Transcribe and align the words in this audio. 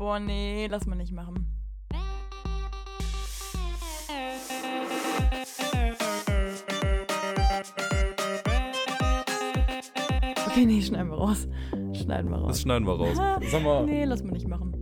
Boah, 0.00 0.18
nee, 0.18 0.66
lass 0.66 0.86
mal 0.86 0.96
nicht 0.96 1.12
machen. 1.12 1.46
Okay, 10.46 10.64
nee, 10.64 10.80
schneiden 10.80 11.10
wir 11.10 11.18
raus. 11.18 11.46
Schneiden 11.92 12.30
wir 12.30 12.38
raus. 12.38 12.48
Das 12.48 12.62
schneiden 12.62 12.86
wir 12.86 12.94
raus. 12.94 13.18
Sag 13.50 13.62
mal. 13.62 13.84
Nee, 13.84 14.06
lass 14.06 14.22
mal 14.22 14.30
nicht 14.30 14.48
machen. 14.48 14.72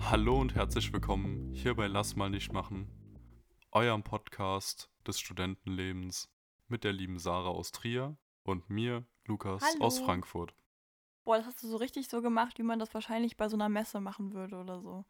Hallo 0.00 0.38
und 0.38 0.54
herzlich 0.54 0.92
willkommen 0.92 1.54
hier 1.54 1.74
bei 1.74 1.86
Lass 1.86 2.14
mal 2.14 2.28
nicht 2.28 2.52
machen, 2.52 2.90
eurem 3.72 4.02
Podcast 4.02 4.90
des 5.06 5.18
Studentenlebens 5.18 6.30
mit 6.68 6.84
der 6.84 6.92
lieben 6.92 7.18
Sarah 7.18 7.48
aus 7.48 7.72
Trier 7.72 8.18
und 8.42 8.68
mir, 8.68 9.06
Lukas 9.24 9.62
Hallo. 9.62 9.86
aus 9.86 9.98
Frankfurt. 9.98 10.54
Boah, 11.24 11.38
das 11.38 11.46
hast 11.46 11.62
du 11.62 11.68
so 11.68 11.76
richtig 11.76 12.08
so 12.08 12.20
gemacht, 12.22 12.58
wie 12.58 12.62
man 12.62 12.78
das 12.78 12.92
wahrscheinlich 12.94 13.36
bei 13.36 13.48
so 13.48 13.56
einer 13.56 13.68
Messe 13.68 14.00
machen 14.00 14.34
würde 14.34 14.56
oder 14.56 14.80
so. 14.80 15.04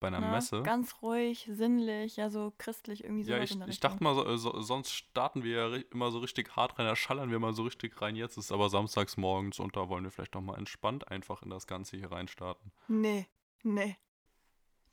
Bei 0.00 0.08
einer 0.08 0.20
Ne? 0.20 0.30
Messe. 0.30 0.62
Ganz 0.62 1.00
ruhig, 1.02 1.48
sinnlich, 1.50 2.16
ja, 2.16 2.28
so 2.28 2.52
christlich, 2.58 3.04
irgendwie 3.04 3.24
so. 3.24 3.32
ja, 3.32 3.38
ich, 3.38 3.58
ich 3.66 3.80
dachte 3.80 4.02
mal, 4.02 4.14
so, 4.14 4.26
äh, 4.26 4.36
so, 4.36 4.60
sonst 4.60 4.92
starten 4.92 5.42
wir 5.42 5.70
ja 5.70 5.76
immer 5.90 6.10
so 6.10 6.18
richtig 6.18 6.54
hart 6.56 6.78
rein, 6.78 6.86
da 6.86 6.94
schallern 6.96 7.30
wir 7.30 7.38
mal 7.38 7.54
so 7.54 7.62
richtig 7.62 8.00
rein. 8.02 8.14
Jetzt 8.16 8.36
ist 8.36 8.52
aber 8.52 8.68
samstags 8.68 9.16
morgens 9.16 9.58
und 9.58 9.74
da 9.76 9.88
wollen 9.88 10.04
wir 10.04 10.10
vielleicht 10.10 10.34
noch 10.34 10.42
mal 10.42 10.58
entspannt 10.58 11.08
einfach 11.08 11.42
in 11.42 11.50
das 11.50 11.66
Ganze 11.66 11.96
hier 11.96 12.12
reinstarten. 12.12 12.72
Nee, 12.88 13.26
nee. 13.62 13.96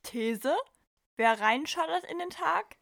These: 0.04 0.56
Wer 1.18 1.40
reinschallert 1.40 2.06
in 2.06 2.20
den 2.20 2.30
Tag, 2.30 2.78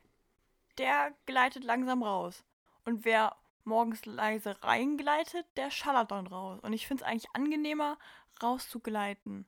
der 0.77 1.13
gleitet 1.25 1.63
langsam 1.63 2.03
raus. 2.03 2.43
Und 2.85 3.03
wer 3.05 3.35
morgens 3.65 4.05
leise 4.05 4.55
reingleitet, 4.63 5.45
der 5.57 5.71
schallert 5.71 6.11
dann 6.11 6.27
raus. 6.27 6.59
Und 6.61 6.73
ich 6.73 6.87
finde 6.87 7.03
es 7.03 7.09
eigentlich 7.09 7.29
angenehmer, 7.33 7.97
rauszugleiten. 8.41 9.45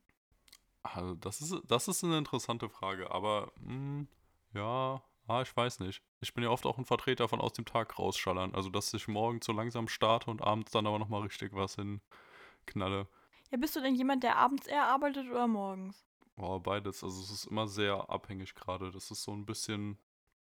Also, 0.84 1.16
das 1.16 1.42
ist, 1.42 1.56
das 1.66 1.88
ist 1.88 2.04
eine 2.04 2.18
interessante 2.18 2.70
Frage, 2.70 3.10
aber 3.12 3.52
hm, 3.66 4.08
ja, 4.54 5.02
ah, 5.28 5.42
ich 5.42 5.56
weiß 5.56 5.80
nicht. 5.80 6.02
Ich 6.20 6.34
bin 6.34 6.44
ja 6.44 6.50
oft 6.50 6.66
auch 6.66 6.78
ein 6.78 6.86
Vertreter 6.86 7.30
von 7.30 7.40
aus 7.40 7.54
dem 7.54 7.66
Tag 7.66 7.98
rausschallern. 7.98 8.54
Also, 8.54 8.70
dass 8.70 8.94
ich 8.94 9.08
morgens 9.08 9.46
so 9.46 9.54
langsam 9.54 9.88
starte 9.88 10.30
und 10.30 10.42
abends 10.42 10.72
dann 10.72 10.86
aber 10.86 11.00
nochmal 11.00 11.22
richtig 11.22 11.54
was 11.54 11.76
hinknalle. 11.76 13.08
Ja, 13.50 13.58
bist 13.58 13.76
du 13.76 13.82
denn 13.82 13.96
jemand, 13.96 14.24
der 14.24 14.38
abends 14.38 14.68
eher 14.68 14.86
arbeitet 14.86 15.28
oder 15.30 15.48
morgens? 15.48 16.06
Boah, 16.36 16.62
beides. 16.62 17.04
Also, 17.04 17.22
es 17.22 17.32
ist 17.32 17.46
immer 17.46 17.68
sehr 17.68 18.10
abhängig 18.10 18.54
gerade. 18.54 18.92
Das 18.92 19.10
ist 19.10 19.24
so 19.24 19.32
ein 19.32 19.46
bisschen, 19.46 19.98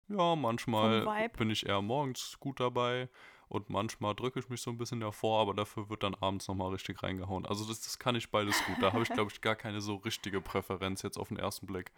ja, 0.07 0.35
manchmal 0.37 1.29
bin 1.37 1.49
ich 1.49 1.65
eher 1.65 1.81
morgens 1.81 2.37
gut 2.39 2.61
dabei 2.61 3.09
und 3.49 3.69
manchmal 3.69 4.15
drücke 4.15 4.39
ich 4.39 4.47
mich 4.49 4.61
so 4.61 4.71
ein 4.71 4.77
bisschen 4.77 4.99
davor, 5.01 5.41
aber 5.41 5.53
dafür 5.53 5.89
wird 5.89 6.03
dann 6.03 6.15
abends 6.15 6.47
nochmal 6.47 6.71
richtig 6.71 7.03
reingehauen. 7.03 7.45
Also, 7.45 7.65
das, 7.65 7.81
das 7.81 7.99
kann 7.99 8.15
ich 8.15 8.29
beides 8.31 8.63
gut. 8.65 8.77
Da 8.81 8.93
habe 8.93 9.03
ich, 9.03 9.09
glaube 9.09 9.31
ich, 9.31 9.41
gar 9.41 9.55
keine 9.55 9.81
so 9.81 9.95
richtige 9.95 10.39
Präferenz 10.39 11.01
jetzt 11.01 11.17
auf 11.17 11.27
den 11.29 11.37
ersten 11.37 11.65
Blick. 11.67 11.91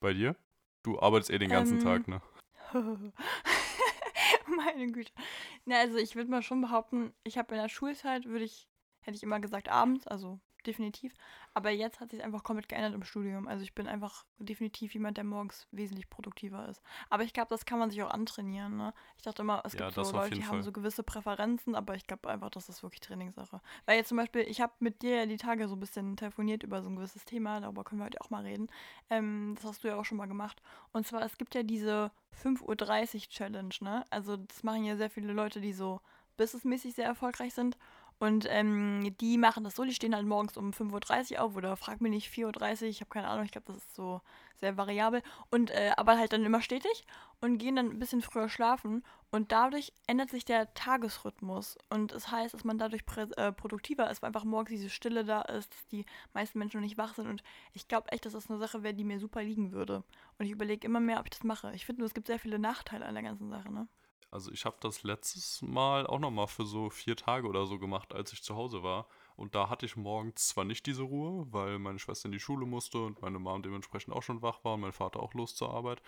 Bei 0.00 0.12
dir? 0.14 0.34
Du 0.82 1.00
arbeitest 1.00 1.30
eh 1.30 1.38
den 1.38 1.50
ganzen 1.50 1.78
Ähm, 1.78 1.84
Tag, 1.84 2.08
ne? 2.08 2.22
Meine 4.56 4.90
Güte. 4.90 5.12
Na, 5.64 5.78
also 5.78 5.96
ich 5.96 6.16
würde 6.16 6.30
mal 6.30 6.42
schon 6.42 6.60
behaupten, 6.60 7.12
ich 7.24 7.38
habe 7.38 7.54
in 7.54 7.60
der 7.60 7.68
Schulzeit, 7.68 8.24
würde 8.26 8.44
ich, 8.44 8.68
hätte 9.00 9.16
ich 9.16 9.22
immer 9.22 9.40
gesagt 9.40 9.68
abends, 9.68 10.06
also 10.06 10.40
definitiv. 10.62 11.14
Aber 11.54 11.70
jetzt 11.70 12.00
hat 12.00 12.10
sich 12.10 12.22
einfach 12.22 12.42
komplett 12.42 12.68
geändert 12.68 12.94
im 12.94 13.02
Studium. 13.02 13.46
Also 13.48 13.62
ich 13.62 13.74
bin 13.74 13.86
einfach 13.86 14.24
definitiv 14.38 14.94
jemand, 14.94 15.16
der 15.16 15.24
morgens 15.24 15.66
wesentlich 15.70 16.08
produktiver 16.08 16.68
ist. 16.68 16.82
Aber 17.10 17.22
ich 17.24 17.32
glaube, 17.32 17.48
das 17.50 17.66
kann 17.66 17.78
man 17.78 17.90
sich 17.90 18.02
auch 18.02 18.10
antrainieren. 18.10 18.76
Ne? 18.76 18.94
Ich 19.16 19.22
dachte 19.24 19.42
immer, 19.42 19.62
es 19.64 19.74
Ja, 19.74 19.90
gibt 19.90 19.94
so 19.94 20.02
Leute, 20.12 20.30
die 20.30 20.34
jeden 20.36 20.46
haben 20.48 20.56
Fall. 20.56 20.62
so 20.62 20.72
gewisse 20.72 21.02
Präferenzen, 21.02 21.74
aber 21.74 21.94
ich 21.94 22.06
glaube 22.06 22.30
einfach, 22.30 22.50
das 22.50 22.68
ist 22.68 22.82
wirklich 22.82 23.00
Trainingssache. 23.00 23.60
Weil 23.86 23.96
jetzt 23.98 24.08
zum 24.08 24.16
Beispiel, 24.16 24.42
ich 24.42 24.60
habe 24.60 24.72
mit 24.78 25.02
dir 25.02 25.16
ja 25.16 25.26
die 25.26 25.36
Tage 25.36 25.68
so 25.68 25.76
ein 25.76 25.80
bisschen 25.80 26.16
telefoniert 26.16 26.62
über 26.62 26.82
so 26.82 26.88
ein 26.88 26.96
gewisses 26.96 27.24
Thema, 27.24 27.60
darüber 27.60 27.84
können 27.84 28.00
wir 28.00 28.06
heute 28.06 28.20
auch 28.20 28.30
mal 28.30 28.42
reden. 28.44 28.68
Ähm, 29.10 29.54
das 29.56 29.64
hast 29.64 29.84
du 29.84 29.88
ja 29.88 29.96
auch 29.96 30.04
schon 30.04 30.18
mal 30.18 30.26
gemacht. 30.26 30.62
Und 30.92 31.06
zwar, 31.06 31.22
es 31.22 31.36
gibt 31.38 31.54
ja 31.54 31.62
diese 31.62 32.10
5.30 32.42 33.14
Uhr 33.14 33.20
Challenge, 33.28 33.74
ne? 33.80 34.04
Also 34.10 34.36
das 34.36 34.62
machen 34.62 34.84
ja 34.84 34.96
sehr 34.96 35.10
viele 35.10 35.32
Leute, 35.32 35.60
die 35.60 35.72
so 35.72 36.00
businessmäßig 36.36 36.94
sehr 36.94 37.06
erfolgreich 37.06 37.52
sind. 37.54 37.76
Und 38.22 38.46
ähm, 38.48 39.16
die 39.20 39.36
machen 39.36 39.64
das 39.64 39.74
so, 39.74 39.82
die 39.82 39.92
stehen 39.92 40.14
halt 40.14 40.26
morgens 40.26 40.56
um 40.56 40.70
5.30 40.70 41.32
Uhr 41.32 41.40
auf 41.42 41.56
oder 41.56 41.76
frag 41.76 42.00
mich 42.00 42.12
nicht, 42.12 42.32
4.30 42.32 42.82
Uhr, 42.82 42.88
ich 42.88 43.00
habe 43.00 43.10
keine 43.10 43.26
Ahnung, 43.26 43.44
ich 43.44 43.50
glaube, 43.50 43.66
das 43.66 43.78
ist 43.78 43.96
so 43.96 44.20
sehr 44.60 44.76
variabel. 44.76 45.24
Und 45.50 45.72
äh, 45.72 45.90
aber 45.96 46.16
halt 46.16 46.32
dann 46.32 46.44
immer 46.44 46.62
stetig 46.62 47.04
und 47.40 47.58
gehen 47.58 47.74
dann 47.74 47.90
ein 47.90 47.98
bisschen 47.98 48.22
früher 48.22 48.48
schlafen. 48.48 49.02
Und 49.32 49.50
dadurch 49.50 49.92
ändert 50.06 50.30
sich 50.30 50.44
der 50.44 50.72
Tagesrhythmus. 50.74 51.76
Und 51.90 52.12
es 52.12 52.30
heißt, 52.30 52.54
dass 52.54 52.62
man 52.62 52.78
dadurch 52.78 53.02
äh, 53.16 53.50
produktiver 53.50 54.08
ist, 54.08 54.22
weil 54.22 54.28
einfach 54.28 54.44
morgens 54.44 54.70
diese 54.70 54.88
Stille 54.88 55.24
da 55.24 55.42
ist, 55.42 55.74
dass 55.74 55.86
die 55.88 56.06
meisten 56.32 56.60
Menschen 56.60 56.76
noch 56.76 56.84
nicht 56.84 56.98
wach 56.98 57.16
sind. 57.16 57.26
Und 57.26 57.42
ich 57.72 57.88
glaube 57.88 58.12
echt, 58.12 58.24
dass 58.24 58.34
das 58.34 58.48
eine 58.48 58.60
Sache 58.60 58.84
wäre, 58.84 58.94
die 58.94 59.02
mir 59.02 59.18
super 59.18 59.42
liegen 59.42 59.72
würde. 59.72 60.04
Und 60.38 60.46
ich 60.46 60.52
überlege 60.52 60.86
immer 60.86 61.00
mehr, 61.00 61.18
ob 61.18 61.26
ich 61.26 61.30
das 61.30 61.42
mache. 61.42 61.72
Ich 61.74 61.86
finde 61.86 62.02
nur, 62.02 62.06
es 62.06 62.14
gibt 62.14 62.28
sehr 62.28 62.38
viele 62.38 62.60
Nachteile 62.60 63.04
an 63.04 63.14
der 63.14 63.24
ganzen 63.24 63.50
Sache, 63.50 63.72
ne? 63.72 63.88
Also 64.32 64.50
ich 64.50 64.64
habe 64.64 64.78
das 64.80 65.02
letztes 65.02 65.60
Mal 65.60 66.06
auch 66.06 66.18
nochmal 66.18 66.46
für 66.46 66.64
so 66.64 66.88
vier 66.88 67.16
Tage 67.16 67.46
oder 67.46 67.66
so 67.66 67.78
gemacht, 67.78 68.14
als 68.14 68.32
ich 68.32 68.42
zu 68.42 68.56
Hause 68.56 68.82
war. 68.82 69.06
Und 69.36 69.54
da 69.54 69.68
hatte 69.68 69.84
ich 69.84 69.94
morgens 69.94 70.48
zwar 70.48 70.64
nicht 70.64 70.86
diese 70.86 71.02
Ruhe, 71.02 71.46
weil 71.52 71.78
meine 71.78 71.98
Schwester 71.98 72.26
in 72.26 72.32
die 72.32 72.40
Schule 72.40 72.64
musste 72.64 73.04
und 73.04 73.20
meine 73.20 73.38
Mom 73.38 73.62
dementsprechend 73.62 74.14
auch 74.14 74.22
schon 74.22 74.40
wach 74.40 74.64
war 74.64 74.74
und 74.74 74.80
mein 74.80 74.92
Vater 74.92 75.20
auch 75.20 75.34
los 75.34 75.54
zur 75.54 75.74
Arbeit. 75.74 76.00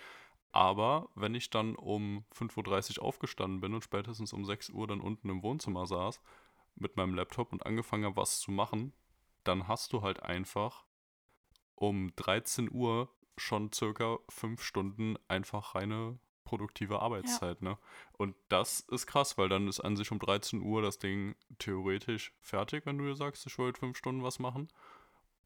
Aber 0.53 1.11
wenn 1.15 1.35
ich 1.35 1.51
dann 1.51 1.77
um 1.77 2.25
5.30 2.35 2.99
Uhr 2.99 3.05
aufgestanden 3.05 3.61
bin 3.61 3.75
und 3.75 3.85
spätestens 3.85 4.33
um 4.33 4.47
6 4.47 4.71
Uhr 4.71 4.87
dann 4.87 5.03
unten 5.03 5.29
im 5.29 5.43
Wohnzimmer 5.43 5.87
saß 5.87 6.23
mit 6.77 6.97
meinem 6.97 7.15
Laptop 7.15 7.53
und 7.53 7.67
angefangen 7.67 8.06
habe, 8.06 8.17
was 8.17 8.41
zu 8.41 8.51
machen, 8.51 8.95
dann 9.43 9.69
hast 9.69 9.93
du 9.93 10.01
halt 10.01 10.23
einfach 10.23 10.87
um 11.75 12.11
13 12.17 12.71
Uhr 12.73 13.11
schon 13.37 13.71
circa 13.71 14.19
fünf 14.31 14.62
Stunden 14.62 15.19
einfach 15.29 15.75
reine 15.75 16.19
produktive 16.54 17.00
Arbeitszeit, 17.03 17.62
ne? 17.62 17.78
Und 18.12 18.37
das 18.48 18.81
ist 18.81 19.06
krass, 19.06 19.37
weil 19.37 19.48
dann 19.48 19.66
ist 19.66 19.81
an 19.81 19.97
sich 19.97 20.10
um 20.12 20.19
13 20.19 20.62
Uhr 20.62 20.82
das 20.82 20.98
Ding 20.98 21.34
theoretisch 21.59 22.32
fertig, 22.41 22.87
wenn 22.87 22.98
du 22.98 23.04
dir 23.04 23.16
sagst, 23.16 23.47
ich 23.47 23.59
wollte 23.59 23.81
fünf 23.81 23.98
Stunden 23.98 24.22
was 24.22 24.38
machen. 24.38 24.69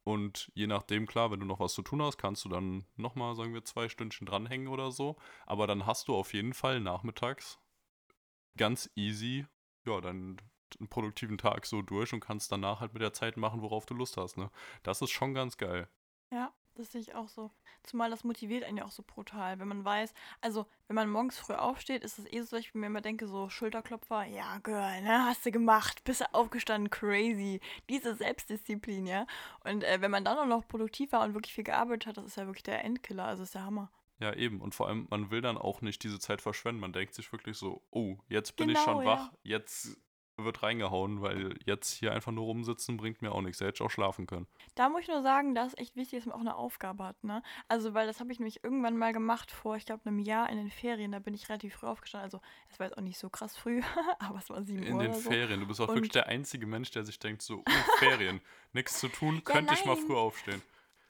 Und 0.05 0.51
je 0.55 0.67
nachdem, 0.67 1.07
klar, 1.07 1.31
wenn 1.31 1.41
du 1.41 1.47
noch 1.47 1.61
was 1.61 1.75
zu 1.75 1.83
tun 1.83 2.03
hast, 2.03 2.19
kannst 2.19 2.45
du 2.45 2.49
dann 2.49 2.85
nochmal, 2.97 3.35
sagen 3.35 3.55
wir, 3.55 3.65
zwei 3.65 3.89
Stündchen 3.89 4.27
dranhängen 4.27 4.69
oder 4.69 4.91
so. 4.91 5.17
Aber 5.47 5.67
dann 5.67 5.87
hast 5.87 6.09
du 6.09 6.15
auf 6.15 6.33
jeden 6.35 6.55
Fall 6.55 6.81
nachmittags 6.81 7.59
ganz 8.57 8.91
easy, 8.95 9.47
ja, 9.87 10.01
dann 10.01 10.37
einen 10.79 10.89
produktiven 10.89 11.39
Tag 11.39 11.65
so 11.65 11.81
durch 11.83 12.13
und 12.13 12.21
kannst 12.21 12.53
danach 12.53 12.81
halt 12.81 12.93
mit 12.93 13.03
der 13.03 13.15
Zeit 13.15 13.37
machen, 13.39 13.63
worauf 13.63 13.87
du 13.87 13.95
Lust 13.95 14.19
hast, 14.19 14.37
ne? 14.37 14.51
Das 14.83 15.01
ist 15.01 15.11
schon 15.11 15.33
ganz 15.33 15.57
geil. 15.57 15.89
Ja, 16.31 16.53
das 16.79 16.93
sehe 16.93 17.01
ich 17.01 17.15
auch 17.15 17.29
so. 17.29 17.51
Zumal 17.83 18.11
das 18.11 18.25
motiviert 18.25 18.65
einen 18.65 18.79
ja 18.79 18.85
auch 18.85 18.91
so 18.91 19.03
brutal, 19.07 19.59
wenn 19.59 19.69
man 19.69 19.85
weiß, 19.85 20.15
also 20.41 20.67
wenn 20.87 20.95
man 20.95 21.11
morgens 21.11 21.39
früh 21.39 21.55
aufsteht, 21.55 22.03
ist 22.03 22.19
es 22.19 22.33
eh 22.33 22.41
so, 22.43 22.57
ich 22.57 22.75
mir 22.75 22.87
immer 22.87 23.01
denke, 23.01 23.27
so 23.27 23.49
Schulterklopfer, 23.49 24.25
ja, 24.25 24.59
Girl, 24.59 25.03
ne, 25.03 25.25
hast 25.27 25.45
du 25.45 25.51
gemacht, 25.51 26.05
bist 26.05 26.21
du 26.21 26.35
aufgestanden, 26.35 26.91
crazy. 26.91 27.61
Diese 27.89 28.15
Selbstdisziplin, 28.15 29.07
ja. 29.07 29.27
Und 29.65 29.85
äh, 29.85 30.01
wenn 30.01 30.11
man 30.11 30.25
dann 30.25 30.39
auch 30.39 30.47
noch 30.47 30.67
produktiv 30.67 31.13
war 31.13 31.25
und 31.25 31.35
wirklich 31.35 31.55
viel 31.55 31.65
gearbeitet 31.65 32.07
hat, 32.07 32.17
das 32.17 32.25
ist 32.27 32.37
ja 32.37 32.47
wirklich 32.47 32.63
der 32.63 32.85
Endkiller, 32.85 33.25
also 33.25 33.43
ist 33.43 33.55
der 33.55 33.65
Hammer. 33.65 33.91
Ja, 34.21 34.35
eben. 34.35 34.61
Und 34.61 34.75
vor 34.75 34.89
allem, 34.89 35.07
man 35.11 35.31
will 35.31 35.41
dann 35.41 35.57
auch 35.57 35.81
nicht 35.81 36.03
diese 36.03 36.19
Zeit 36.19 36.43
verschwenden. 36.43 36.81
Man 36.81 36.93
denkt 36.93 37.15
sich 37.15 37.31
wirklich 37.33 37.57
so, 37.57 37.83
oh, 37.91 38.17
jetzt 38.29 38.57
bin 38.57 38.69
ich 38.69 38.75
Genau, 38.77 38.97
schon 38.97 39.05
ja. 39.05 39.11
wach, 39.11 39.33
jetzt 39.45 39.97
wird 40.45 40.63
reingehauen, 40.63 41.21
weil 41.23 41.59
jetzt 41.65 41.93
hier 41.93 42.13
einfach 42.13 42.33
nur 42.33 42.45
rumsitzen 42.45 42.97
bringt 42.97 43.23
mir 43.23 43.33
auch 43.33 43.41
nichts. 43.43 43.59
Da 43.59 43.67
hätte 43.67 43.85
auch 43.85 43.91
schlafen 43.91 44.27
können. 44.27 44.47
Da 44.75 44.89
muss 44.89 45.03
ich 45.03 45.09
nur 45.09 45.23
sagen, 45.23 45.55
da 45.55 45.65
ist 45.65 45.79
echt 45.79 45.97
wichtig, 45.97 46.19
dass 46.21 46.27
man 46.27 46.35
auch 46.37 46.41
eine 46.41 46.57
Aufgabe 46.57 47.05
hat, 47.05 47.23
ne? 47.25 47.43
Also, 47.69 47.95
weil 47.95 48.07
das 48.07 48.21
habe 48.21 48.33
ich 48.33 48.39
nämlich 48.39 48.63
irgendwann 48.65 48.97
mal 48.97 49.13
gemacht 49.13 49.51
vor, 49.51 49.77
ich 49.77 49.87
glaube, 49.87 50.07
einem 50.07 50.19
Jahr 50.19 50.49
in 50.51 50.57
den 50.57 50.71
Ferien. 50.71 51.13
Da 51.13 51.19
bin 51.19 51.35
ich 51.35 51.49
relativ 51.49 51.75
früh 51.75 51.87
aufgestanden. 51.87 52.25
Also, 52.25 52.41
es 52.71 52.79
war 52.79 52.87
jetzt 52.87 52.97
auch 52.97 53.03
nicht 53.03 53.19
so 53.19 53.29
krass 53.29 53.57
früh, 53.57 53.83
aber 54.19 54.39
es 54.39 54.49
war 54.51 54.63
7 54.63 54.83
In 54.83 54.95
Uhr 54.95 55.03
den 55.03 55.11
oder 55.11 55.21
so. 55.21 55.31
Ferien. 55.31 55.61
Du 55.61 55.67
bist 55.67 55.81
auch 55.81 55.89
Und- 55.89 55.95
wirklich 55.97 56.13
der 56.13 56.27
einzige 56.27 56.67
Mensch, 56.67 56.91
der 56.91 57.05
sich 57.05 57.19
denkt, 57.19 57.43
so, 57.43 57.59
oh, 57.67 57.97
Ferien, 57.99 58.41
nichts 58.73 58.99
zu 59.01 59.09
tun, 59.09 59.43
könnte 59.45 59.75
ich 59.75 59.85
mal 59.85 59.97
früh 59.97 60.15
aufstehen. 60.17 60.63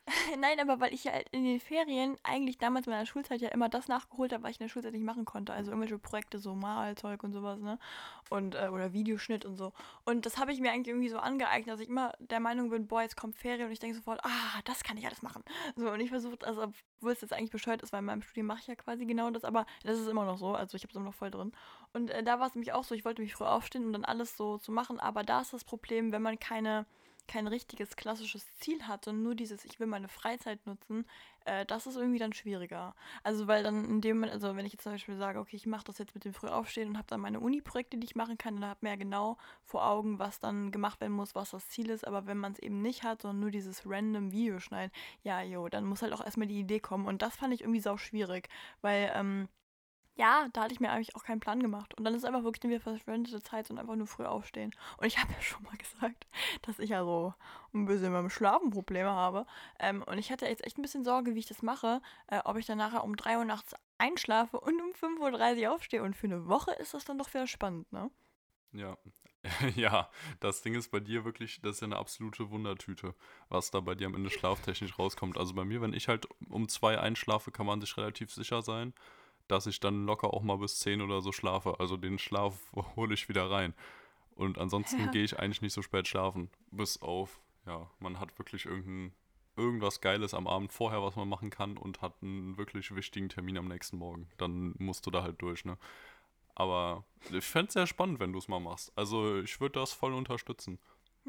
Nein, 0.39 0.61
aber 0.61 0.81
weil 0.81 0.95
ich 0.95 1.05
ja 1.05 1.13
in 1.33 1.45
den 1.45 1.61
Ferien 1.61 2.17
eigentlich 2.23 2.59
damals 2.59 2.87
in 2.87 2.93
meiner 2.93 3.07
Schulzeit 3.07 3.41
ja 3.41 3.49
immer 3.49 3.69
das 3.69 3.89
nachgeholt 3.89 4.33
habe, 4.33 4.43
was 4.43 4.53
ich 4.53 4.61
in 4.61 4.65
der 4.65 4.71
Schulzeit 4.71 4.93
nicht 4.93 5.05
machen 5.05 5.25
konnte. 5.25 5.53
Also 5.53 5.71
irgendwelche 5.71 5.99
Projekte, 5.99 6.39
so 6.39 6.55
Malzeug 6.55 7.23
und 7.23 7.33
sowas, 7.33 7.61
ne? 7.61 7.79
Und, 8.31 8.55
äh, 8.55 8.69
oder 8.69 8.93
Videoschnitt 8.93 9.45
und 9.45 9.57
so. 9.57 9.73
Und 10.05 10.27
das 10.27 10.39
habe 10.39 10.53
ich 10.53 10.61
mir 10.61 10.71
eigentlich 10.71 10.89
irgendwie 10.89 11.09
so 11.09 11.19
angeeignet, 11.19 11.75
dass 11.75 11.81
ich 11.81 11.89
immer 11.89 12.13
der 12.19 12.41
Meinung 12.41 12.71
bin, 12.71 12.87
boah, 12.87 13.03
jetzt 13.03 13.17
kommt 13.17 13.37
Ferien 13.37 13.67
und 13.67 13.73
ich 13.73 13.81
denke 13.81 13.97
sofort, 13.97 14.21
ah, 14.25 14.61
das 14.65 14.83
kann 14.83 14.97
ich 14.97 15.07
alles 15.07 15.23
machen. 15.23 15.43
So, 15.77 15.91
und 15.91 16.01
ich 16.01 16.11
versuche, 16.11 16.39
also 16.43 16.63
obwohl 16.63 17.13
es 17.13 17.21
jetzt 17.21 17.33
eigentlich 17.33 17.51
bescheuert 17.51 17.83
ist, 17.83 17.93
weil 17.93 18.01
in 18.01 18.07
meinem 18.07 18.23
Studium 18.23 18.47
mache 18.47 18.61
ich 18.61 18.67
ja 18.67 18.75
quasi 18.75 19.07
genau 19.07 19.31
das, 19.31 19.45
aber 19.45 19.67
das 19.85 19.99
ist 19.99 20.09
immer 20.09 20.25
noch 20.25 20.39
so, 20.39 20.55
also 20.55 20.77
ich 20.77 20.83
habe 20.83 20.91
es 20.91 20.97
immer 20.97 21.07
noch 21.07 21.15
voll 21.15 21.31
drin. 21.31 21.53
Und 21.93 22.11
äh, 22.11 22.23
da 22.23 22.41
war 22.41 22.47
es 22.47 22.55
nämlich 22.55 22.73
auch 22.73 22.85
so, 22.85 22.95
ich 22.95 23.05
wollte 23.05 23.23
mich 23.23 23.35
früh 23.35 23.45
aufstehen 23.45 23.87
und 23.87 23.93
dann 23.93 24.05
alles 24.05 24.37
so 24.37 24.59
zu 24.59 24.73
machen, 24.73 25.01
aber 25.01 25.23
da 25.23 25.41
ist 25.41 25.53
das 25.53 25.65
Problem, 25.65 26.13
wenn 26.13 26.23
man 26.23 26.39
keine 26.39 26.87
kein 27.29 27.47
richtiges 27.47 27.95
klassisches 27.95 28.47
Ziel 28.57 28.83
hat, 28.89 29.05
sondern 29.05 29.23
nur 29.23 29.35
dieses, 29.35 29.65
ich 29.65 29.79
will 29.79 29.87
meine 29.87 30.09
Freizeit 30.09 30.67
nutzen, 30.67 31.07
äh, 31.45 31.65
das 31.67 31.87
ist 31.87 31.97
irgendwie 31.97 32.19
dann 32.19 32.33
schwieriger. 32.33 32.95
Also 33.23 33.47
weil 33.47 33.63
dann 33.63 33.85
in 33.85 34.01
dem 34.01 34.17
Moment, 34.17 34.33
also 34.33 34.57
wenn 34.57 34.67
ich 34.67 34.73
jetzt 34.73 34.83
zum 34.83 34.93
Beispiel 34.93 35.17
sage, 35.17 35.39
okay, 35.39 35.57
ich 35.57 35.67
mache 35.67 35.85
das 35.85 35.99
jetzt 35.99 36.15
mit 36.15 36.25
dem 36.25 36.35
Frühaufstehen 36.35 36.89
und 36.89 36.99
habe 36.99 37.07
dann 37.09 37.21
meine 37.21 37.41
Uni-Projekte, 37.41 37.99
die 37.99 38.07
ich 38.07 38.17
machen 38.17 38.39
kann, 38.39 38.61
dann 38.61 38.71
hat 38.71 38.83
man 38.83 38.91
ja 38.91 38.97
genau 38.97 39.39
vor 39.63 39.87
Augen, 39.87 40.19
was 40.19 40.41
dann 40.41 40.71
gemacht 40.73 41.01
werden 41.01 41.13
muss, 41.13 41.35
was 41.35 41.51
das 41.51 41.69
Ziel 41.69 41.91
ist. 41.91 42.07
Aber 42.07 42.27
wenn 42.27 42.39
man 42.39 42.53
es 42.53 42.59
eben 42.59 42.83
nicht 42.83 43.03
hat, 43.03 43.23
sondern 43.23 43.41
nur 43.41 43.51
dieses 43.51 43.83
random 43.87 44.33
Video 44.33 44.59
schneiden, 44.59 44.93
ja, 45.23 45.43
jo, 45.43 45.69
dann 45.69 45.85
muss 45.85 46.03
halt 46.03 46.13
auch 46.13 46.25
erstmal 46.25 46.49
die 46.49 46.59
Idee 46.59 46.81
kommen. 46.81 47.07
Und 47.07 47.23
das 47.23 47.37
fand 47.37 47.55
ich 47.55 47.61
irgendwie 47.61 47.81
sau 47.81 47.97
schwierig, 47.97 48.49
weil 48.81 49.13
ähm, 49.15 49.49
ja, 50.19 50.49
da 50.53 50.63
hatte 50.63 50.75
ich 50.75 50.81
mir 50.81 50.91
eigentlich 50.91 51.15
auch 51.15 51.23
keinen 51.23 51.39
Plan 51.39 51.61
gemacht. 51.61 51.95
Und 51.95 52.05
dann 52.05 52.13
ist 52.13 52.25
einfach 52.25 52.43
wirklich 52.43 52.69
wieder 52.69 52.81
verschwendete 52.81 53.41
Zeit 53.41 53.71
und 53.71 53.79
einfach 53.79 53.95
nur 53.95 54.09
früh 54.09 54.25
aufstehen. 54.25 54.75
Und 54.97 55.07
ich 55.07 55.17
habe 55.19 55.33
ja 55.33 55.41
schon 55.41 55.63
mal 55.63 55.77
gesagt, 55.77 56.27
dass 56.63 56.81
ich 56.81 56.91
ja 56.91 57.05
so 57.05 57.35
ein 57.73 57.87
bisschen 57.87 58.13
beim 58.13 58.29
Schlafen 58.29 58.71
Probleme 58.71 59.11
habe. 59.11 59.47
Ähm, 59.79 60.03
und 60.03 60.19
ich 60.19 60.33
hatte 60.33 60.47
jetzt 60.47 60.67
echt 60.67 60.77
ein 60.77 60.83
bisschen 60.83 61.05
Sorge, 61.05 61.35
wie 61.35 61.39
ich 61.39 61.47
das 61.47 61.63
mache, 61.63 62.03
äh, 62.27 62.41
ob 62.45 62.57
ich 62.57 62.67
dann 62.67 62.79
nachher 62.79 63.05
um 63.05 63.17
3 63.17 63.39
Uhr 63.39 63.45
nachts 63.45 63.75
einschlafe 63.99 64.59
und 64.59 64.81
um 64.81 64.91
5.30 64.91 65.63
Uhr 65.63 65.75
aufstehe. 65.75 66.03
Und 66.03 66.17
für 66.17 66.27
eine 66.27 66.49
Woche 66.49 66.73
ist 66.73 66.95
das 66.95 67.05
dann 67.05 67.19
doch 67.19 67.33
wieder 67.33 67.47
spannend, 67.47 67.91
ne? 67.93 68.11
Ja. 68.73 68.99
ja, 69.77 70.11
das 70.41 70.63
Ding 70.63 70.75
ist 70.75 70.91
bei 70.91 70.99
dir 70.99 71.25
wirklich, 71.25 71.61
das 71.63 71.77
ist 71.77 71.81
ja 71.81 71.87
eine 71.87 71.97
absolute 71.97 72.51
Wundertüte, 72.51 73.15
was 73.49 73.71
da 73.71 73.79
bei 73.79 73.95
dir 73.95 74.09
am 74.09 74.17
Ende 74.17 74.31
schlaftechnisch 74.31 74.99
rauskommt. 74.99 75.39
Also 75.39 75.55
bei 75.55 75.65
mir, 75.65 75.81
wenn 75.81 75.93
ich 75.93 76.09
halt 76.09 76.27
um 76.49 76.69
zwei 76.69 76.99
einschlafe, 76.99 77.53
kann 77.53 77.67
man 77.67 77.81
sich 77.81 77.97
relativ 77.97 78.33
sicher 78.33 78.63
sein 78.63 78.95
dass 79.49 79.67
ich 79.67 79.81
dann 79.81 80.07
locker 80.07 80.33
auch 80.33 80.43
mal 80.43 80.59
bis 80.59 80.79
10 80.81 81.03
oder 81.03 81.21
so 81.21 81.33
schlafe. 81.33 81.81
Also 81.81 81.97
den 81.97 82.19
Schlaf 82.19 82.55
hole 82.97 83.15
ich 83.15 83.29
wieder 83.29 83.51
rein. 83.51 83.75
Und 84.35 84.59
ansonsten 84.59 85.01
ja. 85.01 85.11
gehe 85.11 85.25
ich 85.25 85.39
eigentlich 85.39 85.63
nicht 85.63 85.73
so 85.73 85.83
spät 85.83 86.07
schlafen. 86.07 86.51
Bis 86.71 87.03
auf, 87.03 87.41
ja, 87.67 87.91
man 87.99 88.21
hat 88.21 88.39
wirklich 88.39 88.67
irgendein, 88.67 89.13
irgendwas 89.57 90.01
Geiles 90.01 90.33
am 90.33 90.47
Abend 90.47 90.73
vorher, 90.73 91.03
was 91.03 91.17
man 91.17 91.29
machen 91.29 91.51
kann 91.51 91.77
und 91.77 92.03
hat 92.03 92.15
einen 92.23 92.57
wirklich 92.57 92.95
wichtigen 92.95 93.29
Termin 93.29 93.59
am 93.59 93.67
nächsten 93.67 93.99
Morgen. 93.99 94.29
Dann 94.37 94.75
musst 94.79 95.07
du 95.07 95.11
da 95.11 95.23
halt 95.23 95.43
durch, 95.43 95.65
ne? 95.65 95.77
Aber 96.55 97.05
ich 97.31 97.45
fände 97.45 97.69
es 97.69 97.75
sehr 97.75 97.87
spannend, 97.87 98.19
wenn 98.21 98.33
du 98.33 98.39
es 98.39 98.49
mal 98.49 98.61
machst. 98.61 98.93
Also 98.97 99.39
ich 99.41 99.61
würde 99.61 99.79
das 99.79 99.93
voll 99.93 100.13
unterstützen. 100.13 100.79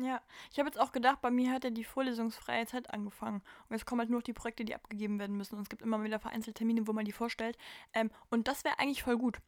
Ja, 0.01 0.21
ich 0.51 0.59
habe 0.59 0.69
jetzt 0.69 0.79
auch 0.79 0.93
gedacht, 0.93 1.21
bei 1.21 1.29
mir 1.29 1.51
hat 1.51 1.65
ja 1.65 1.71
die 1.71 1.83
vorlesungsfreie 1.83 2.65
Zeit 2.65 2.89
angefangen. 2.93 3.41
Und 3.67 3.75
jetzt 3.75 3.85
kommen 3.85 3.99
halt 3.99 4.09
nur 4.09 4.19
noch 4.19 4.23
die 4.23 4.33
Projekte, 4.33 4.63
die 4.63 4.73
abgegeben 4.73 5.19
werden 5.19 5.35
müssen. 5.35 5.55
Und 5.55 5.63
es 5.63 5.69
gibt 5.69 5.81
immer 5.81 6.01
wieder 6.03 6.19
vereinzelt 6.19 6.55
Termine, 6.57 6.87
wo 6.87 6.93
man 6.93 7.05
die 7.05 7.11
vorstellt. 7.11 7.57
Ähm, 7.93 8.09
und 8.29 8.47
das 8.47 8.63
wäre 8.63 8.79
eigentlich 8.79 9.03
voll 9.03 9.17
gut. 9.17 9.39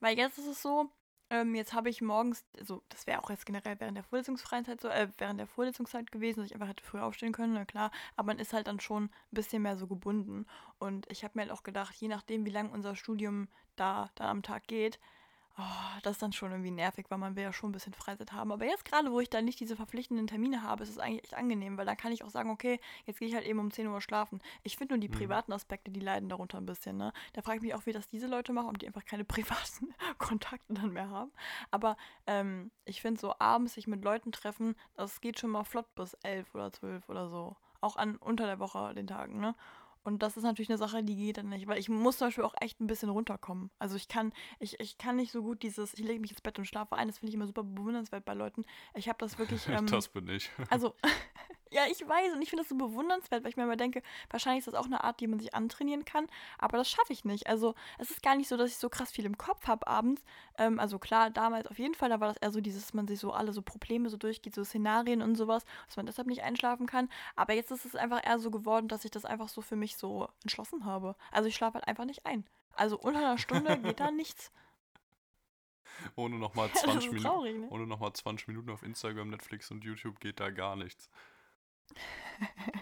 Weil 0.00 0.18
jetzt 0.18 0.38
ist 0.38 0.46
es 0.46 0.62
so, 0.62 0.90
ähm, 1.30 1.54
jetzt 1.54 1.74
habe 1.74 1.88
ich 1.88 2.02
morgens, 2.02 2.44
also 2.58 2.82
das 2.88 3.06
wäre 3.06 3.22
auch 3.22 3.30
jetzt 3.30 3.46
generell 3.46 3.78
während 3.78 3.96
der 3.96 4.02
vorlesungsfreien 4.02 4.64
Zeit 4.64 4.80
so, 4.80 4.88
äh, 4.88 5.08
während 5.18 5.38
der 5.38 5.46
Vorlesungszeit 5.46 6.10
gewesen, 6.10 6.40
dass 6.40 6.46
ich 6.46 6.54
einfach 6.54 6.68
hätte 6.68 6.84
früher 6.84 7.04
aufstehen 7.04 7.32
können, 7.32 7.52
na 7.54 7.64
klar. 7.64 7.92
Aber 8.16 8.26
man 8.26 8.40
ist 8.40 8.52
halt 8.52 8.66
dann 8.66 8.80
schon 8.80 9.04
ein 9.04 9.10
bisschen 9.30 9.62
mehr 9.62 9.76
so 9.76 9.86
gebunden. 9.86 10.46
Und 10.78 11.10
ich 11.10 11.22
habe 11.22 11.34
mir 11.36 11.42
halt 11.42 11.52
auch 11.52 11.62
gedacht, 11.62 11.94
je 11.94 12.08
nachdem, 12.08 12.46
wie 12.46 12.50
lange 12.50 12.70
unser 12.70 12.96
Studium 12.96 13.48
da 13.76 14.10
dann 14.16 14.26
am 14.26 14.42
Tag 14.42 14.66
geht, 14.66 14.98
Oh, 15.62 15.98
das 16.02 16.12
ist 16.12 16.22
dann 16.22 16.32
schon 16.32 16.52
irgendwie 16.52 16.70
nervig, 16.70 17.06
weil 17.10 17.18
man 17.18 17.36
will 17.36 17.42
ja 17.42 17.52
schon 17.52 17.68
ein 17.68 17.72
bisschen 17.72 17.92
Freizeit 17.92 18.32
haben. 18.32 18.50
Aber 18.50 18.64
jetzt 18.64 18.86
gerade, 18.86 19.12
wo 19.12 19.20
ich 19.20 19.28
dann 19.28 19.44
nicht 19.44 19.60
diese 19.60 19.76
verpflichtenden 19.76 20.26
Termine 20.26 20.62
habe, 20.62 20.82
ist 20.82 20.88
es 20.88 20.98
eigentlich 20.98 21.24
echt 21.24 21.34
angenehm, 21.34 21.76
weil 21.76 21.84
dann 21.84 21.98
kann 21.98 22.12
ich 22.12 22.24
auch 22.24 22.30
sagen, 22.30 22.48
okay, 22.48 22.80
jetzt 23.04 23.18
gehe 23.18 23.28
ich 23.28 23.34
halt 23.34 23.44
eben 23.46 23.58
um 23.58 23.70
10 23.70 23.86
Uhr 23.86 24.00
schlafen. 24.00 24.40
Ich 24.62 24.78
finde 24.78 24.94
nur 24.94 25.00
die 25.00 25.08
mhm. 25.08 25.18
privaten 25.18 25.52
Aspekte, 25.52 25.90
die 25.90 26.00
leiden 26.00 26.30
darunter 26.30 26.56
ein 26.56 26.64
bisschen. 26.64 26.96
Ne? 26.96 27.12
Da 27.34 27.42
frage 27.42 27.58
ich 27.58 27.62
mich 27.62 27.74
auch, 27.74 27.84
wie 27.84 27.92
das 27.92 28.08
diese 28.08 28.26
Leute 28.26 28.54
machen, 28.54 28.70
ob 28.70 28.78
die 28.78 28.86
einfach 28.86 29.04
keine 29.04 29.24
privaten 29.26 29.92
Kontakte 30.16 30.72
dann 30.72 30.94
mehr 30.94 31.10
haben. 31.10 31.30
Aber 31.70 31.98
ähm, 32.26 32.70
ich 32.86 33.02
finde 33.02 33.20
so 33.20 33.34
abends 33.38 33.74
sich 33.74 33.86
mit 33.86 34.02
Leuten 34.02 34.32
treffen, 34.32 34.76
das 34.94 35.20
geht 35.20 35.38
schon 35.38 35.50
mal 35.50 35.64
flott 35.64 35.94
bis 35.94 36.14
11 36.22 36.54
oder 36.54 36.72
12 36.72 37.06
oder 37.10 37.28
so. 37.28 37.56
Auch 37.82 37.96
an 37.96 38.16
unter 38.16 38.46
der 38.46 38.60
Woche 38.60 38.94
den 38.94 39.06
Tagen, 39.06 39.40
ne? 39.40 39.54
Und 40.02 40.22
das 40.22 40.36
ist 40.36 40.44
natürlich 40.44 40.70
eine 40.70 40.78
Sache, 40.78 41.02
die 41.02 41.16
geht 41.16 41.38
dann 41.38 41.48
nicht, 41.48 41.66
weil 41.66 41.78
ich 41.78 41.88
muss 41.88 42.18
zum 42.18 42.28
Beispiel 42.28 42.44
auch 42.44 42.54
echt 42.60 42.80
ein 42.80 42.86
bisschen 42.86 43.10
runterkommen. 43.10 43.70
Also 43.78 43.96
ich 43.96 44.08
kann, 44.08 44.32
ich, 44.58 44.80
ich 44.80 44.98
kann 44.98 45.16
nicht 45.16 45.32
so 45.32 45.42
gut 45.42 45.62
dieses, 45.62 45.94
ich 45.94 46.00
lege 46.00 46.20
mich 46.20 46.30
ins 46.30 46.40
Bett 46.40 46.58
und 46.58 46.64
schlafe 46.64 46.96
ein, 46.96 47.08
das 47.08 47.18
finde 47.18 47.30
ich 47.30 47.34
immer 47.34 47.46
super 47.46 47.62
bewundernswert 47.62 48.24
bei 48.24 48.34
Leuten. 48.34 48.64
Ich 48.94 49.08
habe 49.08 49.18
das 49.18 49.38
wirklich. 49.38 49.60
Ähm, 49.70 49.86
das 49.86 50.08
bin 50.08 50.28
ich. 50.28 50.50
Also, 50.70 50.94
ja, 51.70 51.82
ich 51.88 52.06
weiß 52.06 52.32
und 52.34 52.42
ich 52.42 52.50
finde 52.50 52.62
das 52.62 52.68
so 52.68 52.74
bewundernswert, 52.76 53.44
weil 53.44 53.50
ich 53.50 53.56
mir 53.56 53.62
immer 53.62 53.76
denke, 53.76 54.02
wahrscheinlich 54.28 54.66
ist 54.66 54.66
das 54.66 54.74
auch 54.74 54.86
eine 54.86 55.04
Art, 55.04 55.20
die 55.20 55.28
man 55.28 55.38
sich 55.38 55.54
antrainieren 55.54 56.04
kann, 56.04 56.26
aber 56.58 56.78
das 56.78 56.90
schaffe 56.90 57.12
ich 57.12 57.24
nicht. 57.24 57.46
Also 57.46 57.74
es 57.98 58.10
ist 58.10 58.22
gar 58.22 58.34
nicht 58.34 58.48
so, 58.48 58.56
dass 58.56 58.70
ich 58.70 58.76
so 58.78 58.88
krass 58.88 59.12
viel 59.12 59.24
im 59.24 59.38
Kopf 59.38 59.68
habe 59.68 59.86
abends. 59.86 60.22
Ähm, 60.58 60.80
also 60.80 60.98
klar, 60.98 61.30
damals 61.30 61.68
auf 61.68 61.78
jeden 61.78 61.94
Fall, 61.94 62.08
da 62.08 62.18
war 62.20 62.28
das 62.28 62.38
eher 62.38 62.50
so 62.50 62.60
dieses, 62.60 62.82
dass 62.82 62.94
man 62.94 63.06
sich 63.06 63.20
so 63.20 63.32
alle 63.32 63.52
so 63.52 63.62
Probleme 63.62 64.08
so 64.08 64.16
durchgeht, 64.16 64.54
so 64.54 64.64
Szenarien 64.64 65.22
und 65.22 65.36
sowas, 65.36 65.64
dass 65.86 65.96
man 65.96 66.06
deshalb 66.06 66.26
nicht 66.26 66.42
einschlafen 66.42 66.86
kann. 66.86 67.08
Aber 67.36 67.54
jetzt 67.54 67.70
ist 67.70 67.84
es 67.84 67.94
einfach 67.94 68.26
eher 68.26 68.40
so 68.40 68.50
geworden, 68.50 68.88
dass 68.88 69.04
ich 69.04 69.12
das 69.12 69.24
einfach 69.24 69.48
so 69.48 69.60
für 69.60 69.76
mich 69.76 69.89
so 69.96 70.28
entschlossen 70.42 70.84
habe. 70.84 71.16
Also 71.30 71.48
ich 71.48 71.54
schlafe 71.54 71.74
halt 71.74 71.88
einfach 71.88 72.04
nicht 72.04 72.26
ein. 72.26 72.44
Also 72.74 72.98
unter 72.98 73.20
einer 73.20 73.38
Stunde 73.38 73.78
geht 73.78 74.00
da 74.00 74.10
nichts. 74.10 74.52
Ohne 76.16 76.36
nochmal 76.36 76.70
20, 76.72 77.22
ja, 77.22 77.40
ne? 77.52 77.68
noch 77.86 78.12
20 78.12 78.48
Minuten 78.48 78.70
auf 78.70 78.82
Instagram, 78.82 79.28
Netflix 79.30 79.70
und 79.70 79.84
YouTube 79.84 80.20
geht 80.20 80.40
da 80.40 80.50
gar 80.50 80.76
nichts. 80.76 81.10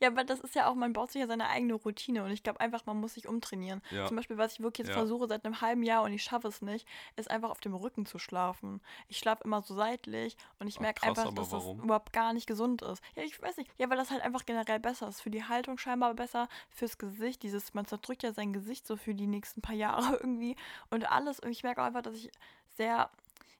ja, 0.00 0.08
aber 0.08 0.24
das 0.24 0.40
ist 0.40 0.54
ja 0.54 0.68
auch, 0.68 0.74
man 0.74 0.92
baut 0.92 1.12
sich 1.12 1.20
ja 1.20 1.26
seine 1.26 1.48
eigene 1.48 1.74
Routine 1.74 2.24
und 2.24 2.30
ich 2.30 2.42
glaube 2.42 2.60
einfach, 2.60 2.86
man 2.86 2.98
muss 2.98 3.14
sich 3.14 3.28
umtrainieren. 3.28 3.82
Ja. 3.90 4.06
Zum 4.06 4.16
Beispiel, 4.16 4.38
was 4.38 4.54
ich 4.54 4.60
wirklich 4.60 4.86
jetzt 4.86 4.94
ja. 4.94 4.98
versuche 4.98 5.28
seit 5.28 5.44
einem 5.44 5.60
halben 5.60 5.82
Jahr 5.82 6.02
und 6.02 6.12
ich 6.12 6.22
schaffe 6.22 6.48
es 6.48 6.62
nicht, 6.62 6.86
ist 7.16 7.30
einfach 7.30 7.50
auf 7.50 7.60
dem 7.60 7.74
Rücken 7.74 8.06
zu 8.06 8.18
schlafen. 8.18 8.80
Ich 9.08 9.18
schlafe 9.18 9.44
immer 9.44 9.60
so 9.60 9.74
seitlich 9.74 10.36
und 10.58 10.68
ich 10.68 10.80
merke 10.80 11.02
einfach, 11.02 11.32
dass 11.34 11.52
warum? 11.52 11.76
das 11.76 11.84
überhaupt 11.84 12.12
gar 12.14 12.32
nicht 12.32 12.46
gesund 12.46 12.80
ist. 12.80 13.02
Ja, 13.14 13.22
ich 13.22 13.40
weiß 13.40 13.58
nicht. 13.58 13.70
Ja, 13.78 13.90
weil 13.90 13.98
das 13.98 14.10
halt 14.10 14.22
einfach 14.22 14.46
generell 14.46 14.80
besser 14.80 15.08
ist. 15.08 15.20
Für 15.20 15.30
die 15.30 15.44
Haltung 15.44 15.76
scheinbar 15.76 16.14
besser, 16.14 16.48
fürs 16.70 16.96
Gesicht. 16.96 17.42
Dieses, 17.42 17.74
man 17.74 17.84
zerdrückt 17.84 18.22
ja 18.22 18.32
sein 18.32 18.54
Gesicht 18.54 18.86
so 18.86 18.96
für 18.96 19.14
die 19.14 19.26
nächsten 19.26 19.60
paar 19.60 19.74
Jahre 19.74 20.16
irgendwie 20.20 20.56
und 20.88 21.10
alles. 21.10 21.40
Und 21.40 21.50
ich 21.50 21.62
merke 21.62 21.82
auch 21.82 21.86
einfach, 21.86 22.02
dass 22.02 22.14
ich 22.14 22.30
sehr 22.76 23.10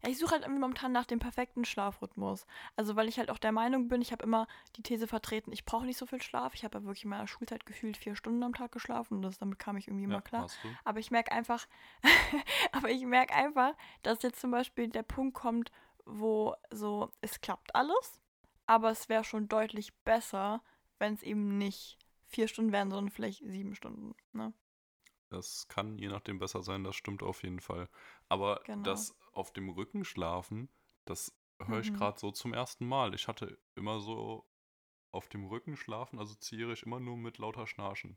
ja, 0.02 0.08
ich 0.08 0.18
suche 0.18 0.32
halt 0.32 0.42
irgendwie 0.42 0.60
momentan 0.60 0.92
nach 0.92 1.04
dem 1.04 1.18
perfekten 1.18 1.64
Schlafrhythmus. 1.64 2.46
Also, 2.76 2.96
weil 2.96 3.08
ich 3.08 3.18
halt 3.18 3.30
auch 3.30 3.38
der 3.38 3.52
Meinung 3.52 3.88
bin, 3.88 4.00
ich 4.00 4.12
habe 4.12 4.24
immer 4.24 4.46
die 4.76 4.82
These 4.82 5.06
vertreten, 5.06 5.52
ich 5.52 5.64
brauche 5.64 5.84
nicht 5.84 5.98
so 5.98 6.06
viel 6.06 6.22
Schlaf. 6.22 6.54
Ich 6.54 6.64
habe 6.64 6.78
ja 6.78 6.84
wirklich 6.84 7.04
in 7.04 7.10
meiner 7.10 7.26
Schulzeit 7.26 7.66
gefühlt 7.66 7.96
vier 7.96 8.16
Stunden 8.16 8.42
am 8.42 8.54
Tag 8.54 8.72
geschlafen 8.72 9.16
und 9.16 9.22
das, 9.22 9.38
damit 9.38 9.58
kam 9.58 9.76
ich 9.76 9.88
irgendwie 9.88 10.04
immer 10.04 10.14
ja, 10.14 10.20
klar. 10.20 10.48
Aber 10.84 10.98
ich 10.98 11.10
merke 11.10 11.32
einfach, 11.32 11.66
aber 12.72 12.90
ich 12.90 13.04
merke 13.04 13.34
einfach, 13.34 13.74
dass 14.02 14.22
jetzt 14.22 14.40
zum 14.40 14.50
Beispiel 14.50 14.88
der 14.88 15.02
Punkt 15.02 15.34
kommt, 15.34 15.70
wo 16.06 16.54
so, 16.70 17.10
es 17.20 17.40
klappt 17.40 17.74
alles, 17.74 18.20
aber 18.66 18.90
es 18.90 19.08
wäre 19.08 19.24
schon 19.24 19.48
deutlich 19.48 19.94
besser, 20.04 20.62
wenn 20.98 21.14
es 21.14 21.22
eben 21.22 21.58
nicht 21.58 21.98
vier 22.26 22.48
Stunden 22.48 22.72
wären, 22.72 22.90
sondern 22.90 23.10
vielleicht 23.10 23.42
sieben 23.44 23.74
Stunden. 23.74 24.14
Ne? 24.32 24.52
Das 25.30 25.68
kann 25.68 25.96
je 25.96 26.08
nachdem 26.08 26.38
besser 26.38 26.62
sein, 26.62 26.84
das 26.84 26.96
stimmt 26.96 27.22
auf 27.22 27.42
jeden 27.42 27.60
Fall. 27.60 27.88
Aber 28.28 28.60
genau. 28.64 28.82
das 28.82 29.16
auf 29.32 29.52
dem 29.52 29.70
Rücken 29.70 30.04
schlafen, 30.04 30.68
das 31.04 31.32
höre 31.64 31.80
ich 31.80 31.92
mhm. 31.92 31.96
gerade 31.96 32.18
so 32.18 32.30
zum 32.32 32.52
ersten 32.52 32.86
Mal. 32.86 33.14
Ich 33.14 33.28
hatte 33.28 33.58
immer 33.76 34.00
so 34.00 34.44
auf 35.12 35.28
dem 35.28 35.46
Rücken 35.46 35.76
schlafen, 35.76 36.18
assoziiere 36.18 36.72
ich 36.72 36.82
immer 36.82 37.00
nur 37.00 37.16
mit 37.16 37.38
lauter 37.38 37.66
Schnarchen. 37.66 38.16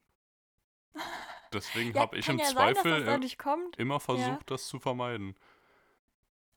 Deswegen 1.53 1.93
ja, 1.93 2.01
habe 2.01 2.17
ich 2.17 2.27
im 2.27 2.39
ja 2.39 2.45
Zweifel 2.45 3.05
sein, 3.05 3.71
immer 3.77 3.99
versucht, 3.99 4.27
ja. 4.27 4.39
das 4.47 4.67
zu 4.67 4.79
vermeiden. 4.79 5.35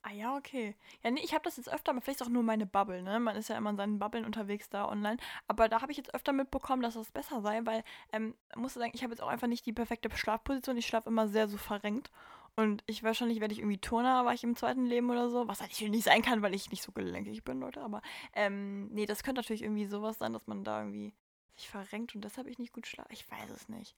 Ah 0.08 0.12
ja, 0.12 0.36
okay. 0.36 0.76
Ja, 1.02 1.10
nee, 1.10 1.20
ich 1.24 1.34
habe 1.34 1.42
das 1.42 1.56
jetzt 1.56 1.68
öfter, 1.72 1.92
vielleicht 2.00 2.22
auch 2.22 2.28
nur 2.28 2.44
meine 2.44 2.64
Bubble, 2.64 3.02
ne? 3.02 3.18
Man 3.18 3.34
ist 3.34 3.48
ja 3.48 3.56
immer 3.56 3.70
in 3.70 3.76
seinen 3.76 3.98
Bubblen 3.98 4.24
unterwegs 4.24 4.68
da 4.68 4.88
online. 4.88 5.16
Aber 5.48 5.68
da 5.68 5.82
habe 5.82 5.90
ich 5.90 5.98
jetzt 5.98 6.14
öfter 6.14 6.32
mitbekommen, 6.32 6.80
dass 6.80 6.94
das 6.94 7.10
besser 7.10 7.40
sei, 7.40 7.62
weil, 7.64 7.82
ähm, 8.12 8.36
muss 8.54 8.74
sagen, 8.74 8.92
ich 8.94 9.02
habe 9.02 9.12
jetzt 9.12 9.20
auch 9.20 9.26
einfach 9.26 9.48
nicht 9.48 9.66
die 9.66 9.72
perfekte 9.72 10.08
Schlafposition. 10.16 10.76
Ich 10.76 10.86
schlafe 10.86 11.08
immer 11.08 11.26
sehr 11.26 11.48
so 11.48 11.56
verrenkt. 11.56 12.12
Und 12.54 12.84
ich 12.86 13.02
wahrscheinlich 13.02 13.40
werde 13.40 13.52
ich 13.52 13.58
irgendwie 13.58 13.78
Turner, 13.78 14.24
war 14.24 14.32
ich 14.32 14.44
im 14.44 14.54
zweiten 14.54 14.86
Leben 14.86 15.10
oder 15.10 15.28
so. 15.28 15.48
Was 15.48 15.60
eigentlich 15.60 15.90
nicht 15.90 16.04
sein 16.04 16.22
kann, 16.22 16.40
weil 16.40 16.54
ich 16.54 16.70
nicht 16.70 16.84
so 16.84 16.92
gelenkig 16.92 17.42
bin, 17.42 17.58
Leute. 17.58 17.80
Aber 17.82 18.00
ähm, 18.32 18.86
nee, 18.92 19.06
das 19.06 19.24
könnte 19.24 19.40
natürlich 19.40 19.62
irgendwie 19.62 19.86
sowas 19.86 20.18
sein, 20.18 20.32
dass 20.32 20.46
man 20.46 20.62
da 20.62 20.82
irgendwie 20.82 21.14
sich 21.56 21.68
verrenkt 21.68 22.14
und 22.14 22.20
deshalb 22.22 22.46
ich 22.46 22.60
nicht 22.60 22.72
gut 22.72 22.86
schlafe. 22.86 23.12
Ich 23.12 23.28
weiß 23.28 23.50
es 23.50 23.68
nicht. 23.68 23.96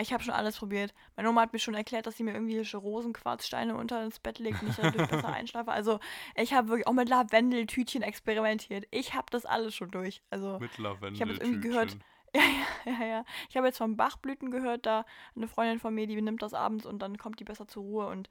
Ich 0.00 0.12
habe 0.12 0.22
schon 0.22 0.34
alles 0.34 0.58
probiert. 0.58 0.94
Meine 1.16 1.28
Oma 1.28 1.42
hat 1.42 1.52
mir 1.52 1.58
schon 1.58 1.74
erklärt, 1.74 2.06
dass 2.06 2.16
sie 2.16 2.24
mir 2.24 2.34
irgendwie 2.34 2.58
Rosenquarzsteine 2.58 3.76
unter 3.76 4.02
ins 4.04 4.18
Bett 4.18 4.38
legt 4.38 4.62
und 4.62 4.70
ich 4.70 4.76
dadurch 4.76 5.08
besser 5.08 5.28
einschlafe. 5.32 5.70
Also 5.70 6.00
ich 6.34 6.52
habe 6.52 6.68
wirklich 6.68 6.86
auch 6.86 6.92
mit 6.92 7.08
Lavendeltütchen 7.08 8.02
experimentiert. 8.02 8.86
Ich 8.90 9.14
habe 9.14 9.26
das 9.30 9.46
alles 9.46 9.74
schon 9.74 9.90
durch. 9.90 10.22
Also 10.30 10.58
mit 10.58 10.76
Lavendeltütchen. 10.78 11.14
Ich 11.14 11.20
habe 11.20 11.30
jetzt 11.32 11.42
irgendwie 11.42 11.68
gehört, 11.68 11.96
ja, 12.34 12.42
ja, 12.84 12.92
ja, 12.92 13.06
ja. 13.06 13.24
Ich 13.48 13.56
habe 13.56 13.66
jetzt 13.66 13.78
von 13.78 13.96
Bachblüten 13.96 14.50
gehört, 14.50 14.86
da 14.86 15.04
eine 15.36 15.48
Freundin 15.48 15.78
von 15.78 15.94
mir, 15.94 16.06
die 16.06 16.20
nimmt 16.20 16.42
das 16.42 16.54
abends 16.54 16.86
und 16.86 17.00
dann 17.00 17.16
kommt 17.18 17.40
die 17.40 17.44
besser 17.44 17.68
zur 17.68 17.84
Ruhe 17.84 18.06
und 18.08 18.28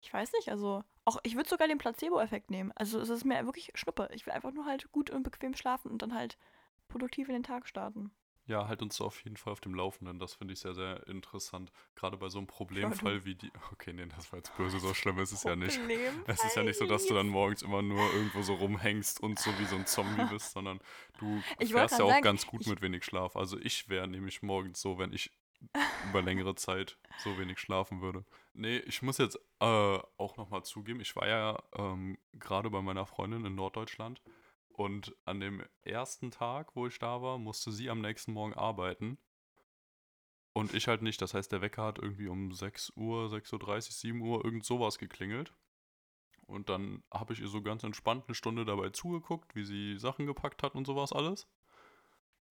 ich 0.00 0.12
weiß 0.12 0.32
nicht, 0.32 0.50
also 0.50 0.84
auch 1.04 1.18
ich 1.22 1.34
würde 1.34 1.48
sogar 1.48 1.66
den 1.66 1.78
Placebo-Effekt 1.78 2.50
nehmen. 2.50 2.72
Also 2.76 3.00
es 3.00 3.08
ist 3.08 3.24
mir 3.24 3.44
wirklich 3.46 3.72
Schnuppe. 3.74 4.08
Ich 4.12 4.26
will 4.26 4.32
einfach 4.32 4.52
nur 4.52 4.66
halt 4.66 4.92
gut 4.92 5.10
und 5.10 5.22
bequem 5.22 5.54
schlafen 5.54 5.90
und 5.90 6.02
dann 6.02 6.14
halt 6.14 6.38
produktiv 6.88 7.28
in 7.28 7.34
den 7.34 7.42
Tag 7.42 7.66
starten. 7.66 8.12
Ja, 8.48 8.66
halt 8.66 8.80
uns 8.80 8.98
auf 9.02 9.22
jeden 9.24 9.36
Fall 9.36 9.52
auf 9.52 9.60
dem 9.60 9.74
Laufenden. 9.74 10.18
Das 10.18 10.32
finde 10.32 10.54
ich 10.54 10.60
sehr, 10.60 10.74
sehr 10.74 11.06
interessant. 11.06 11.70
Gerade 11.94 12.16
bei 12.16 12.30
so 12.30 12.38
einem 12.38 12.46
Problemfall 12.46 13.24
wie 13.26 13.34
die. 13.34 13.52
Okay, 13.72 13.92
nee, 13.92 14.06
das 14.06 14.32
war 14.32 14.38
jetzt 14.38 14.56
böse, 14.56 14.80
so 14.80 14.94
schlimm 14.94 15.18
ist 15.18 15.32
es 15.32 15.42
ja 15.42 15.54
nicht. 15.54 15.78
Es 16.26 16.42
ist 16.42 16.56
ja 16.56 16.62
nicht 16.62 16.78
so, 16.78 16.86
dass 16.86 17.06
du 17.06 17.14
dann 17.14 17.28
morgens 17.28 17.60
immer 17.60 17.82
nur 17.82 18.02
irgendwo 18.14 18.40
so 18.40 18.54
rumhängst 18.54 19.20
und 19.20 19.38
so 19.38 19.50
wie 19.58 19.66
so 19.66 19.76
ein 19.76 19.86
Zombie 19.86 20.24
bist, 20.30 20.52
sondern 20.52 20.80
du 21.18 21.42
Ich 21.58 21.72
fährst 21.72 21.98
ja 21.98 22.04
auch 22.06 22.10
sagen, 22.10 22.22
ganz 22.22 22.46
gut 22.46 22.66
mit 22.66 22.80
wenig 22.80 23.04
Schlaf. 23.04 23.36
Also 23.36 23.58
ich 23.58 23.90
wäre 23.90 24.08
nämlich 24.08 24.42
morgens 24.42 24.80
so, 24.80 24.98
wenn 24.98 25.12
ich 25.12 25.30
über 26.08 26.22
längere 26.22 26.54
Zeit 26.54 26.96
so 27.18 27.38
wenig 27.38 27.58
schlafen 27.58 28.00
würde. 28.00 28.24
Nee, 28.54 28.78
ich 28.78 29.02
muss 29.02 29.18
jetzt 29.18 29.36
äh, 29.60 29.64
auch 29.64 30.36
nochmal 30.38 30.62
zugeben, 30.64 31.00
ich 31.00 31.14
war 31.16 31.28
ja 31.28 31.58
ähm, 31.76 32.16
gerade 32.32 32.70
bei 32.70 32.80
meiner 32.80 33.04
Freundin 33.04 33.44
in 33.44 33.54
Norddeutschland 33.54 34.22
und 34.78 35.12
an 35.24 35.40
dem 35.40 35.64
ersten 35.82 36.30
Tag, 36.30 36.76
wo 36.76 36.86
ich 36.86 37.00
da 37.00 37.20
war, 37.20 37.36
musste 37.36 37.72
sie 37.72 37.90
am 37.90 38.00
nächsten 38.00 38.32
Morgen 38.32 38.54
arbeiten. 38.54 39.18
Und 40.52 40.72
ich 40.72 40.86
halt 40.86 41.02
nicht. 41.02 41.20
Das 41.20 41.34
heißt, 41.34 41.50
der 41.50 41.60
Wecker 41.60 41.82
hat 41.82 41.98
irgendwie 41.98 42.28
um 42.28 42.52
6 42.52 42.92
Uhr, 42.94 43.26
6.30 43.26 43.64
Uhr, 43.64 43.80
7 43.80 44.20
Uhr, 44.20 44.44
irgend 44.44 44.64
sowas 44.64 44.98
geklingelt. 44.98 45.52
Und 46.46 46.68
dann 46.68 47.02
habe 47.12 47.32
ich 47.32 47.40
ihr 47.40 47.48
so 47.48 47.60
ganz 47.60 47.82
entspannt 47.82 48.26
eine 48.28 48.36
Stunde 48.36 48.64
dabei 48.64 48.90
zugeguckt, 48.90 49.56
wie 49.56 49.64
sie 49.64 49.98
Sachen 49.98 50.26
gepackt 50.26 50.62
hat 50.62 50.76
und 50.76 50.86
sowas 50.86 51.12
alles. 51.12 51.48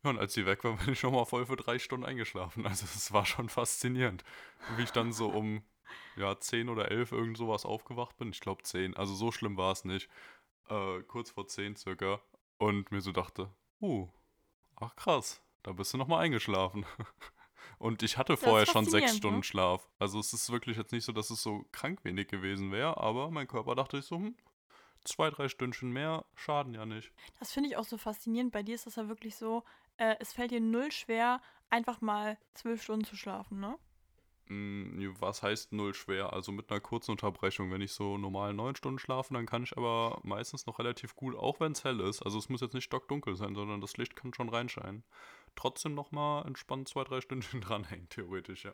Ja, 0.04 0.10
und 0.10 0.20
als 0.20 0.34
sie 0.34 0.46
weg 0.46 0.66
war, 0.66 0.76
bin 0.84 0.92
ich 0.92 1.04
nochmal 1.04 1.26
voll 1.26 1.46
für 1.46 1.56
drei 1.56 1.80
Stunden 1.80 2.06
eingeschlafen. 2.06 2.68
Also 2.68 2.86
es 2.94 3.14
war 3.14 3.26
schon 3.26 3.48
faszinierend. 3.48 4.26
Wie 4.76 4.84
ich 4.84 4.92
dann 4.92 5.14
so 5.14 5.30
um 5.30 5.64
ja, 6.18 6.38
10 6.38 6.68
oder 6.68 6.92
11 6.92 7.14
irgend 7.14 7.38
sowas 7.38 7.66
aufgewacht 7.66 8.18
bin. 8.18 8.32
Ich 8.32 8.42
glaube 8.42 8.64
10. 8.64 8.98
Also 8.98 9.16
so 9.16 9.32
schlimm 9.32 9.56
war 9.56 9.72
es 9.72 9.86
nicht. 9.86 10.10
Äh, 10.70 11.02
kurz 11.04 11.32
vor 11.32 11.48
10 11.48 11.76
circa. 11.76 12.20
Und 12.58 12.92
mir 12.92 13.02
so 13.02 13.12
dachte, 13.12 13.50
uh, 13.82 14.08
ach 14.76 14.96
krass, 14.96 15.42
da 15.64 15.74
bist 15.74 15.94
du 15.94 15.98
nochmal 15.98 16.24
eingeschlafen. 16.24 16.86
Und 17.80 18.02
ich 18.02 18.18
hatte 18.18 18.34
ist 18.34 18.44
vorher 18.44 18.66
schon 18.66 18.86
sechs 18.86 18.92
faszinierend, 18.92 19.18
Stunden 19.18 19.38
ne? 19.38 19.44
Schlaf. 19.44 19.90
Also 20.00 20.20
es 20.20 20.34
ist 20.34 20.52
wirklich 20.52 20.78
jetzt 20.78 20.92
nicht 20.92 21.06
so, 21.06 21.12
dass 21.12 21.30
es 21.30 21.44
so 21.44 21.66
krank 21.72 22.04
wenig 22.04 22.28
gewesen 22.28 22.72
wäre, 22.72 22.98
aber 22.98 23.30
mein 23.30 23.48
Körper 23.48 23.76
dachte 23.76 23.98
ich 23.98 24.06
so, 24.06 24.16
hm, 24.16 24.36
zwei, 25.04 25.30
drei 25.30 25.48
Stündchen 25.50 25.92
mehr 25.92 26.26
schaden 26.36 26.74
ja 26.74 26.86
nicht. 26.86 27.12
Das 27.40 27.52
finde 27.52 27.70
ich 27.70 27.78
auch 27.78 27.84
so 27.84 27.98
faszinierend. 27.98 28.52
Bei 28.52 28.64
dir 28.64 28.76
ist 28.76 28.88
das 28.88 28.96
ja 28.96 29.08
wirklich 29.08 29.36
so, 29.36 29.64
äh, 29.98 30.16
es 30.20 30.34
fällt 30.34 30.52
dir 30.52 30.62
null 30.62 30.92
schwer, 30.92 31.42
einfach 31.70 32.02
mal 32.02 32.38
zwölf 32.54 32.82
Stunden 32.82 33.06
zu 33.06 33.16
schlafen, 33.16 33.60
ne? 33.60 33.78
Mm, 34.50 35.14
Was 35.20 35.44
heißt 35.44 35.74
null 35.74 35.94
schwer? 35.94 36.34
Also 36.34 36.52
mit 36.52 36.70
einer 36.72 36.80
kurzen 36.80 37.12
Unterbrechung. 37.12 37.72
Wenn 37.72 37.82
ich 37.82 37.94
so 37.94 38.18
normal 38.18 38.54
neun 38.54 38.76
Stunden 38.76 39.00
schlafe, 39.00 39.34
dann 39.34 39.46
kann 39.46 39.64
ich 39.64 39.76
aber 39.78 40.20
meistens 40.24 40.66
noch 40.66 40.80
relativ 40.80 41.16
gut, 41.16 41.36
auch 41.36 41.60
wenn 41.60 41.74
es 41.74 41.84
hell 41.84 42.00
ist. 42.00 42.22
Also 42.22 42.38
es 42.38 42.50
muss 42.50 42.62
jetzt 42.62 42.74
nicht 42.74 42.86
stockdunkel 42.86 43.36
sein, 43.36 43.56
sondern 43.56 43.82
das 43.82 43.98
Licht 43.98 44.16
kann 44.16 44.34
schon 44.34 44.50
reinscheinen. 44.50 45.04
Trotzdem 45.56 45.96
nochmal 45.96 46.46
entspannt 46.46 46.88
zwei, 46.88 47.04
drei 47.04 47.22
Stündchen 47.22 47.62
dranhängen, 47.62 48.10
theoretisch, 48.10 48.66
ja. 48.66 48.74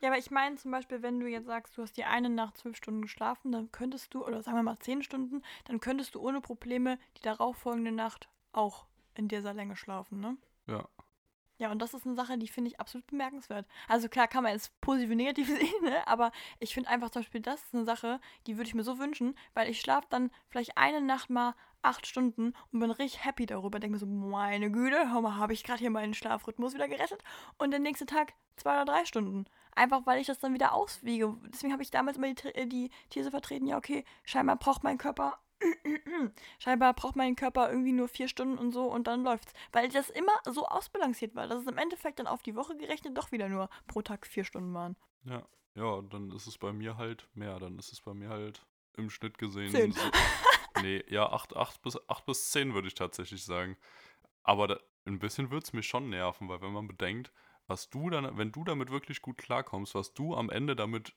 Ja, 0.00 0.10
aber 0.10 0.18
ich 0.18 0.30
meine 0.30 0.56
zum 0.56 0.70
Beispiel, 0.70 1.02
wenn 1.02 1.18
du 1.18 1.26
jetzt 1.26 1.46
sagst, 1.46 1.76
du 1.76 1.82
hast 1.82 1.96
die 1.96 2.04
eine 2.04 2.30
Nacht 2.30 2.56
zwölf 2.58 2.76
Stunden 2.76 3.02
geschlafen, 3.02 3.50
dann 3.50 3.72
könntest 3.72 4.14
du, 4.14 4.24
oder 4.24 4.42
sagen 4.42 4.56
wir 4.56 4.62
mal 4.62 4.78
zehn 4.78 5.02
Stunden, 5.02 5.42
dann 5.64 5.80
könntest 5.80 6.14
du 6.14 6.20
ohne 6.20 6.40
Probleme 6.40 6.98
die 7.16 7.22
darauffolgende 7.22 7.90
Nacht 7.90 8.28
auch 8.52 8.86
in 9.14 9.26
dieser 9.26 9.54
Länge 9.54 9.74
schlafen, 9.74 10.20
ne? 10.20 10.36
Ja. 10.68 10.88
Ja, 11.58 11.70
und 11.72 11.80
das 11.82 11.92
ist 11.92 12.06
eine 12.06 12.14
Sache, 12.14 12.38
die 12.38 12.48
finde 12.48 12.70
ich 12.70 12.80
absolut 12.80 13.06
bemerkenswert. 13.08 13.66
Also 13.88 14.08
klar 14.08 14.28
kann 14.28 14.44
man 14.44 14.52
jetzt 14.52 14.80
positiv 14.80 15.10
und 15.10 15.16
negativ 15.16 15.46
sehen, 15.58 15.82
ne? 15.82 16.06
aber 16.06 16.30
ich 16.60 16.72
finde 16.72 16.88
einfach 16.88 17.10
zum 17.10 17.22
Beispiel, 17.22 17.40
das 17.40 17.62
ist 17.64 17.74
eine 17.74 17.84
Sache, 17.84 18.20
die 18.46 18.56
würde 18.56 18.68
ich 18.68 18.74
mir 18.74 18.84
so 18.84 18.98
wünschen, 18.98 19.36
weil 19.54 19.68
ich 19.68 19.80
schlafe 19.80 20.06
dann 20.10 20.30
vielleicht 20.48 20.78
eine 20.78 21.00
Nacht 21.00 21.30
mal 21.30 21.54
acht 21.82 22.06
Stunden 22.06 22.54
und 22.72 22.80
bin 22.80 22.90
richtig 22.90 23.24
happy 23.24 23.46
darüber. 23.46 23.78
Denke 23.80 23.94
mir 23.94 23.98
so, 23.98 24.06
meine 24.06 24.70
Güte, 24.70 25.12
hör 25.12 25.20
mal, 25.20 25.36
habe 25.36 25.52
ich 25.52 25.64
gerade 25.64 25.78
hier 25.80 25.90
meinen 25.90 26.14
Schlafrhythmus 26.14 26.74
wieder 26.74 26.88
gerettet. 26.88 27.22
Und 27.56 27.70
der 27.70 27.80
nächste 27.80 28.06
Tag 28.06 28.34
zwei 28.56 28.74
oder 28.82 28.84
drei 28.92 29.04
Stunden. 29.04 29.44
Einfach 29.76 30.04
weil 30.06 30.20
ich 30.20 30.26
das 30.26 30.40
dann 30.40 30.54
wieder 30.54 30.74
auswiege. 30.74 31.36
Deswegen 31.52 31.72
habe 31.72 31.82
ich 31.84 31.90
damals 31.92 32.16
immer 32.16 32.26
die, 32.26 32.34
These- 32.34 32.66
die 32.66 32.90
These 33.10 33.30
vertreten, 33.30 33.66
ja 33.66 33.76
okay, 33.76 34.04
scheinbar 34.24 34.56
braucht 34.56 34.82
mein 34.82 34.98
Körper 34.98 35.38
Scheinbar 36.58 36.94
braucht 36.94 37.16
mein 37.16 37.36
Körper 37.36 37.70
irgendwie 37.70 37.92
nur 37.92 38.08
vier 38.08 38.28
Stunden 38.28 38.58
und 38.58 38.72
so 38.72 38.84
und 38.84 39.06
dann 39.06 39.24
läuft's. 39.24 39.52
Weil 39.72 39.88
das 39.88 40.10
immer 40.10 40.32
so 40.44 40.66
ausbalanciert 40.66 41.34
war, 41.34 41.46
dass 41.46 41.62
es 41.62 41.66
im 41.66 41.78
Endeffekt 41.78 42.18
dann 42.18 42.26
auf 42.26 42.42
die 42.42 42.54
Woche 42.54 42.76
gerechnet 42.76 43.16
doch 43.16 43.32
wieder 43.32 43.48
nur 43.48 43.68
pro 43.86 44.02
Tag 44.02 44.26
vier 44.26 44.44
Stunden 44.44 44.72
waren. 44.74 44.96
Ja. 45.24 45.46
Ja, 45.74 46.02
dann 46.02 46.32
ist 46.32 46.48
es 46.48 46.58
bei 46.58 46.72
mir 46.72 46.96
halt 46.96 47.28
mehr. 47.34 47.58
Dann 47.60 47.78
ist 47.78 47.92
es 47.92 48.00
bei 48.00 48.12
mir 48.12 48.28
halt 48.30 48.66
im 48.96 49.10
Schnitt 49.10 49.38
gesehen. 49.38 49.70
Zehn. 49.70 49.92
So, 49.92 50.00
nee, 50.82 51.04
ja, 51.08 51.30
8, 51.30 51.56
acht 51.56 51.80
bis, 51.82 51.96
acht 52.08 52.26
bis 52.26 52.50
10 52.50 52.74
würde 52.74 52.88
ich 52.88 52.94
tatsächlich 52.94 53.44
sagen. 53.44 53.76
Aber 54.42 54.66
da, 54.66 54.80
ein 55.06 55.20
bisschen 55.20 55.50
würde 55.50 55.64
es 55.64 55.72
mich 55.72 55.86
schon 55.86 56.10
nerven, 56.10 56.48
weil 56.48 56.60
wenn 56.62 56.72
man 56.72 56.88
bedenkt, 56.88 57.32
was 57.68 57.90
du 57.90 58.10
dann, 58.10 58.36
wenn 58.36 58.50
du 58.50 58.64
damit 58.64 58.90
wirklich 58.90 59.22
gut 59.22 59.38
klarkommst, 59.38 59.94
was 59.94 60.14
du 60.14 60.34
am 60.34 60.50
Ende 60.50 60.74
damit 60.74 61.14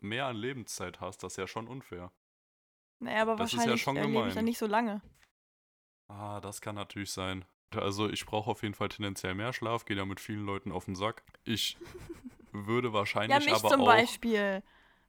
mehr 0.00 0.26
an 0.26 0.36
Lebenszeit 0.36 1.00
hast, 1.00 1.22
das 1.22 1.34
ist 1.34 1.38
ja 1.38 1.46
schon 1.46 1.68
unfair. 1.68 2.12
Naja, 2.98 3.22
aber 3.22 3.36
Das 3.36 3.52
ist 3.52 3.52
ja 3.54 3.58
wahrscheinlich 3.58 3.82
schon 3.82 3.96
lebe 3.96 4.06
ich 4.08 4.12
gemein. 4.14 4.34
dann 4.34 4.44
nicht 4.44 4.58
so 4.58 4.66
lange. 4.66 5.02
Ah, 6.08 6.40
das 6.40 6.60
kann 6.60 6.74
natürlich 6.76 7.12
sein. 7.12 7.44
Also 7.74 8.08
ich 8.08 8.24
brauche 8.26 8.50
auf 8.50 8.62
jeden 8.62 8.74
Fall 8.74 8.88
tendenziell 8.88 9.34
mehr 9.34 9.52
Schlaf, 9.52 9.84
gehe 9.84 9.96
da 9.96 10.04
mit 10.04 10.20
vielen 10.20 10.46
Leuten 10.46 10.72
auf 10.72 10.84
den 10.86 10.94
Sack. 10.94 11.24
Ich 11.44 11.76
würde 12.52 12.88
Ja, 12.88 12.94
wahrscheinlich 12.94 13.44
mich 13.44 13.54
aber 13.54 13.68
zum 13.68 13.80
auch. 13.82 13.86
Beispiel. 13.86 14.62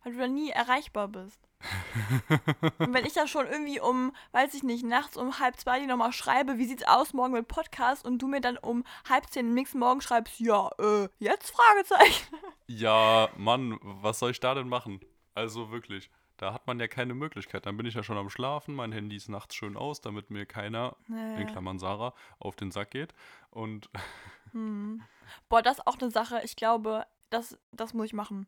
Weil 0.03 0.13
du 0.13 0.19
da 0.19 0.27
nie 0.27 0.49
erreichbar 0.49 1.07
bist. 1.07 1.39
Und 2.77 2.93
wenn 2.93 3.05
ich 3.05 3.13
dann 3.13 3.27
schon 3.27 3.47
irgendwie 3.47 3.79
um, 3.79 4.13
weiß 4.31 4.53
ich 4.53 4.61
nicht, 4.63 4.83
nachts 4.85 5.17
um 5.17 5.39
halb 5.39 5.57
zwei 5.59 5.79
die 5.79 5.87
nochmal 5.87 6.13
schreibe, 6.13 6.57
wie 6.59 6.65
sieht's 6.65 6.83
aus 6.87 7.13
morgen 7.13 7.33
mit 7.33 7.47
Podcast 7.47 8.05
und 8.05 8.19
du 8.19 8.27
mir 8.27 8.41
dann 8.41 8.57
um 8.57 8.83
halb 9.09 9.27
zehn 9.29 9.47
am 9.47 9.53
nächsten 9.55 9.79
Morgen 9.79 9.99
schreibst, 10.01 10.39
ja, 10.39 10.69
äh, 10.79 11.09
jetzt 11.17 11.49
Fragezeichen. 11.51 12.35
Ja, 12.67 13.29
Mann, 13.37 13.79
was 13.81 14.19
soll 14.19 14.31
ich 14.31 14.39
da 14.39 14.53
denn 14.53 14.69
machen? 14.69 14.99
Also 15.33 15.71
wirklich, 15.71 16.11
da 16.37 16.53
hat 16.53 16.67
man 16.67 16.79
ja 16.79 16.87
keine 16.87 17.13
Möglichkeit. 17.13 17.65
Dann 17.65 17.77
bin 17.77 17.85
ich 17.85 17.93
ja 17.95 18.03
schon 18.03 18.17
am 18.17 18.29
Schlafen, 18.29 18.75
mein 18.75 18.91
Handy 18.91 19.15
ist 19.15 19.29
nachts 19.29 19.55
schön 19.55 19.75
aus, 19.75 20.01
damit 20.01 20.29
mir 20.29 20.45
keiner, 20.45 20.95
in 21.07 21.15
Naja. 21.15 21.45
Klammern 21.45 21.79
Sarah, 21.79 22.13
auf 22.39 22.55
den 22.55 22.71
Sack 22.71 22.91
geht. 22.91 23.13
Und 23.51 23.89
Hm. 24.53 25.01
Boah, 25.49 25.61
das 25.61 25.79
ist 25.79 25.87
auch 25.87 25.97
eine 25.99 26.09
Sache. 26.09 26.39
Ich 26.43 26.55
glaube, 26.55 27.05
das, 27.29 27.57
das 27.73 27.93
muss 27.93 28.05
ich 28.07 28.13
machen. 28.13 28.47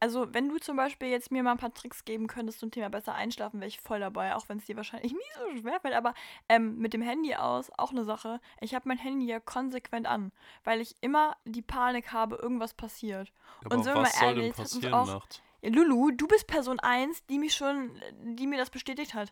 Also, 0.00 0.32
wenn 0.32 0.48
du 0.48 0.58
zum 0.58 0.76
Beispiel 0.76 1.08
jetzt 1.08 1.32
mir 1.32 1.42
mal 1.42 1.52
ein 1.52 1.56
paar 1.58 1.74
Tricks 1.74 2.04
geben 2.04 2.28
könntest 2.28 2.60
zum 2.60 2.70
Thema 2.70 2.88
besser 2.88 3.14
einschlafen, 3.14 3.58
wäre 3.58 3.66
ich 3.68 3.80
voll 3.80 3.98
dabei, 3.98 4.36
auch 4.36 4.48
wenn 4.48 4.58
es 4.58 4.66
dir 4.66 4.76
wahrscheinlich 4.76 5.12
nie 5.14 5.18
so 5.54 5.60
schwer 5.60 5.80
fällt. 5.80 5.94
Aber 5.94 6.14
ähm, 6.48 6.78
mit 6.78 6.92
dem 6.92 7.02
Handy 7.02 7.34
aus, 7.34 7.70
auch 7.78 7.90
eine 7.90 8.04
Sache. 8.04 8.40
Ich 8.60 8.74
habe 8.74 8.86
mein 8.88 8.98
Handy 8.98 9.26
ja 9.26 9.40
konsequent 9.40 10.06
an, 10.06 10.30
weil 10.64 10.80
ich 10.80 10.94
immer 11.00 11.36
die 11.46 11.62
Panik 11.62 12.12
habe, 12.12 12.36
irgendwas 12.36 12.74
passiert. 12.74 13.32
aber 13.64 13.82
sind 13.82 13.86
wir 13.86 14.02
was 14.02 14.20
mal 14.20 14.26
ehrlich, 14.28 14.52
hat 14.52 14.58
uns 14.60 14.84
auch- 14.86 15.06
nachts? 15.06 15.42
Ja, 15.60 15.70
Lulu, 15.70 16.12
du 16.12 16.28
bist 16.28 16.46
Person 16.46 16.78
1, 16.78 17.26
die 17.26 17.38
mich 17.38 17.54
schon, 17.54 18.00
die 18.22 18.46
mir 18.46 18.58
das 18.58 18.70
bestätigt 18.70 19.14
hat. 19.14 19.30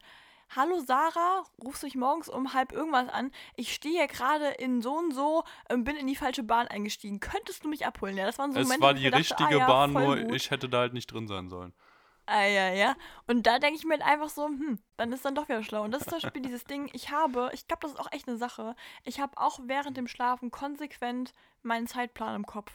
Hallo 0.55 0.79
Sarah, 0.81 1.45
rufst 1.63 1.83
du 1.83 1.87
mich 1.87 1.97
morgens 1.97 2.29
um 2.29 2.53
halb 2.53 2.73
irgendwas 2.73 3.09
an? 3.09 3.33
Ich 3.57 3.75
stehe 3.75 3.99
hier 3.99 4.07
gerade 4.07 4.47
in 4.47 4.81
so 4.81 4.97
und 4.97 5.13
so, 5.13 5.43
ähm, 5.69 5.83
bin 5.83 5.97
in 5.97 6.07
die 6.07 6.15
falsche 6.15 6.45
Bahn 6.45 6.69
eingestiegen. 6.69 7.19
Könntest 7.21 7.65
du 7.65 7.69
mich 7.69 7.85
abholen? 7.85 8.17
Ja, 8.17 8.27
das 8.27 8.39
waren 8.39 8.53
so 8.53 8.61
Es 8.61 8.67
Momente, 8.67 8.83
war 8.83 8.95
die 8.95 9.05
dachte, 9.05 9.19
richtige 9.19 9.57
ah, 9.57 9.59
ja, 9.59 9.67
Bahn, 9.67 9.93
nur 9.93 10.17
gut. 10.17 10.35
ich 10.35 10.51
hätte 10.51 10.69
da 10.69 10.79
halt 10.79 10.95
nicht 10.95 11.09
drin 11.13 11.27
sein 11.27 11.49
sollen. 11.49 11.73
Ah, 12.27 12.45
ja, 12.45 12.71
ja. 12.71 12.97
Und 13.29 13.47
da 13.47 13.59
denke 13.61 13.77
ich 13.77 13.85
mir 13.85 13.95
halt 13.95 14.03
einfach 14.03 14.29
so, 14.29 14.47
hm, 14.47 14.81
dann 14.97 15.13
ist 15.13 15.25
dann 15.25 15.37
doch 15.37 15.49
wieder 15.49 15.63
schlau. 15.63 15.83
Und 15.83 15.93
das 15.93 16.03
ist 16.03 16.11
zum 16.11 16.21
Beispiel 16.21 16.43
dieses 16.43 16.65
Ding, 16.65 16.91
ich 16.93 17.11
habe, 17.11 17.51
ich 17.53 17.69
glaube, 17.69 17.83
das 17.83 17.93
ist 17.93 18.01
auch 18.01 18.11
echt 18.13 18.29
eine 18.29 18.37
Sache, 18.37 18.75
ich 19.05 19.21
habe 19.21 19.37
auch 19.37 19.61
während 19.65 19.97
dem 19.97 20.09
Schlafen 20.09 20.51
konsequent 20.51 21.33
meinen 21.63 21.87
Zeitplan 21.87 22.35
im 22.35 22.47
Kopf. 22.47 22.73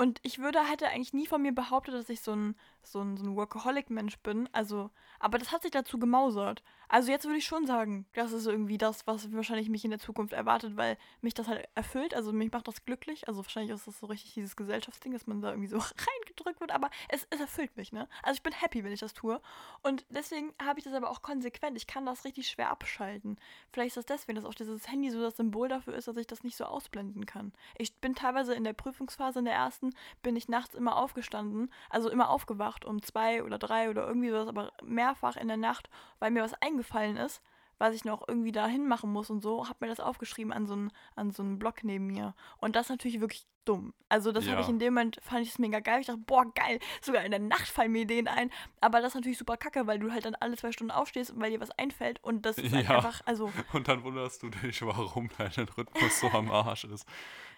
Und 0.00 0.20
ich 0.22 0.38
würde, 0.38 0.64
hätte 0.64 0.86
eigentlich 0.86 1.12
nie 1.12 1.26
von 1.26 1.42
mir 1.42 1.52
behauptet, 1.52 1.92
dass 1.92 2.08
ich 2.08 2.20
so 2.20 2.32
ein, 2.32 2.54
so 2.84 3.00
ein, 3.00 3.16
so 3.16 3.24
ein 3.24 3.34
Workaholic-Mensch 3.34 4.18
bin. 4.20 4.48
Also, 4.52 4.90
aber 5.18 5.38
das 5.38 5.50
hat 5.50 5.62
sich 5.62 5.72
dazu 5.72 5.98
gemausert. 5.98 6.62
Also 6.88 7.10
jetzt 7.10 7.24
würde 7.26 7.38
ich 7.38 7.44
schon 7.44 7.66
sagen, 7.66 8.06
das 8.14 8.32
ist 8.32 8.46
irgendwie 8.46 8.78
das, 8.78 9.06
was 9.06 9.30
wahrscheinlich 9.32 9.68
mich 9.68 9.84
in 9.84 9.90
der 9.90 9.98
Zukunft 9.98 10.32
erwartet, 10.32 10.76
weil 10.76 10.96
mich 11.20 11.34
das 11.34 11.48
halt 11.48 11.68
erfüllt. 11.74 12.14
Also 12.14 12.32
mich 12.32 12.50
macht 12.50 12.68
das 12.68 12.84
glücklich. 12.84 13.28
Also 13.28 13.44
wahrscheinlich 13.44 13.74
ist 13.74 13.88
das 13.88 13.98
so 13.98 14.06
richtig 14.06 14.34
dieses 14.34 14.56
Gesellschaftsding, 14.56 15.12
dass 15.12 15.26
man 15.26 15.42
da 15.42 15.50
irgendwie 15.50 15.68
so 15.68 15.78
reingedrückt 15.78 16.60
wird. 16.60 16.70
Aber 16.70 16.90
es, 17.08 17.26
es 17.30 17.40
erfüllt 17.40 17.76
mich, 17.76 17.92
ne? 17.92 18.08
Also 18.22 18.36
ich 18.36 18.42
bin 18.42 18.54
happy, 18.54 18.84
wenn 18.84 18.92
ich 18.92 19.00
das 19.00 19.12
tue. 19.12 19.40
Und 19.82 20.06
deswegen 20.08 20.54
habe 20.62 20.78
ich 20.78 20.84
das 20.84 20.94
aber 20.94 21.10
auch 21.10 21.22
konsequent. 21.22 21.76
Ich 21.76 21.88
kann 21.88 22.06
das 22.06 22.24
richtig 22.24 22.48
schwer 22.48 22.70
abschalten. 22.70 23.36
Vielleicht 23.72 23.88
ist 23.88 23.96
das 23.96 24.06
deswegen, 24.06 24.36
dass 24.36 24.44
auch 24.44 24.54
dieses 24.54 24.88
Handy 24.88 25.10
so 25.10 25.20
das 25.20 25.36
Symbol 25.36 25.68
dafür 25.68 25.94
ist, 25.94 26.08
dass 26.08 26.16
ich 26.16 26.28
das 26.28 26.44
nicht 26.44 26.56
so 26.56 26.64
ausblenden 26.64 27.26
kann. 27.26 27.52
Ich 27.76 27.94
bin 27.96 28.14
teilweise 28.14 28.54
in 28.54 28.64
der 28.64 28.72
Prüfungsphase 28.72 29.40
in 29.40 29.44
der 29.44 29.54
ersten, 29.54 29.87
bin 30.22 30.36
ich 30.36 30.48
nachts 30.48 30.74
immer 30.74 30.96
aufgestanden, 30.96 31.72
also 31.90 32.10
immer 32.10 32.30
aufgewacht 32.30 32.84
um 32.84 33.02
zwei 33.02 33.42
oder 33.42 33.58
drei 33.58 33.90
oder 33.90 34.06
irgendwie 34.06 34.30
sowas, 34.30 34.48
aber 34.48 34.72
mehrfach 34.82 35.36
in 35.36 35.48
der 35.48 35.56
Nacht, 35.56 35.88
weil 36.18 36.30
mir 36.30 36.42
was 36.42 36.54
eingefallen 36.54 37.16
ist, 37.16 37.42
was 37.78 37.94
ich 37.94 38.04
noch 38.04 38.26
irgendwie 38.26 38.50
dahin 38.52 38.88
machen 38.88 39.12
muss 39.12 39.30
und 39.30 39.40
so, 39.40 39.68
habe 39.68 39.78
mir 39.80 39.88
das 39.88 40.00
aufgeschrieben 40.00 40.52
an 40.52 40.66
so 40.66 40.72
einen 40.74 40.90
an 41.14 41.30
so 41.30 41.42
einen 41.44 41.58
Block 41.60 41.84
neben 41.84 42.06
mir. 42.08 42.34
Und 42.58 42.74
das 42.74 42.86
ist 42.86 42.90
natürlich 42.90 43.20
wirklich 43.20 43.46
dumm. 43.64 43.92
Also 44.08 44.32
das 44.32 44.46
habe 44.46 44.56
Ja. 44.56 44.60
ich 44.62 44.68
in 44.68 44.78
dem 44.80 44.94
Moment, 44.94 45.20
fand 45.22 45.42
ich 45.42 45.50
es 45.50 45.58
mega 45.60 45.78
geil. 45.78 46.00
Ich 46.00 46.06
dachte, 46.06 46.18
boah, 46.26 46.44
geil, 46.54 46.80
sogar 47.02 47.22
in 47.22 47.30
der 47.30 47.38
Nacht 47.38 47.68
fallen 47.68 47.92
mir 47.92 48.00
Ideen 48.02 48.26
ein. 48.26 48.50
Aber 48.80 49.00
das 49.00 49.08
ist 49.10 49.14
natürlich 49.16 49.38
super 49.38 49.56
kacke, 49.58 49.86
weil 49.86 49.98
du 50.00 50.10
halt 50.10 50.24
dann 50.24 50.34
alle 50.36 50.56
zwei 50.56 50.72
Stunden 50.72 50.90
aufstehst 50.90 51.30
und 51.30 51.40
weil 51.40 51.50
dir 51.52 51.60
was 51.60 51.70
einfällt 51.72 52.18
und 52.24 52.44
das 52.46 52.58
ist 52.58 52.72
halt 52.74 52.84
Ja. 52.88 52.96
einfach, 52.96 53.20
also 53.26 53.52
Und 53.72 53.86
dann 53.86 54.02
wunderst 54.02 54.42
du 54.42 54.48
dich, 54.50 54.82
warum 54.82 55.28
dein 55.38 55.52
Rhythmus 55.76 56.18
so 56.18 56.32
am 56.32 56.50
Arsch 56.50 56.84
ist. 56.84 57.06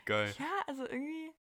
Geil. 0.04 0.34
Ja, 0.38 0.44
also 0.66 0.82
irgendwie. 0.84 1.32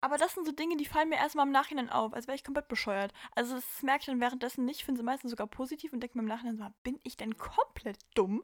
Aber 0.00 0.16
das 0.16 0.34
sind 0.34 0.46
so 0.46 0.52
Dinge, 0.52 0.76
die 0.76 0.86
fallen 0.86 1.08
mir 1.10 1.16
erstmal 1.16 1.46
im 1.46 1.52
Nachhinein 1.52 1.90
auf, 1.90 2.14
als 2.14 2.26
wäre 2.26 2.36
ich 2.36 2.44
komplett 2.44 2.68
bescheuert. 2.68 3.12
Also 3.34 3.54
das 3.54 3.82
merke 3.82 4.00
ich 4.00 4.06
dann 4.06 4.20
währenddessen 4.20 4.64
nicht, 4.64 4.84
finde 4.84 5.00
sie 5.00 5.04
meistens 5.04 5.30
sogar 5.30 5.46
positiv 5.46 5.92
und 5.92 6.00
denke 6.00 6.16
mir 6.16 6.22
im 6.22 6.28
Nachhinein 6.28 6.56
so, 6.56 6.66
bin 6.82 6.98
ich 7.02 7.16
denn 7.16 7.36
komplett 7.36 7.98
dumm? 8.14 8.42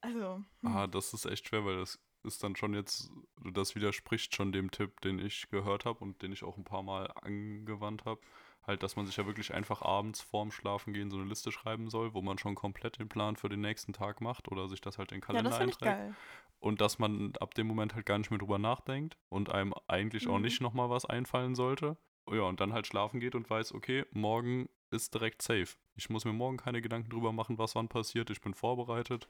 Also. 0.00 0.42
Hm. 0.62 0.76
Ah, 0.76 0.86
das 0.86 1.12
ist 1.12 1.26
echt 1.26 1.48
schwer, 1.48 1.64
weil 1.64 1.78
das 1.78 1.98
ist 2.22 2.42
dann 2.42 2.56
schon 2.56 2.74
jetzt, 2.74 3.10
das 3.44 3.74
widerspricht 3.74 4.34
schon 4.34 4.52
dem 4.52 4.70
Tipp, 4.70 5.00
den 5.00 5.18
ich 5.18 5.48
gehört 5.50 5.84
habe 5.84 6.00
und 6.00 6.22
den 6.22 6.32
ich 6.32 6.42
auch 6.42 6.56
ein 6.56 6.64
paar 6.64 6.82
Mal 6.82 7.10
angewandt 7.22 8.04
habe. 8.04 8.20
Halt, 8.66 8.82
dass 8.82 8.96
man 8.96 9.06
sich 9.06 9.16
ja 9.16 9.26
wirklich 9.26 9.54
einfach 9.54 9.82
abends 9.82 10.20
vorm 10.20 10.50
Schlafengehen 10.50 11.10
so 11.10 11.16
eine 11.18 11.26
Liste 11.26 11.52
schreiben 11.52 11.88
soll, 11.88 12.14
wo 12.14 12.22
man 12.22 12.38
schon 12.38 12.54
komplett 12.56 12.98
den 12.98 13.08
Plan 13.08 13.36
für 13.36 13.48
den 13.48 13.60
nächsten 13.60 13.92
Tag 13.92 14.20
macht 14.20 14.48
oder 14.50 14.68
sich 14.68 14.80
das 14.80 14.98
halt 14.98 15.12
in 15.12 15.18
den 15.18 15.20
ja, 15.22 15.26
Kalender 15.26 15.50
das 15.50 15.56
finde 15.58 15.70
ich 15.70 15.80
einträgt. 15.80 15.98
geil. 15.98 16.16
Und 16.58 16.80
dass 16.80 16.98
man 16.98 17.32
ab 17.40 17.54
dem 17.54 17.66
Moment 17.66 17.94
halt 17.94 18.06
gar 18.06 18.18
nicht 18.18 18.30
mehr 18.30 18.38
drüber 18.38 18.58
nachdenkt 18.58 19.16
und 19.28 19.50
einem 19.50 19.74
eigentlich 19.88 20.26
auch 20.28 20.38
Mhm. 20.38 20.42
nicht 20.42 20.60
nochmal 20.60 20.90
was 20.90 21.04
einfallen 21.04 21.54
sollte. 21.54 21.96
Ja, 22.28 22.42
und 22.42 22.60
dann 22.60 22.72
halt 22.72 22.86
schlafen 22.86 23.20
geht 23.20 23.34
und 23.36 23.48
weiß, 23.48 23.72
okay, 23.72 24.04
morgen 24.10 24.68
ist 24.90 25.14
direkt 25.14 25.42
safe. 25.42 25.76
Ich 25.94 26.10
muss 26.10 26.24
mir 26.24 26.32
morgen 26.32 26.56
keine 26.56 26.82
Gedanken 26.82 27.10
drüber 27.10 27.32
machen, 27.32 27.58
was 27.58 27.74
wann 27.76 27.88
passiert. 27.88 28.30
Ich 28.30 28.40
bin 28.40 28.54
vorbereitet. 28.54 29.28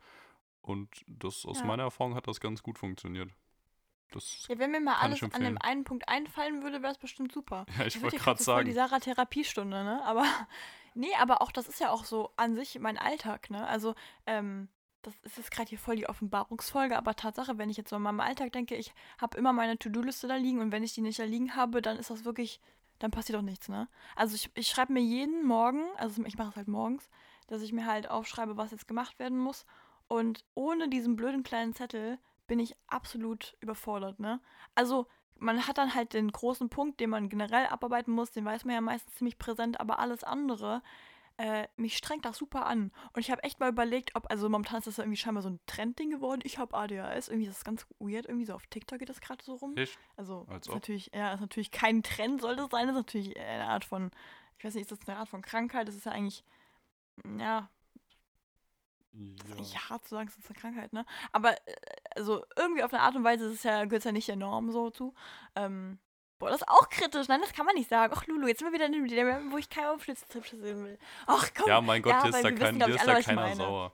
Und 0.62 0.88
das 1.06 1.44
aus 1.46 1.62
Ja. 1.62 1.68
meiner 1.68 1.84
Erfahrung 1.84 2.14
hat 2.14 2.26
das 2.28 2.40
ganz 2.40 2.62
gut 2.62 2.78
funktioniert. 2.78 3.30
Das, 4.12 4.46
Ja, 4.48 4.58
wenn 4.58 4.70
mir 4.70 4.80
mal 4.80 4.96
alles 4.96 5.22
an 5.22 5.42
dem 5.42 5.58
einen 5.58 5.84
Punkt 5.84 6.08
einfallen 6.08 6.62
würde, 6.62 6.82
wäre 6.82 6.92
es 6.92 6.98
bestimmt 6.98 7.32
super. 7.32 7.66
ja, 7.78 7.86
ich 7.86 8.00
wollte 8.02 8.16
gerade 8.16 8.38
die 8.38 8.44
sagen. 8.44 8.72
Sarah 8.72 9.00
Therapiestunde, 9.00 9.84
ne? 9.84 10.02
Aber 10.04 10.24
nee, 10.94 11.14
aber 11.20 11.42
auch 11.42 11.52
das 11.52 11.68
ist 11.68 11.80
ja 11.80 11.90
auch 11.90 12.04
so 12.04 12.32
an 12.36 12.54
sich 12.54 12.78
mein 12.78 12.98
Alltag, 12.98 13.50
ne? 13.50 13.66
Also, 13.66 13.94
ähm, 14.26 14.68
das 15.02 15.14
ist 15.22 15.36
jetzt 15.36 15.50
gerade 15.52 15.68
hier 15.68 15.78
voll 15.78 15.96
die 15.96 16.08
Offenbarungsfolge, 16.08 16.96
aber 16.96 17.14
Tatsache, 17.14 17.58
wenn 17.58 17.70
ich 17.70 17.76
jetzt 17.76 17.90
so 17.90 17.96
an 17.96 18.02
meinem 18.02 18.20
Alltag 18.20 18.52
denke, 18.52 18.74
ich 18.74 18.92
habe 19.18 19.38
immer 19.38 19.52
meine 19.52 19.78
To-Do-Liste 19.78 20.26
da 20.26 20.34
liegen 20.34 20.60
und 20.60 20.72
wenn 20.72 20.82
ich 20.82 20.94
die 20.94 21.00
nicht 21.00 21.18
da 21.18 21.24
liegen 21.24 21.54
habe, 21.54 21.80
dann 21.80 21.96
ist 21.96 22.10
das 22.10 22.24
wirklich, 22.24 22.60
dann 22.98 23.12
passiert 23.12 23.38
auch 23.38 23.42
nichts, 23.42 23.68
ne? 23.68 23.88
Also 24.16 24.34
ich, 24.34 24.50
ich 24.54 24.68
schreibe 24.68 24.92
mir 24.92 25.02
jeden 25.02 25.46
Morgen, 25.46 25.84
also 25.96 26.24
ich 26.24 26.36
mache 26.36 26.50
es 26.50 26.56
halt 26.56 26.68
morgens, 26.68 27.08
dass 27.46 27.62
ich 27.62 27.72
mir 27.72 27.86
halt 27.86 28.10
aufschreibe, 28.10 28.56
was 28.56 28.72
jetzt 28.72 28.88
gemacht 28.88 29.18
werden 29.18 29.38
muss. 29.38 29.64
Und 30.08 30.44
ohne 30.54 30.88
diesen 30.88 31.16
blöden 31.16 31.42
kleinen 31.42 31.74
Zettel 31.74 32.18
bin 32.46 32.58
ich 32.58 32.74
absolut 32.86 33.56
überfordert, 33.60 34.20
ne? 34.20 34.40
Also 34.74 35.06
man 35.38 35.66
hat 35.66 35.78
dann 35.78 35.94
halt 35.94 36.14
den 36.14 36.30
großen 36.32 36.68
Punkt, 36.68 37.00
den 37.00 37.10
man 37.10 37.28
generell 37.28 37.66
abarbeiten 37.66 38.12
muss, 38.12 38.30
den 38.30 38.44
weiß 38.44 38.64
man 38.64 38.74
ja 38.74 38.80
meistens 38.80 39.14
ziemlich 39.16 39.38
präsent, 39.38 39.80
aber 39.80 39.98
alles 39.98 40.24
andere, 40.24 40.82
äh, 41.38 41.68
mich 41.76 41.96
strengt 41.96 42.24
das 42.24 42.38
super 42.38 42.66
an. 42.66 42.90
Und 43.12 43.20
ich 43.20 43.30
habe 43.30 43.42
echt 43.42 43.60
mal 43.60 43.68
überlegt, 43.68 44.14
ob, 44.14 44.30
also 44.30 44.48
momentan 44.48 44.78
ist 44.78 44.86
das 44.86 44.98
irgendwie 44.98 45.18
scheinbar 45.18 45.42
so 45.42 45.50
ein 45.50 45.60
Trendding 45.66 46.10
geworden. 46.10 46.40
Ich 46.44 46.58
habe 46.58 46.74
ADHS, 46.74 47.28
irgendwie 47.28 47.46
das 47.46 47.58
ist 47.58 47.64
ganz 47.64 47.86
weird, 47.98 48.26
irgendwie 48.26 48.46
so 48.46 48.54
auf 48.54 48.66
TikTok 48.68 48.98
geht 48.98 49.10
das 49.10 49.20
gerade 49.20 49.44
so 49.44 49.54
rum. 49.54 49.76
Echt? 49.76 49.98
Also, 50.16 50.46
Als 50.48 50.66
ist 50.66 50.72
natürlich, 50.72 51.10
ja, 51.14 51.34
ist 51.34 51.40
natürlich 51.40 51.70
kein 51.70 52.02
Trend, 52.02 52.40
sollte 52.40 52.62
es 52.62 52.70
sein, 52.70 52.88
ist 52.88 52.94
natürlich 52.94 53.38
eine 53.38 53.66
Art 53.66 53.84
von, 53.84 54.10
ich 54.58 54.64
weiß 54.64 54.74
nicht, 54.74 54.90
ist 54.90 54.98
das 54.98 55.06
eine 55.08 55.18
Art 55.18 55.28
von 55.28 55.42
Krankheit? 55.42 55.88
Das 55.88 55.94
ist 55.94 56.06
ja 56.06 56.12
eigentlich, 56.12 56.42
ja, 57.38 57.68
ist 59.16 59.48
Ja. 59.48 59.54
nicht 59.56 59.90
hart 59.90 60.04
zu 60.04 60.14
sagen, 60.14 60.28
es 60.28 60.36
ist 60.36 60.48
eine 60.50 60.58
Krankheit, 60.58 60.92
ne? 60.92 61.04
Aber 61.32 61.52
äh, 61.52 61.74
also 62.14 62.44
irgendwie 62.56 62.82
auf 62.82 62.92
eine 62.92 63.02
Art 63.02 63.14
und 63.16 63.24
Weise 63.24 63.46
ist 63.46 63.54
es 63.54 63.62
ja, 63.62 63.84
gehört 63.84 64.00
es 64.00 64.04
ja 64.04 64.12
nicht 64.12 64.28
der 64.28 64.36
Norm 64.36 64.70
so 64.70 64.90
zu. 64.90 65.14
Ähm, 65.54 65.98
boah, 66.38 66.50
das 66.50 66.60
ist 66.62 66.68
auch 66.68 66.88
kritisch. 66.88 67.28
Nein, 67.28 67.40
das 67.40 67.52
kann 67.52 67.66
man 67.66 67.74
nicht 67.74 67.88
sagen. 67.88 68.12
Ach, 68.16 68.26
Lulu, 68.26 68.46
jetzt 68.46 68.58
sind 68.60 68.68
wir 68.68 68.72
wieder 68.74 68.86
in 68.86 68.92
dem, 68.92 69.52
wo 69.52 69.58
ich 69.58 69.68
keinen 69.68 69.86
Aufschlitztrip 69.94 70.46
sehen 70.46 70.84
will. 70.84 70.98
Ach 71.26 71.48
komm. 71.56 71.68
ja, 71.68 71.80
mein 71.80 72.02
Gott, 72.02 72.12
ja, 72.12 72.26
ist 72.26 72.34
da, 72.44 72.52
kein, 72.52 72.60
wissen, 72.78 72.80
ist 72.94 73.00
alle, 73.00 73.14
da 73.14 73.22
keiner 73.22 73.54
sauer. 73.56 73.92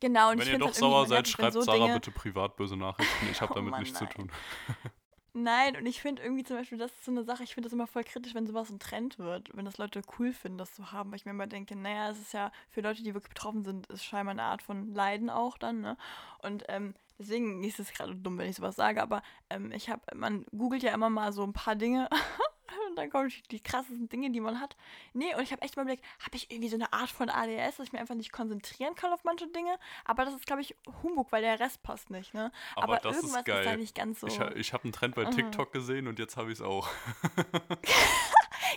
Genau, 0.00 0.30
und 0.30 0.38
Wenn 0.38 0.46
ich 0.46 0.52
ihr 0.54 0.58
doch 0.58 0.68
halt 0.68 0.76
sauer 0.76 1.06
seid, 1.06 1.28
schreibt 1.28 1.52
so 1.52 1.60
Sarah 1.60 1.78
Dinge, 1.78 1.94
bitte 1.94 2.10
privat 2.10 2.56
böse 2.56 2.74
Nachrichten. 2.76 3.28
Ich 3.30 3.40
habe 3.42 3.52
Oh 3.52 3.56
damit 3.56 3.72
Mann, 3.72 3.80
nichts 3.82 3.98
zu 3.98 4.04
nein. 4.04 4.14
tun. 4.14 4.30
Nein, 5.32 5.76
und 5.76 5.86
ich 5.86 6.00
finde 6.00 6.22
irgendwie 6.22 6.42
zum 6.42 6.56
Beispiel, 6.56 6.76
das 6.78 6.90
ist 6.90 7.04
so 7.04 7.12
eine 7.12 7.22
Sache, 7.22 7.44
ich 7.44 7.54
finde 7.54 7.68
das 7.68 7.72
immer 7.72 7.86
voll 7.86 8.02
kritisch, 8.02 8.34
wenn 8.34 8.48
sowas 8.48 8.68
ein 8.70 8.80
Trend 8.80 9.18
wird, 9.18 9.56
wenn 9.56 9.64
das 9.64 9.78
Leute 9.78 10.02
cool 10.18 10.32
finden, 10.32 10.58
das 10.58 10.74
zu 10.74 10.90
haben, 10.90 11.10
weil 11.10 11.18
ich 11.18 11.24
mir 11.24 11.30
immer 11.30 11.46
denke, 11.46 11.76
naja, 11.76 12.10
es 12.10 12.18
ist 12.18 12.32
ja 12.32 12.50
für 12.68 12.80
Leute, 12.80 13.04
die 13.04 13.14
wirklich 13.14 13.32
betroffen 13.32 13.62
sind, 13.62 13.86
ist 13.86 14.04
scheinbar 14.04 14.32
eine 14.32 14.42
Art 14.42 14.60
von 14.60 14.92
Leiden 14.92 15.30
auch 15.30 15.56
dann, 15.56 15.80
ne? 15.82 15.96
Und 16.42 16.64
ähm, 16.68 16.94
deswegen 17.18 17.62
ist 17.62 17.78
es 17.78 17.92
gerade 17.92 18.16
dumm, 18.16 18.38
wenn 18.38 18.50
ich 18.50 18.56
sowas 18.56 18.74
sage, 18.74 19.00
aber 19.00 19.22
ähm, 19.50 19.70
ich 19.70 19.88
habe, 19.88 20.02
man 20.16 20.44
googelt 20.50 20.82
ja 20.82 20.92
immer 20.92 21.10
mal 21.10 21.32
so 21.32 21.44
ein 21.44 21.52
paar 21.52 21.76
Dinge 21.76 22.08
und 22.88 22.96
dann 22.96 23.10
kommen 23.10 23.28
die, 23.28 23.42
die 23.50 23.60
krassesten 23.60 24.08
Dinge, 24.08 24.30
die 24.30 24.40
man 24.40 24.60
hat. 24.60 24.76
Nee, 25.12 25.34
und 25.34 25.42
ich 25.42 25.52
habe 25.52 25.62
echt 25.62 25.76
mal 25.76 25.82
überlegt, 25.82 26.04
habe 26.20 26.36
ich 26.36 26.50
irgendwie 26.50 26.68
so 26.68 26.76
eine 26.76 26.92
Art 26.92 27.10
von 27.10 27.28
ADS, 27.28 27.76
dass 27.76 27.86
ich 27.86 27.92
mir 27.92 28.00
einfach 28.00 28.14
nicht 28.14 28.32
konzentrieren 28.32 28.94
kann 28.94 29.12
auf 29.12 29.24
manche 29.24 29.46
Dinge, 29.48 29.78
aber 30.04 30.24
das 30.24 30.34
ist, 30.34 30.46
glaube 30.46 30.62
ich, 30.62 30.74
Humbug, 31.02 31.32
weil 31.32 31.42
der 31.42 31.60
Rest 31.60 31.82
passt 31.82 32.10
nicht, 32.10 32.34
ne? 32.34 32.52
Aber, 32.76 32.94
Aber, 32.94 33.04
irgendwas 33.04 33.36
ist 33.40 33.44
geil. 33.44 33.64
da 33.64 33.76
nicht 33.76 33.94
ganz 33.94 34.20
so. 34.20 34.26
Ich, 34.26 34.40
ich 34.56 34.72
habe 34.72 34.84
einen 34.84 34.92
Trend 34.92 35.14
bei 35.14 35.24
Mhm. 35.24 35.30
TikTok 35.32 35.72
gesehen 35.72 36.08
und 36.08 36.18
jetzt 36.18 36.36
habe 36.36 36.50
ich 36.50 36.58
es 36.58 36.62
auch. 36.62 36.88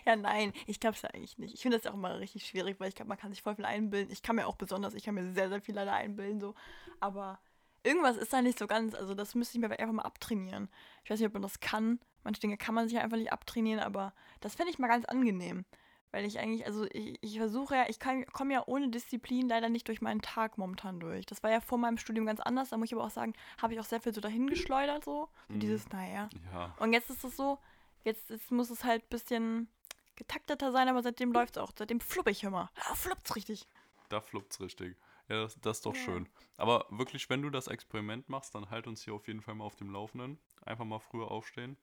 Ja, 0.06 0.16
nein, 0.16 0.54
ich 0.68 0.80
glaube 0.80 0.96
es 0.96 1.02
ja 1.02 1.10
eigentlich 1.10 1.38
nicht. 1.38 1.54
Ich 1.54 1.62
finde 1.62 1.78
das 1.78 1.90
auch 1.90 1.94
immer 1.96 2.20
richtig 2.20 2.46
schwierig, 2.46 2.80
weil 2.80 2.90
ich 2.90 2.96
glaube, 2.96 3.10
man 3.10 3.18
kann 3.18 3.32
sich 3.32 3.42
voll 3.42 3.56
viel 3.56 3.66
einbilden. 3.66 4.12
Ich 4.12 4.22
kann 4.22 4.36
mir 4.36 4.48
auch 4.48 4.56
besonders, 4.56 4.94
ich 4.96 5.04
kann 5.04 5.16
mir 5.16 5.32
sehr, 5.34 5.50
sehr 5.50 5.62
viel 5.62 5.76
leider 5.76 5.94
einbilden, 5.94 6.42
so. 6.42 6.56
Aber 7.00 7.40
irgendwas 7.84 8.18
ist 8.18 8.34
da 8.34 8.42
nicht 8.42 8.58
so 8.58 8.68
ganz, 8.68 8.96
also 8.96 9.14
das 9.14 9.36
müsste 9.36 9.58
ich 9.58 9.62
mir 9.62 9.70
einfach 9.70 9.94
mal 9.94 10.04
abtrainieren. 10.04 10.70
Ich 11.04 11.10
weiß 11.10 11.20
nicht, 11.20 11.28
ob 11.28 11.34
man 11.34 11.42
das 11.42 11.60
kann. 11.60 12.00
Manche 12.24 12.42
Dinge 12.42 12.58
kann 12.58 12.76
man 12.76 12.88
sich 12.88 12.98
einfach 12.98 13.18
nicht 13.18 13.34
abtrainieren, 13.34 13.82
aber 13.82 14.14
das 14.40 14.56
fände 14.56 14.72
ich 14.72 14.80
mal 14.80 14.88
ganz 14.88 15.06
angenehm. 15.06 15.66
Weil 16.12 16.26
ich 16.26 16.38
eigentlich, 16.38 16.66
also 16.68 16.86
ich, 16.92 17.18
ich 17.22 17.38
versuche 17.40 17.76
ja, 17.76 17.86
ich 17.90 18.00
komme 18.00 18.54
ja 18.54 18.64
ohne 18.68 18.90
Disziplin 18.90 19.50
leider 19.50 19.68
nicht 19.68 19.88
durch 19.88 20.00
meinen 20.00 20.22
Tag 20.22 20.60
momentan 20.60 21.00
durch. 21.00 21.26
Das 21.26 21.42
war 21.42 21.50
ja 21.50 21.60
vor 21.60 21.80
meinem 21.80 21.98
Studium 21.98 22.28
ganz 22.28 22.40
anders, 22.40 22.70
da 22.70 22.78
muss 22.78 22.90
ich 22.90 22.94
aber 22.94 23.04
auch 23.04 23.10
sagen, 23.10 23.34
habe 23.60 23.74
ich 23.74 23.80
auch 23.80 23.86
sehr 23.86 24.00
viel 24.00 24.14
so 24.14 24.22
dahin 24.22 24.48
geschleudert, 24.48 25.04
so. 25.04 25.28
so 25.48 25.56
Mhm. 25.56 25.60
dieses, 25.60 25.90
naja. 25.90 26.30
Ja. 26.54 26.76
Und 26.80 26.94
jetzt 26.94 27.10
ist 27.10 27.24
es 27.24 27.36
so, 27.36 27.58
jetzt, 28.04 28.30
jetzt 28.30 28.52
muss 28.52 28.70
es 28.70 28.84
halt 28.84 29.04
ein 29.04 29.10
bisschen 29.10 29.68
getakteter 30.16 30.72
sein, 30.72 30.88
aber 30.88 31.02
seitdem 31.02 31.34
läuft 31.34 31.58
es 31.58 31.64
auch. 31.64 31.72
Seitdem 31.76 32.00
flupp 32.00 32.28
ich 32.28 32.44
immer. 32.44 32.70
Da 32.76 32.94
fluppt's 32.94 33.36
richtig. 33.36 33.68
Da 34.10 34.22
fluppt's 34.22 34.62
richtig. 34.62 34.96
Ja, 35.30 35.42
das, 35.44 35.60
das 35.62 35.78
ist 35.78 35.86
doch 35.86 35.96
Ja. 35.96 36.02
schön. 36.02 36.30
Aber 36.58 36.86
wirklich, 36.90 37.30
wenn 37.30 37.42
du 37.42 37.50
das 37.50 37.68
Experiment 37.68 38.28
machst, 38.30 38.54
dann 38.56 38.70
halt 38.70 38.88
uns 38.88 39.04
hier 39.04 39.14
auf 39.14 39.28
jeden 39.28 39.42
Fall 39.42 39.56
mal 39.56 39.64
auf 39.66 39.76
dem 39.76 39.90
Laufenden. 39.90 40.38
Einfach 40.66 40.86
mal 40.86 41.00
früher 41.00 41.32
aufstehen. 41.32 41.78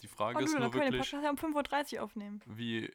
Die 0.00 0.08
Frage 0.08 0.38
Oh, 0.38 0.42
ist 0.42 0.54
du, 0.54 0.58
nur 0.58 0.70
können 0.70 0.80
wir 0.84 0.90
den 0.90 0.92
wirklich, 0.94 1.10
Podcast 1.12 1.24
ja 1.24 1.30
um 1.48 1.54
5.30 1.56 1.96
Uhr 1.96 2.02
aufnehmen. 2.04 2.40
wie. 2.46 2.90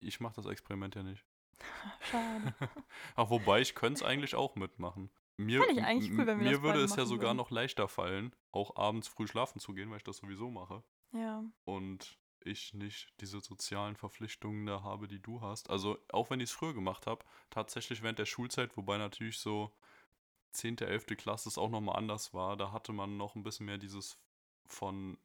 Ich 0.00 0.20
mache 0.20 0.36
das 0.36 0.46
Experiment 0.46 0.94
ja 0.94 1.02
nicht. 1.02 1.24
Schade. 2.10 2.54
Ach, 3.16 3.30
wobei 3.30 3.60
ich 3.60 3.74
könnte 3.74 3.94
es 4.00 4.02
eigentlich 4.02 4.34
auch 4.34 4.54
mitmachen. 4.56 5.10
Mir, 5.38 5.62
Fand 5.62 5.78
ich 5.78 5.84
eigentlich 5.84 6.10
cool, 6.12 6.26
wenn 6.26 6.38
wir 6.40 6.50
mir 6.50 6.62
würde 6.62 6.80
es 6.82 6.96
ja 6.96 7.04
sogar 7.04 7.28
würden. 7.30 7.36
noch 7.38 7.50
leichter 7.50 7.88
fallen, 7.88 8.34
auch 8.52 8.76
abends 8.76 9.08
früh 9.08 9.26
schlafen 9.26 9.58
zu 9.58 9.72
gehen, 9.74 9.90
weil 9.90 9.98
ich 9.98 10.04
das 10.04 10.18
sowieso 10.18 10.50
mache. 10.50 10.82
ja. 11.12 11.44
und 11.64 12.18
ich 12.46 12.74
nicht 12.74 13.12
diese 13.20 13.40
sozialen 13.40 13.96
Verpflichtungen 13.96 14.66
da 14.66 14.82
habe, 14.82 15.08
die 15.08 15.20
du 15.20 15.40
hast. 15.40 15.70
Also 15.70 15.98
auch 16.10 16.30
wenn 16.30 16.40
ich 16.40 16.50
es 16.50 16.56
früher 16.56 16.74
gemacht 16.74 17.06
habe, 17.06 17.24
tatsächlich 17.50 18.02
während 18.02 18.18
der 18.18 18.26
Schulzeit, 18.26 18.76
wobei 18.76 18.98
natürlich 18.98 19.38
so 19.38 19.72
10., 20.52 20.78
11. 20.78 21.06
Klasse 21.16 21.48
es 21.48 21.58
auch 21.58 21.70
nochmal 21.70 21.96
anders 21.96 22.32
war, 22.32 22.56
da 22.56 22.72
hatte 22.72 22.92
man 22.92 23.16
noch 23.16 23.34
ein 23.34 23.42
bisschen 23.42 23.66
mehr 23.66 23.78
dieses 23.78 24.18
von 24.66 25.18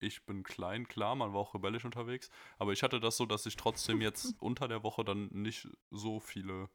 ich 0.00 0.24
bin 0.26 0.44
klein, 0.44 0.86
klar, 0.86 1.16
man 1.16 1.32
war 1.32 1.40
auch 1.40 1.54
rebellisch 1.54 1.84
unterwegs, 1.84 2.30
aber 2.58 2.72
ich 2.72 2.82
hatte 2.82 3.00
das 3.00 3.16
so, 3.16 3.26
dass 3.26 3.46
ich 3.46 3.56
trotzdem 3.56 4.00
jetzt 4.00 4.34
unter 4.40 4.68
der 4.68 4.82
Woche 4.84 5.04
dann 5.04 5.28
nicht 5.32 5.68
so 5.90 6.20
viele 6.20 6.70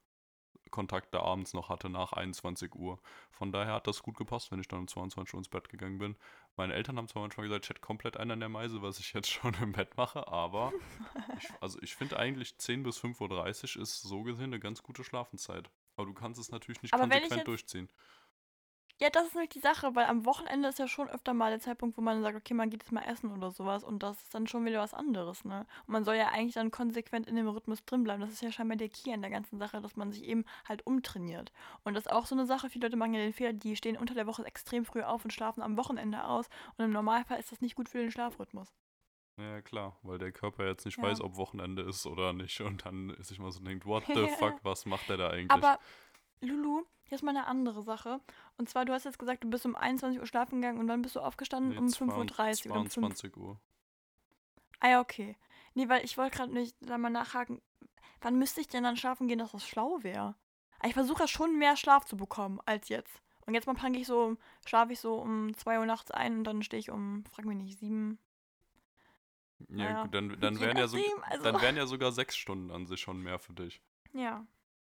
Kontakte 0.71 1.19
abends 1.21 1.53
noch 1.53 1.69
hatte 1.69 1.89
nach 1.89 2.13
21 2.13 2.73
Uhr. 2.75 2.99
Von 3.31 3.51
daher 3.51 3.73
hat 3.73 3.87
das 3.87 4.01
gut 4.01 4.17
gepasst, 4.17 4.51
wenn 4.51 4.59
ich 4.59 4.67
dann 4.67 4.79
um 4.79 4.87
22 4.87 5.33
Uhr 5.33 5.37
ins 5.39 5.49
Bett 5.49 5.69
gegangen 5.69 5.99
bin. 5.99 6.15
Meine 6.55 6.73
Eltern 6.73 6.97
haben 6.97 7.07
zwar 7.07 7.21
manchmal 7.21 7.47
gesagt, 7.47 7.65
ich 7.65 7.69
hätte 7.69 7.81
komplett 7.81 8.17
einen 8.17 8.31
an 8.31 8.39
der 8.39 8.49
Meise, 8.49 8.81
was 8.81 8.99
ich 8.99 9.13
jetzt 9.13 9.29
schon 9.31 9.53
im 9.61 9.71
Bett 9.73 9.95
mache, 9.97 10.27
aber 10.27 10.71
ich, 11.37 11.47
also 11.61 11.79
ich 11.81 11.95
finde 11.95 12.17
eigentlich 12.17 12.57
10 12.57 12.83
bis 12.83 12.99
5.30 12.99 13.77
Uhr 13.77 13.83
ist 13.83 14.01
so 14.01 14.23
gesehen 14.23 14.45
eine 14.45 14.59
ganz 14.59 14.81
gute 14.83 15.03
Schlafenszeit. 15.03 15.69
Aber 15.95 16.07
du 16.07 16.13
kannst 16.13 16.39
es 16.39 16.49
natürlich 16.51 16.81
nicht 16.81 16.93
Aber 16.93 17.03
konsequent 17.03 17.31
jetzt- 17.35 17.47
durchziehen. 17.47 17.89
Ja, 19.03 19.09
das 19.09 19.25
ist 19.27 19.33
nämlich 19.33 19.49
die 19.49 19.59
Sache, 19.59 19.95
weil 19.95 20.05
am 20.05 20.23
Wochenende 20.25 20.69
ist 20.69 20.79
ja 20.79 20.87
schon 20.87 21.09
öfter 21.09 21.33
mal 21.33 21.49
der 21.49 21.59
Zeitpunkt, 21.59 21.97
wo 21.97 22.01
man 22.01 22.21
sagt, 22.21 22.37
okay, 22.37 22.53
man 22.53 22.69
geht 22.69 22.83
jetzt 22.83 22.93
mal 22.93 23.01
essen 23.03 23.33
oder 23.33 23.51
sowas 23.51 23.83
und 23.83 24.01
das 24.01 24.15
ist 24.23 24.33
dann 24.33 24.47
schon 24.47 24.63
wieder 24.63 24.79
was 24.79 24.93
anderes, 24.93 25.43
ne? 25.43 25.65
Und 25.85 25.91
man 25.91 26.05
soll 26.05 26.15
ja 26.15 26.29
eigentlich 26.29 26.53
dann 26.53 26.71
konsequent 26.71 27.27
in 27.27 27.35
dem 27.35 27.49
Rhythmus 27.49 27.83
drin 27.83 28.05
bleiben. 28.05 28.21
Das 28.21 28.31
ist 28.31 28.41
ja 28.41 28.49
scheinbar 28.49 28.77
der 28.77 28.87
Key 28.87 29.11
an 29.11 29.21
der 29.21 29.29
ganzen 29.29 29.59
Sache, 29.59 29.81
dass 29.81 29.97
man 29.97 30.13
sich 30.13 30.23
eben 30.23 30.45
halt 30.69 30.87
umtrainiert. 30.87 31.51
Und 31.83 31.95
das 31.95 32.05
ist 32.05 32.11
auch 32.13 32.25
so 32.25 32.33
eine 32.33 32.45
Sache, 32.45 32.69
viele 32.69 32.85
Leute 32.85 32.95
machen 32.95 33.13
ja 33.13 33.19
den 33.19 33.33
Fehler, 33.33 33.51
die 33.51 33.75
stehen 33.75 33.97
unter 33.97 34.13
der 34.13 34.25
Woche 34.25 34.45
extrem 34.45 34.85
früh 34.85 35.01
auf 35.01 35.25
und 35.25 35.31
schlafen 35.31 35.61
am 35.61 35.75
Wochenende 35.75 36.23
aus 36.23 36.47
und 36.77 36.85
im 36.85 36.91
Normalfall 36.91 37.41
ist 37.41 37.51
das 37.51 37.59
nicht 37.59 37.75
gut 37.75 37.89
für 37.89 37.97
den 37.97 38.09
Schlafrhythmus. 38.09 38.71
Ja, 39.37 39.61
klar, 39.61 39.97
weil 40.03 40.19
der 40.19 40.31
Körper 40.31 40.65
jetzt 40.65 40.85
nicht 40.85 40.97
Ja. 40.97 41.03
weiß, 41.03 41.19
ob 41.19 41.35
Wochenende 41.35 41.81
ist 41.81 42.05
oder 42.05 42.33
nicht 42.33 42.61
und 42.61 42.85
dann 42.85 43.15
sich 43.19 43.39
mal 43.39 43.51
so 43.51 43.59
denkt, 43.59 43.85
what 43.85 44.03
the 44.13 44.27
fuck, 44.39 44.63
was 44.63 44.85
macht 44.85 45.09
der 45.09 45.17
da 45.17 45.29
eigentlich? 45.29 45.51
Aber 45.51 45.79
Lulu, 46.43 46.83
hier 47.05 47.15
ist 47.15 47.21
mal 47.23 47.31
eine 47.35 47.47
andere 47.47 47.81
Sache. 47.81 48.19
Und 48.57 48.69
zwar, 48.69 48.85
du 48.85 48.93
hast 48.93 49.05
jetzt 49.05 49.19
gesagt, 49.19 49.43
du 49.43 49.49
bist 49.49 49.65
um 49.65 49.75
21 49.75 50.19
Uhr 50.19 50.27
schlafen 50.27 50.61
gegangen 50.61 50.79
und 50.79 50.87
wann 50.87 51.01
bist 51.01 51.15
du 51.15 51.19
aufgestanden? 51.21 51.71
Nee, 51.71 51.77
um 51.77 51.87
22 51.87 52.35
5.30 52.35 52.65
Uhr 52.67 52.71
oder 52.71 52.79
um 52.81 52.89
5 52.89 52.93
22 52.93 53.37
Uhr. 53.37 53.59
Ah 54.79 54.89
ja, 54.89 54.99
okay. 55.01 55.37
Nee, 55.75 55.89
weil 55.89 56.03
ich 56.03 56.17
wollte 56.17 56.37
gerade 56.37 56.53
nicht 56.53 56.75
da 56.81 56.97
mal 56.97 57.09
nachhaken, 57.09 57.61
wann 58.21 58.37
müsste 58.37 58.61
ich 58.61 58.67
denn 58.67 58.83
dann 58.83 58.97
schlafen 58.97 59.27
gehen, 59.27 59.39
dass 59.39 59.51
das 59.51 59.65
schlau 59.67 60.03
wäre? 60.03 60.35
Ich 60.85 60.93
versuche 60.93 61.21
ja 61.23 61.27
schon 61.27 61.57
mehr 61.57 61.77
Schlaf 61.77 62.05
zu 62.05 62.17
bekommen 62.17 62.59
als 62.65 62.89
jetzt. 62.89 63.21
Und 63.45 63.53
jetzt 63.53 63.67
momentan 63.67 63.93
gehe 63.93 64.01
ich 64.01 64.07
so, 64.07 64.37
schlafe 64.65 64.93
ich 64.93 64.99
so 64.99 65.15
um 65.15 65.55
2 65.55 65.79
Uhr 65.79 65.85
nachts 65.85 66.11
ein 66.11 66.37
und 66.39 66.43
dann 66.43 66.63
stehe 66.63 66.79
ich 66.79 66.89
um, 66.91 67.23
frag 67.31 67.45
mich 67.45 67.57
nicht, 67.57 67.79
7. 67.79 68.17
Ja, 69.69 69.75
Naja, 69.85 70.01
gut, 70.03 70.13
dann, 70.13 70.39
dann, 70.39 70.59
wären 70.59 70.77
ja 70.77 70.87
so, 70.87 70.97
also- 71.29 71.43
dann 71.43 71.61
wären 71.61 71.77
ja 71.77 71.85
sogar 71.85 72.11
sechs 72.11 72.35
Stunden 72.35 72.71
an 72.71 72.85
sich 72.85 72.99
schon 72.99 73.21
mehr 73.21 73.39
für 73.39 73.53
dich. 73.53 73.81
Ja. 74.13 74.45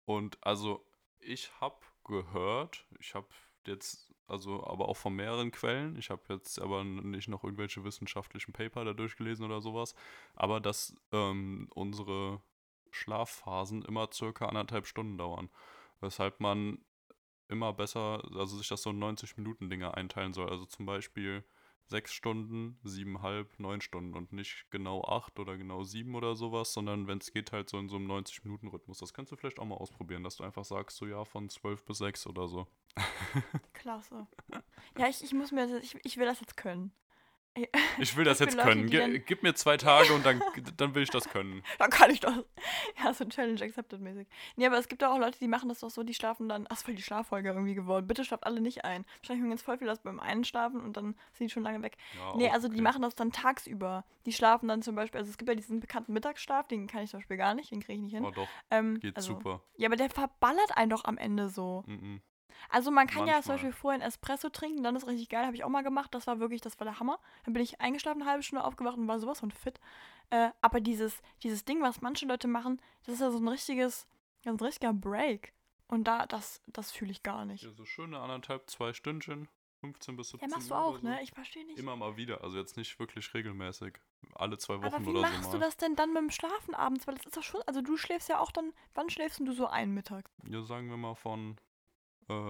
Und 0.06 0.38
also, 0.44 0.84
ich 1.22 1.50
habe 1.60 1.76
gehört, 2.04 2.84
ich 2.98 3.14
habe 3.14 3.28
jetzt, 3.66 4.12
also, 4.26 4.66
aber 4.66 4.88
auch 4.88 4.96
von 4.96 5.14
mehreren 5.14 5.50
Quellen, 5.50 5.96
ich 5.96 6.10
habe 6.10 6.22
jetzt 6.28 6.60
aber 6.60 6.84
nicht 6.84 7.28
noch 7.28 7.44
irgendwelche 7.44 7.84
wissenschaftlichen 7.84 8.52
Paper 8.52 8.84
da 8.84 8.92
durchgelesen 8.92 9.44
oder 9.44 9.60
sowas, 9.60 9.94
aber 10.34 10.60
dass 10.60 10.94
ähm, 11.12 11.68
unsere 11.74 12.42
Schlafphasen 12.90 13.82
immer 13.82 14.08
circa 14.12 14.46
anderthalb 14.46 14.86
Stunden 14.86 15.18
dauern. 15.18 15.48
Weshalb 16.00 16.40
man 16.40 16.78
immer 17.48 17.72
besser, 17.72 18.22
also 18.34 18.56
sich 18.56 18.68
das 18.68 18.82
so 18.82 18.90
in 18.90 18.98
90-Minuten-Dinge 18.98 19.94
einteilen 19.94 20.32
soll. 20.32 20.48
Also 20.48 20.64
zum 20.64 20.86
Beispiel 20.86 21.44
sechs 21.92 22.12
Stunden, 22.12 22.76
siebeneinhalb, 22.82 23.60
neun 23.60 23.80
Stunden 23.80 24.14
und 24.14 24.32
nicht 24.32 24.66
genau 24.70 25.04
acht 25.04 25.38
oder 25.38 25.56
genau 25.56 25.84
sieben 25.84 26.16
oder 26.16 26.34
sowas, 26.34 26.72
sondern 26.72 27.06
wenn 27.06 27.18
es 27.18 27.32
geht 27.32 27.52
halt 27.52 27.68
so 27.68 27.78
in 27.78 27.88
so 27.88 27.96
einem 27.96 28.10
90-Minuten-Rhythmus. 28.10 28.98
Das 28.98 29.14
kannst 29.14 29.30
du 29.30 29.36
vielleicht 29.36 29.60
auch 29.60 29.64
mal 29.64 29.76
ausprobieren, 29.76 30.24
dass 30.24 30.36
du 30.36 30.44
einfach 30.44 30.64
sagst, 30.64 30.96
so 30.96 31.06
ja, 31.06 31.24
von 31.24 31.48
zwölf 31.48 31.84
bis 31.84 31.98
sechs 31.98 32.26
oder 32.26 32.48
so. 32.48 32.66
Klasse. 33.72 34.26
Ja, 34.98 35.08
ich, 35.08 35.22
ich 35.22 35.32
muss 35.32 35.52
mir 35.52 35.78
ich, 35.78 35.96
ich 36.02 36.16
will 36.16 36.26
das 36.26 36.40
jetzt 36.40 36.56
können. 36.56 36.92
Ich 37.98 38.16
will 38.16 38.24
das 38.24 38.38
Für 38.38 38.44
jetzt 38.44 38.58
können. 38.58 38.88
gib 39.26 39.42
mir 39.42 39.54
zwei 39.54 39.76
Tage 39.76 40.12
und 40.14 40.24
dann, 40.24 40.42
dann 40.76 40.94
will 40.94 41.02
ich 41.02 41.10
das 41.10 41.28
können. 41.28 41.62
Dann 41.78 41.90
kann 41.90 42.10
ich 42.10 42.20
das. 42.20 42.34
Ja, 43.02 43.12
so 43.12 43.24
Challenge 43.26 43.60
accepted 43.62 44.00
mäßig. 44.00 44.26
Nee, 44.56 44.66
aber 44.66 44.78
es 44.78 44.88
gibt 44.88 45.04
auch 45.04 45.18
Leute, 45.18 45.38
die 45.38 45.48
machen 45.48 45.68
das 45.68 45.80
doch 45.80 45.90
so, 45.90 46.02
die 46.02 46.14
schlafen 46.14 46.48
dann. 46.48 46.66
Ach, 46.70 46.78
voll 46.78 46.94
die 46.94 47.02
Schlaffolge 47.02 47.50
irgendwie 47.50 47.74
geworden. 47.74 48.06
Bitte 48.06 48.24
schlaft 48.24 48.44
alle 48.44 48.60
nicht 48.60 48.84
ein. 48.84 49.04
Wahrscheinlich 49.20 49.50
jetzt 49.50 49.62
voll 49.64 49.76
viel 49.78 49.86
das 49.86 50.00
beim 50.00 50.18
einen 50.20 50.44
schlafen 50.44 50.80
und 50.80 50.96
dann 50.96 51.14
sind 51.34 51.48
die 51.48 51.50
schon 51.50 51.62
lange 51.62 51.82
weg. 51.82 51.96
Ja, 52.16 52.36
Nee, 52.36 52.48
auch 52.48 52.54
also 52.54 52.68
die 52.68 52.74
okay. 52.74 52.82
machen 52.82 53.02
das 53.02 53.14
dann 53.14 53.32
tagsüber. 53.32 54.04
Die 54.24 54.32
schlafen 54.32 54.68
dann 54.68 54.82
zum 54.82 54.94
Beispiel, 54.94 55.20
also 55.20 55.30
es 55.30 55.36
gibt 55.36 55.48
ja 55.48 55.54
diesen 55.54 55.80
bekannten 55.80 56.12
Mittagsschlaf, 56.12 56.68
den 56.68 56.86
kann 56.86 57.02
ich 57.02 57.10
zum 57.10 57.20
Beispiel 57.20 57.36
gar 57.36 57.54
nicht, 57.54 57.70
den 57.70 57.80
kriege 57.80 57.94
ich 57.94 58.02
nicht 58.02 58.14
hin. 58.14 58.24
Oh 58.24 58.30
doch, 58.30 58.48
Ähm, 58.70 58.98
geht 59.00 59.16
also, 59.16 59.34
super. 59.34 59.62
Ja, 59.76 59.88
aber 59.88 59.96
der 59.96 60.08
verballert 60.10 60.76
einen 60.76 60.90
doch 60.90 61.04
am 61.04 61.18
Ende 61.18 61.48
so. 61.48 61.84
Mhm. 61.86 62.22
Also 62.68 62.90
man 62.90 63.06
kann 63.06 63.26
ja 63.26 63.40
zum 63.42 63.52
Manchmal. 63.52 63.56
Beispiel 63.56 63.72
vorher 63.72 64.00
einen 64.00 64.08
Espresso 64.08 64.48
trinken, 64.48 64.82
dann 64.82 64.96
ist 64.96 65.06
richtig 65.06 65.28
geil, 65.28 65.44
habe 65.46 65.54
ich 65.56 65.64
auch 65.64 65.68
mal 65.68 65.82
gemacht. 65.82 66.14
Das 66.14 66.26
war 66.26 66.40
wirklich, 66.40 66.60
das 66.60 66.78
war 66.80 66.84
der 66.84 66.98
Hammer. 67.00 67.18
Dann 67.44 67.54
bin 67.54 67.62
ich 67.62 67.80
eingeschlafen, 67.80 68.22
eine 68.22 68.30
halbe 68.30 68.42
Stunde 68.42 68.64
aufgewacht 68.64 68.96
und 68.96 69.08
war 69.08 69.18
sowas 69.20 69.40
von 69.40 69.50
fit. 69.50 69.80
Äh, 70.30 70.50
aber 70.60 70.80
dieses, 70.80 71.20
dieses 71.42 71.64
Ding, 71.64 71.82
was 71.82 72.00
manche 72.00 72.26
Leute 72.26 72.48
machen, 72.48 72.80
das 73.04 73.14
ist 73.16 73.20
ja 73.20 73.30
so 73.30 73.38
ein 73.38 73.48
richtiges, 73.48 74.06
so 74.44 74.50
ein 74.50 74.56
richtiger 74.56 74.92
Break. 74.92 75.52
Und 75.88 76.04
da, 76.04 76.26
das, 76.26 76.62
das 76.68 76.90
fühle 76.90 77.10
ich 77.10 77.22
gar 77.22 77.44
nicht. 77.44 77.64
Ja, 77.64 77.72
so 77.72 77.84
schöne 77.84 78.18
anderthalb, 78.18 78.70
zwei 78.70 78.94
Stündchen, 78.94 79.48
15 79.80 80.16
bis 80.16 80.30
17 80.30 80.48
Ja, 80.48 80.56
machst 80.56 80.70
du 80.70 80.74
auch, 80.74 80.92
oder 80.92 81.00
so. 81.00 81.06
ne? 81.08 81.22
Ich 81.22 81.32
verstehe 81.32 81.66
nicht. 81.66 81.78
Immer 81.78 81.96
mal 81.96 82.16
wieder, 82.16 82.42
also 82.42 82.56
jetzt 82.56 82.78
nicht 82.78 82.98
wirklich 82.98 83.34
regelmäßig. 83.34 83.98
Alle 84.34 84.56
zwei 84.56 84.78
Wochen 84.78 84.86
aber 84.86 85.04
wie 85.04 85.10
oder 85.10 85.20
machst 85.22 85.50
so 85.50 85.52
du 85.52 85.58
das 85.58 85.76
denn 85.76 85.96
dann 85.96 86.14
mit 86.14 86.22
dem 86.22 86.30
Schlafen 86.30 86.74
abends? 86.74 87.06
Weil 87.06 87.16
das 87.16 87.26
ist 87.26 87.36
doch 87.36 87.42
schon, 87.42 87.60
also 87.66 87.82
du 87.82 87.96
schläfst 87.98 88.28
ja 88.30 88.38
auch 88.38 88.52
dann, 88.52 88.72
wann 88.94 89.10
schläfst 89.10 89.40
du 89.40 89.52
so 89.52 89.66
ein 89.66 89.92
mittags? 89.92 90.30
Ja, 90.48 90.62
sagen 90.62 90.88
wir 90.88 90.96
mal 90.96 91.14
von 91.14 91.56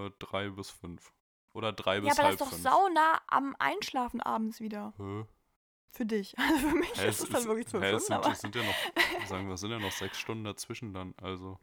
äh, 0.08 0.10
drei 0.18 0.50
bis 0.50 0.70
fünf. 0.70 1.12
Oder 1.52 1.72
drei 1.72 2.00
Ja, 2.00 2.12
bis 2.12 2.12
aber 2.12 2.22
das 2.22 2.32
halb 2.32 2.40
ist 2.40 2.40
doch 2.40 2.52
fünf. 2.52 2.62
saunah 2.72 3.20
am 3.28 3.56
Einschlafen 3.58 4.20
abends 4.20 4.60
wieder. 4.60 4.92
Hä? 4.96 5.26
Für 5.90 6.06
dich. 6.06 6.34
Also 6.38 6.68
für 6.70 6.76
mich 6.76 6.90
Hä, 6.96 7.08
ist 7.08 7.20
es 7.20 7.28
dann 7.30 7.46
wirklich 7.46 7.68
zwölf 7.68 7.86
es 7.94 8.06
Stunden, 8.06 8.06
sind, 8.06 8.24
aber. 8.24 8.36
sind 8.36 8.54
ja 8.54 8.62
noch, 8.62 8.84
sagen 9.22 9.48
wir, 9.48 9.56
sind 9.56 9.70
ja 9.70 9.78
noch 9.80 9.92
sechs 9.92 10.18
Stunden 10.18 10.44
dazwischen 10.44 10.92
dann, 10.94 11.14
also. 11.20 11.58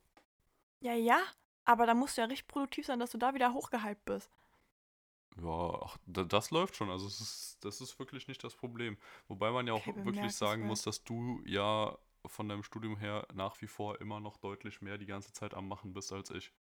Ja, 0.82 0.93
ja, 0.93 1.21
aber 1.65 1.86
da 1.86 1.93
musst 1.93 2.17
du 2.17 2.21
ja 2.21 2.27
richtig 2.27 2.47
produktiv 2.47 2.86
sein, 2.86 2.99
dass 2.99 3.12
du 3.12 3.17
da 3.17 3.34
wieder 3.34 3.53
hochgehypt 3.53 4.03
bist. 4.05 4.29
Ja, 5.38 5.79
ach, 5.84 5.97
da- 6.05 6.23
das 6.23 6.51
läuft 6.51 6.75
schon. 6.75 6.89
Also 6.89 7.08
ist, 7.08 7.58
das 7.62 7.82
ist 7.82 7.97
wirklich 7.99 8.27
nicht 8.27 8.43
das 8.43 8.55
Problem. 8.55 8.97
Wobei 9.27 9.51
man 9.51 9.67
ja 9.67 9.73
auch 9.73 9.88
Okay, 9.88 10.03
wirklich 10.03 10.36
sagen 10.36 10.65
muss, 10.65 10.82
dass 10.84 11.03
du 11.03 11.41
ja 11.45 11.97
von 12.25 12.49
deinem 12.49 12.63
Studium 12.63 12.97
her 12.97 13.25
nach 13.34 13.62
wie 13.62 13.67
vor 13.67 14.01
immer 14.01 14.19
noch 14.19 14.38
deutlich 14.38 14.82
mehr 14.82 14.97
die 14.97 15.05
ganze 15.05 15.32
Zeit 15.34 15.53
am 15.53 15.67
Machen 15.67 15.93
bist 15.93 16.12
als 16.12 16.29
ich. 16.32 16.51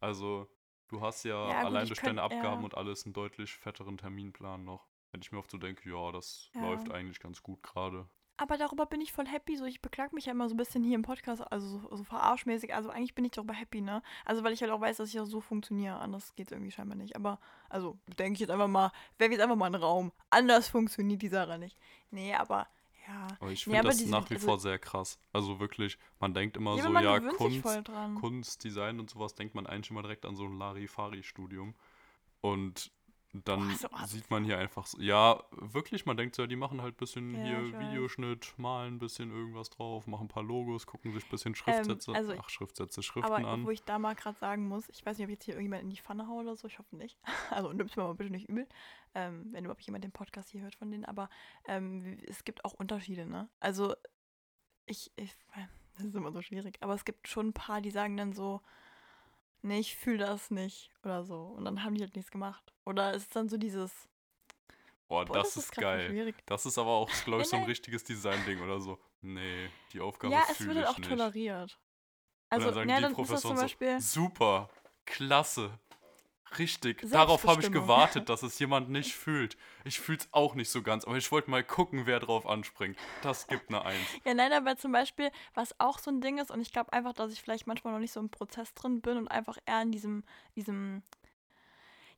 Also 0.00 0.48
du 0.88 1.00
hast 1.00 1.24
ja, 1.24 1.50
Ja, 1.50 1.58
allein 1.64 1.86
durch 1.86 2.00
deine 2.00 2.22
Abgaben 2.22 2.60
ja. 2.60 2.64
und 2.64 2.76
alles 2.76 3.04
einen 3.04 3.12
deutlich 3.14 3.52
fetteren 3.54 3.96
Terminplan 3.98 4.64
noch. 4.64 4.86
Wenn 5.12 5.20
ich 5.22 5.32
mir 5.32 5.38
oft 5.38 5.50
so 5.50 5.58
denke, 5.58 5.88
ja, 5.88 6.12
das 6.12 6.50
Ja. 6.54 6.62
läuft 6.62 6.90
eigentlich 6.90 7.20
ganz 7.20 7.42
gut 7.42 7.62
gerade. 7.62 8.06
Aber 8.38 8.58
darüber 8.58 8.84
bin 8.84 9.00
ich 9.00 9.14
voll 9.14 9.26
happy. 9.26 9.56
So, 9.56 9.64
ich 9.64 9.80
beklag 9.80 10.12
mich 10.12 10.26
ja 10.26 10.32
immer 10.32 10.46
so 10.48 10.54
ein 10.54 10.58
bisschen 10.58 10.84
hier 10.84 10.94
im 10.96 11.00
Podcast, 11.02 11.40
also 11.50 11.78
so, 11.78 11.96
so 11.96 12.04
verarschmäßig. 12.04 12.74
Also 12.74 12.90
eigentlich 12.90 13.14
bin 13.14 13.24
ich 13.24 13.30
darüber 13.30 13.54
happy, 13.54 13.80
ne? 13.80 14.02
Also 14.26 14.44
weil 14.44 14.52
ich 14.52 14.60
halt 14.60 14.70
auch 14.72 14.80
weiß, 14.82 14.98
dass 14.98 15.08
ich 15.08 15.18
auch 15.18 15.24
so 15.24 15.40
funktioniere. 15.40 15.96
Anders 15.96 16.34
geht 16.34 16.48
es 16.48 16.52
irgendwie 16.52 16.70
scheinbar 16.70 16.96
nicht. 16.98 17.16
Aber, 17.16 17.38
also, 17.70 17.96
denke 18.18 18.34
ich 18.34 18.40
jetzt 18.40 18.50
einfach 18.50 18.68
mal, 18.68 18.92
werfe 19.16 19.32
jetzt 19.32 19.40
einfach 19.42 19.56
mal 19.56 19.66
einen 19.66 19.82
Raum. 19.82 20.12
Anders 20.28 20.68
funktioniert 20.68 21.22
die 21.22 21.28
Sache 21.28 21.58
nicht. 21.58 21.78
Nee, 22.10 22.34
aber 22.34 22.66
ja. 23.06 23.28
Aber 23.40 23.50
ich 23.50 23.66
Nee, 23.66 23.74
finde 23.74 23.78
aber 23.80 23.88
das 23.88 24.06
nach 24.06 24.30
wie 24.30 24.34
also- 24.34 24.46
vor 24.46 24.58
sehr 24.58 24.78
krass. 24.78 25.18
Also 25.32 25.60
wirklich, 25.60 25.98
man 26.20 26.34
denkt 26.34 26.56
immer 26.56 26.76
ja, 26.76 26.82
so, 26.84 26.92
ja, 26.92 27.20
Kunst. 27.20 27.64
Kunst, 28.20 28.64
Design 28.64 29.00
und 29.00 29.10
sowas 29.10 29.34
denkt 29.34 29.54
man 29.54 29.66
eigentlich 29.66 29.90
immer 29.90 30.02
direkt 30.02 30.24
an 30.26 30.36
so 30.36 30.44
ein 30.44 30.58
Larifari-Studium. 30.58 31.74
Und 32.40 32.90
dann 33.44 33.68
Boah, 33.90 34.00
so 34.00 34.06
sieht 34.06 34.30
man 34.30 34.44
hier 34.44 34.58
einfach 34.58 34.86
so, 34.86 35.00
ja, 35.00 35.42
wirklich, 35.52 36.06
man 36.06 36.16
denkt 36.16 36.34
so, 36.36 36.42
ja, 36.42 36.46
die 36.48 36.56
machen 36.56 36.80
halt 36.82 36.94
ein 36.94 36.96
bisschen 36.98 37.34
Ja, 37.34 37.42
hier. 37.60 37.80
Videoschnitt, 37.80 38.54
malen 38.56 38.94
ein 38.94 38.98
bisschen 38.98 39.30
irgendwas 39.30 39.70
drauf, 39.70 40.06
machen 40.06 40.24
ein 40.26 40.28
paar 40.28 40.42
Logos, 40.42 40.86
gucken 40.86 41.12
sich 41.12 41.24
ein 41.24 41.30
bisschen 41.30 41.54
Schriftsätze, 41.54 42.12
also- 42.12 42.34
ach, 42.38 42.48
Schriftsätze, 42.48 43.02
Schriften 43.02 43.32
Aber 43.32 43.46
an. 43.46 43.64
wo 43.64 43.70
ich 43.70 43.82
da 43.84 43.98
mal 43.98 44.14
gerade 44.14 44.38
sagen 44.38 44.68
muss, 44.68 44.88
ich 44.88 45.04
weiß 45.04 45.18
nicht, 45.18 45.24
ob 45.26 45.30
ich 45.30 45.36
jetzt 45.36 45.44
hier 45.44 45.54
irgendjemand 45.54 45.82
in 45.82 45.90
die 45.90 45.96
Pfanne 46.00 46.26
haue 46.28 46.42
oder 46.42 46.56
so, 46.56 46.66
ich 46.68 46.78
hoffe 46.78 46.96
nicht. 46.96 47.18
Also 47.50 47.72
nimm's 47.72 47.96
mir 47.96 48.02
mal 48.02 48.14
bitte 48.14 48.30
nicht 48.30 48.48
übel, 48.48 48.66
ähm, 49.14 49.46
wenn 49.52 49.64
überhaupt 49.64 49.82
jemand 49.82 50.04
den 50.04 50.12
Podcast 50.12 50.50
hier 50.50 50.62
hört 50.62 50.74
von 50.74 50.90
denen, 50.90 51.04
aber 51.04 51.28
ähm, 51.66 52.18
es 52.26 52.44
gibt 52.44 52.64
auch 52.64 52.74
Unterschiede, 52.74 53.26
ne? 53.26 53.48
Also 53.60 53.94
ich, 54.86 55.10
ich, 55.16 55.36
das 55.96 56.06
ist 56.06 56.14
immer 56.14 56.32
so 56.32 56.42
schwierig, 56.42 56.76
aber 56.80 56.94
es 56.94 57.04
gibt 57.04 57.28
schon 57.28 57.48
ein 57.48 57.52
paar, 57.52 57.80
die 57.80 57.90
sagen 57.90 58.16
dann 58.16 58.32
so, 58.32 58.60
nee, 59.66 59.80
ich 59.80 59.96
fühle 59.96 60.18
das 60.18 60.50
nicht 60.50 60.90
oder 61.02 61.24
so 61.24 61.42
und 61.42 61.64
dann 61.64 61.82
haben 61.82 61.94
die 61.94 62.02
halt 62.02 62.16
nichts 62.16 62.30
gemacht. 62.30 62.72
Oder 62.84 63.14
es 63.14 63.24
ist 63.24 63.36
dann 63.36 63.48
so 63.48 63.56
dieses, 63.56 64.08
Boah, 65.08 65.24
boah, 65.24 65.34
das, 65.34 65.56
ist 65.56 65.72
grad 65.72 65.84
voll 65.84 66.14
geil. 66.14 66.34
Das 66.46 66.66
ist 66.66 66.78
aber 66.78 66.90
auch, 66.90 67.10
glaube 67.24 67.42
ich, 67.42 67.48
so 67.48 67.56
ein 67.56 67.64
richtiges 67.64 68.02
Design-Ding 68.04 68.60
oder 68.60 68.80
so. 68.80 68.98
Nee, 69.20 69.68
die 69.92 70.00
Aufgabe 70.00 70.34
Ja, 70.34 70.42
es 70.50 70.60
wird 70.60 70.76
halt 70.76 70.86
auch 70.88 70.98
nicht. 70.98 71.08
toleriert. 71.08 71.78
Und 72.50 72.50
Also, 72.50 72.66
dann 72.66 72.74
sagen 72.74 72.88
ja, 72.88 72.96
die 72.96 73.02
dann 73.02 73.12
ist 73.12 73.18
das 73.18 73.26
Professoren 73.26 73.56
zum 73.56 73.64
Beispiel, 73.64 74.00
so, 74.00 74.20
super, 74.22 74.70
klasse, 75.04 75.78
richtig. 76.58 77.08
Darauf 77.10 77.46
habe 77.46 77.62
ich 77.62 77.70
gewartet, 77.70 78.28
dass 78.28 78.42
es 78.42 78.58
jemand 78.58 78.90
nicht 78.90 79.14
fühlt. 79.14 79.56
Ich 79.84 80.00
fühle 80.00 80.18
es 80.18 80.28
auch 80.32 80.54
nicht 80.54 80.70
so 80.70 80.82
ganz, 80.82 81.04
aber 81.04 81.16
ich 81.16 81.30
wollte 81.30 81.50
mal 81.50 81.62
gucken, 81.62 82.06
wer 82.06 82.20
drauf 82.20 82.46
anspringt. 82.46 82.96
Das 83.22 83.46
gibt 83.46 83.68
eine 83.68 83.84
Eins. 83.84 84.06
Ja, 84.24 84.34
nein, 84.34 84.52
aber 84.52 84.76
zum 84.76 84.92
Beispiel, 84.92 85.30
was 85.54 85.78
auch 85.78 85.98
so 85.98 86.10
ein 86.10 86.20
Ding 86.20 86.38
ist, 86.38 86.50
und 86.50 86.60
ich 86.60 86.72
glaube 86.72 86.92
einfach, 86.92 87.12
dass 87.12 87.32
ich 87.32 87.40
vielleicht 87.40 87.66
manchmal 87.66 87.92
noch 87.92 88.00
nicht 88.00 88.12
so 88.12 88.20
im 88.20 88.30
Prozess 88.30 88.74
drin 88.74 89.00
bin 89.00 89.16
und 89.16 89.28
einfach 89.28 89.58
eher 89.66 89.82
in 89.82 89.92
diesem, 89.92 90.24
diesem. 90.54 91.02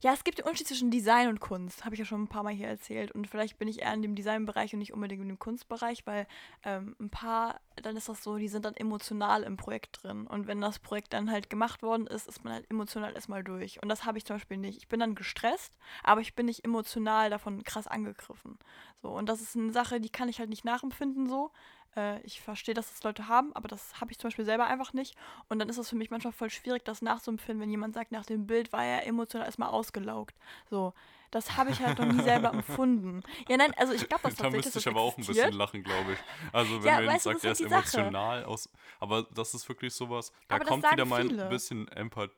Ja, 0.01 0.13
es 0.13 0.23
gibt 0.23 0.37
den 0.37 0.45
Unterschied 0.45 0.67
zwischen 0.67 0.91
Design 0.91 1.27
und 1.27 1.41
Kunst, 1.41 1.83
habe 1.83 1.93
ich 1.93 1.99
ja 1.99 2.05
schon 2.05 2.23
ein 2.23 2.29
paar 2.29 2.43
Mal 2.43 2.53
hier 2.53 2.69
erzählt. 2.69 3.11
Und 3.11 3.27
vielleicht 3.27 3.59
bin 3.59 3.67
ich 3.67 3.81
eher 3.81 3.93
in 3.93 4.01
dem 4.01 4.15
Designbereich 4.15 4.71
und 4.71 4.79
nicht 4.79 4.93
unbedingt 4.93 5.21
in 5.21 5.27
dem 5.27 5.39
Kunstbereich, 5.39 6.07
weil 6.07 6.25
ähm, 6.63 6.95
ein 7.01 7.09
paar, 7.09 7.59
dann 7.75 7.97
ist 7.97 8.07
das 8.07 8.23
so, 8.23 8.37
die 8.37 8.47
sind 8.47 8.63
dann 8.63 8.77
emotional 8.77 9.43
im 9.43 9.57
Projekt 9.57 10.01
drin. 10.01 10.25
Und 10.25 10.47
wenn 10.47 10.61
das 10.61 10.79
Projekt 10.79 11.11
dann 11.11 11.29
halt 11.29 11.49
gemacht 11.49 11.83
worden 11.83 12.07
ist, 12.07 12.29
ist 12.29 12.45
man 12.45 12.53
halt 12.53 12.71
emotional 12.71 13.13
erstmal 13.13 13.43
durch. 13.43 13.83
Und 13.83 13.89
das 13.89 14.05
habe 14.05 14.17
ich 14.17 14.25
zum 14.25 14.37
Beispiel 14.37 14.55
nicht. 14.55 14.77
Ich 14.77 14.87
bin 14.87 15.01
dann 15.01 15.15
gestresst, 15.15 15.73
aber 16.01 16.21
ich 16.21 16.33
bin 16.33 16.45
nicht 16.45 16.63
emotional 16.63 17.29
davon 17.29 17.61
krass 17.65 17.85
angegriffen. 17.85 18.57
So, 19.01 19.09
und 19.09 19.27
das 19.27 19.41
ist 19.41 19.57
eine 19.57 19.73
Sache, 19.73 19.99
die 19.99 20.09
kann 20.09 20.29
ich 20.29 20.39
halt 20.39 20.49
nicht 20.49 20.63
nachempfinden 20.63 21.27
so. 21.27 21.51
Äh, 21.99 22.21
ich 22.21 22.39
verstehe, 22.41 22.73
dass 22.73 22.89
das 22.89 23.03
Leute 23.03 23.27
haben, 23.27 23.53
aber 23.55 23.67
das 23.67 23.99
habe 23.99 24.11
ich 24.11 24.17
zum 24.17 24.29
Beispiel 24.29 24.45
selber 24.45 24.67
einfach 24.67 24.93
nicht. 24.93 25.15
Und 25.49 25.59
dann 25.59 25.67
ist 25.69 25.77
es 25.77 25.89
für 25.89 25.95
mich 25.95 26.09
manchmal 26.11 26.33
voll 26.33 26.49
schwierig, 26.49 26.85
das 26.85 27.01
nachzuempfinden, 27.01 27.61
wenn 27.61 27.69
jemand 27.69 27.93
sagt, 27.93 28.11
nach 28.11 28.25
dem 28.25 28.47
Bild 28.47 28.71
war 28.71 28.83
er 28.85 29.05
emotional 29.05 29.45
erstmal 29.45 29.69
ausgelaugt. 29.69 30.35
So, 30.69 30.93
das 31.31 31.57
habe 31.57 31.71
ich 31.71 31.79
halt 31.79 31.99
noch 31.99 32.05
nie 32.05 32.21
selber 32.23 32.49
empfunden. 32.51 33.21
Ja, 33.47 33.57
nein, 33.57 33.73
also 33.77 33.93
ich 33.93 34.07
glaube, 34.07 34.23
das 34.23 34.35
da 34.37 34.49
müsste 34.49 34.69
ich 34.69 34.73
das 34.85 34.87
aber 34.87 35.01
auch 35.01 35.17
ein 35.17 35.19
existiert. 35.21 35.47
bisschen 35.47 35.57
lachen, 35.59 35.83
glaube 35.83 36.13
ich. 36.13 36.19
Also 36.53 36.83
wenn 36.83 36.87
Ja, 36.87 37.01
man 37.01 37.19
sagt, 37.19 37.43
er 37.43 37.51
ist 37.51 37.61
halt 37.61 37.69
Sache. 37.69 37.97
emotional 38.01 38.43
aus. 38.45 38.69
Aber 38.99 39.23
das 39.23 39.53
ist 39.53 39.67
wirklich 39.67 39.93
sowas, 39.93 40.31
da 40.47 40.55
Aber 40.55 40.65
kommt 40.65 40.89
wieder 40.91 41.05
mal 41.05 41.27
viele. 41.27 41.49
bisschen 41.49 41.87
Empathie. 41.89 42.33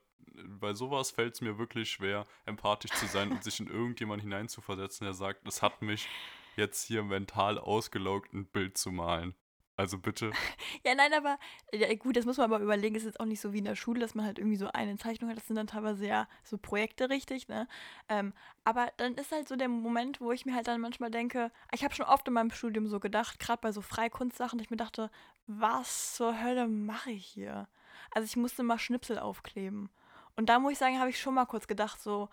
Bei 0.60 0.74
sowas 0.74 1.12
fällt 1.12 1.36
es 1.36 1.42
mir 1.42 1.58
wirklich 1.58 1.90
schwer, 1.92 2.26
empathisch 2.46 2.92
zu 2.94 3.06
sein 3.06 3.32
und 3.32 3.44
sich 3.44 3.60
in 3.60 3.68
irgendjemanden 3.68 4.28
hineinzuversetzen, 4.30 5.04
der 5.06 5.14
sagt, 5.14 5.46
es 5.46 5.62
hat 5.62 5.82
mich 5.82 6.08
jetzt 6.56 6.86
hier 6.86 7.04
mental 7.04 7.58
ausgelaugt, 7.60 8.34
ein 8.34 8.46
Bild 8.46 8.78
zu 8.78 8.92
malen. 8.92 9.36
Also 9.82 9.98
bitte. 9.98 10.32
Ja, 10.86 10.96
nein, 10.96 11.12
aber 11.14 11.38
ja, 11.74 11.94
gut, 11.96 12.16
das 12.16 12.26
muss 12.26 12.38
man 12.38 12.52
aber 12.52 12.64
überlegen. 12.64 12.96
Es 12.96 13.02
ist 13.04 13.08
jetzt 13.08 13.20
auch 13.20 13.26
nicht 13.26 13.42
so 13.42 13.52
wie 13.52 13.58
in 13.60 13.66
der 13.66 13.76
Schule, 13.76 14.00
dass 14.00 14.16
man 14.16 14.26
halt 14.26 14.38
irgendwie 14.40 14.58
so 14.58 14.68
eine 14.72 14.98
Zeichnung 14.98 15.30
hat. 15.30 15.38
Das 15.38 15.48
sind 15.48 15.56
dann 15.56 15.68
teilweise 15.68 16.06
ja 16.08 16.28
so 16.44 16.58
Projekte, 16.58 17.10
richtig, 17.10 17.48
ne? 17.48 17.68
Ähm, 18.10 18.34
aber 18.64 18.92
dann 18.98 19.16
ist 19.16 19.32
halt 19.32 19.48
so 19.48 19.56
der 19.56 19.68
Moment, 19.70 20.22
wo 20.22 20.32
ich 20.32 20.46
mir 20.46 20.56
halt 20.56 20.68
dann 20.68 20.82
manchmal 20.82 21.10
denke, 21.12 21.52
ich 21.74 21.84
habe 21.84 21.94
schon 21.96 22.06
oft 22.06 22.28
in 22.28 22.34
meinem 22.34 22.52
Studium 22.52 22.88
so 22.88 23.00
gedacht, 23.00 23.40
gerade 23.40 23.62
bei 23.62 23.72
so 23.72 23.82
Freikunstsachen, 23.82 24.58
dass 24.60 24.66
ich 24.66 24.72
mir 24.72 24.78
dachte, 24.78 25.10
was 25.48 26.14
zur 26.16 26.42
Hölle 26.42 26.68
mache 26.68 27.12
ich 27.12 27.26
hier? 27.26 27.68
Also 28.12 28.26
ich 28.26 28.38
musste 28.38 28.64
mal 28.64 28.80
Schnipsel 28.80 29.20
aufkleben. 29.20 29.90
Und 30.36 30.48
da 30.50 30.60
muss 30.60 30.74
ich 30.74 30.78
sagen, 30.78 31.00
habe 31.00 31.10
ich 31.10 31.20
schon 31.20 31.34
mal 31.34 31.46
kurz 31.46 31.68
gedacht, 31.68 32.02
so, 32.02 32.30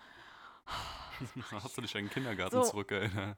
Hast 1.51 1.77
du 1.77 1.83
dich 1.83 1.97
an 1.97 2.05
den 2.05 2.11
Kindergarten 2.11 2.63
So. 2.63 2.71
zurückerinnert? 2.71 3.37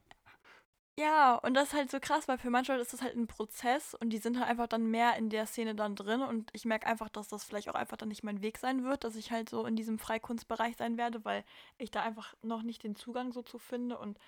Ja, 0.98 1.36
und 1.36 1.54
das 1.54 1.68
ist 1.68 1.74
halt 1.74 1.90
so 1.90 1.98
krass, 1.98 2.28
weil 2.28 2.36
für 2.38 2.50
manche 2.50 2.72
Leute 2.72 2.82
ist 2.82 2.92
das 2.92 3.00
halt 3.02 3.16
ein 3.16 3.26
Prozess 3.26 3.94
und 3.94 4.10
die 4.10 4.18
sind 4.18 4.38
halt 4.38 4.48
einfach 4.50 4.66
dann 4.66 4.90
mehr 4.90 5.16
in 5.16 5.30
der 5.30 5.46
Szene 5.46 5.74
dann 5.74 5.96
drin 5.96 6.20
und 6.20 6.50
ich 6.52 6.66
merke 6.66 6.86
einfach, 6.86 7.08
dass 7.08 7.28
das 7.28 7.42
vielleicht 7.44 7.70
auch 7.70 7.74
einfach 7.74 7.96
dann 7.96 8.08
nicht 8.08 8.22
mein 8.22 8.42
Weg 8.42 8.58
sein 8.58 8.84
wird, 8.84 9.04
dass 9.04 9.16
ich 9.16 9.30
halt 9.30 9.48
so 9.48 9.64
in 9.64 9.76
diesem 9.76 9.98
Freikunstbereich 9.98 10.76
sein 10.76 10.98
werde, 10.98 11.24
weil 11.24 11.44
ich 11.78 11.90
da 11.90 12.02
einfach 12.02 12.34
noch 12.42 12.62
nicht 12.62 12.82
den 12.84 12.96
Zugang 12.96 13.32
so 13.32 13.40
zu 13.42 13.58
finde 13.58 13.96
und 13.98 14.18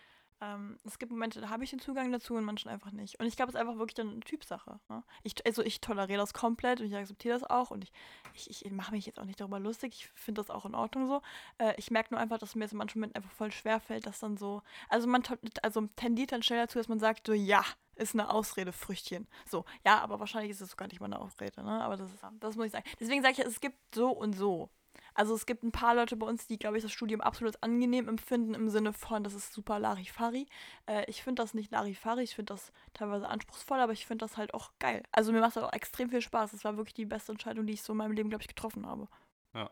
ähm, 0.42 0.76
es 0.84 0.98
gibt 0.98 1.12
Momente, 1.12 1.40
da 1.40 1.50
habe 1.50 1.62
ich 1.62 1.70
den 1.70 1.78
Zugang 1.78 2.10
dazu 2.10 2.34
und 2.34 2.44
manchen 2.44 2.68
einfach 2.68 2.90
nicht. 2.90 3.20
Und 3.20 3.26
ich 3.26 3.36
glaube, 3.36 3.50
es 3.50 3.54
ist 3.54 3.60
einfach 3.60 3.78
wirklich 3.78 3.94
dann 3.94 4.10
eine 4.10 4.20
Typsache. 4.20 4.80
Ne? 4.88 5.04
Ich, 5.22 5.46
also 5.46 5.62
ich 5.62 5.80
toleriere 5.80 6.18
das 6.18 6.34
komplett 6.34 6.80
und 6.80 6.86
ich 6.86 6.96
akzeptiere 6.96 7.38
das 7.38 7.48
auch 7.48 7.70
und 7.70 7.84
ich, 7.84 7.92
ich, 8.34 8.64
ich 8.66 8.72
mache 8.72 8.92
mich 8.92 9.06
jetzt 9.06 9.20
auch 9.20 9.24
nicht 9.24 9.40
darüber 9.40 9.60
lustig, 9.60 9.94
ich 9.94 10.08
finde 10.20 10.40
das 10.40 10.50
auch 10.50 10.64
in 10.64 10.74
Ordnung 10.74 11.06
so. 11.06 11.22
Äh, 11.58 11.74
ich 11.76 11.90
merke 11.90 12.12
nur 12.12 12.20
einfach, 12.20 12.38
dass 12.38 12.56
mir 12.56 12.64
es 12.64 12.72
in 12.72 12.78
manchen 12.78 12.98
Momenten 12.98 13.22
einfach 13.22 13.34
voll 13.34 13.52
schwer 13.52 13.78
fällt, 13.78 14.06
dass 14.06 14.18
dann 14.18 14.36
so, 14.36 14.62
also 14.88 15.06
man 15.06 15.22
also 15.62 15.86
tendiert 15.94 16.32
dann 16.32 16.42
schnell 16.42 16.60
dazu, 16.60 16.78
dass 16.78 16.88
man 16.88 16.98
sagt, 16.98 17.26
so 17.26 17.32
ja, 17.32 17.64
ist 17.94 18.14
eine 18.14 18.30
Ausrede, 18.30 18.72
Früchtchen. 18.72 19.28
So, 19.48 19.64
ja, 19.84 20.00
aber 20.00 20.18
wahrscheinlich 20.18 20.50
ist 20.50 20.60
es 20.60 20.76
gar 20.76 20.88
nicht 20.88 21.00
mal 21.00 21.06
eine 21.06 21.20
Ausrede, 21.20 21.62
ne? 21.62 21.82
Aber 21.82 21.96
das 21.96 22.10
ist, 22.10 22.22
das 22.40 22.56
muss 22.56 22.66
ich 22.66 22.72
sagen. 22.72 22.84
Deswegen 22.98 23.22
sage 23.22 23.34
ich, 23.34 23.46
es 23.46 23.60
gibt 23.60 23.76
so 23.94 24.10
und 24.10 24.32
so. 24.32 24.70
Also 25.14 25.34
es 25.34 25.46
gibt 25.46 25.62
ein 25.62 25.72
paar 25.72 25.94
Leute 25.94 26.16
bei 26.16 26.26
uns, 26.26 26.46
die, 26.46 26.58
glaube 26.58 26.76
ich, 26.76 26.82
das 26.82 26.92
Studium 26.92 27.20
absolut 27.20 27.62
angenehm 27.62 28.08
empfinden, 28.08 28.54
im 28.54 28.68
Sinne 28.68 28.92
von, 28.92 29.22
das 29.24 29.34
ist 29.34 29.52
super 29.52 29.78
Larifari. 29.78 30.46
Äh, 30.86 31.04
ich 31.10 31.22
finde 31.22 31.42
das 31.42 31.54
nicht 31.54 31.70
Larifari, 31.70 32.22
ich 32.22 32.34
finde 32.34 32.54
das 32.54 32.72
teilweise 32.94 33.28
anspruchsvoll, 33.28 33.78
aber 33.80 33.92
ich 33.92 34.06
finde 34.06 34.24
das 34.24 34.36
halt 34.36 34.54
auch 34.54 34.70
geil. 34.78 35.02
Also 35.12 35.32
mir 35.32 35.40
macht 35.40 35.56
das 35.56 35.64
auch 35.64 35.72
extrem 35.72 36.10
viel 36.10 36.22
Spaß. 36.22 36.52
Das 36.52 36.64
war 36.64 36.76
wirklich 36.76 36.94
die 36.94 37.04
beste 37.06 37.32
Entscheidung, 37.32 37.66
die 37.66 37.74
ich 37.74 37.82
so 37.82 37.92
in 37.92 37.98
meinem 37.98 38.12
Leben, 38.12 38.28
glaube 38.28 38.42
ich, 38.42 38.48
getroffen 38.48 38.86
habe. 38.86 39.08
Ja, 39.54 39.70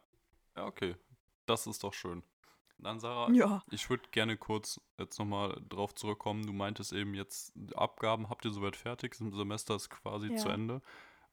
okay. 0.57 0.97
Das 1.47 1.67
ist 1.67 1.83
doch 1.85 1.95
schön. 1.95 2.23
Dann, 2.79 2.99
Sarah, 2.99 3.31
Ja. 3.33 3.63
ich 3.71 3.89
würde 3.91 4.09
gerne 4.11 4.37
kurz 4.37 4.81
jetzt 4.99 5.19
nochmal 5.19 5.61
drauf 5.69 5.95
zurückkommen. 5.95 6.47
Du 6.47 6.53
meintest 6.53 6.93
eben 6.93 7.15
jetzt, 7.15 7.53
Abgaben 7.75 8.31
habt 8.31 8.45
ihr 8.45 8.53
soweit 8.53 8.75
fertig, 8.77 9.17
das 9.19 9.35
Semester 9.35 9.75
ist 9.77 9.91
quasi 9.91 10.35
zu 10.37 10.49
Ja. 10.49 10.55
Ende. 10.55 10.83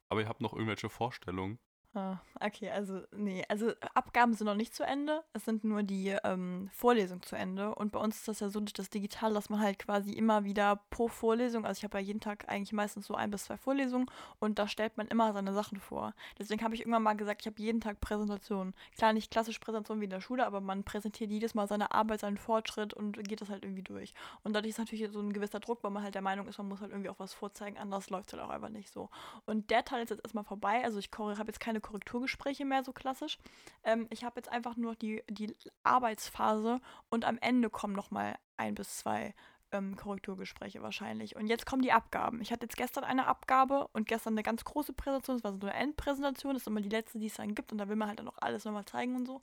Aber 0.08 0.20
ihr 0.20 0.28
habt 0.28 0.40
noch 0.40 0.52
irgendwelche 0.52 0.88
Vorstellungen. 0.88 1.58
Ah, 1.94 2.18
okay, 2.38 2.68
also 2.70 3.00
nee, 3.12 3.44
also 3.48 3.72
Abgaben 3.94 4.34
sind 4.34 4.46
noch 4.46 4.54
nicht 4.54 4.74
zu 4.74 4.84
Ende. 4.84 5.24
Es 5.32 5.46
sind 5.46 5.64
nur 5.64 5.82
die 5.82 6.14
ähm, 6.22 6.68
Vorlesungen 6.70 7.22
zu 7.22 7.34
Ende. 7.34 7.74
Und 7.74 7.92
bei 7.92 7.98
uns 7.98 8.16
ist 8.16 8.28
das 8.28 8.40
ja 8.40 8.50
so 8.50 8.60
durch 8.60 8.74
das 8.74 8.90
Digital, 8.90 9.32
dass 9.32 9.48
man 9.48 9.60
halt 9.60 9.78
quasi 9.78 10.12
immer 10.12 10.44
wieder 10.44 10.80
pro 10.90 11.08
Vorlesung, 11.08 11.64
also 11.64 11.78
ich 11.78 11.84
habe 11.84 11.98
ja 11.98 12.04
jeden 12.04 12.20
Tag 12.20 12.46
eigentlich 12.46 12.74
meistens 12.74 13.06
so 13.06 13.14
ein 13.14 13.30
bis 13.30 13.44
zwei 13.44 13.56
Vorlesungen 13.56 14.06
und 14.38 14.58
da 14.58 14.68
stellt 14.68 14.98
man 14.98 15.08
immer 15.08 15.32
seine 15.32 15.54
Sachen 15.54 15.80
vor. 15.80 16.14
Deswegen 16.38 16.62
habe 16.62 16.74
ich 16.74 16.82
irgendwann 16.82 17.02
mal 17.02 17.14
gesagt, 17.14 17.40
ich 17.40 17.46
habe 17.46 17.60
jeden 17.60 17.80
Tag 17.80 18.00
Präsentationen. 18.00 18.74
Klar, 18.94 19.14
nicht 19.14 19.30
klassisch 19.30 19.58
Präsentationen 19.58 20.02
wie 20.02 20.06
in 20.06 20.10
der 20.10 20.20
Schule, 20.20 20.46
aber 20.46 20.60
man 20.60 20.84
präsentiert 20.84 21.30
jedes 21.30 21.54
Mal 21.54 21.68
seine 21.68 21.92
Arbeit, 21.92 22.20
seinen 22.20 22.36
Fortschritt 22.36 22.92
und 22.92 23.26
geht 23.26 23.40
das 23.40 23.48
halt 23.48 23.64
irgendwie 23.64 23.82
durch. 23.82 24.12
Und 24.44 24.52
dadurch 24.52 24.70
ist 24.70 24.78
natürlich 24.78 25.10
so 25.10 25.20
ein 25.20 25.32
gewisser 25.32 25.58
Druck, 25.58 25.82
weil 25.82 25.90
man 25.90 26.02
halt 26.02 26.14
der 26.14 26.22
Meinung 26.22 26.48
ist, 26.48 26.58
man 26.58 26.68
muss 26.68 26.82
halt 26.82 26.90
irgendwie 26.92 27.08
auch 27.08 27.18
was 27.18 27.32
vorzeigen, 27.32 27.78
anders 27.78 28.10
läuft 28.10 28.28
es 28.28 28.34
halt 28.34 28.42
auch 28.42 28.50
einfach 28.50 28.68
nicht 28.68 28.92
so. 28.92 29.08
Und 29.46 29.70
der 29.70 29.84
Teil 29.84 30.02
ist 30.02 30.10
jetzt 30.10 30.22
erstmal 30.22 30.44
vorbei. 30.44 30.84
Also 30.84 30.98
ich 30.98 31.08
habe 31.18 31.46
jetzt 31.46 31.60
keine 31.60 31.77
Korrekturgespräche 31.80 32.64
mehr 32.64 32.84
so 32.84 32.92
klassisch. 32.92 33.38
Ähm, 33.84 34.06
ich 34.10 34.24
habe 34.24 34.38
jetzt 34.38 34.50
einfach 34.50 34.76
nur 34.76 34.94
die, 34.96 35.22
die 35.30 35.54
Arbeitsphase 35.82 36.80
und 37.10 37.24
am 37.24 37.38
Ende 37.38 37.70
kommen 37.70 37.94
nochmal 37.94 38.36
ein 38.56 38.74
bis 38.74 38.98
zwei 38.98 39.34
ähm, 39.72 39.96
Korrekturgespräche 39.96 40.82
wahrscheinlich. 40.82 41.36
Und 41.36 41.46
jetzt 41.46 41.66
kommen 41.66 41.82
die 41.82 41.92
Abgaben. 41.92 42.40
Ich 42.40 42.52
hatte 42.52 42.64
jetzt 42.64 42.76
gestern 42.76 43.04
eine 43.04 43.26
Abgabe 43.26 43.88
und 43.92 44.08
gestern 44.08 44.34
eine 44.34 44.42
ganz 44.42 44.64
große 44.64 44.92
Präsentation. 44.92 45.36
Das 45.36 45.44
war 45.44 45.52
so 45.52 45.66
eine 45.66 45.74
Endpräsentation. 45.74 46.54
Das 46.54 46.62
ist 46.62 46.66
immer 46.66 46.80
die 46.80 46.88
letzte, 46.88 47.18
die 47.18 47.26
es 47.26 47.34
dann 47.34 47.54
gibt. 47.54 47.72
Und 47.72 47.78
da 47.78 47.88
will 47.88 47.96
man 47.96 48.08
halt 48.08 48.18
dann 48.18 48.28
auch 48.28 48.38
alles 48.40 48.64
nochmal 48.64 48.86
zeigen 48.86 49.16
und 49.16 49.26
so. 49.26 49.42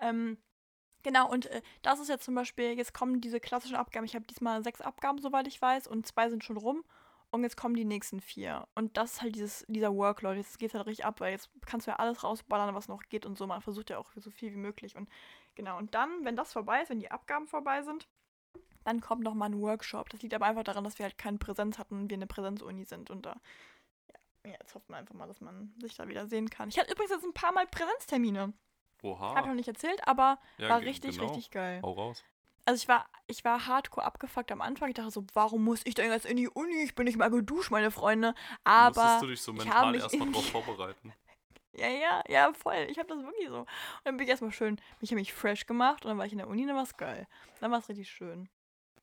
Ähm, 0.00 0.38
Genau, 1.06 1.30
und 1.30 1.46
äh, 1.46 1.62
das 1.82 2.00
ist 2.00 2.08
jetzt 2.08 2.24
zum 2.24 2.34
Beispiel, 2.34 2.72
jetzt 2.72 2.92
kommen 2.92 3.20
diese 3.20 3.38
klassischen 3.38 3.76
Abgaben. 3.76 4.04
Ich 4.04 4.16
habe 4.16 4.24
diesmal 4.24 4.64
sechs 4.64 4.80
Abgaben, 4.80 5.18
soweit 5.18 5.46
ich 5.46 5.62
weiß, 5.62 5.86
und 5.86 6.04
zwei 6.04 6.28
sind 6.28 6.42
schon 6.42 6.56
rum. 6.56 6.82
Und 7.30 7.42
jetzt 7.42 7.56
kommen 7.56 7.74
die 7.74 7.84
nächsten 7.84 8.20
vier. 8.20 8.66
Und 8.74 8.96
das 8.96 9.14
ist 9.14 9.22
halt 9.22 9.34
dieses, 9.34 9.64
dieser 9.68 9.94
Workload. 9.94 10.38
Jetzt 10.38 10.58
geht 10.58 10.70
es 10.70 10.74
halt 10.74 10.86
richtig 10.86 11.04
ab, 11.04 11.20
weil 11.20 11.32
jetzt 11.32 11.50
kannst 11.66 11.86
du 11.86 11.90
ja 11.90 11.96
alles 11.96 12.22
rausballern, 12.24 12.74
was 12.74 12.88
noch 12.88 13.02
geht 13.08 13.26
und 13.26 13.36
so. 13.36 13.46
Man 13.46 13.60
versucht 13.60 13.90
ja 13.90 13.98
auch 13.98 14.10
so 14.16 14.30
viel 14.30 14.52
wie 14.52 14.58
möglich. 14.58 14.96
Und 14.96 15.08
genau, 15.54 15.76
und 15.76 15.94
dann, 15.94 16.24
wenn 16.24 16.36
das 16.36 16.52
vorbei 16.52 16.82
ist, 16.82 16.90
wenn 16.90 17.00
die 17.00 17.10
Abgaben 17.10 17.46
vorbei 17.46 17.82
sind, 17.82 18.08
dann 18.84 19.00
kommt 19.00 19.24
nochmal 19.24 19.50
ein 19.50 19.60
Workshop. 19.60 20.08
Das 20.10 20.22
liegt 20.22 20.32
aber 20.34 20.46
einfach 20.46 20.62
daran, 20.62 20.84
dass 20.84 20.98
wir 20.98 21.04
halt 21.04 21.18
keine 21.18 21.38
Präsenz 21.38 21.78
hatten 21.78 22.02
und 22.02 22.10
wir 22.10 22.16
eine 22.16 22.28
Präsenzuni 22.28 22.84
sind. 22.84 23.10
Und 23.10 23.26
da, 23.26 23.34
ja, 24.44 24.52
jetzt 24.52 24.74
hofft 24.74 24.88
man 24.88 25.00
einfach 25.00 25.14
mal, 25.14 25.26
dass 25.26 25.40
man 25.40 25.74
sich 25.80 25.96
da 25.96 26.08
wieder 26.08 26.26
sehen 26.26 26.48
kann. 26.48 26.68
Ich 26.68 26.78
hatte 26.78 26.92
übrigens 26.92 27.10
jetzt 27.10 27.24
ein 27.24 27.34
paar 27.34 27.52
Mal 27.52 27.66
Präsenztermine. 27.66 28.52
Oha. 29.02 29.34
Hab 29.34 29.40
ich 29.40 29.48
noch 29.48 29.54
nicht 29.54 29.68
erzählt, 29.68 30.00
aber 30.06 30.38
Ja, 30.58 30.68
war 30.68 30.80
richtig, 30.80 31.16
genau. 31.16 31.26
richtig 31.26 31.50
geil. 31.50 31.80
Hau 31.82 31.92
raus. 31.92 32.24
Also 32.66 32.82
ich 32.82 32.88
war, 32.88 33.08
ich 33.28 33.44
war 33.44 33.66
hardcore 33.66 34.04
abgefuckt 34.04 34.50
am 34.52 34.60
Anfang. 34.60 34.88
Ich 34.88 34.94
dachte 34.94 35.10
so, 35.12 35.24
warum 35.34 35.64
muss 35.64 35.80
ich 35.84 35.94
denn 35.94 36.10
jetzt 36.10 36.26
in 36.26 36.36
die 36.36 36.48
Uni? 36.48 36.82
Ich 36.82 36.94
bin 36.96 37.04
nicht 37.04 37.16
mal 37.16 37.30
geduscht, 37.30 37.70
meine 37.70 37.90
Freunde. 37.92 38.34
Aber 38.64 39.00
Musstest 39.02 39.22
du 39.22 39.26
dich 39.28 39.40
so 39.40 39.52
ich 39.52 39.58
mental 39.58 39.94
erstmal 39.94 40.32
drauf 40.32 40.50
vorbereiten? 40.50 41.12
ja, 41.72 41.88
ja, 41.88 42.24
ja, 42.28 42.52
voll. 42.52 42.86
Ich 42.90 42.98
habe 42.98 43.08
das 43.08 43.22
wirklich 43.22 43.48
so. 43.48 43.60
Und 43.60 43.68
dann 44.04 44.16
bin 44.16 44.24
ich 44.24 44.30
erstmal 44.30 44.50
schön, 44.52 44.80
mich 45.00 45.10
habe 45.10 45.20
mich 45.20 45.32
fresh 45.32 45.66
gemacht 45.66 46.04
und 46.04 46.08
dann 46.10 46.18
war 46.18 46.26
ich 46.26 46.32
in 46.32 46.38
der 46.38 46.48
Uni 46.48 46.62
und 46.62 46.68
dann 46.68 46.76
war 46.76 46.82
es 46.82 46.96
geil. 46.96 47.28
Dann 47.60 47.70
war 47.70 47.78
es 47.78 47.88
richtig 47.88 48.10
schön. 48.10 48.48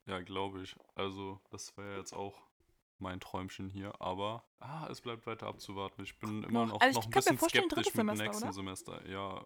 Ja, 0.05 0.19
glaube 0.19 0.61
ich. 0.61 0.75
Also, 0.95 1.39
das 1.49 1.75
wäre 1.77 1.97
jetzt 1.97 2.13
auch 2.13 2.41
mein 2.99 3.21
Träumchen 3.21 3.69
hier, 3.69 3.93
aber 4.01 4.43
ah, 4.59 4.87
es 4.89 4.99
bleibt 4.99 5.25
weiter 5.25 5.47
abzuwarten. 5.47 6.03
Ich 6.03 6.19
bin 6.19 6.43
immer 6.43 6.65
noch. 6.65 6.81
Also 6.81 6.99
noch 6.99 7.03
ich 7.03 7.07
ein 7.07 7.11
bisschen 7.11 7.37
vorstellen, 7.37 7.69
skeptisch 7.69 7.93
mit 7.93 7.95
dem 7.95 8.07
Semester, 8.17 8.23
nächsten 8.25 8.43
oder? 8.43 8.53
Semester. 8.53 9.09
Ja, 9.09 9.45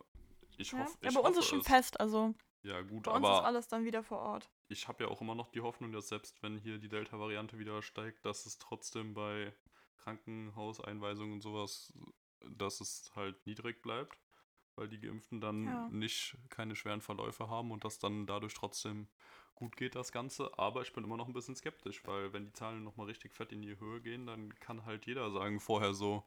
ich 0.58 0.72
Ja, 0.72 0.80
hoffe, 0.80 0.98
ja 1.04 1.10
ich 1.10 1.16
bei 1.16 1.22
uns 1.22 1.28
hoffe 1.30 1.40
ist 1.40 1.46
schon 1.46 1.60
es. 1.60 1.68
fest, 1.68 2.00
also 2.00 2.34
Ja, 2.68 2.82
gut, 2.82 3.04
bei 3.06 3.12
uns 3.12 3.30
ist 3.30 3.40
aber 3.40 3.44
alles 3.44 3.68
dann 3.68 3.84
wieder 3.86 4.04
vor 4.04 4.20
Ort. 4.20 4.50
ich 4.70 4.88
habe 4.88 5.04
ja 5.06 5.10
auch 5.10 5.22
immer 5.22 5.36
noch 5.36 5.50
die 5.50 5.62
Hoffnung, 5.62 5.92
dass 5.92 6.10
selbst 6.10 6.42
wenn 6.44 6.58
hier 6.58 6.78
die 6.78 6.90
Delta-Variante 6.90 7.58
wieder 7.58 7.82
steigt, 7.82 8.26
dass 8.26 8.46
es 8.46 8.58
trotzdem 8.58 9.14
bei 9.14 9.54
Krankenhauseinweisungen 9.98 11.34
und 11.34 11.42
sowas, 11.42 11.94
dass 12.42 12.82
es 12.82 13.12
halt 13.16 13.46
niedrig 13.46 13.82
bleibt, 13.82 14.18
weil 14.76 14.88
die 14.90 15.00
Geimpften 15.00 15.42
dann 15.42 15.66
Ja. 15.66 15.88
nicht 15.88 16.38
keine 16.50 16.76
schweren 16.76 17.02
Verläufe 17.02 17.50
haben 17.50 17.72
und 17.72 17.84
das 17.86 18.00
dann 18.00 18.28
dadurch 18.28 18.54
trotzdem 18.54 19.08
gut 19.56 19.76
geht, 19.78 19.96
das 19.96 20.12
Ganze. 20.12 20.58
Aber 20.60 20.82
ich 20.82 20.94
bin 20.94 21.04
immer 21.04 21.18
noch 21.18 21.28
ein 21.28 21.34
bisschen 21.34 21.56
skeptisch, 21.56 22.06
weil 22.06 22.34
wenn 22.34 22.46
die 22.46 22.54
Zahlen 22.54 22.84
nochmal 22.84 23.08
richtig 23.08 23.34
fett 23.34 23.52
in 23.54 23.62
die 23.62 23.80
Höhe 23.80 24.02
gehen, 24.02 24.28
dann 24.28 24.54
kann 24.60 24.86
halt 24.86 25.06
jeder 25.08 25.32
sagen 25.32 25.60
vorher 25.60 25.94
so, 25.94 26.24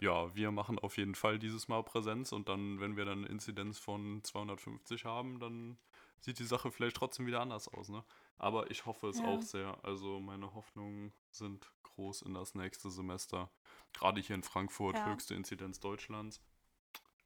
ja, 0.00 0.34
wir 0.34 0.50
machen 0.52 0.78
auf 0.78 0.96
jeden 0.96 1.14
Fall 1.14 1.38
dieses 1.38 1.68
Mal 1.68 1.82
Präsenz 1.82 2.32
und 2.32 2.48
dann, 2.48 2.80
wenn 2.80 2.96
wir 2.96 3.04
dann 3.04 3.18
eine 3.18 3.28
Inzidenz 3.28 3.78
von 3.78 4.22
250 4.22 5.04
haben, 5.04 5.40
dann 5.40 5.78
sieht 6.20 6.38
die 6.38 6.44
Sache 6.44 6.70
vielleicht 6.70 6.96
trotzdem 6.96 7.26
wieder 7.26 7.40
anders 7.40 7.68
aus, 7.68 7.88
ne? 7.88 8.04
Aber 8.36 8.70
ich 8.70 8.86
hoffe 8.86 9.08
es 9.08 9.18
Ja. 9.18 9.24
auch 9.24 9.42
sehr. 9.42 9.78
Also 9.84 10.20
meine 10.20 10.54
Hoffnungen 10.54 11.12
sind 11.30 11.72
groß 11.82 12.22
in 12.22 12.34
das 12.34 12.54
nächste 12.54 12.90
Semester. 12.90 13.50
Gerade 13.92 14.20
hier 14.20 14.36
in 14.36 14.42
Frankfurt, 14.42 14.96
Ja. 14.96 15.06
höchste 15.06 15.34
Inzidenz 15.34 15.80
Deutschlands. 15.80 16.40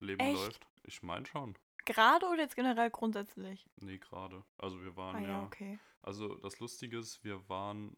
Leben 0.00 0.22
Echt? 0.24 0.35
läuft. 0.35 0.66
Ich 0.85 1.02
meine 1.02 1.26
schon. 1.26 1.56
Gerade 1.85 2.26
oder 2.26 2.42
jetzt 2.42 2.56
generell 2.56 2.90
grundsätzlich? 2.90 3.66
Nee, 3.76 3.98
gerade. 3.98 4.44
Also 4.56 4.82
wir 4.82 4.96
waren 4.96 5.16
Ah 5.16 5.20
ja. 5.20 5.28
ja, 5.28 5.44
okay. 5.44 5.78
Also 6.00 6.35
das 6.37 6.58
Lustige 6.61 6.98
ist, 6.98 7.22
wir 7.24 7.48
waren 7.48 7.96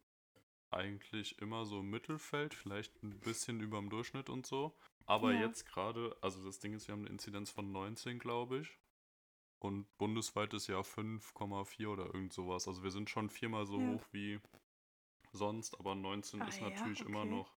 eigentlich 0.74 1.38
immer 1.40 1.64
so 1.66 1.80
im 1.80 1.90
Mittelfeld, 1.90 2.54
vielleicht 2.54 3.02
ein 3.02 3.18
bisschen 3.20 3.60
über 3.60 3.78
dem 3.78 3.90
Durchschnitt 3.90 4.28
und 4.28 4.46
so. 4.46 4.76
Aber 5.06 5.32
Ja. 5.32 5.40
jetzt 5.40 5.66
gerade, 5.66 6.16
also 6.20 6.44
das 6.44 6.58
Ding 6.58 6.72
ist, 6.74 6.88
wir 6.88 6.92
haben 6.92 7.02
eine 7.02 7.10
Inzidenz 7.10 7.50
von 7.50 7.70
19, 7.72 8.18
glaube 8.18 8.60
ich. 8.60 8.78
Und 9.58 9.86
bundesweit 9.98 10.52
ist 10.54 10.66
ja 10.66 10.82
5,4 10.82 11.88
oder 11.88 12.06
irgend 12.06 12.32
sowas. 12.32 12.68
Also 12.68 12.82
wir 12.82 12.90
sind 12.90 13.08
schon 13.08 13.30
viermal 13.30 13.66
so 13.66 13.78
Ja. 13.80 13.86
hoch 13.94 14.02
wie 14.12 14.40
sonst, 15.32 15.78
aber 15.80 15.94
19 15.94 16.40
Ah 16.40 16.48
ist 16.48 16.60
ja, 16.60 16.68
natürlich 16.68 17.00
immer 17.00 17.20
okay. 17.20 17.30
noch 17.30 17.54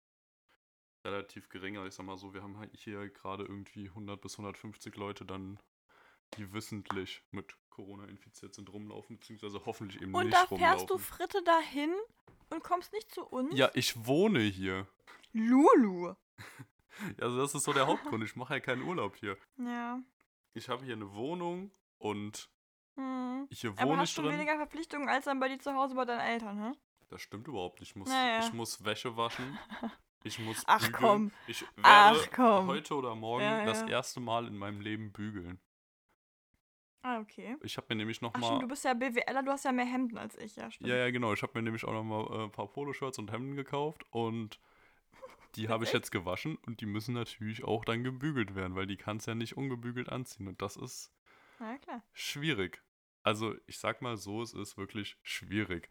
relativ 1.04 1.48
geringer. 1.48 1.86
Ich 1.86 1.94
sag 1.94 2.06
mal 2.06 2.16
so, 2.16 2.34
wir 2.34 2.42
haben 2.42 2.58
halt 2.58 2.76
hier 2.76 3.08
gerade 3.10 3.44
irgendwie 3.44 3.88
100 3.88 4.20
bis 4.20 4.34
150 4.34 4.96
Leute 4.96 5.24
dann, 5.24 5.58
die 6.36 6.52
wissentlich 6.52 7.22
mit 7.30 7.56
Corona 7.70 8.06
infiziert 8.06 8.54
sind, 8.54 8.72
rumlaufen, 8.72 9.18
beziehungsweise 9.18 9.64
hoffentlich 9.64 10.02
eben 10.02 10.12
Und 10.12 10.26
nicht 10.26 10.34
da 10.34 10.42
rumlaufen. 10.44 10.58
fährst 10.58 10.90
du 10.90 10.98
Fritte 10.98 11.42
dahin 11.44 11.94
und 12.50 12.62
kommst 12.62 12.92
nicht 12.92 13.10
zu 13.12 13.24
uns? 13.24 13.56
Ja, 13.56 13.70
ich 13.74 14.06
wohne 14.06 14.40
hier. 14.40 14.86
Lulu. 15.32 16.14
Also 17.20 17.36
das 17.36 17.54
ist 17.54 17.64
so 17.64 17.74
der 17.74 17.86
Hauptgrund. 17.86 18.24
Ich 18.24 18.36
mache 18.36 18.54
ja 18.54 18.60
keinen 18.60 18.80
Urlaub 18.80 19.16
hier. 19.16 19.36
Ja. 19.58 20.00
Ich 20.54 20.70
habe 20.70 20.82
hier 20.82 20.94
eine 20.94 21.12
Wohnung 21.12 21.70
und 21.98 22.48
Hm. 22.96 23.46
hier 23.50 23.72
Aber 23.76 23.90
wohne 23.90 23.98
hast 24.00 24.10
ich 24.10 24.14
du 24.16 24.24
weniger 24.24 24.56
Verpflichtungen 24.56 25.06
als 25.10 25.26
dann 25.26 25.38
bei 25.38 25.48
dir 25.48 25.58
zu 25.58 25.74
Hause 25.74 25.94
bei 25.94 26.06
deinen 26.06 26.20
Eltern, 26.20 26.58
hä? 26.58 26.72
Das 27.10 27.20
stimmt 27.20 27.48
überhaupt 27.48 27.80
nicht. 27.80 27.90
Ich 27.90 27.96
muss, 27.96 28.08
Naja. 28.08 28.38
ich 28.40 28.50
muss 28.54 28.82
Wäsche 28.84 29.16
waschen. 29.16 29.58
Ich 30.24 30.38
muss 30.40 30.64
Ach, 30.66 30.78
bügeln. 30.80 30.92
komm. 31.00 31.30
Ich 31.46 31.60
werde 31.76 31.76
Ach, 31.84 32.26
komm. 32.34 32.66
heute 32.66 32.94
oder 32.96 33.14
morgen 33.14 33.44
Ja, 33.44 33.64
das 33.66 33.82
ja. 33.82 33.88
erste 33.88 34.18
Mal 34.18 34.48
in 34.48 34.56
meinem 34.56 34.80
Leben 34.80 35.12
bügeln. 35.12 35.60
Ah, 37.06 37.20
okay. 37.20 37.56
Ich 37.62 37.76
habe 37.76 37.86
mir 37.90 37.96
nämlich 37.96 38.20
noch 38.20 38.34
Ach 38.34 38.40
mal 38.40 38.46
stimmt, 38.48 38.62
du 38.64 38.68
bist 38.68 38.84
ja 38.84 38.92
BWLer, 38.92 39.42
du 39.44 39.52
hast 39.52 39.64
ja 39.64 39.70
mehr 39.70 39.84
Hemden 39.84 40.18
als 40.18 40.36
ich, 40.38 40.56
ja, 40.56 40.68
stimmt. 40.72 40.90
Ja, 40.90 40.96
ja, 40.96 41.10
genau. 41.12 41.32
Ich 41.32 41.42
habe 41.42 41.52
mir 41.54 41.62
nämlich 41.62 41.84
auch 41.84 41.92
noch 41.92 42.02
mal 42.02 42.26
äh, 42.32 42.44
ein 42.44 42.50
paar 42.50 42.66
Poloshirts 42.66 43.18
und 43.20 43.30
Hemden 43.30 43.54
gekauft 43.54 44.04
und 44.10 44.58
die 45.54 45.68
habe 45.68 45.84
ich 45.84 45.92
jetzt 45.92 46.10
gewaschen 46.10 46.56
und 46.66 46.80
die 46.80 46.86
müssen 46.86 47.14
natürlich 47.14 47.62
auch 47.62 47.84
dann 47.84 48.02
gebügelt 48.02 48.56
werden, 48.56 48.74
weil 48.74 48.86
die 48.88 48.96
kannst 48.96 49.28
ja 49.28 49.36
nicht 49.36 49.56
ungebügelt 49.56 50.08
anziehen. 50.08 50.48
Und 50.48 50.60
das 50.60 50.76
ist 50.76 51.12
Na 51.60 51.78
klar. 51.78 52.02
schwierig. 52.12 52.82
Also 53.22 53.54
ich 53.66 53.78
sag 53.78 54.02
mal 54.02 54.16
so, 54.16 54.42
es 54.42 54.52
ist 54.52 54.76
wirklich 54.76 55.16
schwierig. 55.22 55.88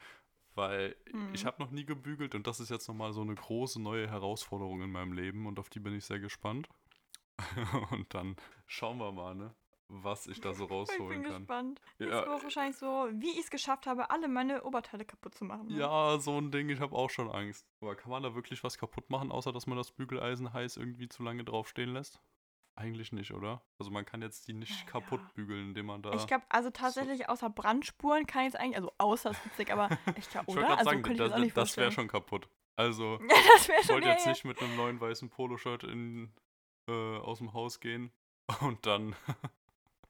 Weil 0.53 0.95
ich 1.33 1.43
Mhm. 1.43 1.47
habe 1.47 1.61
noch 1.63 1.71
nie 1.71 1.85
gebügelt 1.85 2.35
und 2.35 2.45
das 2.45 2.59
ist 2.59 2.69
jetzt 2.69 2.87
nochmal 2.89 3.13
so 3.13 3.21
eine 3.21 3.35
große 3.35 3.81
neue 3.81 4.09
Herausforderung 4.09 4.81
in 4.81 4.91
meinem 4.91 5.13
Leben 5.13 5.47
und 5.47 5.59
auf 5.59 5.69
die 5.69 5.79
bin 5.79 5.95
ich 5.95 6.05
sehr 6.05 6.19
gespannt. 6.19 6.67
und 7.91 8.13
dann 8.13 8.35
schauen 8.67 8.97
wir 8.97 9.11
mal, 9.11 9.33
ne, 9.35 9.55
was 9.87 10.27
ich 10.27 10.41
da 10.41 10.53
so 10.53 10.63
Ich 10.65 10.69
bin 10.69 10.77
rausholen 10.77 11.23
kann. 11.23 11.39
gespannt. 11.39 11.81
Das 11.99 12.07
Ja, 12.09 12.25
wird 12.27 12.43
wahrscheinlich 12.43 12.77
so, 12.77 13.07
wie 13.13 13.29
ich 13.31 13.39
es 13.39 13.49
geschafft 13.49 13.85
habe, 13.87 14.09
alle 14.09 14.27
meine 14.27 14.63
Oberteile 14.63 15.05
kaputt 15.05 15.35
zu 15.35 15.45
machen. 15.45 15.67
ne? 15.67 15.77
ja, 15.79 16.17
so 16.19 16.37
ein 16.39 16.51
Ding, 16.51 16.69
ich 16.69 16.79
habe 16.79 16.95
auch 16.95 17.09
schon 17.09 17.29
Angst. 17.29 17.65
Aber 17.81 17.95
kann 17.95 18.09
man 18.11 18.23
da 18.23 18.33
wirklich 18.35 18.63
was 18.63 18.77
kaputt 18.77 19.09
machen, 19.09 19.31
außer 19.31 19.51
dass 19.51 19.67
man 19.67 19.77
das 19.77 19.91
Bügeleisen 19.91 20.53
heiß 20.53 20.77
irgendwie 20.77 21.07
zu 21.09 21.23
lange 21.23 21.43
draufstehen 21.43 21.93
lässt? 21.93 22.19
Eigentlich 22.77 23.13
nicht, 23.13 23.31
oder? 23.31 23.61
Also 23.79 23.89
man 23.89 24.03
kann 24.05 24.21
jetzt 24.21 24.49
die 24.49 24.53
nicht 24.53 24.71
Naja. 24.71 24.85
kaputt 24.91 25.21
bügeln, 25.33 25.69
indem 25.69 25.85
man 25.85 26.01
da. 26.01 26.11
Ich 26.13 26.27
glaube, 26.27 26.43
also 26.49 26.69
tatsächlich 26.71 27.29
außer 27.29 27.49
Brandspuren 27.49 28.25
kann 28.27 28.41
ich 28.41 28.49
es 28.49 28.55
eigentlich, 28.55 28.75
also 28.75 28.91
außer 28.97 29.31
ist 29.31 29.45
witzig, 29.45 29.71
aber 29.71 29.87
ich 30.17 30.29
glaube, 30.29 30.45
Ich 30.51 30.57
oder? 30.57 30.67
gerade 30.67 30.79
Also 30.79 30.89
sagen, 30.91 31.01
könnte 31.03 31.23
ich 31.23 31.29
das, 31.31 31.41
das 31.41 31.53
das 31.53 31.77
wäre 31.77 31.91
schon 31.93 32.07
kaputt. 32.09 32.49
Also, 32.75 33.19
Ja, 33.29 33.35
das 33.53 33.69
ich 33.81 33.89
wollte 33.89 34.07
ja, 34.09 34.13
jetzt 34.13 34.25
ja. 34.25 34.31
nicht 34.31 34.43
mit 34.43 34.61
einem 34.61 34.75
neuen 34.75 34.99
weißen 34.99 35.29
Poloshirt 35.29 35.85
in, 35.85 36.33
äh, 36.89 36.91
aus 37.17 37.37
dem 37.37 37.53
Haus 37.53 37.79
gehen 37.79 38.11
und 38.59 38.85
dann 38.85 39.15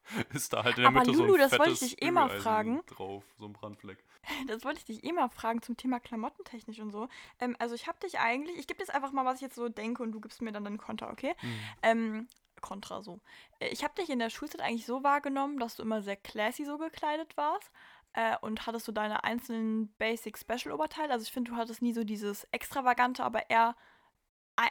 ist 0.33 0.53
da 0.53 0.63
halt 0.63 0.77
in 0.77 0.81
der 0.83 0.89
Aber 0.89 0.99
Mitte 0.99 1.13
so 1.13 1.23
Lulu, 1.23 1.33
ein 1.35 1.39
das 1.49 1.59
wollte 1.59 1.71
ich 1.71 1.79
dich 1.79 2.01
eh 2.01 2.11
mal 2.11 2.29
fragen. 2.29 2.81
drauf, 2.87 3.23
so 3.37 3.45
ein 3.45 3.53
Brandfleck. 3.53 4.03
Das 4.47 4.63
wollte 4.63 4.79
ich 4.79 4.85
dich 4.85 5.03
eh 5.03 5.11
mal 5.11 5.29
fragen 5.29 5.61
zum 5.61 5.77
Thema 5.77 5.99
klamottentechnisch 5.99 6.79
und 6.79 6.91
so. 6.91 7.07
Ähm, 7.39 7.55
also 7.59 7.75
ich 7.75 7.87
habe 7.87 7.99
dich 7.99 8.19
eigentlich, 8.19 8.57
ich 8.57 8.67
gebe 8.67 8.79
jetzt 8.79 8.93
einfach 8.93 9.11
mal, 9.11 9.25
was 9.25 9.35
ich 9.35 9.41
jetzt 9.41 9.55
so 9.55 9.69
denke 9.69 10.03
und 10.03 10.11
du 10.11 10.19
gibst 10.19 10.41
mir 10.41 10.51
dann 10.51 10.63
deinen 10.63 10.77
Konter, 10.77 11.09
okay? 11.11 11.35
Hm. 11.39 11.59
Ähm, 11.81 12.27
Kontra 12.61 13.01
so. 13.01 13.19
Äh, 13.59 13.69
Ich 13.69 13.83
habe 13.83 13.93
dich 13.95 14.09
in 14.09 14.19
der 14.19 14.29
Schulzeit 14.29 14.61
eigentlich 14.61 14.85
so 14.85 15.03
wahrgenommen, 15.03 15.59
dass 15.59 15.75
du 15.75 15.83
immer 15.83 16.01
sehr 16.01 16.15
classy 16.15 16.65
so 16.65 16.77
gekleidet 16.77 17.37
warst 17.37 17.71
äh, 18.13 18.35
und 18.41 18.65
hattest 18.65 18.85
so 18.85 18.91
deine 18.91 19.23
einzelnen 19.23 19.93
Basic 19.97 20.37
Special 20.37 20.71
Oberteile. 20.73 21.11
Also 21.13 21.23
ich 21.23 21.31
finde, 21.31 21.51
du 21.51 21.57
hattest 21.57 21.81
nie 21.81 21.93
so 21.93 22.03
dieses 22.03 22.45
extravagante, 22.51 23.23
aber 23.23 23.49
eher 23.49 23.75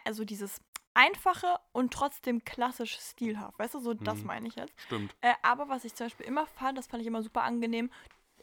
also 0.05 0.25
dieses 0.25 0.61
einfache 0.94 1.59
und 1.72 1.92
trotzdem 1.92 2.44
klassisch 2.44 2.98
stilhaft. 2.98 3.59
Weißt 3.59 3.74
du, 3.74 3.80
so 3.80 3.94
das 3.94 4.20
Mhm. 4.20 4.26
meine 4.26 4.48
ich 4.48 4.57
jetzt. 4.57 4.72
Stimmt. 4.80 5.14
Äh, 5.20 5.35
aber 5.42 5.68
was 5.68 5.85
ich 5.85 5.94
zum 5.94 6.07
Beispiel 6.07 6.26
immer 6.26 6.46
fand, 6.46 6.78
das 6.78 6.87
fand 6.87 7.00
ich 7.02 7.07
immer 7.07 7.22
super 7.22 7.42
angenehm, 7.42 7.90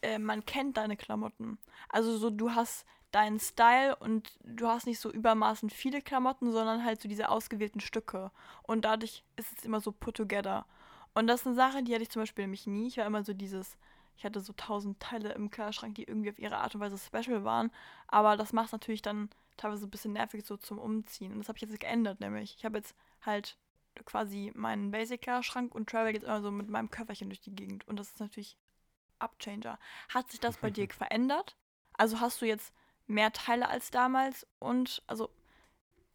äh, 0.01 0.19
man 0.19 0.45
kennt 0.45 0.77
deine 0.77 0.97
Klamotten. 0.97 1.57
Also 1.89 2.17
so, 2.17 2.29
du 2.29 2.53
hast 2.53 2.85
deinen 3.11 3.39
Style 3.39 3.95
und 3.97 4.31
du 4.43 4.67
hast 4.67 4.85
nicht 4.87 4.99
so 4.99 5.11
übermaßen 5.11 5.69
viele 5.69 6.01
Klamotten, 6.01 6.51
sondern 6.51 6.85
halt 6.85 7.01
so 7.01 7.09
diese 7.09 7.29
ausgewählten 7.29 7.81
Stücke. 7.81 8.31
Und 8.63 8.85
dadurch 8.85 9.23
ist 9.35 9.57
es 9.57 9.65
immer 9.65 9.81
so 9.81 9.91
put 9.91 10.15
together. 10.15 10.65
Und 11.13 11.27
das 11.27 11.41
ist 11.41 11.47
eine 11.47 11.55
Sache, 11.55 11.83
die 11.83 11.93
hatte 11.93 12.03
ich 12.03 12.09
zum 12.09 12.21
Beispiel 12.21 12.43
nämlich 12.45 12.67
nie. 12.67 12.87
Ich 12.87 12.97
war 12.97 13.05
immer 13.05 13.23
so 13.23 13.33
dieses, 13.33 13.77
ich 14.17 14.25
hatte 14.25 14.41
so 14.41 14.53
tausend 14.53 14.99
Teile 14.99 15.33
im 15.33 15.49
Kleiderschrank, 15.49 15.95
die 15.95 16.03
irgendwie 16.03 16.29
auf 16.29 16.39
ihre 16.39 16.57
Art 16.57 16.75
und 16.75 16.81
Weise 16.81 16.97
special 16.97 17.43
waren. 17.43 17.71
Aber 18.07 18.37
das 18.37 18.53
macht 18.53 18.71
natürlich 18.71 19.01
dann 19.01 19.29
teilweise 19.57 19.85
ein 19.87 19.89
bisschen 19.89 20.13
nervig 20.13 20.45
so 20.45 20.57
zum 20.57 20.77
Umziehen. 20.77 21.31
Und 21.31 21.39
das 21.39 21.47
habe 21.47 21.57
ich 21.57 21.63
jetzt 21.63 21.79
geändert, 21.79 22.19
nämlich. 22.19 22.55
Ich 22.57 22.65
habe 22.65 22.77
jetzt 22.77 22.95
halt 23.21 23.57
quasi 24.05 24.51
meinen 24.55 24.91
Basic-Kleiderschrank 24.91 25.73
und 25.73 25.89
travel 25.89 26.13
jetzt 26.13 26.23
immer 26.23 26.41
so 26.41 26.51
mit 26.51 26.69
meinem 26.69 26.91
Köfferchen 26.91 27.29
durch 27.29 27.41
die 27.41 27.55
Gegend. 27.55 27.87
Und 27.87 27.97
das 27.97 28.09
ist 28.09 28.19
natürlich 28.19 28.57
Upchanger. 29.19 29.77
Hat 30.09 30.31
sich 30.31 30.39
das 30.39 30.57
bei 30.57 30.69
dir 30.69 30.87
verändert? 30.93 31.55
Also 31.93 32.19
hast 32.19 32.41
du 32.41 32.45
jetzt 32.45 32.73
mehr 33.07 33.31
Teile 33.33 33.69
als 33.69 33.91
damals? 33.91 34.47
Und 34.59 35.03
also, 35.07 35.29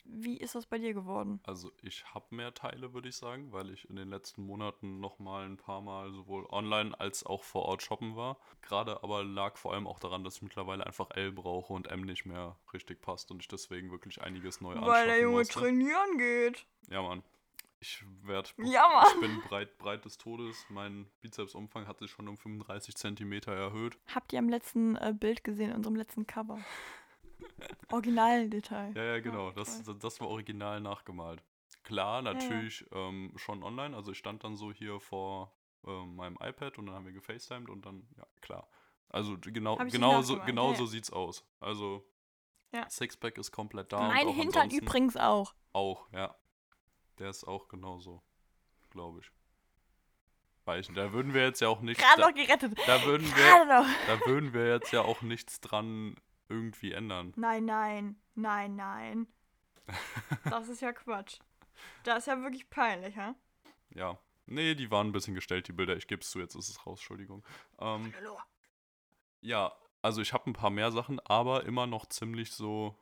wie 0.09 0.37
ist 0.37 0.55
das 0.55 0.67
bei 0.67 0.79
dir 0.79 0.95
geworden? 0.95 1.41
Also 1.45 1.73
ich 1.83 2.05
habe 2.15 2.27
mehr 2.35 2.55
Teile, 2.55 2.93
würde 2.95 3.09
ich 3.09 3.17
sagen, 3.17 3.53
weil 3.53 3.71
ich 3.71 3.89
in 3.91 3.97
den 3.97 4.09
letzten 4.09 4.43
Monaten 4.45 5.01
noch 5.01 5.19
mal 5.19 5.45
ein 5.45 5.57
paar 5.57 5.81
Mal 5.81 6.13
sowohl 6.13 6.47
online 6.51 6.99
als 6.99 7.25
auch 7.25 7.43
vor 7.45 7.65
Ort 7.67 7.83
shoppen 7.83 8.17
war. 8.17 8.39
Gerade 8.63 9.03
aber 9.03 9.25
lag 9.25 9.57
vor 9.57 9.75
allem 9.75 9.87
auch 9.87 9.99
daran, 9.99 10.25
dass 10.25 10.37
ich 10.37 10.43
mittlerweile 10.43 10.87
einfach 10.87 11.11
L 11.13 11.33
brauche 11.33 11.73
und 11.73 11.89
M 11.89 12.03
nicht 12.03 12.25
mehr 12.27 12.57
richtig 12.73 13.01
passt 13.03 13.31
und 13.31 13.41
ich 13.43 13.49
deswegen 13.49 13.91
wirklich 13.91 14.23
einiges 14.23 14.61
neu 14.61 14.75
Weil 14.75 14.85
der 14.85 14.93
anschaffen 15.15 15.23
Junge 15.23 15.37
musste. 15.39 15.59
trainieren 15.61 16.19
geht. 16.19 16.67
Ja, 16.89 17.03
Mann. 17.03 17.23
Ich 17.79 18.03
werd, 18.23 18.55
Ja, 18.59 18.89
Mann. 18.89 19.07
ich 19.15 19.21
bin 19.21 19.41
breit, 19.43 19.77
breit 19.79 20.05
des 20.07 20.17
Todes. 20.17 20.65
Mein 20.71 21.07
Bizepsumfang 21.21 21.87
hat 21.87 21.99
sich 21.99 22.11
schon 22.11 22.27
um 22.27 22.37
35 22.39 22.95
Zentimeter 22.97 23.53
erhöht. 23.53 23.99
Habt 24.15 24.33
ihr 24.33 24.39
am 24.39 24.49
letzten 24.49 24.97
äh, 24.97 25.13
Bild 25.19 25.45
gesehen, 25.45 25.71
in 25.71 25.77
unserem 25.77 25.95
letzten 25.97 26.27
Cover? 26.27 26.59
Originaldetail. 27.91 28.93
Ja, 28.95 29.03
ja, 29.05 29.21
genau. 29.21 29.49
Ja, 29.49 29.55
Das, 29.55 29.83
das 29.99 30.21
war 30.21 30.29
original 30.29 30.81
nachgemalt. 30.81 31.43
Klar, 31.83 32.23
natürlich 32.23 32.85
Ähm, 32.93 33.33
schon 33.37 33.63
online. 33.63 33.97
Also 33.97 34.13
ich 34.13 34.19
stand 34.19 34.43
dann 34.45 34.57
so 34.57 34.73
hier 34.73 34.99
vor 35.01 35.53
ähm, 35.87 36.17
meinem 36.17 36.37
iPad 36.41 36.79
und 36.79 36.87
dann 36.87 36.95
haben 36.97 37.05
wir 37.07 37.13
gefacetimed 37.13 37.69
und 37.71 37.87
dann, 37.87 38.07
ja, 38.17 38.27
klar. 38.41 38.69
Also 39.09 39.37
genau, 39.41 39.79
nicht 39.83 39.93
genau, 39.93 40.21
so, 40.23 40.41
genau 40.41 40.71
ja, 40.71 40.77
so 40.77 40.85
ja. 40.85 40.91
sieht's 40.91 41.13
aus. 41.13 41.45
Also 41.61 42.05
Ja. 42.73 42.89
Sixpack 42.91 43.39
ist 43.39 43.53
komplett 43.53 43.93
da. 43.93 44.09
mein 44.09 44.29
Hintern 44.29 44.71
übrigens 44.71 45.17
auch. 45.17 45.55
Auch, 45.73 46.09
ja. 46.13 46.35
Der 47.19 47.31
ist 47.31 47.45
auch 47.45 47.69
genauso, 47.69 48.21
glaube 48.91 49.21
ich. 49.21 49.31
Weil 50.65 50.81
ich, 50.81 50.89
da 50.93 51.13
würden 51.13 51.33
wir 51.33 51.45
jetzt 51.45 51.61
ja 51.61 51.69
auch 51.69 51.81
nichts. 51.81 52.03
Gerade 52.03 52.21
noch 52.23 52.35
gerettet. 52.35 52.77
da 52.87 53.05
würden 53.05 53.25
wir, 53.29 53.45
Gerade 53.45 53.67
noch. 53.69 53.87
da 54.09 54.27
würden 54.27 54.53
wir 54.53 54.67
jetzt 54.69 54.91
ja 54.93 55.03
auch 55.03 55.23
nichts 55.23 55.61
dran 55.61 56.17
irgendwie 56.49 56.93
ändern. 56.93 57.33
Nein, 57.37 57.65
nein, 57.65 58.17
nein, 58.35 58.77
nein. 58.77 59.27
Das 60.45 60.69
ist 60.69 60.81
ja 60.83 60.93
Quatsch. 60.93 61.39
Das 62.03 62.19
ist 62.19 62.27
ja 62.27 62.41
wirklich 62.43 62.69
peinlich, 62.71 63.17
hä? 63.17 63.35
Ja. 63.91 64.19
Nee, 64.47 64.75
die 64.75 64.91
waren 64.91 65.09
ein 65.09 65.13
bisschen 65.13 65.35
gestellt, 65.35 65.67
die 65.69 65.73
Bilder. 65.73 65.97
Ich 65.97 66.07
gebe 66.07 66.23
es 66.23 66.31
zu, 66.31 66.39
jetzt 66.39 66.55
ist 66.55 66.69
es 66.69 66.87
raus, 66.87 67.01
Entschuldigung. 67.01 67.45
Ähm, 67.81 68.15
ja, 69.41 69.73
also 70.03 70.23
ich 70.23 70.33
habe 70.33 70.49
ein 70.49 70.53
paar 70.53 70.71
mehr 70.71 70.93
Sachen, 70.93 71.19
aber 71.21 71.65
immer 71.65 71.87
noch 71.87 72.07
ziemlich 72.07 72.53
so 72.53 72.97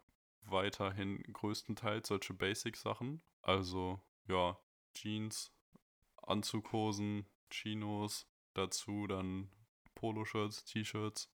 weiterhin 0.47 1.23
größtenteils 1.33 2.09
solche 2.09 2.33
Basic-Sachen. 2.33 3.23
Also, 3.43 4.01
ja, 4.27 4.59
Jeans, 4.95 5.53
Anzughosen, 6.23 7.27
Chinos, 7.51 8.27
dazu 8.55 9.07
dann 9.07 9.51
Poloshirts, 9.95 10.65
T-Shirts, 10.65 11.31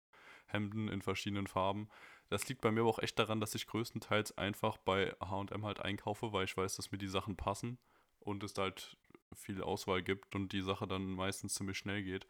Hemden 0.47 0.89
in 0.89 1.03
verschiedenen 1.03 1.47
Farben. 1.47 1.89
Das 2.29 2.49
liegt 2.49 2.61
bei 2.61 2.71
mir 2.71 2.81
aber 2.81 2.91
auch 2.91 2.99
echt 2.99 3.19
daran, 3.19 3.41
dass 3.41 3.55
ich 3.55 3.67
größtenteils 3.67 4.39
einfach 4.39 4.77
bei 4.79 5.15
HM 5.21 5.65
halt 5.65 5.81
einkaufe, 5.81 6.33
weil 6.33 6.45
ich 6.45 6.57
weiß, 6.57 6.77
dass 6.77 6.91
mir 6.91 6.99
die 6.99 7.09
Sachen 7.09 7.37
passen 7.37 7.79
und 8.21 8.43
es 8.43 8.55
da 8.55 8.63
halt 8.63 8.97
viel 9.35 9.63
Auswahl 9.63 10.03
gibt 10.03 10.35
und 10.35 10.53
die 10.53 10.63
Sache 10.63 10.87
dann 10.87 11.11
meistens 11.11 11.55
ziemlich 11.55 11.79
schnell 11.79 12.03
geht. 12.03 12.27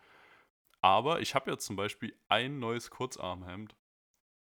Aber 0.81 1.21
ich 1.21 1.35
habe 1.35 1.51
jetzt 1.51 1.65
zum 1.65 1.77
Beispiel 1.77 2.15
ein 2.29 2.59
neues 2.59 2.91
Kurzarmhemd, 2.91 3.75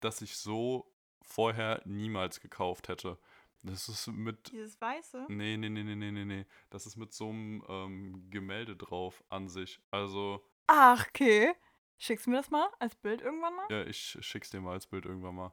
das 0.00 0.20
ich 0.20 0.36
so 0.36 0.92
vorher 1.22 1.80
niemals 1.86 2.40
gekauft 2.40 2.88
hätte. 2.88 3.18
Das 3.62 3.88
ist 3.88 4.08
mit. 4.08 4.52
Dieses 4.52 4.78
Weiße. 4.78 5.26
Nee, 5.28 5.56
nee, 5.56 5.70
nee, 5.70 5.82
nee, 5.82 5.94
nee, 5.94 6.10
nee, 6.10 6.24
nee. 6.24 6.46
Das 6.68 6.84
ist 6.84 6.96
mit 6.96 7.14
so 7.14 7.30
einem 7.30 7.64
ähm, 7.66 8.30
Gemälde 8.30 8.76
drauf 8.76 9.24
an 9.30 9.48
sich. 9.48 9.80
Also, 9.90 10.44
Ach, 10.66 11.06
okay. 11.08 11.54
Schickst 11.98 12.26
du 12.26 12.30
mir 12.30 12.36
das 12.38 12.50
mal 12.50 12.68
als 12.80 12.94
Bild 12.96 13.20
irgendwann 13.22 13.54
mal? 13.56 13.66
ja, 13.70 13.84
ich 13.84 14.18
schick's 14.20 14.50
dir 14.50 14.60
mal 14.60 14.72
als 14.72 14.86
Bild 14.86 15.04
irgendwann 15.06 15.34
mal. 15.34 15.52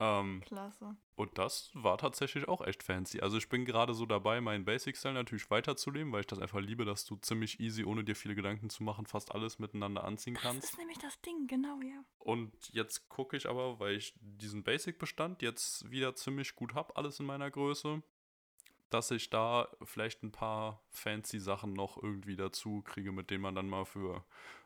Ähm, 0.00 0.42
Klasse. 0.44 0.96
Und 1.14 1.38
das 1.38 1.70
war 1.74 1.96
tatsächlich 1.96 2.48
auch 2.48 2.60
echt 2.66 2.82
fancy. 2.82 3.20
Also 3.20 3.36
ich 3.36 3.48
bin 3.48 3.64
gerade 3.64 3.94
so 3.94 4.04
dabei, 4.04 4.40
meinen 4.40 4.64
Basic-Style 4.64 5.14
natürlich 5.14 5.48
weiterzuleben, 5.50 6.10
weil 6.12 6.20
ich 6.22 6.26
das 6.26 6.40
einfach 6.40 6.58
liebe, 6.60 6.84
dass 6.84 7.04
du 7.04 7.14
ziemlich 7.16 7.60
easy, 7.60 7.84
ohne 7.84 8.02
dir 8.02 8.16
viele 8.16 8.34
Gedanken 8.34 8.68
zu 8.68 8.82
machen, 8.82 9.06
fast 9.06 9.32
alles 9.32 9.60
miteinander 9.60 10.02
anziehen 10.02 10.34
Das 10.34 10.42
kannst. 10.42 10.64
ist 10.64 10.78
nämlich 10.78 10.98
das 10.98 11.20
Ding, 11.20 11.46
genau, 11.46 11.78
ja. 11.82 12.02
Und 12.18 12.52
jetzt 12.72 13.08
gucke 13.10 13.36
ich 13.36 13.48
aber, 13.48 13.78
weil 13.78 13.94
ich 13.94 14.14
diesen 14.20 14.64
Basic-Bestand 14.64 15.40
jetzt 15.42 15.88
wieder 15.88 16.16
ziemlich 16.16 16.56
gut 16.56 16.74
habe, 16.74 16.96
alles 16.96 17.20
in 17.20 17.26
meiner 17.26 17.50
Größe, 17.50 18.02
dass 18.92 19.10
ich 19.10 19.30
da 19.30 19.68
vielleicht 19.82 20.22
ein 20.22 20.32
paar 20.32 20.80
fancy 20.90 21.40
Sachen 21.40 21.72
noch 21.72 22.02
irgendwie 22.02 22.36
dazu 22.36 22.82
kriege, 22.82 23.12
mit 23.12 23.30
denen 23.30 23.42
man 23.42 23.54
dann 23.54 23.68
mal 23.68 23.84
für 23.84 24.24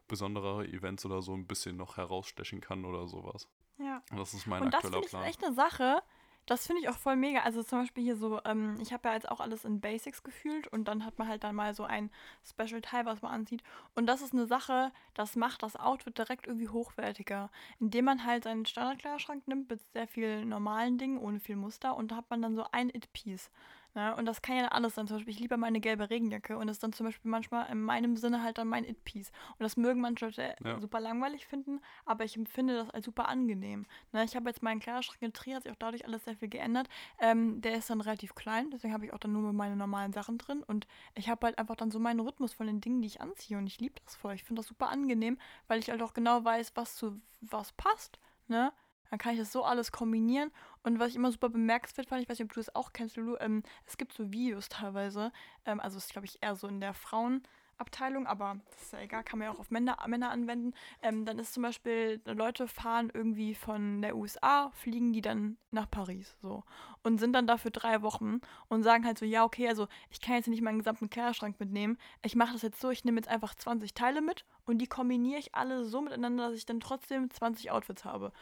besondere 0.08 0.66
Events 0.66 1.04
oder 1.04 1.22
so 1.22 1.34
ein 1.34 1.46
bisschen 1.46 1.76
noch 1.76 1.96
herausstechen 1.96 2.60
kann 2.60 2.84
oder 2.84 3.08
sowas. 3.08 3.48
Ja. 3.78 4.02
Und 4.10 4.18
das 4.18 4.34
ist 4.34 4.46
mein 4.46 4.62
Und 4.62 4.72
das 4.72 4.84
aktueller 4.84 5.02
finde 5.02 5.06
ich 5.06 5.10
Plan. 5.10 5.24
echt 5.24 5.44
eine 5.44 5.54
Sache. 5.54 6.02
Das 6.46 6.64
finde 6.64 6.80
ich 6.80 6.88
auch 6.88 6.96
voll 6.96 7.16
mega. 7.16 7.40
Also 7.40 7.64
zum 7.64 7.80
Beispiel 7.80 8.04
hier 8.04 8.16
so, 8.16 8.40
ähm, 8.44 8.78
ich 8.80 8.92
habe 8.92 9.08
ja 9.08 9.14
jetzt 9.14 9.28
auch 9.28 9.40
alles 9.40 9.64
in 9.64 9.80
Basics 9.80 10.22
gefühlt 10.22 10.68
und 10.68 10.86
dann 10.86 11.04
hat 11.04 11.18
man 11.18 11.26
halt 11.26 11.42
dann 11.42 11.56
mal 11.56 11.74
so 11.74 11.82
ein 11.82 12.08
Special-Teil, 12.44 13.04
was 13.04 13.20
man 13.20 13.32
anzieht. 13.32 13.64
Und 13.96 14.06
das 14.06 14.22
ist 14.22 14.32
eine 14.32 14.46
Sache, 14.46 14.92
das 15.14 15.34
macht 15.34 15.64
das 15.64 15.74
Outfit 15.74 16.16
direkt 16.16 16.46
irgendwie 16.46 16.68
hochwertiger. 16.68 17.50
Indem 17.80 18.04
man 18.04 18.24
halt 18.24 18.44
seinen 18.44 18.64
Standardkleiderschrank 18.64 19.48
nimmt 19.48 19.68
mit 19.68 19.80
sehr 19.92 20.06
viel 20.06 20.44
normalen 20.44 20.98
Dingen, 20.98 21.18
ohne 21.18 21.40
viel 21.40 21.56
Muster 21.56 21.96
und 21.96 22.12
da 22.12 22.16
hat 22.16 22.30
man 22.30 22.42
dann 22.42 22.54
so 22.54 22.64
ein 22.70 22.90
It-Piece. 22.90 23.50
Ja, 23.96 24.12
und 24.12 24.26
das 24.26 24.42
kann 24.42 24.56
ja 24.58 24.68
alles 24.68 24.94
sein. 24.94 25.06
Zum 25.06 25.16
Beispiel, 25.16 25.32
ich 25.32 25.40
liebe 25.40 25.56
meine 25.56 25.80
gelbe 25.80 26.10
Regenjacke 26.10 26.58
und 26.58 26.66
das 26.66 26.76
ist 26.76 26.82
dann 26.82 26.92
zum 26.92 27.06
Beispiel 27.06 27.30
manchmal 27.30 27.70
in 27.72 27.80
meinem 27.82 28.18
Sinne 28.18 28.42
halt 28.42 28.58
dann 28.58 28.68
mein 28.68 28.84
It-Piece. 28.84 29.30
Und 29.52 29.62
das 29.62 29.78
mögen 29.78 30.02
manche 30.02 30.26
Leute 30.26 30.54
Ja. 30.62 30.78
super 30.78 31.00
langweilig 31.00 31.46
finden, 31.46 31.80
aber 32.04 32.24
ich 32.24 32.36
empfinde 32.36 32.74
das 32.76 32.90
als 32.90 33.06
super 33.06 33.26
angenehm. 33.26 33.86
Ne, 34.12 34.22
ich 34.24 34.36
habe 34.36 34.50
jetzt 34.50 34.62
meinen 34.62 34.80
Kleiderschrank 34.80 35.22
in 35.22 35.32
Trier, 35.32 35.56
hat 35.56 35.62
sich 35.62 35.72
auch 35.72 35.76
dadurch 35.78 36.04
alles 36.04 36.26
sehr 36.26 36.36
viel 36.36 36.48
geändert. 36.48 36.88
Ähm, 37.18 37.62
der 37.62 37.76
ist 37.78 37.88
dann 37.88 38.02
relativ 38.02 38.34
klein, 38.34 38.70
deswegen 38.70 38.92
habe 38.92 39.06
ich 39.06 39.14
auch 39.14 39.18
dann 39.18 39.32
nur 39.32 39.50
meine 39.54 39.76
normalen 39.76 40.12
Sachen 40.12 40.36
drin 40.36 40.62
und 40.62 40.86
ich 41.14 41.30
habe 41.30 41.46
halt 41.46 41.58
einfach 41.58 41.76
dann 41.76 41.90
so 41.90 41.98
meinen 41.98 42.20
Rhythmus 42.20 42.52
von 42.52 42.66
den 42.66 42.82
Dingen, 42.82 43.00
die 43.00 43.06
ich 43.08 43.22
anziehe 43.22 43.56
und 43.56 43.66
ich 43.66 43.80
liebe 43.80 43.94
das 44.04 44.14
voll. 44.14 44.34
Ich 44.34 44.44
finde 44.44 44.60
das 44.60 44.66
super 44.68 44.90
angenehm, 44.90 45.38
weil 45.68 45.78
ich 45.78 45.88
halt 45.88 46.02
auch 46.02 46.12
genau 46.12 46.44
weiß, 46.44 46.72
was 46.74 46.96
zu 46.96 47.18
was 47.40 47.72
passt. 47.72 48.18
Ne? 48.48 48.72
Dann 49.10 49.18
kann 49.18 49.34
ich 49.34 49.38
das 49.38 49.52
so 49.52 49.64
alles 49.64 49.92
kombinieren. 49.92 50.50
Und 50.82 50.98
was 50.98 51.10
ich 51.10 51.16
immer 51.16 51.32
super 51.32 51.48
bemerkenswert 51.48 52.08
fand, 52.08 52.22
ich 52.22 52.28
weiß 52.28 52.38
nicht, 52.38 52.48
ob 52.48 52.52
du 52.52 52.60
das 52.60 52.74
auch 52.74 52.92
kennst, 52.92 53.16
Lulu, 53.16 53.36
ähm, 53.40 53.62
es 53.86 53.96
gibt 53.96 54.12
so 54.12 54.32
Videos 54.32 54.68
teilweise, 54.68 55.32
ähm, 55.64 55.80
also 55.80 55.98
ist, 55.98 56.12
glaube 56.12 56.26
ich, 56.26 56.38
eher 56.42 56.54
so 56.54 56.68
in 56.68 56.80
der 56.80 56.94
Frauenabteilung, 56.94 58.26
aber 58.26 58.58
das 58.70 58.82
ist 58.82 58.92
ja 58.92 59.00
egal, 59.00 59.24
kann 59.24 59.38
man 59.38 59.46
ja 59.46 59.54
auch 59.54 59.58
auf 59.58 59.70
Männer, 59.70 59.96
Männer 60.06 60.30
anwenden. 60.30 60.74
Ähm, 61.02 61.24
dann 61.24 61.38
ist 61.38 61.54
zum 61.54 61.64
Beispiel, 61.64 62.20
Leute 62.24 62.68
fahren 62.68 63.10
irgendwie 63.12 63.54
von 63.54 64.00
der 64.00 64.16
USA, 64.16 64.70
fliegen 64.70 65.12
die 65.12 65.22
dann 65.22 65.56
nach 65.72 65.90
Paris, 65.90 66.36
so. 66.40 66.62
Und 67.02 67.18
sind 67.18 67.32
dann 67.32 67.46
da 67.46 67.56
für 67.56 67.70
drei 67.70 68.02
Wochen 68.02 68.40
und 68.68 68.82
sagen 68.84 69.04
halt 69.04 69.18
so, 69.18 69.24
ja, 69.24 69.44
okay, 69.44 69.68
also 69.68 69.88
ich 70.10 70.20
kann 70.20 70.36
jetzt 70.36 70.48
nicht 70.48 70.62
meinen 70.62 70.78
gesamten 70.78 71.10
Kleiderschrank 71.10 71.58
mitnehmen. 71.58 71.98
Ich 72.22 72.36
mache 72.36 72.52
das 72.52 72.62
jetzt 72.62 72.80
so, 72.80 72.90
ich 72.90 73.04
nehme 73.04 73.18
jetzt 73.18 73.28
einfach 73.28 73.54
20 73.54 73.94
Teile 73.94 74.20
mit 74.20 74.44
und 74.66 74.78
die 74.78 74.86
kombiniere 74.86 75.40
ich 75.40 75.54
alle 75.54 75.84
so 75.84 76.00
miteinander, 76.00 76.48
dass 76.48 76.56
ich 76.56 76.66
dann 76.66 76.80
trotzdem 76.80 77.28
20 77.30 77.70
Outfits 77.70 78.04
habe. 78.04 78.32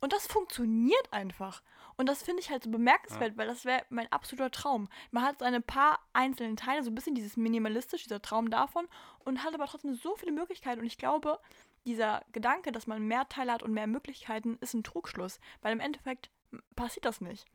Und 0.00 0.12
das 0.12 0.26
funktioniert 0.26 1.12
einfach. 1.12 1.62
Und 1.96 2.08
das 2.08 2.22
finde 2.22 2.40
ich 2.40 2.50
halt 2.50 2.64
so 2.64 2.70
bemerkenswert, 2.70 3.36
weil 3.36 3.46
das 3.46 3.66
wäre 3.66 3.84
mein 3.90 4.10
absoluter 4.10 4.50
Traum. 4.50 4.88
Man 5.10 5.22
hat 5.22 5.40
seine 5.40 5.60
paar 5.60 6.00
einzelnen 6.14 6.56
Teile, 6.56 6.82
so 6.82 6.90
ein 6.90 6.94
bisschen 6.94 7.14
dieses 7.14 7.36
minimalistisch, 7.36 8.04
dieser 8.04 8.22
Traum 8.22 8.48
davon, 8.50 8.88
und 9.20 9.44
hat 9.44 9.52
aber 9.52 9.66
trotzdem 9.66 9.94
so 9.94 10.16
viele 10.16 10.32
Möglichkeiten. 10.32 10.80
Und 10.80 10.86
ich 10.86 10.96
glaube, 10.96 11.38
dieser 11.84 12.22
Gedanke, 12.32 12.72
dass 12.72 12.86
man 12.86 13.06
mehr 13.06 13.28
Teile 13.28 13.52
hat 13.52 13.62
und 13.62 13.72
mehr 13.72 13.86
Möglichkeiten, 13.86 14.56
ist 14.62 14.72
ein 14.72 14.84
Trugschluss. 14.84 15.40
Weil 15.60 15.72
im 15.72 15.80
Endeffekt 15.80 16.30
passiert 16.74 17.04
das 17.04 17.20
nicht. 17.20 17.46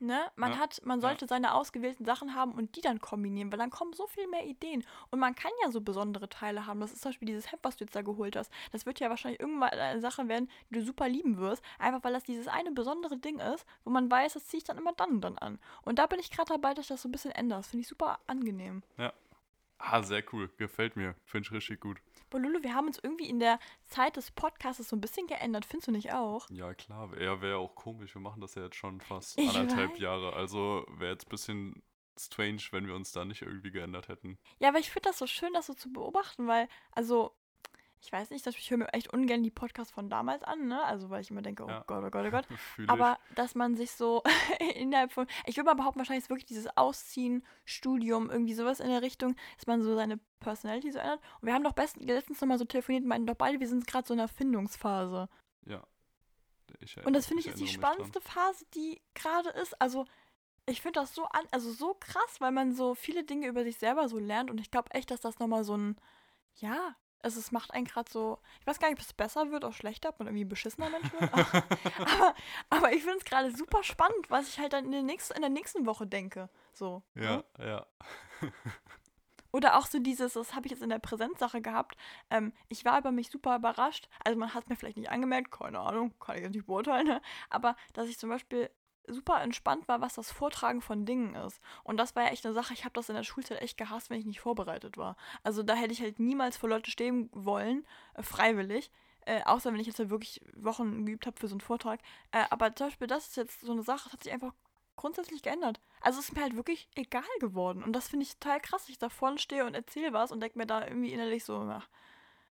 Ne? 0.00 0.30
Man 0.36 0.52
Ja, 0.52 0.58
hat, 0.58 0.80
man 0.84 1.00
ja. 1.00 1.08
sollte 1.08 1.26
seine 1.26 1.54
ausgewählten 1.54 2.04
Sachen 2.04 2.34
haben 2.34 2.52
und 2.52 2.76
die 2.76 2.80
dann 2.80 3.00
kombinieren, 3.00 3.50
weil 3.52 3.58
dann 3.58 3.70
kommen 3.70 3.92
so 3.92 4.06
viel 4.06 4.26
mehr 4.28 4.44
Ideen. 4.46 4.84
Und 5.10 5.18
man 5.18 5.34
kann 5.34 5.52
ja 5.62 5.70
so 5.70 5.80
besondere 5.80 6.28
Teile 6.28 6.66
haben. 6.66 6.80
Das 6.80 6.92
ist 6.92 7.02
zum 7.02 7.10
Beispiel 7.10 7.26
dieses 7.26 7.50
Hemd, 7.50 7.62
was 7.62 7.76
du 7.76 7.84
jetzt 7.84 7.94
da 7.96 8.02
geholt 8.02 8.36
hast. 8.36 8.52
Das 8.72 8.86
wird 8.86 9.00
ja 9.00 9.10
wahrscheinlich 9.10 9.40
irgendwann 9.40 9.70
eine 9.70 10.00
Sache 10.00 10.28
werden, 10.28 10.50
die 10.70 10.74
du 10.74 10.84
super 10.84 11.08
lieben 11.08 11.38
wirst. 11.38 11.62
Einfach 11.78 12.02
weil 12.04 12.12
das 12.12 12.24
dieses 12.24 12.48
eine 12.48 12.72
besondere 12.72 13.16
Ding 13.16 13.38
ist, 13.38 13.66
wo 13.84 13.90
man 13.90 14.10
weiß, 14.10 14.34
das 14.34 14.46
ziehe 14.46 14.58
ich 14.58 14.64
dann 14.64 14.78
immer 14.78 14.92
dann 14.92 15.10
und 15.10 15.20
dann 15.20 15.38
an. 15.38 15.58
Und 15.82 15.98
da 15.98 16.06
bin 16.06 16.18
ich 16.20 16.30
gerade 16.30 16.48
dabei, 16.52 16.74
dass 16.74 16.84
ich 16.86 16.88
das 16.88 17.02
so 17.02 17.08
ein 17.08 17.12
bisschen 17.12 17.32
ändere. 17.32 17.60
Das 17.60 17.68
finde 17.68 17.82
ich 17.82 17.88
super 17.88 18.18
angenehm. 18.26 18.82
Ah, 19.78 20.02
sehr 20.02 20.22
cool. 20.32 20.50
Gefällt 20.56 20.96
mir. 20.96 21.14
Finde 21.24 21.46
ich 21.46 21.52
richtig 21.52 21.80
gut. 21.80 21.98
Boah, 22.30 22.38
Lulu, 22.40 22.62
wir 22.62 22.74
haben 22.74 22.86
uns 22.86 22.98
irgendwie 23.02 23.28
in 23.28 23.38
der 23.38 23.58
Zeit 23.86 24.16
des 24.16 24.30
Podcasts 24.30 24.88
so 24.88 24.96
ein 24.96 25.00
bisschen 25.00 25.26
geändert. 25.26 25.64
Findest 25.64 25.88
du 25.88 25.92
nicht 25.92 26.12
auch? 26.12 26.48
Ja, 26.50 26.74
klar. 26.74 27.16
Er 27.16 27.40
wäre 27.40 27.58
auch 27.58 27.74
komisch. 27.74 28.14
Wir 28.14 28.22
machen 28.22 28.40
das 28.40 28.54
ja 28.54 28.64
jetzt 28.64 28.76
schon 28.76 29.00
fast 29.00 29.38
Ich 29.38 29.48
anderthalb 29.56 29.92
weiß. 29.92 29.98
Jahre. 29.98 30.32
Also 30.34 30.84
wäre 30.88 31.12
jetzt 31.12 31.26
ein 31.26 31.30
bisschen 31.30 31.82
strange, 32.18 32.62
wenn 32.70 32.86
wir 32.86 32.94
uns 32.94 33.12
da 33.12 33.24
nicht 33.24 33.42
irgendwie 33.42 33.70
geändert 33.70 34.08
hätten. 34.08 34.38
Ja, 34.58 34.68
aber 34.68 34.78
ich 34.78 34.90
finde 34.90 35.08
das 35.08 35.18
so 35.18 35.26
schön, 35.26 35.52
das 35.52 35.66
so 35.66 35.74
zu 35.74 35.92
beobachten, 35.92 36.46
weil, 36.46 36.68
also, 36.92 37.34
ich 38.04 38.12
weiß 38.12 38.30
nicht, 38.30 38.46
ich 38.46 38.70
höre 38.70 38.78
mir 38.78 38.92
echt 38.92 39.12
ungern 39.12 39.42
die 39.42 39.50
Podcasts 39.50 39.92
von 39.92 40.10
damals 40.10 40.42
an, 40.42 40.66
ne? 40.68 40.82
Also, 40.84 41.08
weil 41.08 41.22
ich 41.22 41.30
immer 41.30 41.40
denke, 41.42 41.64
oh 41.64 41.68
Ja. 41.68 41.84
Gott, 41.86 42.04
oh 42.04 42.10
Gott, 42.10 42.26
oh 42.26 42.30
Gott. 42.30 42.46
Ich. 42.78 42.88
Aber 42.90 43.18
dass 43.34 43.54
man 43.54 43.76
sich 43.76 43.92
so 43.92 44.22
innerhalb 44.76 45.12
von, 45.12 45.26
ich 45.46 45.56
würde 45.56 45.66
mal 45.66 45.74
behaupten, 45.74 45.98
wahrscheinlich 46.00 46.24
ist 46.24 46.30
wirklich 46.30 46.44
dieses 46.46 46.68
Ausziehen, 46.76 47.44
Studium, 47.64 48.30
irgendwie 48.30 48.54
sowas 48.54 48.80
in 48.80 48.88
der 48.88 49.00
Richtung, 49.02 49.36
dass 49.56 49.66
man 49.66 49.82
so 49.82 49.94
seine 49.94 50.18
Personality 50.40 50.92
so 50.92 50.98
ändert. 50.98 51.20
Und 51.40 51.46
wir 51.46 51.54
haben 51.54 51.64
doch 51.64 51.72
best, 51.72 51.96
letztens 51.96 52.40
nochmal 52.40 52.58
so 52.58 52.64
telefoniert 52.66 53.02
und 53.04 53.08
meinten 53.08 53.26
doch 53.26 53.34
beide, 53.36 53.58
wir 53.58 53.68
sind 53.68 53.86
gerade 53.86 54.06
so 54.06 54.12
in 54.14 54.20
einer 54.20 54.28
Findungsphase. 54.28 55.28
Ja. 55.64 55.82
Ich 56.80 56.96
Und 57.06 57.14
das 57.14 57.26
finde 57.26 57.40
ich 57.40 57.46
ist 57.48 57.58
die 57.58 57.62
mich 57.62 57.78
dran. 57.78 57.92
spannendste 57.94 58.20
Phase, 58.20 58.64
die 58.74 59.00
gerade 59.14 59.48
ist. 59.50 59.80
Also, 59.80 60.04
ich 60.66 60.80
finde 60.82 61.00
das 61.00 61.14
so 61.14 61.24
an, 61.24 61.44
also 61.50 61.70
so 61.72 61.94
krass, 61.94 62.40
weil 62.40 62.52
man 62.52 62.72
so 62.74 62.94
viele 62.94 63.24
Dinge 63.24 63.46
über 63.46 63.64
sich 63.64 63.78
selber 63.78 64.08
so 64.08 64.18
lernt. 64.18 64.50
Und 64.50 64.60
ich 64.60 64.70
glaube 64.70 64.90
echt, 64.92 65.10
dass 65.10 65.20
das 65.20 65.38
nochmal 65.38 65.64
so 65.64 65.76
ein, 65.76 65.96
ja, 66.56 66.96
also 67.24 67.40
es 67.40 67.52
macht 67.52 67.72
einen 67.72 67.86
gerade 67.86 68.10
so, 68.10 68.38
ich 68.60 68.66
weiß 68.66 68.78
gar 68.78 68.88
nicht, 68.88 68.98
ob 68.98 69.04
es 69.04 69.12
besser 69.14 69.50
wird 69.50 69.64
oder 69.64 69.72
schlechter, 69.72 70.10
ob 70.10 70.18
man 70.18 70.28
irgendwie 70.28 70.44
ein 70.44 70.48
beschissener 70.48 70.90
Mensch 70.90 71.10
wird. 71.12 71.32
aber, 71.32 71.46
aber, 71.98 72.34
aber 72.68 72.92
ich 72.92 73.02
finde 73.02 73.18
es 73.18 73.24
gerade 73.24 73.50
super 73.50 73.82
spannend, 73.82 74.28
was 74.28 74.48
ich 74.48 74.58
halt 74.58 74.74
dann 74.74 74.84
in 74.84 74.92
der, 74.92 75.02
nächsten, 75.02 75.34
in 75.34 75.40
der 75.40 75.50
nächsten 75.50 75.86
Woche 75.86 76.06
denke. 76.06 76.50
So. 76.74 77.02
Ja, 77.14 77.36
ne? 77.36 77.44
ja. 77.58 77.86
Oder 79.52 79.78
auch 79.78 79.86
so 79.86 80.00
dieses, 80.00 80.34
das 80.34 80.54
habe 80.54 80.66
ich 80.66 80.72
jetzt 80.72 80.82
in 80.82 80.90
der 80.90 80.98
Präsenzsache 80.98 81.62
gehabt. 81.62 81.96
Ähm, 82.28 82.52
ich 82.68 82.84
war 82.84 82.98
über 82.98 83.12
mich 83.12 83.30
super 83.30 83.56
überrascht. 83.56 84.08
Also 84.24 84.38
man 84.38 84.52
hat 84.52 84.64
es 84.64 84.68
mir 84.68 84.76
vielleicht 84.76 84.96
nicht 84.96 85.10
angemerkt, 85.10 85.50
keine 85.52 85.78
Ahnung, 85.78 86.12
kann 86.18 86.36
ich 86.36 86.42
jetzt 86.42 86.54
nicht 86.54 86.66
beurteilen. 86.66 87.06
Ne? 87.06 87.22
Aber 87.50 87.76
dass 87.92 88.08
ich 88.08 88.18
zum 88.18 88.30
Beispiel 88.30 88.68
super 89.06 89.40
entspannt 89.42 89.86
war, 89.88 90.00
was 90.00 90.14
das 90.14 90.30
Vortragen 90.32 90.80
von 90.80 91.04
Dingen 91.06 91.34
ist. 91.34 91.60
Und 91.82 91.96
das 91.98 92.14
war 92.16 92.24
ja 92.24 92.30
echt 92.30 92.44
eine 92.46 92.54
Sache, 92.54 92.72
ich 92.74 92.84
habe 92.84 92.94
das 92.94 93.08
in 93.08 93.14
der 93.14 93.22
Schulzeit 93.24 93.60
echt 93.62 93.76
gehasst, 93.76 94.10
wenn 94.10 94.18
ich 94.18 94.26
nicht 94.26 94.40
vorbereitet 94.40 94.96
war. 94.96 95.16
Also 95.42 95.62
da 95.62 95.74
hätte 95.74 95.92
ich 95.92 96.00
halt 96.00 96.18
niemals 96.18 96.56
vor 96.56 96.68
Leute 96.68 96.90
stehen 96.90 97.28
wollen, 97.32 97.86
äh, 98.14 98.22
freiwillig. 98.22 98.90
Äh, 99.26 99.42
außer 99.44 99.72
wenn 99.72 99.80
ich 99.80 99.86
jetzt 99.86 99.98
halt 99.98 100.10
wirklich 100.10 100.40
Wochen 100.54 101.06
geübt 101.06 101.26
habe 101.26 101.38
für 101.40 101.48
so 101.48 101.54
einen 101.54 101.60
Vortrag. 101.62 102.00
Äh, 102.30 102.44
aber 102.50 102.74
zum 102.76 102.88
Beispiel, 102.88 103.06
das 103.06 103.28
ist 103.28 103.36
jetzt 103.36 103.60
so 103.62 103.72
eine 103.72 103.82
Sache, 103.82 104.04
das 104.04 104.12
hat 104.12 104.22
sich 104.24 104.32
einfach 104.32 104.52
grundsätzlich 104.96 105.42
geändert. 105.42 105.80
Also 106.02 106.20
es 106.20 106.28
ist 106.28 106.34
mir 106.36 106.42
halt 106.42 106.56
wirklich 106.56 106.88
egal 106.94 107.22
geworden. 107.40 107.82
Und 107.82 107.94
das 107.94 108.08
finde 108.08 108.24
ich 108.26 108.36
total 108.38 108.60
krass, 108.60 108.82
dass 108.82 108.90
ich 108.90 108.98
da 108.98 109.08
vorne 109.08 109.38
stehe 109.38 109.64
und 109.66 109.74
erzähle 109.74 110.12
was 110.12 110.30
und 110.30 110.40
denke 110.40 110.58
mir 110.58 110.66
da 110.66 110.86
irgendwie 110.86 111.12
innerlich 111.12 111.44
so, 111.44 111.56
ach, 111.58 111.88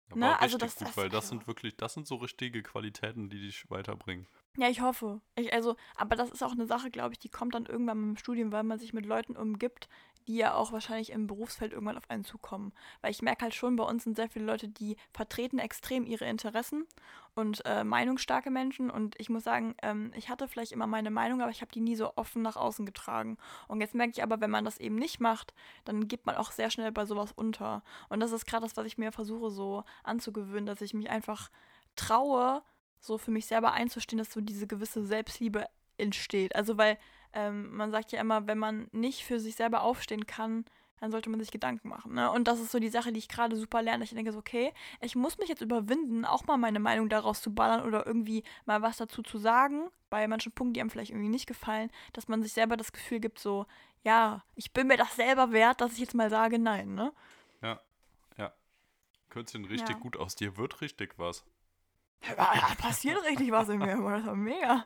Aber 0.10 0.20
Ne, 0.20 0.39
also 0.39 0.58
das- 0.58 0.76
gut, 0.76 0.88
das- 0.88 0.97
weil 0.97 1.10
das 1.10 1.30
sind 1.30 1.47
wirklich, 1.47 1.76
das 1.78 1.93
sind 1.93 2.08
so 2.08 2.16
richtige 2.16 2.64
Qualitäten, 2.64 3.30
die 3.30 3.39
dich 3.39 3.70
weiterbringen. 3.70 4.28
Ja, 4.58 4.68
ich 4.68 4.82
hoffe. 4.82 5.22
Ich, 5.36 5.54
also, 5.54 5.78
aber 5.95 6.16
das 6.16 6.30
ist 6.30 6.43
auch 6.43 6.52
eine 6.52 6.66
Sache, 6.66 6.91
glaube 6.91 7.14
ich, 7.14 7.20
die 7.20 7.30
kommt 7.30 7.56
dann 7.56 7.66
irgendwann 7.66 8.04
im 8.12 8.18
Studium, 8.18 8.52
weil 8.52 8.64
man 8.64 8.80
sich 8.80 8.91
mit 8.93 9.06
Leuten 9.06 9.38
umgibt, 9.38 9.88
die 10.28 10.36
ja 10.36 10.54
auch 10.54 10.72
wahrscheinlich 10.74 11.12
im 11.12 11.26
Berufsfeld 11.26 11.72
irgendwann 11.72 11.97
auf 11.97 12.10
einen 12.10 12.26
zukommen. 12.26 12.74
Weil 13.02 13.12
ich 13.12 13.22
merke 13.22 13.43
halt 13.43 13.56
schon, 13.56 13.78
bei 13.78 13.86
uns 13.86 14.04
sind 14.04 14.18
sehr 14.18 14.30
viele 14.30 14.45
Leute, 14.45 14.68
die 14.68 14.97
vertreten 15.14 15.58
extrem 15.58 16.06
ihre 16.06 16.26
Interessen 16.26 16.86
und 17.34 17.66
äh, 17.66 17.86
meinungsstarke 17.86 18.52
Menschen. 18.52 18.89
Und 18.89 19.16
ich 19.20 19.30
muss 19.30 19.43
sagen, 19.45 19.74
ähm, 19.82 20.12
ich 20.16 20.30
hatte 20.30 20.49
vielleicht 20.49 20.74
immer 20.74 20.86
meine 20.86 21.12
Meinung, 21.12 21.41
aber 21.41 21.52
ich 21.52 21.62
habe 21.62 21.72
die 21.72 21.80
nie 21.82 21.95
so 21.95 22.16
offen 22.18 22.41
nach 22.41 22.58
außen 22.58 22.86
getragen. 22.86 23.38
Und 23.70 23.80
jetzt 23.80 23.95
merke 23.95 24.12
ich 24.12 24.22
aber, 24.22 24.41
wenn 24.41 24.52
man 24.52 24.66
das 24.66 24.78
eben 24.80 24.95
nicht 24.95 25.22
macht, 25.22 25.54
dann 25.86 26.10
geht 26.10 26.26
man 26.26 26.36
auch 26.36 26.52
sehr 26.52 26.70
schnell 26.70 26.91
bei 26.91 27.06
sowas 27.06 27.32
unter. 27.32 27.84
Und 28.10 28.20
das 28.20 28.34
ist 28.34 28.45
gerade 28.45 28.64
das, 28.64 28.76
was 28.78 28.86
ich 28.86 28.97
mir 28.97 29.14
versuche 29.14 29.49
so 29.49 29.86
anzugewöhnen, 30.04 30.66
dass 30.66 30.82
ich 30.82 30.93
mich 30.93 31.10
einfach 31.10 31.49
traue, 31.95 32.62
so 33.02 33.18
für 33.18 33.32
mich 33.32 33.45
selber 33.45 33.74
einzustehen, 33.74 34.18
dass 34.18 34.32
so 34.32 34.39
diese 34.39 34.68
gewisse 34.68 35.06
Selbstliebe 35.06 35.68
entsteht. 35.97 36.56
Also 36.56 36.78
weil 36.78 36.97
ähm, 37.34 37.76
man 37.76 37.91
sagt 37.91 38.12
ja 38.14 38.22
immer, 38.22 38.47
wenn 38.47 38.58
man 38.58 38.88
nicht 38.91 39.26
für 39.26 39.39
sich 39.39 39.56
selber 39.56 39.82
aufstehen 39.82 40.26
kann, 40.26 40.66
dann 40.99 41.12
sollte 41.12 41.30
man 41.30 41.39
sich 41.39 41.52
Gedanken 41.52 41.89
machen. 41.89 42.14
Ne? 42.14 42.32
Und 42.32 42.47
das 42.47 42.60
ist 42.60 42.72
so 42.72 42.80
die 42.80 42.89
Sache, 42.89 43.12
die 43.12 43.20
ich 43.20 43.28
gerade 43.28 43.56
super 43.56 43.82
lerne. 43.82 44.04
Ich 44.04 44.14
denke 44.14 44.32
so, 44.32 44.39
okay, 44.39 44.72
ich 45.02 45.16
muss 45.16 45.39
mich 45.39 45.49
jetzt 45.49 45.62
überwinden, 45.62 46.26
auch 46.26 46.45
mal 46.45 46.58
meine 46.58 46.80
Meinung 46.80 47.10
daraus 47.10 47.41
zu 47.41 47.54
ballern 47.54 47.86
oder 47.86 48.06
irgendwie 48.06 48.43
mal 48.66 48.82
was 48.84 48.97
dazu 48.97 49.24
zu 49.24 49.39
sagen, 49.39 49.89
bei 50.12 50.28
manchen 50.28 50.52
Punkten, 50.52 50.74
die 50.74 50.82
einem 50.82 50.91
vielleicht 50.91 51.12
irgendwie 51.12 51.30
nicht 51.30 51.47
gefallen, 51.47 51.89
dass 52.14 52.28
man 52.28 52.43
sich 52.43 52.54
selber 52.54 52.78
das 52.78 52.93
Gefühl 52.93 53.20
gibt, 53.20 53.39
so, 53.39 53.66
ja, 54.04 54.43
ich 54.56 54.74
bin 54.74 54.88
mir 54.88 54.97
das 54.97 55.16
selber 55.16 55.52
wert, 55.52 55.82
dass 55.82 55.93
ich 55.93 55.99
jetzt 55.99 56.14
mal 56.14 56.30
sage, 56.30 56.60
nein, 56.60 56.93
ne? 56.93 57.12
Kürzchen 59.32 59.66
richtig 59.66 59.95
Ja. 59.95 60.02
gut 60.02 60.18
aus. 60.18 60.36
Dir 60.36 60.58
wird 60.58 60.82
richtig 60.82 61.18
was. 61.18 61.43
Ja, 62.28 62.36
da 62.36 62.76
passiert 62.78 63.22
richtig 63.24 63.52
was 63.52 63.70
in 63.70 63.80
mir, 63.80 63.98
das 63.98 64.26
war 64.26 64.36
mega. 64.36 64.86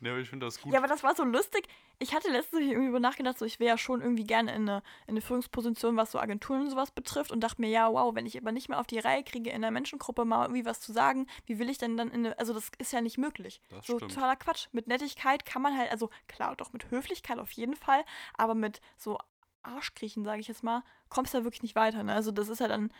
Ne, 0.00 0.10
aber 0.10 0.18
ich 0.18 0.28
finde 0.28 0.44
das 0.44 0.60
gut. 0.60 0.70
Ja, 0.70 0.80
aber 0.80 0.88
das 0.88 1.02
war 1.02 1.14
so 1.14 1.24
lustig. 1.24 1.66
Ich 1.98 2.14
hatte 2.14 2.30
letztens 2.30 2.60
irgendwie 2.60 2.88
über 2.88 3.00
nachgedacht, 3.00 3.38
so 3.38 3.46
ich 3.46 3.58
wäre 3.58 3.70
ja 3.70 3.78
schon 3.78 4.02
irgendwie 4.02 4.24
gerne 4.24 4.54
in 4.54 4.68
eine, 4.68 4.82
in 5.06 5.12
eine 5.12 5.22
Führungsposition, 5.22 5.96
was 5.96 6.12
so 6.12 6.18
Agenturen 6.18 6.62
und 6.62 6.70
sowas 6.70 6.90
betrifft 6.90 7.32
und 7.32 7.40
dachte 7.40 7.62
mir, 7.62 7.70
ja, 7.70 7.90
wow, 7.90 8.14
wenn 8.14 8.26
ich 8.26 8.36
aber 8.36 8.52
nicht 8.52 8.68
mehr 8.68 8.80
auf 8.80 8.86
die 8.86 8.98
Reihe 8.98 9.24
kriege, 9.24 9.48
in 9.48 9.56
einer 9.56 9.70
Menschengruppe 9.70 10.26
mal 10.26 10.44
irgendwie 10.44 10.66
was 10.66 10.80
zu 10.80 10.92
sagen, 10.92 11.26
wie 11.46 11.58
will 11.58 11.70
ich 11.70 11.78
denn 11.78 11.96
dann 11.96 12.10
in 12.10 12.26
eine, 12.26 12.38
also 12.38 12.52
das 12.52 12.70
ist 12.78 12.92
ja 12.92 13.00
nicht 13.00 13.16
möglich. 13.16 13.62
Das 13.70 13.86
so 13.86 13.96
stimmt. 13.96 14.12
totaler 14.12 14.36
Quatsch. 14.36 14.68
Mit 14.72 14.88
Nettigkeit 14.88 15.46
kann 15.46 15.62
man 15.62 15.78
halt, 15.78 15.90
also 15.90 16.10
klar, 16.28 16.54
doch 16.56 16.74
mit 16.74 16.90
Höflichkeit 16.90 17.38
auf 17.38 17.52
jeden 17.52 17.76
Fall, 17.76 18.04
aber 18.36 18.54
mit 18.54 18.82
so 18.98 19.18
Arschkriechen, 19.62 20.24
sage 20.24 20.40
ich 20.40 20.48
jetzt 20.48 20.62
mal, 20.62 20.82
kommst 21.08 21.32
du 21.32 21.38
da 21.38 21.44
wirklich 21.44 21.62
nicht 21.62 21.76
weiter. 21.76 22.02
Ne? 22.02 22.12
Also 22.12 22.30
das 22.30 22.50
ist 22.50 22.60
ja 22.60 22.68
dann, 22.68 22.92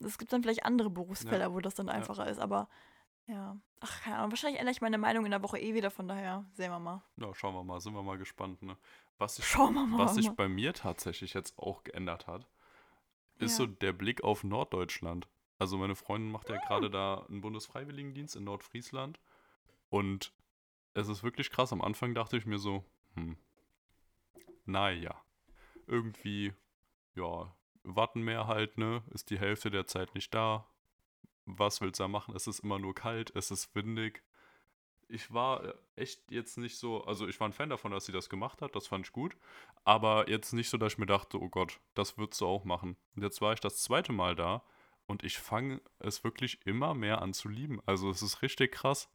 es 0.00 0.18
gibt 0.18 0.30
dann 0.32 0.42
vielleicht 0.42 0.66
andere 0.66 0.90
Berufsfelder, 0.90 1.54
wo 1.54 1.60
das 1.60 1.74
dann 1.74 1.88
einfacher 1.88 2.28
ist, 2.28 2.38
aber 2.38 2.68
ja. 3.30 3.56
Ach, 3.80 4.02
keine 4.02 4.18
Ahnung. 4.18 4.30
Wahrscheinlich 4.32 4.60
ändere 4.60 4.72
ich 4.72 4.80
meine 4.82 4.98
Meinung 4.98 5.24
in 5.24 5.30
der 5.30 5.42
Woche 5.42 5.58
eh 5.58 5.72
wieder, 5.74 5.90
von 5.90 6.06
daher 6.06 6.44
sehen 6.52 6.70
wir 6.70 6.78
mal. 6.78 7.02
Ja, 7.16 7.34
schauen 7.34 7.54
wir 7.54 7.64
mal, 7.64 7.80
sind 7.80 7.94
wir 7.94 8.02
mal 8.02 8.18
gespannt. 8.18 8.60
Ne? 8.62 8.76
Was, 9.18 9.38
wir 9.38 9.70
mal. 9.70 9.98
was 9.98 10.14
sich 10.16 10.28
bei 10.30 10.48
mir 10.48 10.74
tatsächlich 10.74 11.32
jetzt 11.34 11.58
auch 11.58 11.82
geändert 11.84 12.26
hat, 12.26 12.46
ist 13.38 13.52
Ja. 13.52 13.64
so 13.64 13.66
der 13.66 13.92
Blick 13.92 14.22
auf 14.22 14.44
Norddeutschland. 14.44 15.28
Also 15.58 15.78
meine 15.78 15.96
Freundin 15.96 16.30
macht 16.30 16.48
ja 16.50 16.56
Ah. 16.56 16.66
gerade 16.66 16.90
da 16.90 17.24
einen 17.28 17.40
Bundesfreiwilligendienst 17.40 18.36
in 18.36 18.44
Nordfriesland. 18.44 19.18
Und 19.88 20.32
es 20.94 21.08
ist 21.08 21.22
wirklich 21.22 21.50
krass. 21.50 21.72
Am 21.72 21.80
Anfang 21.82 22.14
dachte 22.14 22.36
ich 22.36 22.44
mir 22.46 22.58
so, 22.58 22.84
hm, 23.14 23.36
naja. 24.66 25.14
irgendwie, 25.86 26.52
ja, 27.14 27.52
Wattenmeer 27.82 28.46
halt, 28.46 28.78
ne? 28.78 29.02
Ist 29.10 29.30
die 29.30 29.38
Hälfte 29.40 29.70
der 29.70 29.86
Zeit 29.86 30.14
nicht 30.14 30.32
da. 30.34 30.66
Was 31.46 31.80
willst 31.80 32.00
du 32.00 32.04
da 32.04 32.08
machen? 32.08 32.34
Es 32.34 32.46
ist 32.46 32.60
immer 32.60 32.78
nur 32.78 32.94
kalt, 32.94 33.34
es 33.34 33.50
ist 33.50 33.74
windig. 33.74 34.22
Ich 35.08 35.32
war 35.32 35.64
äh, 35.64 35.74
echt 35.96 36.30
jetzt 36.30 36.58
nicht 36.58 36.76
so, 36.78 37.04
also 37.04 37.26
ich 37.26 37.38
war 37.40 37.48
ein 37.48 37.52
Fan 37.52 37.70
davon, 37.70 37.90
dass 37.92 38.06
sie 38.06 38.12
das 38.12 38.28
gemacht 38.28 38.62
hat, 38.62 38.76
das 38.76 38.86
fand 38.86 39.06
ich 39.06 39.12
gut. 39.12 39.36
Aber 39.84 40.28
jetzt 40.28 40.52
nicht 40.52 40.70
so, 40.70 40.78
dass 40.78 40.92
ich 40.94 40.98
mir 40.98 41.06
dachte, 41.06 41.40
oh 41.40 41.48
Gott, 41.48 41.80
das 41.94 42.18
würdest 42.18 42.40
du 42.40 42.46
auch 42.46 42.64
machen. 42.64 42.96
Und 43.16 43.22
jetzt 43.22 43.40
war 43.40 43.52
ich 43.52 43.60
das 43.60 43.82
zweite 43.82 44.12
Mal 44.12 44.36
da 44.36 44.62
und 45.06 45.24
ich 45.24 45.38
fange 45.38 45.80
es 45.98 46.22
wirklich 46.22 46.64
immer 46.66 46.94
mehr 46.94 47.20
an 47.22 47.32
zu 47.34 47.48
lieben. 47.48 47.80
Also 47.86 48.10
es 48.10 48.22
ist 48.22 48.42
richtig 48.42 48.72
krass. 48.72 49.10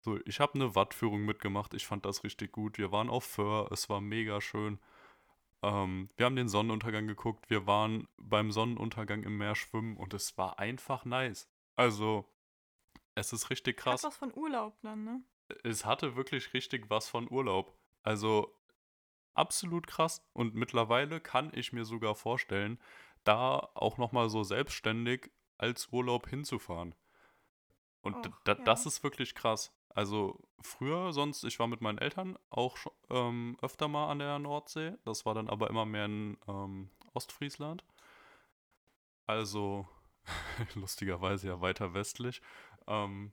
So, 0.00 0.18
ich 0.24 0.40
habe 0.40 0.54
eine 0.54 0.74
Wattführung 0.74 1.24
mitgemacht, 1.24 1.74
ich 1.74 1.86
fand 1.86 2.06
das 2.06 2.24
richtig 2.24 2.52
gut. 2.52 2.78
Wir 2.78 2.92
waren 2.92 3.10
auf 3.10 3.24
Föhr, 3.24 3.70
es 3.72 3.88
war 3.88 4.00
mega 4.00 4.40
schön. 4.40 4.78
Ähm, 5.62 6.08
wir 6.16 6.26
haben 6.26 6.36
den 6.36 6.48
Sonnenuntergang 6.48 7.06
geguckt, 7.06 7.50
wir 7.50 7.66
waren 7.66 8.08
beim 8.16 8.50
Sonnenuntergang 8.50 9.24
im 9.24 9.36
Meer 9.36 9.54
schwimmen 9.54 9.96
und 9.96 10.14
es 10.14 10.38
war 10.38 10.58
einfach 10.58 11.04
nice. 11.04 11.48
Also, 11.80 12.26
es 13.14 13.32
ist 13.32 13.48
richtig 13.48 13.78
krass. 13.78 14.04
Hat 14.04 14.10
was 14.10 14.16
von 14.18 14.34
Urlaub 14.34 14.78
dann, 14.82 15.02
ne? 15.04 15.22
Es 15.64 15.86
hatte 15.86 16.14
wirklich 16.14 16.52
richtig 16.52 16.90
was 16.90 17.08
von 17.08 17.30
Urlaub. 17.30 17.74
Also, 18.02 18.54
absolut 19.32 19.86
krass. 19.86 20.22
Und 20.34 20.54
mittlerweile 20.54 21.20
kann 21.20 21.50
ich 21.54 21.72
mir 21.72 21.86
sogar 21.86 22.14
vorstellen, 22.14 22.78
da 23.24 23.58
auch 23.74 23.96
nochmal 23.96 24.28
so 24.28 24.42
selbstständig 24.42 25.30
als 25.56 25.88
Urlaub 25.90 26.28
hinzufahren. 26.28 26.94
Und 28.02 28.26
Och, 28.26 28.32
ja. 28.46 28.54
das 28.56 28.84
ist 28.84 29.02
wirklich 29.02 29.34
krass. 29.34 29.72
Also 29.88 30.38
früher 30.60 31.14
sonst, 31.14 31.44
ich 31.44 31.58
war 31.58 31.66
mit 31.66 31.80
meinen 31.80 31.98
Eltern 31.98 32.38
auch 32.50 32.76
ähm, 33.08 33.56
öfter 33.62 33.88
mal 33.88 34.10
an 34.10 34.18
der 34.18 34.38
Nordsee. 34.38 34.98
Das 35.04 35.24
war 35.24 35.34
dann 35.34 35.48
aber 35.48 35.70
immer 35.70 35.86
mehr 35.86 36.04
in 36.04 36.36
ähm, 36.46 36.90
Ostfriesland. 37.14 37.84
Also 39.26 39.88
lustigerweise 40.74 41.48
ja 41.48 41.60
weiter 41.60 41.94
westlich. 41.94 42.40
Ähm, 42.86 43.32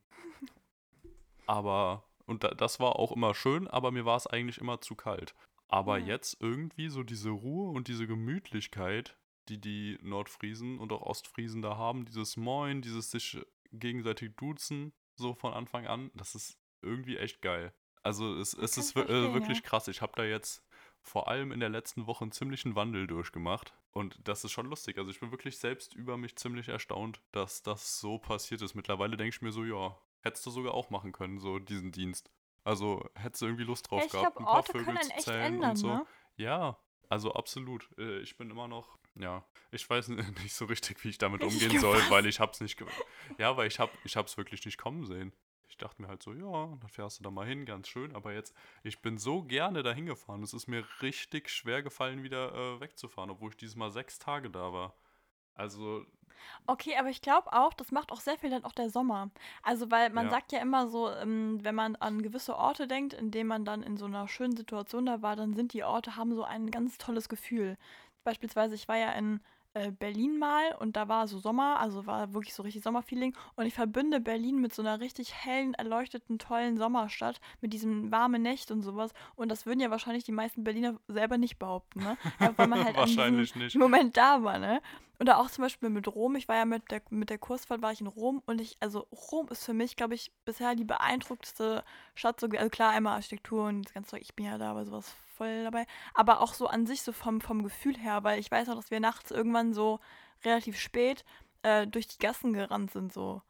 aber, 1.46 2.04
und 2.26 2.44
da, 2.44 2.50
das 2.50 2.80
war 2.80 2.98
auch 2.98 3.12
immer 3.12 3.34
schön, 3.34 3.68
aber 3.68 3.92
mir 3.92 4.06
war 4.06 4.18
es 4.18 4.28
eigentlich 4.28 4.58
immer 4.60 4.82
zu 4.82 4.96
kalt. 4.96 5.34
Aber 5.68 5.98
Ja. 5.98 6.08
jetzt 6.08 6.42
irgendwie 6.42 6.90
so 6.90 7.04
diese 7.04 7.30
Ruhe 7.30 7.72
und 7.72 7.88
diese 7.88 8.08
Gemütlichkeit, 8.08 9.18
die 9.50 9.60
die 9.60 9.98
Nordfriesen 10.02 10.80
und 10.80 10.92
auch 10.92 11.02
Ostfriesen 11.02 11.62
da 11.62 11.78
haben, 11.78 12.06
dieses 12.06 12.38
Moin, 12.38 12.82
dieses 12.82 13.12
sich 13.12 13.38
gegenseitig 13.72 14.36
duzen, 14.36 14.94
so 15.16 15.34
von 15.34 15.54
Anfang 15.54 15.88
an, 15.88 16.12
das 16.14 16.36
ist 16.36 16.58
irgendwie 16.82 17.18
echt 17.18 17.42
geil. 17.42 17.74
Also 18.04 18.36
es, 18.36 18.54
es 18.54 18.78
ist 18.78 18.92
äh, 18.92 19.06
verstehen, 19.06 19.34
wirklich 19.34 19.58
ja. 19.60 19.64
krass. 19.64 19.88
Ich 19.88 20.02
habe 20.02 20.14
da 20.16 20.24
jetzt 20.24 20.64
vor 21.08 21.28
allem 21.30 21.51
in 21.51 21.60
der 21.60 21.70
letzten 21.70 22.05
Woche 22.05 22.24
einen 22.24 22.32
ziemlichen 22.34 22.76
Wandel 22.76 23.08
durchgemacht. 23.08 23.74
Und 23.91 24.20
das 24.26 24.43
ist 24.43 24.51
schon 24.51 24.68
lustig. 24.68 24.97
Also 24.97 25.10
ich 25.10 25.20
bin 25.20 25.32
wirklich 25.32 25.58
selbst 25.58 25.95
über 25.95 26.18
mich 26.18 26.36
ziemlich 26.36 26.68
erstaunt, 26.68 27.22
dass 27.32 27.64
das 27.64 27.99
so 27.99 28.20
passiert 28.20 28.62
ist. 28.62 28.76
Mittlerweile 28.76 29.16
denke 29.18 29.36
ich 29.36 29.41
mir 29.41 29.51
so, 29.51 29.64
ja, 29.64 29.97
hättest 30.22 30.45
du 30.45 30.51
sogar 30.51 30.74
auch 30.74 30.89
machen 30.89 31.14
können, 31.14 31.39
so 31.39 31.60
diesen 31.60 31.91
Dienst. 31.91 32.30
Also 32.64 33.10
hättest 33.16 33.41
du 33.41 33.45
irgendwie 33.45 33.64
Lust 33.64 33.89
drauf 33.89 34.01
Ja, 34.01 34.05
ich 34.05 34.12
gehabt, 34.12 34.36
glaube, 34.36 34.39
ein 34.39 34.45
paar 34.45 34.55
Orte 34.58 34.72
Vögel 34.74 34.99
zu 34.99 35.16
zählen 35.24 35.53
ändern, 35.53 35.70
und 35.72 35.76
so. 35.78 35.88
ne? 35.88 36.05
Ja, 36.36 36.78
also 37.10 37.34
absolut. 37.34 37.89
Äh, 37.97 38.20
Ich 38.20 38.36
bin 38.36 38.49
immer 38.51 38.68
noch, 38.68 38.97
ja, 39.16 39.45
ich 39.72 39.89
weiß 39.89 40.10
nicht 40.43 40.53
so 40.53 40.66
richtig, 40.66 41.01
wie 41.05 41.10
ich 41.10 41.18
damit 41.18 41.41
umgehen 41.41 41.80
soll, 41.80 41.97
weil 42.10 42.26
ich 42.26 42.41
hab's 42.41 42.60
nicht, 42.60 42.84
ja, 43.38 43.55
weil 43.55 43.68
ich 43.68 43.80
hab, 43.80 43.89
ich 44.03 44.18
hab's 44.18 44.36
wirklich 44.38 44.66
nicht 44.66 44.78
kommen 44.78 45.05
sehen. 45.05 45.32
Ich 45.68 45.78
dachte 45.78 46.01
mir 46.01 46.07
halt 46.07 46.24
so, 46.24 46.34
ja, 46.34 46.76
dann 46.80 46.89
fährst 46.89 47.20
du 47.20 47.24
da 47.24 47.32
mal 47.32 47.45
hin, 47.45 47.65
ganz 47.65 47.88
schön. 47.89 48.15
Aber 48.15 48.34
jetzt, 48.34 48.55
ich 48.84 49.01
bin 49.01 49.18
so 49.18 49.43
gerne 49.43 49.84
dahin 49.84 50.05
gefahren. 50.05 50.43
Es 50.43 50.53
ist 50.53 50.68
mir 50.68 50.86
richtig 51.01 51.49
schwer 51.49 51.84
gefallen, 51.84 52.24
wieder 52.24 52.53
äh, 52.53 52.80
wegzufahren, 52.80 53.30
obwohl 53.30 53.49
ich 53.51 53.57
dieses 53.57 53.76
Mal 53.76 53.91
sechs 53.91 54.18
Tage 54.20 54.49
da 54.49 54.72
war. 54.74 54.97
Also, 55.53 56.05
Okay, 56.65 56.95
aber 56.97 57.09
ich 57.09 57.22
glaube 57.22 57.51
auch, 57.53 57.74
das 57.74 57.91
macht 57.91 58.11
auch 58.11 58.20
sehr 58.20 58.38
viel 58.38 58.49
dann 58.49 58.63
auch 58.65 58.72
der 58.74 58.89
Sommer. 58.89 59.30
Also, 59.63 59.89
weil 59.91 60.09
man 60.11 60.30
Ja. 60.30 60.30
sagt 60.30 60.51
ja 60.51 60.59
immer 60.59 60.88
so, 60.88 61.09
ähm, 61.11 61.59
wenn 61.63 61.76
man 61.76 61.95
an 61.95 62.22
gewisse 62.22 62.55
Orte 62.57 62.88
denkt, 62.88 63.13
in 63.13 63.32
denen 63.32 63.47
man 63.47 63.65
dann 63.65 63.84
in 63.84 63.97
so 63.97 64.05
einer 64.05 64.28
schönen 64.28 64.55
Situation 64.55 65.05
da 65.05 65.22
war, 65.22 65.36
dann 65.36 65.53
sind 65.53 65.74
die 65.74 65.84
Orte, 65.84 66.15
haben 66.15 66.34
so 66.36 66.43
ein 66.43 66.72
ganz 66.72 66.97
tolles 66.97 67.30
Gefühl. 67.30 67.78
Beispielsweise, 68.24 68.76
ich 68.76 68.88
war 68.88 68.97
ja 68.97 69.11
in 69.13 69.41
äh, 69.78 69.91
Berlin 69.91 70.38
mal 70.39 70.75
und 70.80 70.95
da 70.95 71.07
war 71.07 71.28
so 71.28 71.39
Sommer, 71.39 71.80
also 71.80 72.05
war 72.05 72.34
wirklich 72.34 72.53
so 72.53 72.63
richtig 72.63 72.84
Sommerfeeling 72.84 73.36
und 73.55 73.65
ich 73.65 73.73
verbinde 73.73 74.19
Berlin 74.19 74.59
mit 74.59 74.73
so 74.73 74.82
einer 74.82 74.99
richtig 74.99 75.34
hellen, 75.34 75.73
erleuchteten, 75.73 76.39
tollen 76.39 76.78
Sommerstadt, 76.78 77.39
mit 77.61 77.73
diesem 77.73 78.11
warmen 78.11 78.41
Nächt 78.41 78.71
und 78.71 78.82
sowas 78.82 79.13
und 79.36 79.49
das 79.49 79.65
würden 79.65 79.80
ja 79.80 79.91
wahrscheinlich 79.91 80.23
die 80.23 80.32
meisten 80.32 80.63
Berliner 80.63 80.99
selber 81.07 81.38
nicht 81.38 81.59
behaupten, 81.59 81.99
ne? 81.99 82.17
Weil 82.57 82.67
man 82.67 82.84
halt 82.84 82.97
wahrscheinlich 82.97 83.55
nicht. 83.55 83.75
Moment 83.78 84.17
da 84.17 84.43
war, 84.43 84.59
ne? 84.59 84.82
Oder 85.19 85.39
auch 85.39 85.49
zum 85.49 85.63
Beispiel 85.63 85.89
mit 85.89 86.07
Rom. 86.07 86.36
Ich 86.36 86.47
war 86.47 86.57
ja 86.57 86.65
mit 86.65 86.91
der, 86.91 87.01
mit 87.09 87.30
der 87.30 87.39
Kursfahrt 87.39 87.82
war 87.82 87.91
ich 87.91 88.01
in 88.01 88.07
Rom 88.07 88.43
und 88.45 88.61
ich, 88.61 88.78
also 88.80 89.07
Rom 89.32 89.47
ist 89.49 89.65
für 89.65 89.73
mich, 89.73 89.95
glaube 89.95 90.13
ich, 90.13 90.32
bisher 90.45 90.75
die 90.75 90.84
beeindruckendste 90.84 91.84
Stadt. 92.13 92.39
So, 92.39 92.47
also 92.47 92.69
klar, 92.69 92.91
einmal 92.91 93.13
Architektur 93.13 93.67
und 93.67 93.84
das 93.84 93.93
ganze 93.93 94.11
Zeug, 94.11 94.21
ich 94.21 94.36
bin 94.36 94.45
ja 94.45 94.57
da 94.57 94.73
bei 94.73 94.86
sowas 94.86 95.15
voll 95.38 95.64
dabei. 95.64 95.86
Aber 96.14 96.42
auch 96.42 96.54
so 96.54 96.68
an 96.68 96.86
sich, 96.86 97.02
so 97.02 97.12
vom, 97.12 97.42
vom 97.42 97.64
Gefühl 97.64 97.98
her, 97.98 98.24
weil 98.24 98.40
ich 98.40 98.52
weiß 98.52 98.70
auch, 98.70 98.76
dass 98.76 98.92
wir 98.92 99.00
nachts 99.00 99.32
irgendwann 99.32 99.74
so 99.74 100.00
relativ 100.44 100.80
spät 100.80 101.24
äh, 101.64 101.88
durch 101.88 102.08
die 102.08 102.20
Gassen 102.20 102.54
gerannt 102.54 102.92
sind, 102.92 103.14
so. 103.14 103.42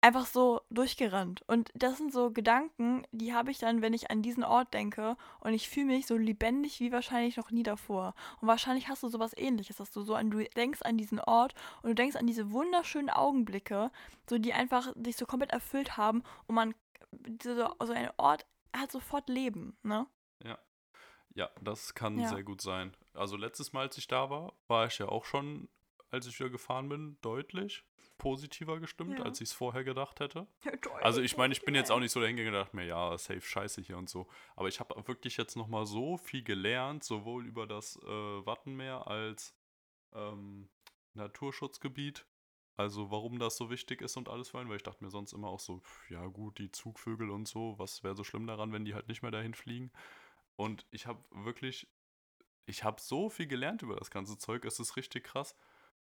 Einfach 0.00 0.26
so 0.26 0.60
durchgerannt. 0.68 1.42
Und 1.46 1.70
das 1.74 1.96
sind 1.96 2.12
so 2.12 2.30
Gedanken, 2.30 3.06
die 3.10 3.32
habe 3.32 3.50
ich 3.50 3.56
dann, 3.56 3.80
wenn 3.80 3.94
ich 3.94 4.10
an 4.10 4.20
diesen 4.20 4.44
Ort 4.44 4.74
denke 4.74 5.16
und 5.40 5.54
ich 5.54 5.70
fühle 5.70 5.86
mich 5.86 6.06
so 6.06 6.18
lebendig 6.18 6.78
wie 6.80 6.92
wahrscheinlich 6.92 7.38
noch 7.38 7.50
nie 7.50 7.62
davor. 7.62 8.14
Und 8.42 8.48
wahrscheinlich 8.48 8.88
hast 8.88 9.02
du 9.02 9.08
sowas 9.08 9.32
ähnliches, 9.34 9.78
dass 9.78 9.92
du 9.92 10.02
so 10.02 10.14
an, 10.14 10.30
du 10.30 10.44
denkst 10.44 10.82
an 10.82 10.98
diesen 10.98 11.20
Ort 11.20 11.54
und 11.80 11.88
du 11.88 11.94
denkst 11.94 12.16
an 12.16 12.26
diese 12.26 12.52
wunderschönen 12.52 13.08
Augenblicke, 13.08 13.90
so 14.28 14.36
die 14.36 14.52
einfach 14.52 14.92
dich 14.94 15.16
so 15.16 15.24
komplett 15.24 15.52
erfüllt 15.52 15.96
haben 15.96 16.22
und 16.48 16.54
man, 16.54 16.74
so, 17.42 17.54
so 17.82 17.92
ein 17.94 18.10
Ort 18.18 18.44
hat 18.76 18.92
sofort 18.92 19.30
Leben, 19.30 19.74
ne? 19.82 20.06
Ja. 20.42 20.58
Ja, 21.34 21.50
das 21.60 21.94
kann 21.94 22.18
Ja. 22.18 22.28
sehr 22.28 22.42
gut 22.44 22.60
sein. 22.60 22.96
Also 23.12 23.36
letztes 23.36 23.72
Mal, 23.72 23.82
als 23.82 23.98
ich 23.98 24.06
da 24.06 24.30
war, 24.30 24.52
war 24.68 24.86
ich 24.86 24.98
ja 24.98 25.08
auch 25.08 25.24
schon, 25.24 25.68
als 26.10 26.26
ich 26.26 26.38
wieder 26.38 26.50
gefahren 26.50 26.88
bin, 26.88 27.18
deutlich 27.22 27.84
positiver 28.18 28.78
gestimmt, 28.78 29.18
Ja. 29.18 29.24
als 29.24 29.40
ich 29.40 29.48
es 29.48 29.52
vorher 29.52 29.82
gedacht 29.82 30.20
hätte. 30.20 30.46
Also 31.02 31.20
ich 31.20 31.36
meine, 31.36 31.52
ich 31.52 31.64
bin 31.64 31.74
jetzt 31.74 31.90
auch 31.90 31.98
nicht 31.98 32.12
so 32.12 32.20
dahingegangen 32.20 32.54
und 32.54 32.60
gedacht 32.60 32.74
mir, 32.74 32.84
ja, 32.86 33.18
safe 33.18 33.40
scheiße 33.40 33.80
hier 33.82 33.98
und 33.98 34.08
so. 34.08 34.28
Aber 34.54 34.68
ich 34.68 34.78
habe 34.78 34.94
wirklich 35.08 35.36
jetzt 35.36 35.56
nochmal 35.56 35.84
so 35.86 36.16
viel 36.16 36.44
gelernt, 36.44 37.02
sowohl 37.02 37.44
über 37.46 37.66
das 37.66 37.96
äh, 38.04 38.06
Wattenmeer 38.46 39.08
als 39.08 39.56
ähm, 40.12 40.68
Naturschutzgebiet. 41.14 42.26
Also 42.76 43.10
warum 43.10 43.38
das 43.38 43.56
so 43.56 43.70
wichtig 43.70 44.00
ist 44.02 44.16
und 44.16 44.28
alles 44.28 44.48
für 44.50 44.58
einen, 44.58 44.68
weil 44.68 44.76
ich 44.76 44.82
dachte 44.82 45.02
mir 45.04 45.10
sonst 45.10 45.32
immer 45.32 45.48
auch 45.48 45.60
so, 45.60 45.78
pf, 45.78 46.10
ja 46.10 46.26
gut, 46.26 46.58
die 46.58 46.72
Zugvögel 46.72 47.30
und 47.30 47.46
so, 47.46 47.78
was 47.78 48.02
wäre 48.02 48.16
so 48.16 48.24
schlimm 48.24 48.46
daran, 48.48 48.72
wenn 48.72 48.84
die 48.84 48.94
halt 48.94 49.06
nicht 49.08 49.22
mehr 49.22 49.30
dahin 49.30 49.54
fliegen. 49.54 49.92
Und 50.56 50.86
ich 50.90 51.06
habe 51.06 51.22
wirklich, 51.30 51.86
ich 52.66 52.84
habe 52.84 53.00
so 53.00 53.28
viel 53.28 53.46
gelernt 53.46 53.82
über 53.82 53.96
das 53.96 54.10
ganze 54.10 54.38
Zeug, 54.38 54.64
es 54.64 54.78
ist 54.78 54.96
richtig 54.96 55.24
krass. 55.24 55.54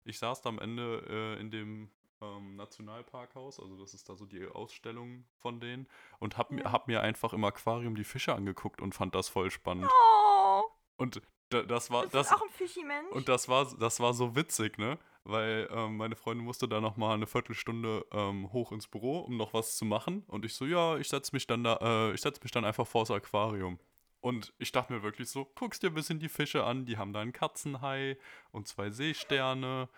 Ich 0.03 0.19
saß 0.19 0.41
da 0.41 0.49
am 0.49 0.59
Ende 0.59 1.05
äh, 1.09 1.39
in 1.41 1.49
dem 1.49 1.89
ähm, 2.21 2.55
Nationalparkhaus, 2.55 3.59
also 3.59 3.77
das 3.77 3.93
ist 3.93 4.07
da 4.09 4.15
so 4.15 4.25
die 4.25 4.45
Ausstellung 4.47 5.25
von 5.39 5.59
denen, 5.59 5.87
und 6.19 6.37
hab, 6.37 6.51
mir 6.51 6.63
Ja. 6.63 6.71
hab 6.71 6.87
mir 6.87 7.01
einfach 7.01 7.33
im 7.33 7.43
Aquarium 7.43 7.95
die 7.95 8.03
Fische 8.03 8.33
angeguckt 8.33 8.81
und 8.81 8.93
fand 8.95 9.15
das 9.15 9.29
voll 9.29 9.49
spannend. 9.51 9.89
Oh, 9.91 10.63
Und 10.97 11.21
da, 11.49 11.63
das 11.63 11.91
war, 11.91 12.07
das, 12.07 12.31
auch 12.31 12.41
ein 12.41 12.49
Fischi-Mensch. 12.49 13.11
und 13.11 13.27
das 13.29 13.47
war, 13.49 13.73
das 13.77 13.99
war 13.99 14.13
so 14.13 14.35
witzig, 14.35 14.77
ne? 14.77 14.97
Weil 15.25 15.69
ähm, 15.71 15.97
meine 15.97 16.15
Freundin 16.17 16.45
musste 16.45 16.67
da 16.67 16.81
noch 16.81 16.97
mal 16.97 17.13
eine 17.13 17.27
Viertelstunde 17.27 18.05
ähm, 18.11 18.51
hoch 18.51 18.73
ins 18.73 18.87
Büro, 18.87 19.19
um 19.19 19.37
noch 19.37 19.53
was 19.53 19.77
zu 19.77 19.85
machen. 19.85 20.23
Und 20.27 20.43
ich 20.43 20.53
so, 20.53 20.65
ja, 20.65 20.97
ich 20.97 21.07
setz 21.07 21.31
mich 21.31 21.47
dann 21.47 21.63
da, 21.63 21.77
äh, 21.81 22.13
ich 22.13 22.19
setz 22.21 22.41
mich 22.43 22.51
dann 22.51 22.65
einfach 22.65 22.85
vors 22.85 23.09
Aquarium. 23.09 23.79
Und 24.23 24.53
ich 24.57 24.71
dachte 24.71 24.93
mir 24.93 25.03
wirklich 25.03 25.29
so, 25.29 25.51
guckst 25.53 25.83
dir 25.83 25.87
ein 25.87 25.95
bisschen 25.95 26.17
die 26.17 26.29
Fische 26.29 26.63
an, 26.63 26.85
die 26.85 26.97
haben 26.97 27.11
da 27.11 27.19
einen 27.19 27.33
Katzenhai 27.33 28.17
und 28.51 28.69
zwei 28.69 28.89
Seesterne 28.89 29.89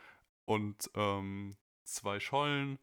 und 0.45 0.89
ähm, 0.95 1.55
zwei 1.83 2.19
Schollen, 2.19 2.79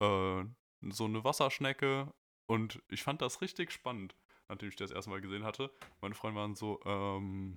äh, 0.00 0.44
so 0.82 1.06
eine 1.06 1.24
Wasserschnecke. 1.24 2.12
Und 2.44 2.82
ich 2.90 3.02
fand 3.02 3.22
das 3.22 3.40
richtig 3.40 3.72
spannend, 3.72 4.14
nachdem 4.50 4.68
ich 4.68 4.76
das 4.76 4.90
erstmal 4.90 5.22
gesehen 5.22 5.44
hatte. 5.44 5.70
Meine 6.02 6.14
Freunde 6.14 6.38
waren 6.38 6.54
so, 6.54 6.78
ähm, 6.84 7.56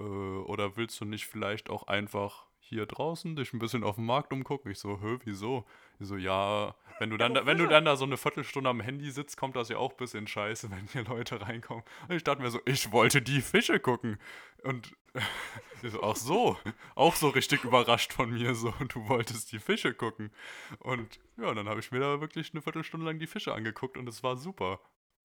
äh, 0.00 0.02
oder 0.02 0.76
willst 0.76 1.00
du 1.00 1.04
nicht 1.04 1.26
vielleicht 1.26 1.70
auch 1.70 1.84
einfach 1.84 2.48
hier 2.58 2.86
draußen 2.86 3.36
dich 3.36 3.52
ein 3.52 3.60
bisschen 3.60 3.84
auf 3.84 3.94
dem 3.94 4.06
Markt 4.06 4.32
umgucken? 4.32 4.72
Ich 4.72 4.80
so, 4.80 5.00
hä, 5.00 5.18
wieso? 5.22 5.66
Die 6.00 6.04
so, 6.04 6.16
ja, 6.16 6.74
wenn 6.98 7.10
du 7.10 7.16
dann, 7.16 7.34
da, 7.34 7.46
wenn 7.46 7.58
du 7.58 7.66
dann 7.66 7.84
da 7.84 7.96
so 7.96 8.04
eine 8.04 8.16
Viertelstunde 8.16 8.70
am 8.70 8.80
Handy 8.80 9.10
sitzt, 9.10 9.36
kommt 9.36 9.56
das 9.56 9.68
ja 9.68 9.76
auch 9.78 9.90
ein 9.92 9.96
bisschen 9.96 10.26
scheiße, 10.26 10.70
wenn 10.70 10.86
hier 10.88 11.04
Leute 11.04 11.40
reinkommen. 11.40 11.84
Und 12.08 12.14
ich 12.14 12.24
dachte 12.24 12.42
mir 12.42 12.50
so, 12.50 12.60
ich 12.64 12.92
wollte 12.92 13.22
die 13.22 13.40
Fische 13.40 13.78
gucken. 13.80 14.18
Und 14.62 14.94
so, 15.82 16.02
ach 16.02 16.16
so, 16.16 16.58
auch 16.94 17.14
so 17.14 17.28
richtig 17.28 17.64
überrascht 17.64 18.12
von 18.12 18.30
mir, 18.30 18.54
so, 18.54 18.70
du 18.88 19.08
wolltest 19.08 19.52
die 19.52 19.58
Fische 19.58 19.94
gucken. 19.94 20.30
Und 20.78 21.18
ja, 21.36 21.52
dann 21.54 21.68
habe 21.68 21.80
ich 21.80 21.90
mir 21.92 22.00
da 22.00 22.20
wirklich 22.20 22.52
eine 22.52 22.62
Viertelstunde 22.62 23.06
lang 23.06 23.18
die 23.18 23.26
Fische 23.26 23.54
angeguckt 23.54 23.96
und 23.96 24.08
es 24.08 24.22
war 24.22 24.36
super. 24.36 24.80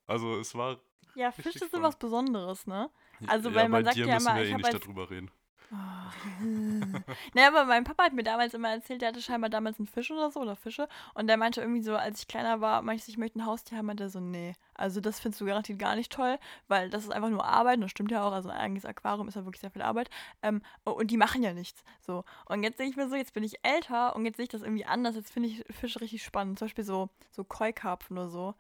Also 0.08 0.38
es 0.40 0.56
war 0.56 0.80
ja, 1.16 1.32
Fische 1.32 1.60
sind 1.60 1.82
was 1.84 1.98
Besonderes, 1.98 2.68
ne? 2.68 2.90
Also, 3.28 3.50
ja, 3.50 3.56
weil 3.56 3.70
man 3.70 3.84
sagt 3.84 3.98
dir 3.98 4.06
ja 4.06 4.18
immer, 4.18 4.42
ich 4.42 4.50
eh 4.50 4.54
hab 4.54 4.58
nicht 4.58 4.74
als- 4.74 4.80
darüber 4.80 5.10
reden. 5.10 5.30
Oh, 6.44 7.14
naja, 7.34 7.48
aber 7.50 7.66
mein 7.66 7.84
Papa 7.84 8.04
hat 8.06 8.14
mir 8.14 8.24
damals 8.24 8.54
immer 8.54 8.70
erzählt, 8.70 9.02
der 9.02 9.10
hatte 9.10 9.22
scheinbar 9.22 9.50
damals 9.50 9.80
einen 9.80 9.88
Fisch 9.88 10.12
oder 10.12 10.32
so, 10.32 10.40
oder 10.42 10.56
Fische. 10.56 10.88
Und 11.14 11.28
der 11.28 11.38
meinte 11.38 11.62
irgendwie 11.62 11.82
so, 11.82 11.96
als 11.96 12.22
ich 12.22 12.28
kleiner 12.28 12.62
war, 12.62 12.82
meinte 12.82 13.04
ich, 13.04 13.10
ich 13.10 13.18
möchte 13.18 13.40
ein 13.40 13.46
Haustier 13.46 13.78
haben, 13.78 13.86
meinte 13.86 14.04
er 14.04 14.10
so, 14.10 14.20
nee. 14.20 14.54
Also 14.74 15.02
das 15.02 15.20
findest 15.20 15.42
du 15.42 15.46
garantiert 15.46 15.80
gar 15.80 15.96
nicht 15.96 16.12
toll, 16.12 16.40
weil 16.68 16.90
das 16.90 17.04
ist 17.04 17.12
einfach 17.12 17.30
nur 17.30 17.46
Arbeit. 17.46 17.76
Und 17.76 17.82
das 17.82 17.92
stimmt 17.92 18.12
ja 18.12 18.24
auch, 18.24 18.32
also 18.32 18.50
ein 18.50 18.58
eigenes 18.58 18.86
Aquarium 18.86 19.28
ist 19.28 19.36
ja 19.36 19.46
wirklich 19.46 19.62
sehr 19.62 19.72
viel 19.72 19.82
Arbeit. 19.82 20.10
Ähm, 20.42 20.62
und 20.84 21.12
die 21.12 21.18
machen 21.18 21.44
ja 21.44 21.54
nichts. 21.54 21.84
So. 22.02 22.24
Und 22.46 22.64
jetzt 22.64 22.80
denke 22.80 22.92
ich 22.92 22.98
mir 22.98 23.10
so, 23.10 23.16
jetzt 23.16 23.34
bin 23.34 23.44
ich 23.44 23.64
älter 23.64 24.16
und 24.16 24.26
jetzt 24.26 24.38
sehe 24.38 24.44
ich 24.44 24.50
das 24.50 24.62
irgendwie 24.62 24.86
anders. 24.86 25.16
Jetzt 25.16 25.32
finde 25.32 25.50
ich 25.50 25.64
Fische 25.70 26.02
richtig 26.02 26.24
spannend. 26.24 26.60
Zum 26.60 26.68
Beispiel 26.68 26.84
so, 26.84 27.10
so 27.32 27.44
Keukarpfen 27.44 28.18
oder 28.18 28.30
so. 28.30 28.56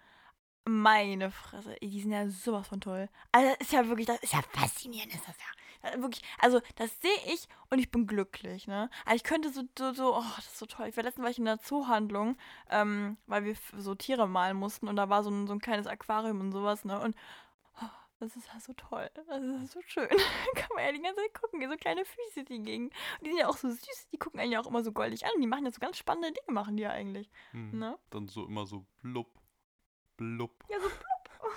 Meine 0.65 1.31
Fresse, 1.31 1.75
die 1.81 2.01
sind 2.01 2.11
ja 2.11 2.29
sowas 2.29 2.67
von 2.67 2.81
toll. 2.81 3.09
Also 3.31 3.49
das 3.49 3.67
ist 3.67 3.73
ja 3.73 3.87
wirklich, 3.87 4.05
das 4.05 4.19
ist 4.19 4.33
ja 4.33 4.41
faszinierend, 4.53 5.13
ist 5.13 5.27
das 5.27 5.35
ja. 5.37 5.45
Äh, 5.81 5.99
Wirklich, 6.01 6.23
also 6.39 6.61
das 6.75 6.99
sehe 7.01 7.33
ich 7.33 7.47
und 7.69 7.79
ich 7.79 7.91
bin 7.91 8.07
glücklich, 8.07 8.67
ne? 8.67 8.89
Also 9.05 9.15
ich 9.15 9.23
könnte 9.23 9.49
so, 9.49 9.63
so, 9.77 9.93
so 9.93 10.17
oh, 10.17 10.33
das 10.35 10.47
ist 10.47 10.59
so 10.59 10.65
toll. 10.65 10.87
Ich 10.87 10.97
war 10.97 11.03
letztens 11.03 11.23
war 11.23 11.31
ich 11.31 11.39
in 11.39 11.45
der 11.45 11.59
Zoohandlung, 11.59 12.37
ähm, 12.69 13.17
weil 13.27 13.43
wir 13.45 13.55
so 13.77 13.95
Tiere 13.95 14.27
malen 14.27 14.57
mussten 14.57 14.87
und 14.87 14.95
da 14.95 15.09
war 15.09 15.23
so 15.23 15.29
ein, 15.29 15.47
so 15.47 15.53
ein 15.53 15.59
kleines 15.59 15.87
Aquarium 15.87 16.39
und 16.39 16.51
sowas, 16.51 16.85
ne? 16.85 16.99
Und 16.99 17.15
oh, 17.81 17.89
das 18.19 18.35
ist 18.35 18.47
ja 18.53 18.59
so 18.59 18.73
toll. 18.73 19.09
Das 19.27 19.43
ist 19.43 19.71
so 19.71 19.81
schön. 19.85 20.09
Kann 20.55 20.69
man 20.75 20.85
ja 20.85 20.91
die 20.91 21.01
ganze 21.01 21.21
Zeit 21.21 21.33
gucken, 21.33 21.59
wie 21.59 21.67
so 21.67 21.75
kleine 21.75 22.05
Füße 22.05 22.43
die 22.43 22.61
gingen. 22.61 22.87
Und 22.87 23.25
die 23.25 23.29
sind 23.29 23.39
ja 23.39 23.47
auch 23.47 23.57
so 23.57 23.69
süß, 23.69 24.07
die 24.11 24.17
gucken 24.17 24.39
einen 24.39 24.51
ja 24.51 24.61
auch 24.61 24.67
immer 24.67 24.83
so 24.83 24.91
goldig 24.91 25.25
an. 25.25 25.41
Die 25.41 25.47
machen 25.47 25.65
ja 25.65 25.71
so 25.71 25.79
ganz 25.79 25.97
spannende 25.97 26.31
Dinge, 26.31 26.53
machen 26.53 26.77
die 26.77 26.83
ja 26.83 26.91
eigentlich. 26.91 27.31
Hm. 27.51 27.79
Ne? 27.79 27.97
Dann 28.09 28.27
so 28.27 28.45
immer 28.45 28.65
so 28.65 28.85
blub, 29.01 29.27
blub. 30.17 30.63
Ja, 30.69 30.79
so 30.79 30.89
plupp. 30.89 31.51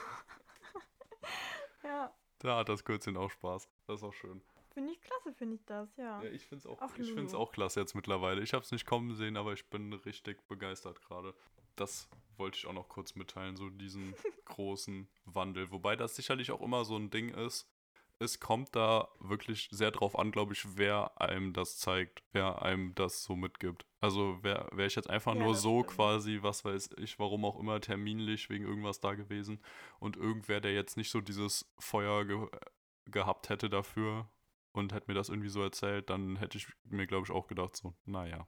ja. 1.85 2.13
Da 2.45 2.59
hat 2.59 2.69
das 2.69 2.85
Kürzchen 2.85 3.17
auch 3.17 3.31
Spaß. 3.31 3.71
Das 3.87 4.01
ist 4.01 4.05
auch 4.05 4.13
schön. 4.13 4.43
Finde 4.75 4.93
ich 4.93 5.01
klasse, 5.01 5.33
finde 5.33 5.55
ich 5.55 5.65
das, 5.65 5.89
ja. 5.97 6.23
Ja, 6.23 6.29
ich 6.29 6.45
finde 6.47 6.59
es 6.59 6.67
auch, 6.67 6.79
Ach, 6.83 6.99
ich 6.99 7.11
find's 7.13 7.33
Lulu. 7.33 7.45
auch 7.45 7.53
klasse 7.53 7.81
jetzt 7.81 7.95
mittlerweile. 7.95 8.43
Ich 8.43 8.53
habe 8.53 8.63
es 8.63 8.71
nicht 8.71 8.85
kommen 8.85 9.15
sehen, 9.15 9.39
aber 9.39 9.55
ich 9.55 9.65
bin 9.71 9.93
richtig 9.95 10.47
begeistert 10.47 11.01
gerade. 11.01 11.35
Das 11.75 12.07
wollte 12.37 12.59
ich 12.59 12.67
auch 12.67 12.75
noch 12.75 12.89
kurz 12.91 13.15
mitteilen, 13.15 13.57
so 13.57 13.71
diesen 13.71 14.15
großen 14.45 15.09
Wandel. 15.25 15.71
Wobei 15.71 15.97
das 15.97 16.17
sicherlich 16.17 16.51
auch 16.51 16.61
immer 16.61 16.85
so 16.85 16.97
ein 16.97 17.09
Ding 17.09 17.31
ist. 17.31 17.67
Es 18.19 18.41
kommt 18.41 18.77
da 18.77 19.09
wirklich 19.21 19.69
sehr 19.73 19.91
drauf 19.91 20.19
an, 20.19 20.31
glaube 20.31 20.53
ich, 20.53 20.77
wer 20.77 21.19
einem 21.21 21.55
das 21.55 21.79
zeigt, 21.79 22.23
wer 22.33 22.61
einem 22.63 22.95
das 22.95 23.25
so 23.25 23.37
mitgibt. 23.37 23.87
Also 24.05 24.43
wäre 24.43 24.69
wär 24.73 24.87
ich 24.87 24.95
jetzt 24.97 25.09
einfach 25.09 25.35
Ja, 25.35 25.41
nur 25.41 25.55
so 25.55 25.79
stimmt. 25.81 25.97
quasi, 25.97 26.39
was 26.43 26.65
weiß 26.65 26.91
ich, 26.99 27.19
warum 27.19 27.45
auch 27.47 27.59
immer, 27.59 27.81
terminlich 27.81 28.51
wegen 28.51 28.65
irgendwas 28.67 29.01
da 29.01 29.15
gewesen 29.15 29.61
und 29.99 30.17
irgendwer, 30.17 30.61
der 30.61 30.75
jetzt 30.75 30.97
nicht 30.99 31.11
so 31.11 31.21
dieses 31.23 31.73
Feuer 31.79 32.25
ge 32.27 32.47
gehabt 33.07 33.49
hätte 33.51 33.69
dafür 33.71 34.29
und 34.73 34.93
hätte 34.93 35.11
mir 35.11 35.15
das 35.15 35.29
irgendwie 35.31 35.49
so 35.51 35.63
erzählt, 35.63 36.11
dann 36.11 36.37
hätte 36.37 36.59
ich 36.59 36.67
mir, 36.85 37.07
glaube 37.07 37.25
ich, 37.27 37.31
auch 37.31 37.47
gedacht, 37.47 37.77
so, 37.77 37.95
naja, 38.07 38.47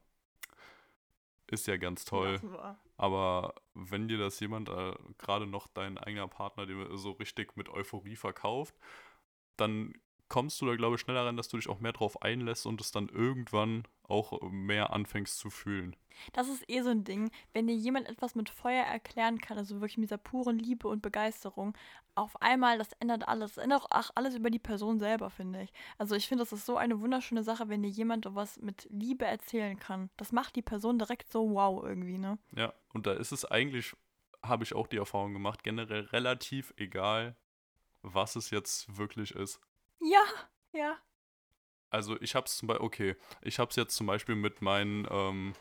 ist 1.49 1.67
ja 1.67 1.77
ganz 1.77 2.05
toll. 2.05 2.41
Aber 2.97 3.55
wenn 3.75 4.09
dir 4.09 4.19
das 4.19 4.41
jemand, 4.41 4.69
äh, 4.69 4.95
gerade 5.19 5.47
noch 5.47 5.67
dein 5.67 5.99
eigener 5.99 6.29
Partner, 6.29 6.67
dir 6.67 6.97
so 6.97 7.13
richtig 7.13 7.57
mit 7.57 7.69
Euphorie 7.69 8.17
verkauft, 8.17 8.75
dann 9.57 9.95
kommst 10.29 10.61
du 10.61 10.67
da, 10.67 10.77
glaube 10.77 10.97
ich, 10.97 11.03
schneller 11.03 11.27
ran, 11.27 11.37
dass 11.37 11.49
du 11.49 11.57
dich 11.59 11.69
auch 11.69 11.81
mehr 11.81 11.93
drauf 11.93 12.23
einlässt 12.23 12.67
und 12.67 12.81
es 12.81 12.93
dann 12.93 13.09
irgendwann 13.09 13.85
auch 14.09 14.41
mehr 14.51 14.93
anfängst 14.93 15.39
zu 15.39 15.51
fühlen. 15.51 15.97
Das 16.33 16.49
ist 16.49 16.69
eh 16.69 16.81
so 16.83 16.91
ein 16.91 17.05
Ding, 17.05 17.31
wenn 17.53 17.67
dir 17.67 17.75
jemand 17.75 18.09
etwas 18.09 18.35
mit 18.35 18.49
Feuer 18.49 18.85
erklären 18.85 19.39
kann, 19.39 19.59
also 19.59 19.77
wirklich 19.77 19.99
mit 19.99 20.09
dieser 20.09 20.19
puren 20.19 20.59
Liebe 20.59 20.89
und 20.89 21.03
Begeisterung, 21.03 21.77
auf 22.15 22.41
einmal, 22.41 22.79
das 22.79 22.93
ändert 22.95 23.29
alles. 23.29 23.55
Das 23.55 23.65
ändert 23.65 23.85
auch 23.91 24.11
alles 24.15 24.35
über 24.35 24.49
die 24.51 24.59
Person 24.59 24.99
selber, 24.99 25.29
finde 25.31 25.63
ich. 25.63 25.73
Also 25.99 26.15
ich 26.15 26.27
finde, 26.27 26.43
das 26.43 26.53
ist 26.53 26.65
so 26.65 26.77
eine 26.77 27.01
wunderschöne 27.01 27.43
Sache, 27.43 27.69
wenn 27.69 27.83
dir 27.83 27.91
jemand 27.91 28.27
was 28.35 28.59
mit 28.59 28.89
Liebe 28.91 29.27
erzählen 29.27 29.79
kann. 29.79 30.09
Das 30.17 30.33
macht 30.33 30.57
die 30.57 30.63
Person 30.63 30.99
direkt 30.99 31.31
so 31.31 31.51
wow 31.51 31.85
irgendwie, 31.85 32.19
ne? 32.19 32.39
Ja, 32.53 32.73
und 32.95 33.07
da 33.07 33.13
ist 33.13 33.33
es 33.33 33.45
eigentlich, 33.45 33.95
habe 34.43 34.65
ich 34.65 34.75
auch 34.75 34.87
die 34.87 34.97
Erfahrung 34.97 35.35
gemacht, 35.35 35.63
generell 35.63 36.07
relativ 36.07 36.73
egal, 36.79 37.37
was 38.01 38.37
es 38.37 38.51
jetzt 38.51 38.97
wirklich 38.97 39.35
ist. 39.35 39.61
Ja, 40.01 40.23
ja. 40.73 40.97
Also 41.97 42.21
ich 42.21 42.35
habe 42.35 42.45
es 42.45 42.59
zum 42.59 42.69
Beispiel, 42.69 42.85
okay, 42.85 43.17
ich 43.41 43.59
habe 43.59 43.71
es 43.71 43.77
jetzt 43.77 43.97
zum 43.97 44.07
Beispiel 44.07 44.35
mit 44.35 44.61
meinen, 44.61 45.09
ähm, 45.11 45.55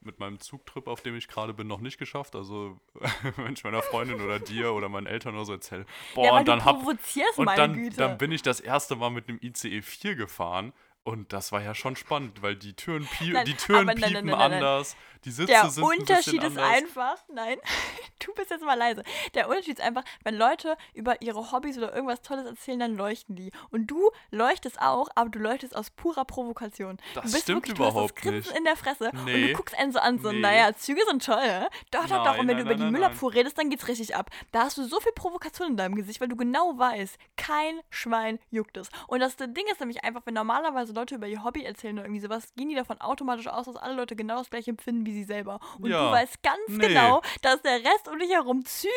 mit 0.00 0.20
meinem 0.20 0.38
Zugtrip, 0.38 0.86
auf 0.86 1.00
dem 1.00 1.16
ich 1.16 1.26
gerade 1.26 1.54
bin, 1.54 1.66
noch 1.66 1.80
nicht 1.80 1.98
geschafft. 1.98 2.36
Also 2.36 2.78
wenn 3.36 3.54
ich 3.54 3.64
meiner 3.64 3.82
Freundin 3.82 4.20
oder 4.20 4.38
dir 4.38 4.74
oder 4.74 4.88
meinen 4.88 5.08
Eltern 5.08 5.34
oder 5.34 5.44
so 5.44 5.52
erzähle, 5.54 5.84
boah, 6.14 6.24
ja, 6.24 6.38
und 6.38 6.46
dann 6.46 6.60
du 6.60 6.64
hab, 6.64 6.76
provozierst, 6.78 7.36
und 7.36 7.46
meine 7.46 7.90
dann, 7.90 7.90
dann 7.96 8.18
bin 8.18 8.30
ich 8.30 8.42
das 8.42 8.60
erste 8.60 8.94
Mal 8.94 9.10
mit 9.10 9.28
einem 9.28 9.40
ICE 9.42 9.82
4 9.82 10.14
gefahren. 10.14 10.72
Und 11.04 11.32
das 11.32 11.50
war 11.50 11.60
ja 11.62 11.74
schon 11.74 11.96
spannend, 11.96 12.42
weil 12.42 12.54
die 12.54 12.74
Türen, 12.74 13.06
pie 13.06 13.32
Nein, 13.32 13.44
die 13.44 13.54
Türen 13.54 13.86
nein, 13.86 13.96
piepen 13.96 14.26
nein, 14.26 14.52
anders, 14.52 14.96
die 15.24 15.32
Sitze 15.32 15.52
Der 15.52 15.68
sind 15.68 15.82
ein 15.84 15.98
Unterschied 15.98 16.40
bisschen 16.40 16.56
ist 16.56 16.62
einfach, 16.62 17.16
nein, 17.28 17.58
du 18.24 18.32
bist 18.34 18.50
jetzt 18.50 18.64
mal 18.64 18.74
leise. 18.78 19.02
Der 19.34 19.48
Unterschied 19.48 19.78
ist 19.78 19.84
einfach, 19.84 20.04
wenn 20.22 20.36
Leute 20.36 20.76
über 20.94 21.20
ihre 21.20 21.50
Hobbys 21.50 21.76
oder 21.76 21.92
irgendwas 21.92 22.22
Tolles 22.22 22.46
erzählen, 22.46 22.78
dann 22.78 22.96
leuchten 22.96 23.34
die. 23.34 23.50
Und 23.70 23.88
du 23.88 24.10
leuchtest 24.30 24.80
auch, 24.80 25.08
aber 25.16 25.28
du 25.30 25.40
leuchtest 25.40 25.74
aus 25.74 25.90
purer 25.90 26.24
Provokation. 26.24 26.98
Das 27.14 27.24
du 27.24 27.30
bist 27.32 27.42
stimmt 27.44 27.56
wirklich, 27.58 27.74
du 27.74 27.84
hast 27.84 27.92
überhaupt 27.92 28.24
das 28.24 28.32
nicht. 28.32 28.52
in 28.56 28.64
der 28.64 28.76
Fresse 28.76 29.10
und 29.10 29.24
Nee. 29.24 29.48
du 29.48 29.52
guckst 29.54 29.76
einen 29.76 29.90
so 29.92 29.98
an, 29.98 30.20
so, 30.20 30.30
Nee. 30.30 30.38
naja, 30.40 30.72
Züge 30.74 31.02
sind 31.08 31.24
toll, 31.24 31.40
hä? 31.42 31.66
Doch, 31.90 32.06
doch, 32.06 32.22
doch. 32.24 32.38
Und 32.38 32.46
wenn 32.46 32.56
du 32.58 32.62
über 32.62 32.76
die 32.76 32.84
Müllabfuhr 32.84 33.34
redest, 33.34 33.58
dann 33.58 33.70
geht's 33.70 33.88
richtig 33.88 34.14
ab. 34.14 34.30
Da 34.52 34.62
hast 34.64 34.78
du 34.78 34.84
so 34.84 35.00
viel 35.00 35.12
Provokation 35.12 35.70
in 35.70 35.76
deinem 35.76 35.96
Gesicht, 35.96 36.20
weil 36.20 36.28
du 36.28 36.36
genau 36.36 36.78
weißt, 36.78 37.18
kein 37.36 37.80
Schwein 37.90 38.38
juckt 38.50 38.76
es. 38.76 38.88
Und 39.08 39.18
das 39.20 39.36
Ding 39.36 39.66
ist 39.70 39.80
nämlich 39.80 40.04
einfach, 40.04 40.22
wenn 40.26 40.34
normalerweise 40.34 40.91
Leute 40.92 41.14
über 41.16 41.26
ihr 41.26 41.42
Hobby 41.44 41.64
erzählen 41.64 41.94
oder 41.98 42.06
irgendwie 42.06 42.20
sowas, 42.20 42.52
gehen 42.56 42.68
die 42.68 42.74
davon 42.74 43.00
automatisch 43.00 43.46
aus, 43.48 43.66
dass 43.66 43.76
alle 43.76 43.94
Leute 43.94 44.16
genau 44.16 44.38
das 44.38 44.50
gleiche 44.50 44.70
empfinden 44.70 45.04
wie 45.06 45.12
sie 45.12 45.24
selber. 45.24 45.58
Und 45.80 45.90
Ja. 45.90 46.06
du 46.06 46.12
weißt 46.12 46.42
ganz 46.42 46.58
Nee. 46.68 46.88
genau, 46.88 47.22
dass 47.42 47.60
der 47.62 47.76
Rest 47.84 48.08
um 48.08 48.18
dich 48.18 48.30
herum 48.30 48.64
Züge, 48.64 48.92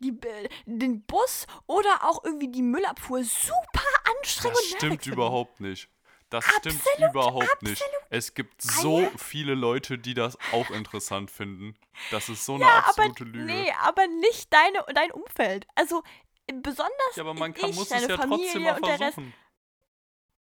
die, 0.00 0.10
äh, 0.26 0.48
den 0.66 1.02
Bus 1.02 1.46
oder 1.66 2.04
auch 2.08 2.24
irgendwie 2.24 2.48
die 2.48 2.62
Müllabfuhr 2.62 3.24
super 3.24 3.82
anstrengend 4.18 4.56
Das 4.58 4.66
stimmt 4.66 5.06
überhaupt 5.06 5.60
nicht. 5.60 5.88
Das 6.30 6.44
stimmt 6.46 6.80
überhaupt 6.98 7.62
nicht. 7.62 7.82
Es 8.08 8.32
gibt 8.32 8.62
so 8.62 9.06
viele 9.18 9.54
Leute, 9.54 9.98
die 9.98 10.14
das 10.14 10.38
auch 10.50 10.70
interessant 10.70 11.30
finden. 11.30 11.76
Das 12.10 12.30
ist 12.30 12.46
so 12.46 12.54
eine 12.54 12.64
Ja, 12.64 12.70
aber 12.70 12.86
absolute 12.88 13.24
Lüge. 13.24 13.44
nee, 13.44 13.70
aber 13.82 14.06
nicht 14.06 14.50
deine, 14.50 14.82
dein 14.94 15.10
Umfeld. 15.10 15.66
Also 15.74 16.02
äh, 16.46 16.54
besonders 16.54 16.90
ja, 17.16 17.22
aber 17.22 17.34
man 17.34 17.52
kann, 17.52 17.68
ich, 17.68 17.76
muss 17.76 17.90
es 17.90 18.06
ja 18.08 18.16
Familie 18.16 18.38
trotzdem 18.46 18.62
mal 18.62 18.76
und 18.76 18.86
der 18.86 18.92
Rest. 19.00 19.14
versuchen. 19.14 19.34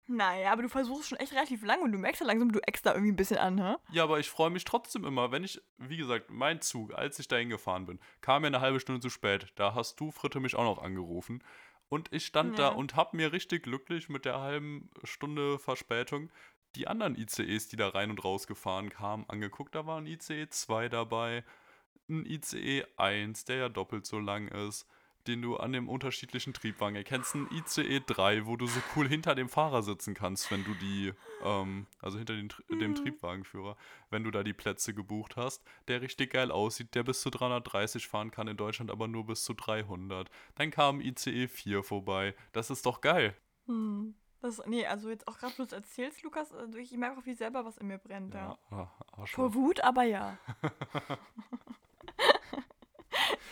Naja, 0.07 0.53
aber 0.53 0.61
du 0.61 0.69
versuchst 0.69 1.09
schon 1.09 1.17
echt 1.19 1.33
relativ 1.33 1.63
lang 1.65 1.81
und 1.81 1.91
du 1.91 1.97
merkst 1.97 2.21
ja 2.21 2.27
langsam, 2.27 2.51
du 2.51 2.59
eckst 2.59 2.85
da 2.85 2.93
irgendwie 2.93 3.11
ein 3.11 3.17
bisschen 3.17 3.37
an, 3.37 3.61
hä? 3.61 3.75
Ja, 3.91 4.03
aber 4.03 4.19
ich 4.19 4.29
freue 4.29 4.49
mich 4.49 4.63
trotzdem 4.63 5.03
immer, 5.03 5.31
wenn 5.31 5.43
ich, 5.43 5.61
wie 5.77 5.97
gesagt, 5.97 6.29
mein 6.31 6.61
Zug, 6.61 6.93
als 6.93 7.19
ich 7.19 7.27
dahin 7.27 7.49
gefahren 7.49 7.85
bin, 7.85 7.99
kam 8.21 8.41
mir 8.41 8.47
eine 8.47 8.61
halbe 8.61 8.79
Stunde 8.79 9.01
zu 9.01 9.09
spät. 9.09 9.51
Da 9.55 9.75
hast 9.75 9.99
du, 9.99 10.11
Fritte, 10.11 10.39
mich 10.39 10.55
auch 10.55 10.63
noch 10.63 10.81
angerufen. 10.81 11.43
Und 11.89 12.11
ich 12.13 12.25
stand 12.25 12.57
da 12.57 12.69
Ja. 12.69 12.75
und 12.75 12.95
hab 12.95 13.13
mir 13.13 13.31
richtig 13.33 13.63
glücklich 13.63 14.09
mit 14.09 14.25
der 14.25 14.39
halben 14.39 14.89
Stunde 15.03 15.59
Verspätung 15.59 16.29
die 16.75 16.87
anderen 16.87 17.15
ICEs, 17.15 17.69
die 17.69 17.75
da 17.75 17.89
rein 17.89 18.09
und 18.11 18.23
raus 18.23 18.45
gefahren 18.45 18.89
kamen, 18.89 19.25
angeguckt. 19.29 19.73
Da 19.73 19.85
war 19.85 19.99
ein 19.99 20.05
ICE 20.05 20.47
2 20.49 20.89
dabei, 20.89 21.43
ein 22.09 22.25
ICE 22.25 22.85
1, 22.97 23.45
der 23.45 23.55
ja 23.57 23.69
doppelt 23.69 24.05
so 24.05 24.19
lang 24.19 24.47
ist, 24.47 24.85
den 25.27 25.41
du 25.41 25.57
an 25.57 25.73
dem 25.73 25.89
unterschiedlichen 25.89 26.53
Triebwagen 26.53 26.95
erkennst. 26.95 27.35
Ein 27.35 27.47
ICE 27.51 28.01
3, 28.05 28.45
wo 28.45 28.55
du 28.55 28.67
so 28.67 28.79
cool 28.95 29.07
hinter 29.07 29.35
dem 29.35 29.49
Fahrer 29.49 29.83
sitzen 29.83 30.13
kannst, 30.13 30.49
wenn 30.51 30.63
du 30.63 30.73
die, 30.75 31.13
ähm, 31.43 31.87
also 32.01 32.17
hinter 32.17 32.35
den, 32.35 32.51
dem 32.79 32.95
Triebwagenführer, 32.95 33.75
wenn 34.09 34.23
du 34.23 34.31
da 34.31 34.43
die 34.43 34.53
Plätze 34.53 34.93
gebucht 34.93 35.35
hast, 35.35 35.63
der 35.87 36.01
richtig 36.01 36.31
geil 36.31 36.51
aussieht, 36.51 36.95
der 36.95 37.03
bis 37.03 37.21
zu 37.21 37.29
330 37.29 38.07
fahren 38.07 38.31
kann 38.31 38.47
in 38.47 38.57
Deutschland, 38.57 38.91
aber 38.91 39.07
nur 39.07 39.25
bis 39.25 39.43
zu 39.43 39.53
300. 39.53 40.29
Dann 40.55 40.71
kam 40.71 41.01
ICE 41.01 41.47
4 41.47 41.83
vorbei. 41.83 42.35
Das 42.53 42.69
ist 42.69 42.85
doch 42.85 43.01
geil. 43.01 43.35
Hm. 43.65 44.15
Das, 44.41 44.61
nee, 44.67 44.85
also 44.85 45.09
jetzt 45.09 45.27
auch 45.27 45.39
gerade, 45.39 45.63
es 45.63 45.71
erzählst, 45.71 46.21
Lukas, 46.21 46.53
also 46.53 46.77
ich 46.77 46.91
merke 46.91 47.19
auch, 47.19 47.25
wie 47.25 47.33
selber 47.33 47.65
was 47.65 47.77
in 47.77 47.87
mir 47.87 47.97
brennt, 47.97 48.35
ja. 48.35 48.57
Ja, 48.69 48.91
ah. 49.11 49.25
Vor 49.25 49.55
Wut, 49.55 49.83
aber 49.83 50.03
ja. 50.03 50.37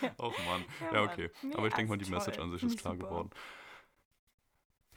Oh 0.17 0.31
Mann. 0.47 0.65
Ja, 0.79 0.93
Ja, 0.93 1.01
Mann. 1.01 1.09
okay. 1.09 1.31
Nee, 1.41 1.55
Aber 1.55 1.67
ich 1.67 1.73
denke 1.73 1.89
mal, 1.89 1.97
die 1.97 2.09
Message 2.09 2.39
an 2.39 2.51
sich 2.51 2.63
ist 2.63 2.79
klar 2.79 2.93
super. 2.95 3.07
geworden. 3.07 3.29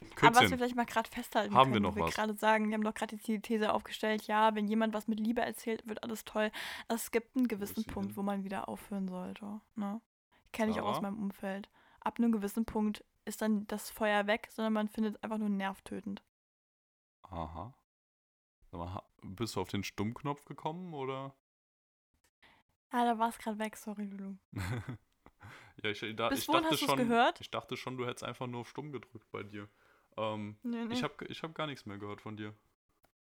Aber 0.01 0.07
was 0.07 0.21
wir 0.21 0.31
Kürzchen. 0.31 0.59
vielleicht 0.59 0.77
mal 0.77 0.85
gerade 0.87 1.11
festhalten 1.11 1.55
Haben 1.55 1.71
wir 1.71 1.75
können, 1.75 1.83
noch 1.85 1.93
wo 1.93 1.97
wir 1.97 2.05
was? 2.07 2.15
gerade 2.15 2.35
sagen, 2.35 2.69
wir 2.69 2.75
haben 2.75 2.85
doch 2.85 2.95
gerade 2.95 3.17
jetzt 3.17 3.27
die 3.27 3.41
These 3.41 3.73
aufgestellt, 3.73 4.23
ja, 4.29 4.55
wenn 4.55 4.69
jemand 4.69 4.95
was 4.95 5.09
mit 5.09 5.19
Liebe 5.19 5.41
erzählt, 5.41 5.87
wird 5.89 6.03
alles 6.05 6.25
toll. 6.25 6.51
Es 6.89 7.11
gibt 7.11 7.37
einen 7.37 7.49
gewissen 7.49 7.85
Punkt, 7.85 8.11
denn? 8.11 8.17
wo 8.17 8.23
man 8.23 8.45
wieder 8.45 8.69
aufhören 8.69 9.09
sollte. 9.09 9.61
Ne? 9.75 10.01
Kenne 10.53 10.71
ich 10.73 10.81
auch 10.81 10.87
aus 10.89 11.01
meinem 11.01 11.19
Umfeld. 11.19 11.69
Ab 12.01 12.19
einem 12.19 12.31
gewissen 12.33 12.65
Punkt 12.65 13.05
ist 13.25 13.43
dann 13.43 13.67
das 13.67 13.91
Feuer 13.91 14.27
weg, 14.27 14.49
sondern 14.51 14.73
man 14.73 14.89
findet 14.89 15.17
es 15.17 15.23
einfach 15.23 15.39
nur 15.39 15.49
nervtötend. 15.51 16.23
Aha. 17.23 17.75
Sag 18.71 18.79
mal, 18.81 19.03
bist 19.23 19.57
du 19.57 19.61
auf 19.61 19.69
den 19.69 19.83
Stummknopf 19.83 20.45
gekommen 20.45 20.95
oder? 20.95 21.35
Ah, 22.91 23.05
da 23.05 23.19
war 23.19 23.29
es 23.29 23.39
gerade 23.39 23.59
weg, 23.59 23.77
sorry, 23.77 24.05
Lulu. 24.05 24.35
ja, 25.83 25.91
ich, 25.91 26.05
da, 26.17 26.29
Bis 26.29 26.41
ich 26.41 26.47
dachte 26.47 26.71
hast 26.71 26.81
schon, 26.81 26.97
gehört? 26.97 27.41
ich 27.41 27.51
dachte 27.51 27.77
schon, 27.77 27.97
du 27.97 28.07
hättest 28.07 28.25
einfach 28.25 28.47
nur 28.47 28.61
auf 28.61 28.69
stumm 28.69 28.93
gedrückt 28.93 29.31
bei 29.31 29.43
dir. 29.43 29.69
Ähm, 30.17 30.57
Nee, 30.63 30.85
nee. 30.85 30.95
Ich 30.95 31.03
habe 31.03 31.25
ich 31.27 31.43
hab 31.43 31.55
gar 31.55 31.67
nichts 31.67 31.87
mehr 31.87 31.99
gehört 31.99 32.21
von 32.21 32.37
dir. 32.37 32.55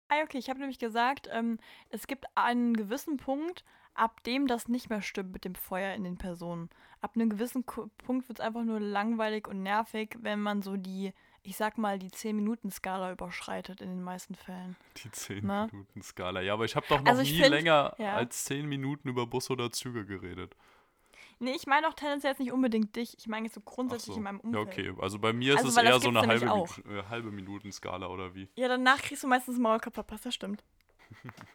Ah, 0.08 0.22
okay, 0.22 0.38
ich 0.38 0.50
habe 0.50 0.58
nämlich 0.58 0.78
gesagt, 0.78 1.28
ähm, 1.32 1.58
es 1.88 2.06
gibt 2.06 2.26
einen 2.34 2.74
gewissen 2.74 3.16
Punkt, 3.16 3.64
ab 3.94 4.22
dem 4.24 4.46
das 4.46 4.68
nicht 4.68 4.90
mehr 4.90 5.00
stimmt 5.00 5.32
mit 5.32 5.44
dem 5.44 5.54
Feuer 5.54 5.94
in 5.94 6.04
den 6.04 6.18
Personen. 6.18 6.68
Ab 7.00 7.12
einem 7.14 7.30
gewissen 7.30 7.64
Punkt 7.64 8.28
wird 8.28 8.38
es 8.38 8.44
einfach 8.44 8.64
nur 8.64 8.80
langweilig 8.80 9.48
und 9.48 9.62
nervig, 9.62 10.16
wenn 10.20 10.40
man 10.40 10.60
so 10.60 10.76
die, 10.76 11.12
ich 11.45 11.57
sag 11.57 11.76
mal, 11.78 11.99
die 11.99 12.09
10-Minuten-Skala 12.11 13.12
überschreitet 13.12 13.80
in 13.80 13.88
den 13.88 14.03
meisten 14.03 14.34
Fällen. 14.34 14.76
Die 15.03 15.11
10 15.11 15.40
Na? 15.47 15.66
Minuten 15.66 16.03
Skala. 16.03 16.40
Ja, 16.40 16.53
aber 16.55 16.64
ich 16.64 16.76
habe 16.76 16.86
doch 16.88 17.01
noch 17.01 17.07
Also 17.11 17.22
nie 17.22 17.36
find- 17.38 17.49
länger 17.51 17.95
ja. 17.99 18.14
als 18.14 18.45
10 18.45 18.66
Minuten 18.68 19.09
über 19.09 19.26
Busse 19.26 19.53
oder 19.55 19.70
Züge 19.72 20.05
geredet. 20.07 20.55
Nee, 21.40 21.55
ich 21.57 21.66
meine 21.66 21.88
auch 21.88 21.95
tendenziell 21.95 22.30
jetzt 22.32 22.38
nicht 22.38 22.53
unbedingt 22.53 22.95
dich. 22.95 23.16
Ich 23.18 23.26
meine 23.26 23.47
jetzt 23.47 23.55
so 23.55 23.61
grundsätzlich 23.61 24.14
so. 24.14 24.18
in 24.18 24.22
meinem 24.22 24.40
Ja, 24.53 24.61
Umfeld. 24.61 24.90
okay. 24.90 25.03
Also 25.03 25.18
bei 25.18 25.32
mir 25.32 25.55
ist 25.55 25.64
Also, 25.64 25.80
es 25.80 25.84
eher 25.84 25.99
so 25.99 26.09
eine 26.11 26.20
halbe. 26.20 26.47
Minu- 26.47 26.88
äh, 26.99 27.03
halbe 27.09 27.32
Minuten-Skala 27.32 28.07
oder 28.07 28.34
wie? 28.36 28.49
Ja, 28.55 28.68
danach 28.68 28.99
kriegst 29.03 29.24
du 29.24 29.26
meistens 29.28 29.59
Maulkorb 29.59 29.95
verpasst, 29.95 30.26
das 30.26 30.34
stimmt. 30.34 30.62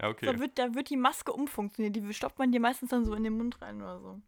Ja, 0.00 0.08
okay. 0.08 0.26
Da, 0.26 0.38
wird, 0.38 0.58
da 0.58 0.74
wird 0.74 0.90
die 0.90 0.96
Maske 0.96 1.32
umfunktioniert. 1.32 1.96
Die 1.96 2.12
stoppt 2.14 2.38
man 2.38 2.52
dir 2.52 2.60
meistens 2.60 2.90
dann 2.90 3.04
so 3.06 3.14
in 3.14 3.24
den 3.24 3.36
Mund 3.36 3.60
rein 3.62 3.80
oder 3.80 3.98
so. 4.00 4.20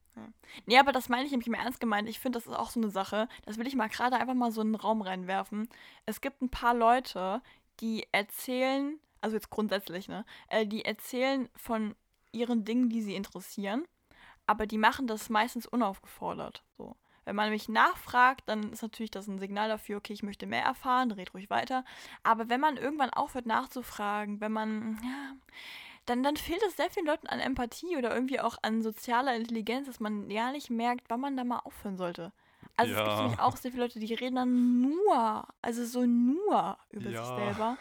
Nee, 0.66 0.78
aber 0.78 0.92
das 0.92 1.08
meine 1.08 1.24
ich 1.24 1.30
nämlich 1.30 1.48
im 1.48 1.54
Ernst 1.54 1.80
gemeint. 1.80 2.08
Ich 2.08 2.18
finde, 2.18 2.38
das 2.38 2.46
ist 2.46 2.54
auch 2.54 2.70
so 2.70 2.80
eine 2.80 2.90
Sache. 2.90 3.28
Das 3.44 3.58
will 3.58 3.66
ich 3.66 3.76
mal 3.76 3.88
gerade 3.88 4.16
einfach 4.16 4.34
mal 4.34 4.52
so 4.52 4.60
in 4.60 4.68
den 4.68 4.80
Raum 4.80 5.02
reinwerfen. 5.02 5.68
Es 6.06 6.20
gibt 6.20 6.42
ein 6.42 6.50
paar 6.50 6.74
Leute, 6.74 7.42
die 7.80 8.06
erzählen, 8.12 8.98
also 9.20 9.36
jetzt 9.36 9.50
grundsätzlich, 9.50 10.08
ne? 10.08 10.24
Äh, 10.48 10.66
die 10.66 10.84
erzählen 10.84 11.48
von 11.56 11.94
ihren 12.32 12.64
Dingen, 12.64 12.88
die 12.88 13.02
sie 13.02 13.14
interessieren. 13.14 13.84
Aber 14.46 14.66
die 14.66 14.78
machen 14.78 15.06
das 15.06 15.28
meistens 15.28 15.66
unaufgefordert. 15.66 16.64
So. 16.76 16.96
Wenn 17.28 17.36
man 17.36 17.50
mich 17.50 17.68
nachfragt, 17.68 18.44
dann 18.46 18.72
ist 18.72 18.80
natürlich 18.80 19.10
das 19.10 19.26
ein 19.26 19.38
Signal 19.38 19.68
dafür, 19.68 19.98
okay, 19.98 20.14
ich 20.14 20.22
möchte 20.22 20.46
mehr 20.46 20.62
erfahren, 20.62 21.10
red 21.10 21.34
ruhig 21.34 21.50
weiter. 21.50 21.84
Aber 22.22 22.48
wenn 22.48 22.58
man 22.58 22.78
irgendwann 22.78 23.10
aufhört 23.10 23.44
nachzufragen, 23.44 24.40
wenn 24.40 24.52
man, 24.52 24.98
ja, 25.04 25.34
dann, 26.09 26.22
dann 26.22 26.36
fehlt 26.36 26.62
es 26.66 26.76
sehr 26.76 26.90
vielen 26.90 27.06
Leuten 27.06 27.26
an 27.26 27.40
Empathie 27.40 27.96
oder 27.96 28.14
irgendwie 28.14 28.40
auch 28.40 28.56
an 28.62 28.82
sozialer 28.82 29.34
Intelligenz, 29.36 29.86
dass 29.86 30.00
man 30.00 30.28
gar 30.28 30.52
nicht 30.52 30.70
merkt, 30.70 31.04
wann 31.11 31.20
man 31.20 31.36
da 31.36 31.44
mal 31.44 31.59
aufhören 31.61 31.96
sollte. 31.96 32.32
Also 32.76 32.92
es 32.92 32.98
gibt 32.98 33.09
Ja. 33.09 33.22
nämlich 33.22 33.40
auch 33.40 33.56
sehr 33.56 33.70
viele 33.72 33.84
Leute, 33.84 33.98
die 33.98 34.14
reden 34.14 34.36
dann 34.36 34.80
nur, 34.80 35.46
also 35.62 35.84
so 35.84 36.06
nur 36.06 36.78
über 36.90 37.11
Ja. 37.11 37.24
sich 37.24 37.34
selber 37.36 37.78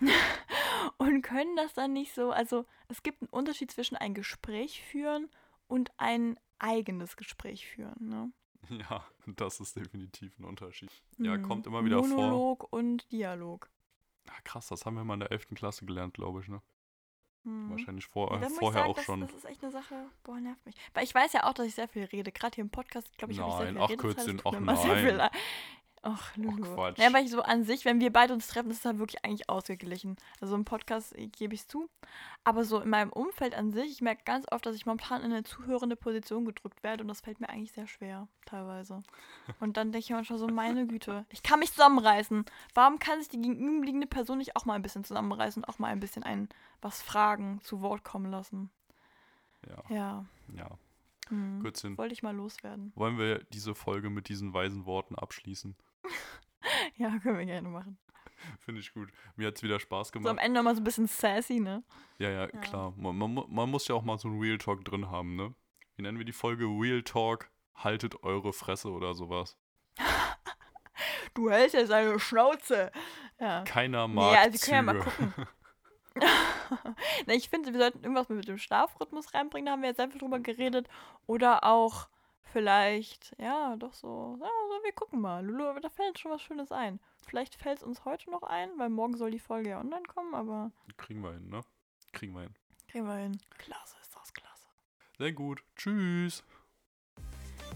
und 0.98 1.22
können 1.22 1.56
das 1.56 1.72
dann 1.74 1.92
nicht 1.92 2.14
so. 2.14 2.30
Also 2.30 2.66
es 2.88 3.02
gibt 3.02 3.22
einen 3.22 3.30
Unterschied 3.30 3.70
zwischen 3.70 3.96
ein 3.96 4.14
Gespräch 4.14 4.82
führen 4.82 5.28
und 5.68 5.90
ein 5.96 6.38
eigenes 6.58 7.16
Gespräch 7.16 7.66
führen. 7.66 8.08
Ne? 8.08 8.32
Ja, 8.90 9.04
das 9.26 9.58
ist 9.60 9.76
definitiv 9.76 10.38
ein 10.38 10.44
Unterschied. 10.44 10.90
Ja, 11.18 11.34
Hm. 11.34 11.42
kommt 11.42 11.66
immer 11.66 11.84
wieder 11.84 12.02
vor. 12.02 12.08
Monolog 12.08 12.72
und 12.72 13.10
Dialog. 13.10 13.68
Ah, 14.28 14.40
krass, 14.44 14.68
das 14.68 14.84
haben 14.84 14.94
wir 14.96 15.04
mal 15.04 15.14
in 15.14 15.20
der 15.20 15.32
11. 15.32 15.54
Klasse 15.54 15.86
gelernt, 15.86 16.14
glaube 16.14 16.40
ich, 16.40 16.48
ne? 16.48 16.60
Hm. 17.44 17.70
Wahrscheinlich 17.70 18.06
vor, 18.06 18.30
Ja, 18.32 18.46
äh, 18.46 18.50
vorher 18.50 18.80
sagen, 18.82 18.90
auch 18.90 18.96
das, 18.96 19.04
schon. 19.04 19.20
Das 19.20 19.32
ist 19.32 19.44
echt 19.44 19.62
eine 19.62 19.72
Sache, 19.72 19.94
boah, 20.24 20.38
nervt 20.40 20.64
mich. 20.66 20.76
Weil 20.92 21.04
ich 21.04 21.14
weiß 21.14 21.32
ja 21.32 21.44
auch, 21.44 21.54
dass 21.54 21.66
ich 21.66 21.74
sehr 21.74 21.88
viel 21.88 22.04
rede. 22.04 22.32
Gerade 22.32 22.54
hier 22.54 22.64
im 22.64 22.70
Podcast, 22.70 23.16
glaube 23.16 23.32
ich, 23.32 23.40
habe 23.40 23.50
ich 23.50 23.56
sehr 23.56 23.72
Nein, 23.72 23.74
viel 23.74 23.82
ach, 23.98 24.04
Redezeit. 24.04 24.26
Kürzchen, 24.26 24.42
ach, 24.44 24.52
immer 24.52 24.76
sehr 24.76 24.96
viel 24.96 25.16
nein. 25.16 25.30
Ach, 26.02 26.34
Lulu. 26.36 26.74
Quatsch. 26.74 26.98
Ja, 26.98 27.08
aber 27.08 27.20
ich 27.20 27.30
so 27.30 27.42
an 27.42 27.64
sich, 27.64 27.84
wenn 27.84 28.00
wir 28.00 28.10
beide 28.10 28.32
uns 28.32 28.48
treffen, 28.48 28.70
ist 28.70 28.78
es 28.78 28.82
dann 28.82 28.98
wirklich 28.98 29.22
eigentlich 29.22 29.50
ausgeglichen. 29.50 30.16
Also 30.40 30.54
im 30.54 30.64
Podcast 30.64 31.14
äh, 31.14 31.26
gebe 31.26 31.54
ich 31.54 31.60
es 31.60 31.68
zu. 31.68 31.90
Aber 32.42 32.64
so 32.64 32.80
in 32.80 32.88
meinem 32.88 33.10
Umfeld 33.12 33.54
an 33.54 33.70
sich, 33.70 33.90
ich 33.90 34.00
merke 34.00 34.22
ganz 34.24 34.46
oft, 34.50 34.64
dass 34.64 34.74
ich 34.74 34.86
momentan 34.86 35.22
in 35.22 35.30
eine 35.30 35.42
zuhörende 35.42 35.96
Position 35.96 36.46
gedrückt 36.46 36.82
werde 36.82 37.02
und 37.02 37.08
das 37.08 37.20
fällt 37.20 37.38
mir 37.38 37.50
eigentlich 37.50 37.72
sehr 37.72 37.86
schwer, 37.86 38.28
teilweise. 38.46 39.02
Und 39.60 39.76
dann 39.76 39.92
denke 39.92 40.04
ich 40.04 40.10
manchmal 40.10 40.38
so, 40.38 40.48
meine 40.48 40.86
Güte, 40.86 41.26
ich 41.28 41.42
kann 41.42 41.58
mich 41.58 41.72
zusammenreißen. 41.72 42.46
Warum 42.72 42.98
kann 42.98 43.18
sich 43.18 43.28
die 43.28 43.40
gegenüberliegende 43.40 44.06
Person 44.06 44.38
nicht 44.38 44.56
auch 44.56 44.64
mal 44.64 44.74
ein 44.74 44.82
bisschen 44.82 45.04
zusammenreißen 45.04 45.62
und 45.62 45.68
auch 45.68 45.78
mal 45.78 45.88
ein 45.88 46.00
bisschen 46.00 46.22
ein 46.22 46.48
was 46.80 47.02
fragen, 47.02 47.60
zu 47.62 47.82
Wort 47.82 48.04
kommen 48.04 48.30
lassen? 48.30 48.70
Ja, 49.68 49.94
Ja, 49.94 50.24
ja. 50.54 50.70
hm. 51.28 51.62
Wollte 51.62 52.12
ich 52.14 52.22
mal 52.22 52.34
loswerden. 52.34 52.92
Wollen 52.94 53.18
wir 53.18 53.44
diese 53.52 53.74
Folge 53.74 54.08
mit 54.08 54.30
diesen 54.30 54.54
weisen 54.54 54.86
Worten 54.86 55.14
abschließen? 55.14 55.76
Ja, 56.96 57.18
können 57.18 57.38
wir 57.38 57.46
gerne 57.46 57.68
machen. 57.68 57.98
Finde 58.60 58.80
ich 58.80 58.92
gut. 58.92 59.10
Mir 59.36 59.48
hat 59.48 59.56
es 59.56 59.62
wieder 59.62 59.80
Spaß 59.80 60.08
So 60.08 60.18
am 60.18 60.22
gemacht. 60.24 60.38
Ende 60.44 60.58
nochmal 60.58 60.74
so 60.74 60.80
ein 60.82 60.84
bisschen 60.84 61.06
sassy, 61.06 61.58
ne? 61.60 61.82
ja, 62.18 62.28
ja, 62.30 62.42
Ja. 62.42 62.46
klar. 62.60 62.92
Man, 62.96 63.16
man, 63.16 63.44
man 63.48 63.70
muss 63.70 63.88
ja 63.88 63.94
auch 63.94 64.02
mal 64.02 64.18
so 64.18 64.28
ein 64.28 64.38
Real 64.38 64.58
Talk 64.58 64.84
drin 64.84 65.10
haben, 65.10 65.36
ne? 65.36 65.54
Wie 65.96 66.02
nennen 66.02 66.18
wir 66.18 66.24
die 66.26 66.32
Folge? 66.32 66.64
Real 66.66 67.02
Talk, 67.02 67.50
haltet 67.74 68.22
eure 68.22 68.52
Fresse 68.52 68.90
oder 68.90 69.14
sowas. 69.14 69.56
Du 71.34 71.48
hältst 71.50 71.74
ja 71.74 71.86
seine 71.86 72.18
Schnauze. 72.18 72.90
Ja. 73.38 73.62
Keiner 73.64 74.08
Nee, 74.08 74.14
mag 74.14 74.36
also 74.38 74.52
wir 74.52 74.58
können 74.60 74.74
ja 74.74 74.82
mal 74.94 74.98
gucken. 75.00 75.34
Na, 77.26 77.34
ich 77.34 77.48
finde, 77.48 77.72
wir 77.72 77.80
sollten 77.80 78.02
irgendwas 78.02 78.28
mit 78.28 78.48
dem 78.48 78.58
Schlafrhythmus 78.58 79.32
reinbringen, 79.32 79.66
da 79.66 79.72
haben 79.72 79.82
wir 79.82 79.90
jetzt 79.90 80.00
viel 80.02 80.20
drüber 80.20 80.40
geredet. 80.40 80.88
Oder 81.26 81.64
auch 81.64 82.08
vielleicht, 82.42 83.34
ja, 83.38 83.76
doch 83.76 83.92
so, 83.92 84.36
ja, 84.40 84.46
so 84.46 84.84
wir 84.84 84.92
gucken 84.92 85.20
mal. 85.20 85.44
Lulu, 85.44 85.78
da 85.80 85.88
fällt 85.88 86.18
schon 86.18 86.30
was 86.32 86.42
Schönes 86.42 86.72
ein. 86.72 87.00
Vielleicht 87.26 87.54
fällt 87.54 87.78
es 87.78 87.84
uns 87.84 88.04
heute 88.04 88.30
noch 88.30 88.42
ein, 88.42 88.70
weil 88.78 88.88
morgen 88.90 89.16
soll 89.16 89.30
die 89.30 89.38
Folge 89.38 89.70
ja 89.70 89.80
online 89.80 90.02
kommen, 90.04 90.34
aber 90.34 90.72
Kriegen 90.96 91.22
wir 91.22 91.32
hin, 91.32 91.48
ne? 91.48 91.60
Kriegen 92.12 92.34
wir 92.34 92.42
hin. 92.42 92.54
kriegen 92.88 93.06
wir 93.06 93.14
hin. 93.16 93.38
Klasse 93.58 93.96
ist 94.00 94.14
das, 94.16 94.32
klasse. 94.32 94.66
Sehr 95.18 95.32
gut. 95.32 95.62
Tschüss. 95.76 96.42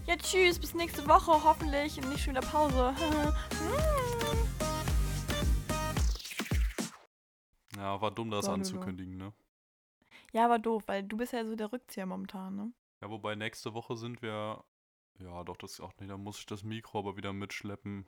Ja, 0.07 0.15
tschüss, 0.17 0.59
bis 0.59 0.73
nächste 0.73 1.07
Woche, 1.07 1.31
hoffentlich. 1.43 1.97
Und 2.01 2.09
nicht 2.09 2.23
schon 2.23 2.35
wieder 2.35 2.45
Pause. 2.45 2.93
Ja, 7.77 7.99
war 8.01 8.11
dumm, 8.11 8.31
das 8.31 8.45
Lulu. 8.47 8.55
anzukündigen, 8.55 9.17
ne? 9.17 9.33
ja, 10.31 10.49
war 10.49 10.59
doof, 10.59 10.83
weil 10.87 11.03
du 11.03 11.17
bist 11.17 11.33
ja 11.33 11.45
so 11.45 11.55
der 11.55 11.71
Rückzieher 11.71 12.05
momentan, 12.05 12.55
ne? 12.55 12.71
Ja, 13.05 13.11
wobei 13.11 13.35
nächste 13.35 13.75
Woche 13.75 13.95
sind 13.95 14.23
wir. 14.23 14.63
Ja, 15.19 15.43
doch, 15.43 15.57
das 15.57 15.79
auch 15.79 15.93
nicht. 15.99 16.09
Da 16.09 16.17
muss 16.17 16.39
ich 16.39 16.47
das 16.47 16.63
Mikro 16.63 16.97
aber 16.97 17.17
wieder 17.17 17.33
mitschleppen. 17.33 18.07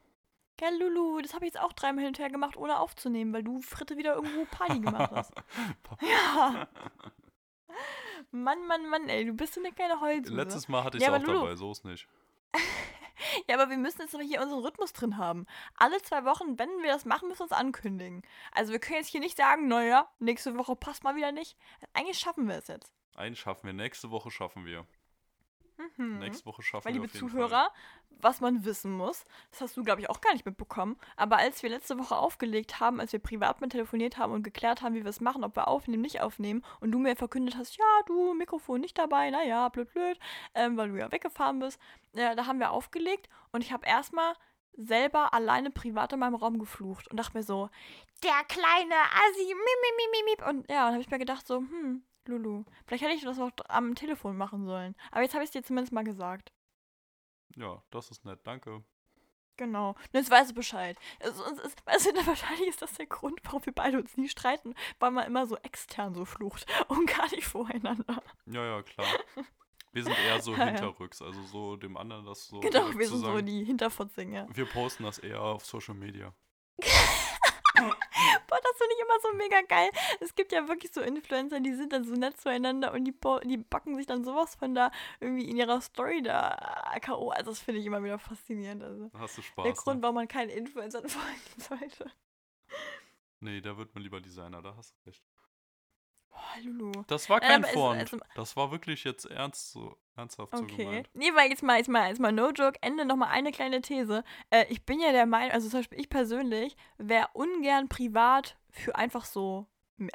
Gell, 0.58 0.76
Lulu, 0.80 1.22
das 1.22 1.36
habe 1.36 1.46
ich 1.46 1.54
jetzt 1.54 1.62
auch 1.62 1.72
dreimal 1.72 2.00
hin 2.00 2.08
und 2.08 2.18
her 2.20 2.32
gemacht, 2.32 2.58
ohne 2.58 2.80
aufzunehmen, 2.80 3.32
weil 3.32 3.44
du 3.44 3.62
Fritte 3.62 3.96
wieder 3.98 4.16
irgendwo 4.16 4.46
Party 4.46 4.80
gemacht 4.80 5.12
hast. 5.14 5.34
Ja. 6.02 6.68
Mann, 8.32 8.66
Mann, 8.66 8.90
Mann, 8.90 9.08
ey, 9.08 9.24
du 9.26 9.34
bist 9.34 9.54
so 9.54 9.60
eine 9.62 9.72
kleine 9.72 10.02
Heulsuse. 10.02 10.36
Letztes 10.36 10.68
Mal 10.68 10.84
hatte 10.84 10.98
ich 10.98 11.04
Ja, 11.04 11.10
es 11.10 11.14
aber 11.16 11.24
auch 11.24 11.28
Lulu- 11.28 11.40
dabei, 11.44 11.56
so 11.56 11.72
ist 11.72 11.86
nicht. 11.86 12.08
Ja, 13.48 13.56
aber 13.60 13.70
wir 13.72 13.78
müssen 13.78 14.02
jetzt 14.02 14.14
aber 14.16 14.24
hier 14.24 14.42
unseren 14.42 14.60
Rhythmus 14.64 14.94
drin 14.94 15.18
haben. 15.18 15.46
Alle 15.76 16.00
zwei 16.04 16.24
Wochen, 16.24 16.58
wenn 16.60 16.70
wir 16.84 16.92
das 16.92 17.04
machen, 17.06 17.28
müssen 17.28 17.40
wir 17.40 17.44
uns 17.46 17.52
ankündigen. 17.52 18.22
Also 18.52 18.72
wir 18.72 18.80
können 18.80 18.98
jetzt 19.00 19.08
hier 19.10 19.20
nicht 19.20 19.36
sagen, 19.38 19.68
naja, 19.68 20.08
nächste 20.20 20.56
Woche 20.58 20.76
passt 20.76 21.04
mal 21.04 21.16
wieder 21.16 21.32
nicht. 21.32 21.58
Eigentlich 21.94 22.20
schaffen 22.20 22.48
wir 22.48 22.56
es 22.58 22.68
jetzt. 22.68 22.94
Einen 23.18 23.36
schaffen 23.36 23.66
wir. 23.66 23.74
Nächste 23.74 24.12
Woche 24.12 24.32
schaffen 24.32 24.66
wir. 24.66 24.86
Mhm. 25.98 26.20
Nächste 26.20 26.46
Woche 26.46 26.62
schaffen 26.62 26.86
Weil, 26.86 26.94
wir. 26.94 27.02
liebe 27.02 27.14
Zuhörer, 27.14 27.72
was 28.10 28.42
man 28.42 28.66
wissen 28.66 28.92
muss, 28.92 29.26
das 29.52 29.62
hast 29.62 29.78
du, 29.78 29.84
glaube 29.84 30.02
ich, 30.02 30.10
auch 30.10 30.22
gar 30.22 30.34
nicht 30.34 30.46
mitbekommen, 30.46 30.98
aber 31.16 31.38
als 31.38 31.62
wir 31.62 31.70
letzte 31.70 32.00
Woche 32.00 32.16
aufgelegt 32.16 32.80
haben, 32.80 33.00
als 33.00 33.14
wir 33.14 33.20
privat 33.20 33.62
mit 33.62 33.72
telefoniert 33.72 34.18
haben 34.18 34.34
und 34.34 34.42
geklärt 34.42 34.82
haben, 34.82 34.96
wie 34.96 35.04
wir 35.04 35.10
es 35.10 35.22
machen, 35.22 35.44
ob 35.44 35.56
wir 35.56 35.68
aufnehmen, 35.68 36.02
nicht 36.02 36.22
aufnehmen, 36.22 36.64
und 36.80 36.92
du 36.92 36.98
mir 37.00 37.16
verkündet 37.16 37.58
hast, 37.58 37.78
ja, 37.78 37.86
du, 38.08 38.34
Mikrofon 38.34 38.82
nicht 38.82 38.98
dabei, 38.98 39.30
naja, 39.30 39.70
blöd, 39.70 39.92
blöd, 39.92 40.20
ähm, 40.56 40.78
weil 40.78 40.90
du 40.90 40.98
ja 40.98 41.12
weggefahren 41.12 41.60
bist, 41.60 41.80
ja, 42.14 42.34
da 42.34 42.48
haben 42.48 42.60
wir 42.60 42.72
aufgelegt 42.72 43.30
und 43.52 43.64
ich 43.64 43.72
habe 43.72 43.86
erstmal 43.86 44.34
selber 44.74 45.34
alleine 45.34 45.72
privat 45.72 46.14
in 46.14 46.20
meinem 46.20 46.36
Raum 46.36 46.60
geflucht 46.60 47.08
und 47.08 47.18
dachte 47.18 47.38
mir 47.38 47.44
so, 47.44 47.70
der 48.24 48.44
kleine 48.48 48.96
Assi, 48.96 49.54
mip. 50.26 50.48
Und 50.48 50.70
ja, 50.70 50.86
dann 50.86 50.94
habe 50.94 51.02
ich 51.02 51.10
mir 51.10 51.20
gedacht 51.20 51.48
so, 51.48 51.58
hm, 51.58 52.04
Lulu, 52.28 52.64
vielleicht 52.86 53.04
hätte 53.04 53.14
ich 53.16 53.24
das 53.24 53.40
auch 53.40 53.52
am 53.68 53.96
Telefon 53.96 54.38
machen 54.38 54.66
sollen. 54.66 54.96
Aber 55.12 55.22
jetzt 55.22 55.34
habe 55.34 55.44
ich 55.44 55.50
es 55.50 55.54
dir 55.54 55.64
zumindest 55.64 55.94
mal 55.94 56.04
gesagt. 56.04 56.52
Ja, 57.56 57.82
das 57.92 58.12
ist 58.12 58.26
nett. 58.26 58.40
Danke. 58.44 58.84
Genau. 59.58 59.90
Und 59.90 60.14
jetzt 60.14 60.30
weißt 60.30 60.52
du 60.52 60.56
Bescheid. 60.56 60.98
Also, 61.20 61.44
ist, 61.44 61.86
weißt 61.86 62.06
du, 62.08 62.12
wahrscheinlich 62.28 62.68
ist 62.68 62.82
das 62.82 62.94
der 62.94 63.08
Grund, 63.08 63.40
warum 63.44 63.66
wir 63.66 63.74
beide 63.74 63.98
uns 63.98 64.16
nie 64.16 64.30
streiten, 64.30 64.76
weil 65.00 65.12
man 65.12 65.26
immer 65.26 65.48
so 65.48 65.58
extern 65.58 66.14
so 66.14 66.26
flucht 66.26 66.66
und 66.88 67.08
gar 67.08 67.30
nicht 67.32 67.46
voreinander. 67.48 68.22
Ja, 68.46 68.64
ja, 68.64 68.82
klar. 68.84 69.08
Wir 69.92 70.04
sind 70.04 70.18
eher 70.20 70.40
so 70.42 70.52
Ja, 70.58 70.60
ja. 70.60 70.66
hinterrücks. 70.68 71.22
Also 71.22 71.42
so 71.44 71.76
dem 71.76 71.98
anderen 71.98 72.26
das 72.26 72.46
so. 72.48 72.60
genau, 72.60 72.96
wir 72.96 73.08
sind 73.08 73.20
so 73.20 73.42
die 73.42 73.64
Hinterfotzinger. 73.64 74.48
Wir 74.54 74.66
posten 74.66 75.04
das 75.04 75.18
eher 75.18 75.42
auf 75.42 75.66
Social 75.66 75.96
Media. 75.96 76.34
Boah, 77.78 78.60
das 78.62 78.78
finde 78.78 78.94
ich 78.96 79.02
immer 79.02 79.07
so 79.22 79.34
mega 79.38 79.62
geil. 79.62 79.90
Es 80.20 80.36
gibt 80.36 80.52
ja 80.52 80.68
wirklich 80.68 80.94
so 80.94 81.02
Influencer, 81.02 81.60
die 81.60 81.74
sind 81.74 81.94
dann 81.94 82.04
so 82.04 82.14
nett 82.14 82.40
zueinander 82.40 82.94
und 82.94 83.06
die, 83.06 83.16
die 83.46 83.58
backen 83.58 83.96
sich 83.96 84.06
dann 84.06 84.24
sowas 84.24 84.56
von 84.56 84.76
da 84.76 84.92
irgendwie 85.20 85.50
in 85.50 85.58
ihrer 85.58 85.82
Story 85.82 86.22
da 86.22 86.92
äh, 86.94 87.00
K.O. 87.00 87.30
Also 87.30 87.52
das 87.52 87.60
finde 87.60 87.82
ich 87.82 87.86
immer 87.86 88.04
wieder 88.04 88.20
faszinierend. 88.20 88.84
Also 88.84 89.12
hast 89.14 89.38
du 89.38 89.42
Spaß. 89.42 89.64
der 89.64 89.74
Grund, 89.74 89.98
ne? 89.98 90.04
warum 90.04 90.16
man 90.16 90.28
keinen 90.28 90.50
Influencern 90.50 91.08
folgen 91.10 91.40
sollte. 91.58 92.12
Nee, 93.40 93.62
da 93.62 93.78
wird 93.78 93.94
man 93.94 94.04
lieber 94.04 94.20
Designer, 94.20 94.62
da 94.62 94.76
hast 94.76 94.96
du 94.96 95.10
recht. 95.10 95.24
Oh, 96.40 96.60
Lulu. 96.64 96.92
Das 97.08 97.30
war 97.30 97.40
kein 97.40 97.64
Front. 97.64 98.14
es- 98.14 98.20
das 98.36 98.56
war 98.56 98.72
wirklich 98.72 99.04
jetzt 99.04 99.26
ernst 99.26 99.72
so, 99.72 99.98
ernsthaft 100.16 100.56
so 100.56 100.64
Okay. 100.64 100.86
gemeint. 100.86 101.10
Nee, 101.14 101.32
weil 101.34 101.50
jetzt 101.50 101.64
mal, 101.64 101.78
jetzt 101.78 101.90
mal, 101.90 102.10
jetzt 102.10 102.20
mal 102.20 102.32
no 102.32 102.52
joke, 102.52 102.78
Ende 102.82 103.06
nochmal 103.06 103.30
eine 103.30 103.52
kleine 103.52 103.82
These. 103.82 104.24
Äh, 104.52 104.66
ich 104.70 104.86
bin 104.86 105.00
ja 105.00 105.12
der 105.12 105.26
Meinung, 105.26 105.52
also 105.52 105.68
zum 105.70 105.80
Beispiel 105.80 106.00
ich 106.00 106.10
persönlich 106.10 106.76
wäre 106.98 107.28
ungern 107.34 107.90
privat 107.90 108.58
für 108.70 108.96
einfach 108.96 109.26
so, 109.26 109.66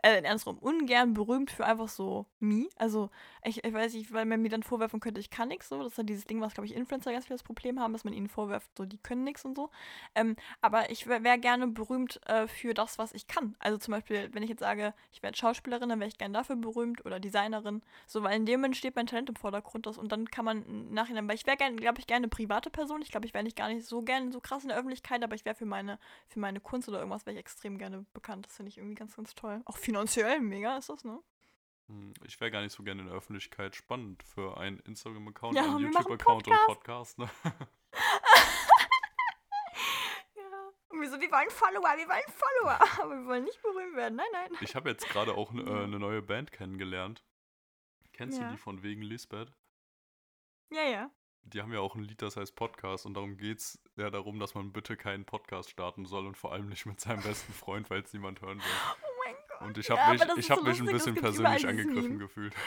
äh, 0.02 0.18
andersrum, 0.18 0.58
ungern 0.58 1.14
berühmt 1.14 1.50
für 1.50 1.64
einfach 1.64 1.88
so 1.88 2.26
me. 2.38 2.68
Also 2.76 3.10
ich, 3.44 3.64
ich 3.64 3.72
weiß 3.72 3.94
nicht, 3.94 4.12
weil 4.12 4.24
man 4.24 4.40
mir 4.40 4.48
dann 4.48 4.62
vorwerfen 4.62 5.00
könnte, 5.00 5.20
ich 5.20 5.30
kann 5.30 5.48
nichts 5.48 5.68
so. 5.68 5.82
Das 5.82 5.92
ist 5.92 5.98
ja 5.98 6.04
dieses 6.04 6.24
Ding, 6.24 6.40
was, 6.40 6.54
glaube 6.54 6.66
ich, 6.66 6.74
Influencer 6.74 7.12
ganz 7.12 7.26
viel 7.26 7.34
das 7.34 7.42
Problem 7.42 7.80
haben, 7.80 7.92
dass 7.92 8.04
man 8.04 8.14
ihnen 8.14 8.28
vorwirft, 8.28 8.70
so, 8.76 8.84
die 8.84 8.98
können 8.98 9.24
nichts 9.24 9.44
und 9.44 9.56
so. 9.56 9.70
Ähm, 10.14 10.36
aber 10.60 10.90
ich 10.90 11.06
wäre 11.06 11.24
wär 11.24 11.38
gerne 11.38 11.66
berühmt 11.66 12.20
äh, 12.26 12.46
für 12.46 12.74
das, 12.74 12.98
was 12.98 13.12
ich 13.12 13.26
kann. 13.26 13.56
Also 13.58 13.78
zum 13.78 13.92
Beispiel, 13.92 14.30
wenn 14.32 14.42
ich 14.42 14.50
jetzt 14.50 14.60
sage, 14.60 14.94
ich 15.12 15.22
werde 15.22 15.36
Schauspielerin, 15.36 15.88
dann 15.88 15.98
wäre 15.98 16.08
ich 16.08 16.18
gerne 16.18 16.34
dafür 16.34 16.56
berühmt 16.56 17.04
oder 17.04 17.18
Designerin. 17.18 17.82
So, 18.06 18.22
weil 18.22 18.36
in 18.36 18.46
dem 18.46 18.60
Moment 18.60 18.76
steht 18.76 18.96
mein 18.96 19.06
Talent 19.06 19.28
im 19.28 19.36
Vordergrund 19.36 19.86
das, 19.86 19.98
und 19.98 20.12
dann 20.12 20.30
kann 20.30 20.44
man 20.44 20.64
im 20.64 20.94
Nachhinein, 20.94 21.26
weil 21.28 21.34
ich 21.34 21.46
wäre 21.46 21.56
gerne, 21.56 21.76
glaube 21.76 21.98
ich, 21.98 22.06
gerne 22.06 22.24
eine 22.24 22.28
private 22.28 22.70
Person. 22.70 23.02
Ich 23.02 23.10
glaube, 23.10 23.26
ich 23.26 23.34
wäre 23.34 23.44
nicht 23.44 23.56
gar 23.56 23.68
nicht 23.68 23.86
so 23.86 24.02
gerne 24.02 24.32
so 24.32 24.40
krass 24.40 24.62
in 24.62 24.68
der 24.68 24.78
Öffentlichkeit, 24.78 25.22
aber 25.24 25.34
ich 25.34 25.44
wäre 25.44 25.56
für 25.56 25.66
meine, 25.66 25.98
für 26.28 26.40
meine 26.40 26.60
Kunst 26.60 26.88
oder 26.88 26.98
irgendwas 26.98 27.26
wäre 27.26 27.34
ich 27.34 27.40
extrem 27.40 27.78
gerne 27.78 28.04
bekannt. 28.14 28.46
Das 28.46 28.56
finde 28.56 28.68
ich 28.68 28.78
irgendwie 28.78 28.94
ganz, 28.94 29.16
ganz 29.16 29.34
toll. 29.34 29.60
Auch 29.72 29.78
finanziell 29.78 30.38
mega 30.40 30.76
ist 30.76 30.90
das, 30.90 31.02
ne? 31.02 31.18
Hm, 31.88 32.12
Ich 32.26 32.38
wäre 32.40 32.50
gar 32.50 32.60
nicht 32.60 32.72
so 32.72 32.82
gerne 32.82 33.00
in 33.00 33.08
der 33.08 33.16
Öffentlichkeit. 33.16 33.74
Spannend 33.74 34.22
für 34.22 34.58
einen 34.58 34.78
Instagram-Account, 34.80 35.56
Ja, 35.56 35.62
einen 35.64 35.78
YouTube-Account 35.80 36.46
und 36.48 36.56
Podcast. 36.66 37.18
Ne? 37.18 37.30
Ja. 40.34 40.42
Und 40.88 41.00
wir 41.00 41.10
so, 41.10 41.20
wir 41.20 41.30
wollen 41.30 41.50
Follower, 41.50 41.96
wir 41.96 42.08
wollen 42.08 42.22
Follower. 42.28 42.78
Aber 43.02 43.16
wir 43.18 43.26
wollen 43.26 43.44
nicht 43.44 43.60
berühmt 43.62 43.96
werden. 43.96 44.16
Nein, 44.16 44.26
nein. 44.32 44.50
Ich 44.60 44.74
habe 44.74 44.90
jetzt 44.90 45.08
gerade 45.08 45.34
auch 45.34 45.52
äh, 45.54 45.58
eine 45.60 45.98
neue 45.98 46.20
Band 46.22 46.52
kennengelernt. 46.52 47.24
Kennst 48.12 48.38
Ja. 48.38 48.46
du 48.46 48.52
die 48.52 48.58
von 48.58 48.82
wegen 48.82 49.00
Lisbeth? 49.02 49.52
Ja, 50.70 50.82
ja. 50.84 51.10
Die 51.44 51.60
haben 51.60 51.72
ja 51.72 51.80
auch 51.80 51.96
ein 51.96 52.04
Lied, 52.04 52.22
das 52.22 52.36
heißt 52.36 52.54
Podcast 52.54 53.04
und 53.04 53.14
darum 53.14 53.36
geht 53.36 53.58
es 53.58 53.82
ja 53.96 54.10
darum, 54.10 54.38
dass 54.38 54.54
man 54.54 54.72
bitte 54.72 54.96
keinen 54.96 55.24
Podcast 55.24 55.70
starten 55.70 56.04
soll 56.06 56.26
und 56.26 56.36
vor 56.36 56.52
allem 56.52 56.68
nicht 56.68 56.86
mit 56.86 57.00
seinem 57.00 57.22
besten 57.22 57.52
Freund, 57.52 57.90
weil 57.90 58.02
es 58.02 58.12
niemand 58.12 58.40
hören 58.42 58.58
will. 58.58 58.64
Und 59.62 59.78
ich 59.78 59.88
Ja, 59.88 59.96
habe 59.96 60.22
aber 60.22 60.36
mich, 60.36 60.44
ich 60.44 60.50
hab 60.50 60.58
so 60.58 60.64
mich 60.64 60.80
ein 60.80 60.86
lustig, 60.86 60.96
es 60.96 61.04
bisschen 61.04 61.14
persönlich 61.22 61.66
angegriffen 61.66 62.18
gefühlt. 62.18 62.54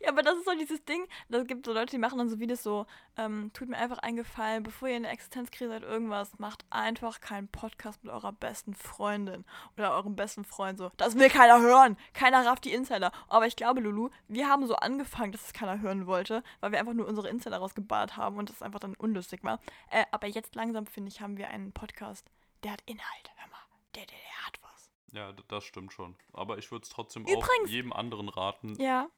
Ja, 0.00 0.08
aber 0.10 0.22
das 0.22 0.36
ist 0.38 0.44
so 0.44 0.54
dieses 0.58 0.84
Ding, 0.84 1.06
das 1.28 1.46
gibt 1.46 1.66
so 1.66 1.72
Leute, 1.72 1.90
die 1.90 1.98
machen 1.98 2.18
dann 2.18 2.28
so 2.28 2.40
Videos 2.40 2.62
so, 2.62 2.86
ähm, 3.16 3.50
tut 3.52 3.68
mir 3.68 3.76
einfach 3.76 3.98
einen 3.98 4.16
Gefallen, 4.16 4.62
bevor 4.62 4.88
ihr 4.88 4.96
in 4.96 5.04
der 5.04 5.12
Existenzkrise 5.12 5.70
seid, 5.70 5.82
irgendwas, 5.82 6.38
macht 6.38 6.64
einfach 6.70 7.20
keinen 7.20 7.48
Podcast 7.48 8.02
mit 8.02 8.12
eurer 8.12 8.32
besten 8.32 8.74
Freundin 8.74 9.44
oder 9.76 9.92
eurem 9.94 10.16
besten 10.16 10.44
Freund 10.44 10.78
so. 10.78 10.90
Das 10.96 11.16
will 11.16 11.28
keiner 11.30 11.60
hören. 11.60 11.96
Keiner 12.14 12.44
rafft 12.44 12.64
die 12.64 12.72
Insider. 12.72 13.12
Aber 13.28 13.46
ich 13.46 13.56
glaube, 13.56 13.80
Lulu, 13.80 14.10
wir 14.26 14.48
haben 14.48 14.66
so 14.66 14.74
angefangen, 14.76 15.32
dass 15.32 15.46
es 15.46 15.52
keiner 15.52 15.80
hören 15.80 16.06
wollte, 16.06 16.42
weil 16.60 16.72
wir 16.72 16.80
einfach 16.80 16.94
nur 16.94 17.06
unsere 17.06 17.28
Insider 17.28 17.58
rausgeballert 17.58 18.16
haben 18.16 18.38
und 18.38 18.50
das 18.50 18.62
einfach 18.62 18.80
dann 18.80 18.94
unlustig 18.94 19.44
war. 19.44 19.60
Äh, 19.90 20.04
aber 20.10 20.26
jetzt 20.26 20.54
langsam, 20.56 20.86
finde 20.86 21.10
ich, 21.10 21.20
haben 21.20 21.36
wir 21.36 21.48
einen 21.48 21.72
Podcast, 21.72 22.26
der 22.64 22.72
hat 22.72 22.82
Inhalt. 22.86 23.30
Hör 23.36 23.48
mal, 23.48 23.58
der, 23.94 24.06
der, 24.06 24.18
der 24.18 24.46
hat 24.46 24.58
was. 24.62 24.67
Ja, 25.12 25.32
das 25.48 25.64
stimmt 25.64 25.92
schon. 25.92 26.16
Aber 26.32 26.58
ich 26.58 26.70
würde 26.70 26.82
es 26.84 26.90
trotzdem 26.90 27.24
auch 27.26 27.30
Übrigens- 27.30 27.70
jedem 27.70 27.92
anderen 27.92 28.28
raten, 28.28 28.74
Ja. 28.80 29.08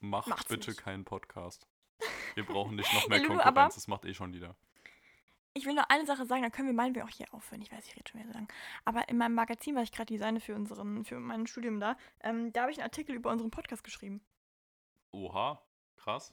macht 0.00 0.28
macht's 0.28 0.48
bitte 0.48 0.70
nicht. 0.70 0.82
keinen 0.82 1.04
Podcast. 1.04 1.66
Wir 2.34 2.44
brauchen 2.44 2.76
nicht 2.76 2.92
noch 2.94 3.08
mehr 3.08 3.18
Lulu, 3.20 3.38
Konkurrenz, 3.40 3.74
das 3.74 3.88
macht 3.88 4.04
eh 4.04 4.14
schon 4.14 4.32
jeder. 4.32 4.54
Ich 5.52 5.66
will 5.66 5.74
noch 5.74 5.88
eine 5.88 6.06
Sache 6.06 6.26
sagen, 6.26 6.42
dann 6.42 6.52
können 6.52 6.68
wir 6.68 6.74
meinen 6.74 6.94
wir 6.94 7.04
auch 7.04 7.08
hier 7.10 7.26
aufhören. 7.34 7.60
Ich 7.60 7.72
weiß, 7.72 7.84
ich 7.86 7.96
rede 7.96 8.08
schon 8.08 8.20
wieder 8.20 8.30
so 8.32 8.38
lang. 8.38 8.48
Aber 8.84 9.08
in 9.08 9.18
meinem 9.18 9.34
Magazin, 9.34 9.74
was 9.74 9.84
ich 9.84 9.92
gerade 9.92 10.06
designe 10.12 10.38
für 10.40 10.54
unseren, 10.54 11.04
für 11.04 11.18
mein 11.18 11.46
Studium 11.48 11.80
da, 11.80 11.96
ähm, 12.20 12.52
da 12.52 12.62
habe 12.62 12.70
ich 12.70 12.78
einen 12.78 12.84
Artikel 12.84 13.16
über 13.16 13.30
unseren 13.32 13.50
Podcast 13.50 13.82
geschrieben. 13.82 14.20
Oha, 15.10 15.60
krass. 15.96 16.32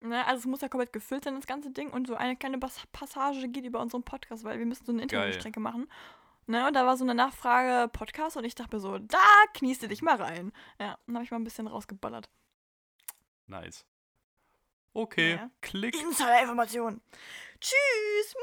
Ne? 0.00 0.24
Also 0.26 0.40
es 0.40 0.46
muss 0.46 0.60
ja 0.60 0.68
komplett 0.68 0.92
gefüllt 0.92 1.24
sein, 1.24 1.34
das 1.36 1.46
ganze 1.46 1.70
Ding. 1.70 1.90
Und 1.90 2.06
so 2.08 2.14
eine 2.14 2.36
kleine 2.36 2.58
Passage 2.58 3.48
geht 3.48 3.64
über 3.64 3.80
unseren 3.80 4.02
Podcast, 4.02 4.44
weil 4.44 4.58
wir 4.58 4.66
müssen 4.66 4.84
so 4.84 4.92
eine 4.92 5.06
Geil. 5.06 5.20
Internetstrecke 5.20 5.60
machen. 5.60 5.90
Ne? 6.50 6.66
Und 6.66 6.74
da 6.74 6.84
war 6.84 6.96
so 6.96 7.04
eine 7.04 7.14
Nachfrage 7.14 7.88
Podcast 7.88 8.36
und 8.36 8.44
ich 8.44 8.54
dachte 8.54 8.74
mir 8.76 8.80
so, 8.80 8.98
da 8.98 9.18
kniest 9.54 9.82
du 9.82 9.88
dich 9.88 10.02
mal 10.02 10.16
rein. 10.16 10.52
Ja, 10.80 10.98
und 11.06 11.14
habe 11.14 11.24
ich 11.24 11.30
mal 11.30 11.38
ein 11.38 11.44
bisschen 11.44 11.66
rausgeballert. 11.68 12.28
Nice. 13.46 13.84
Okay, 14.92 15.34
Ja. 15.36 15.50
klick. 15.60 15.94
Insider-Information. 16.00 17.00
Tschüss. 17.60 18.34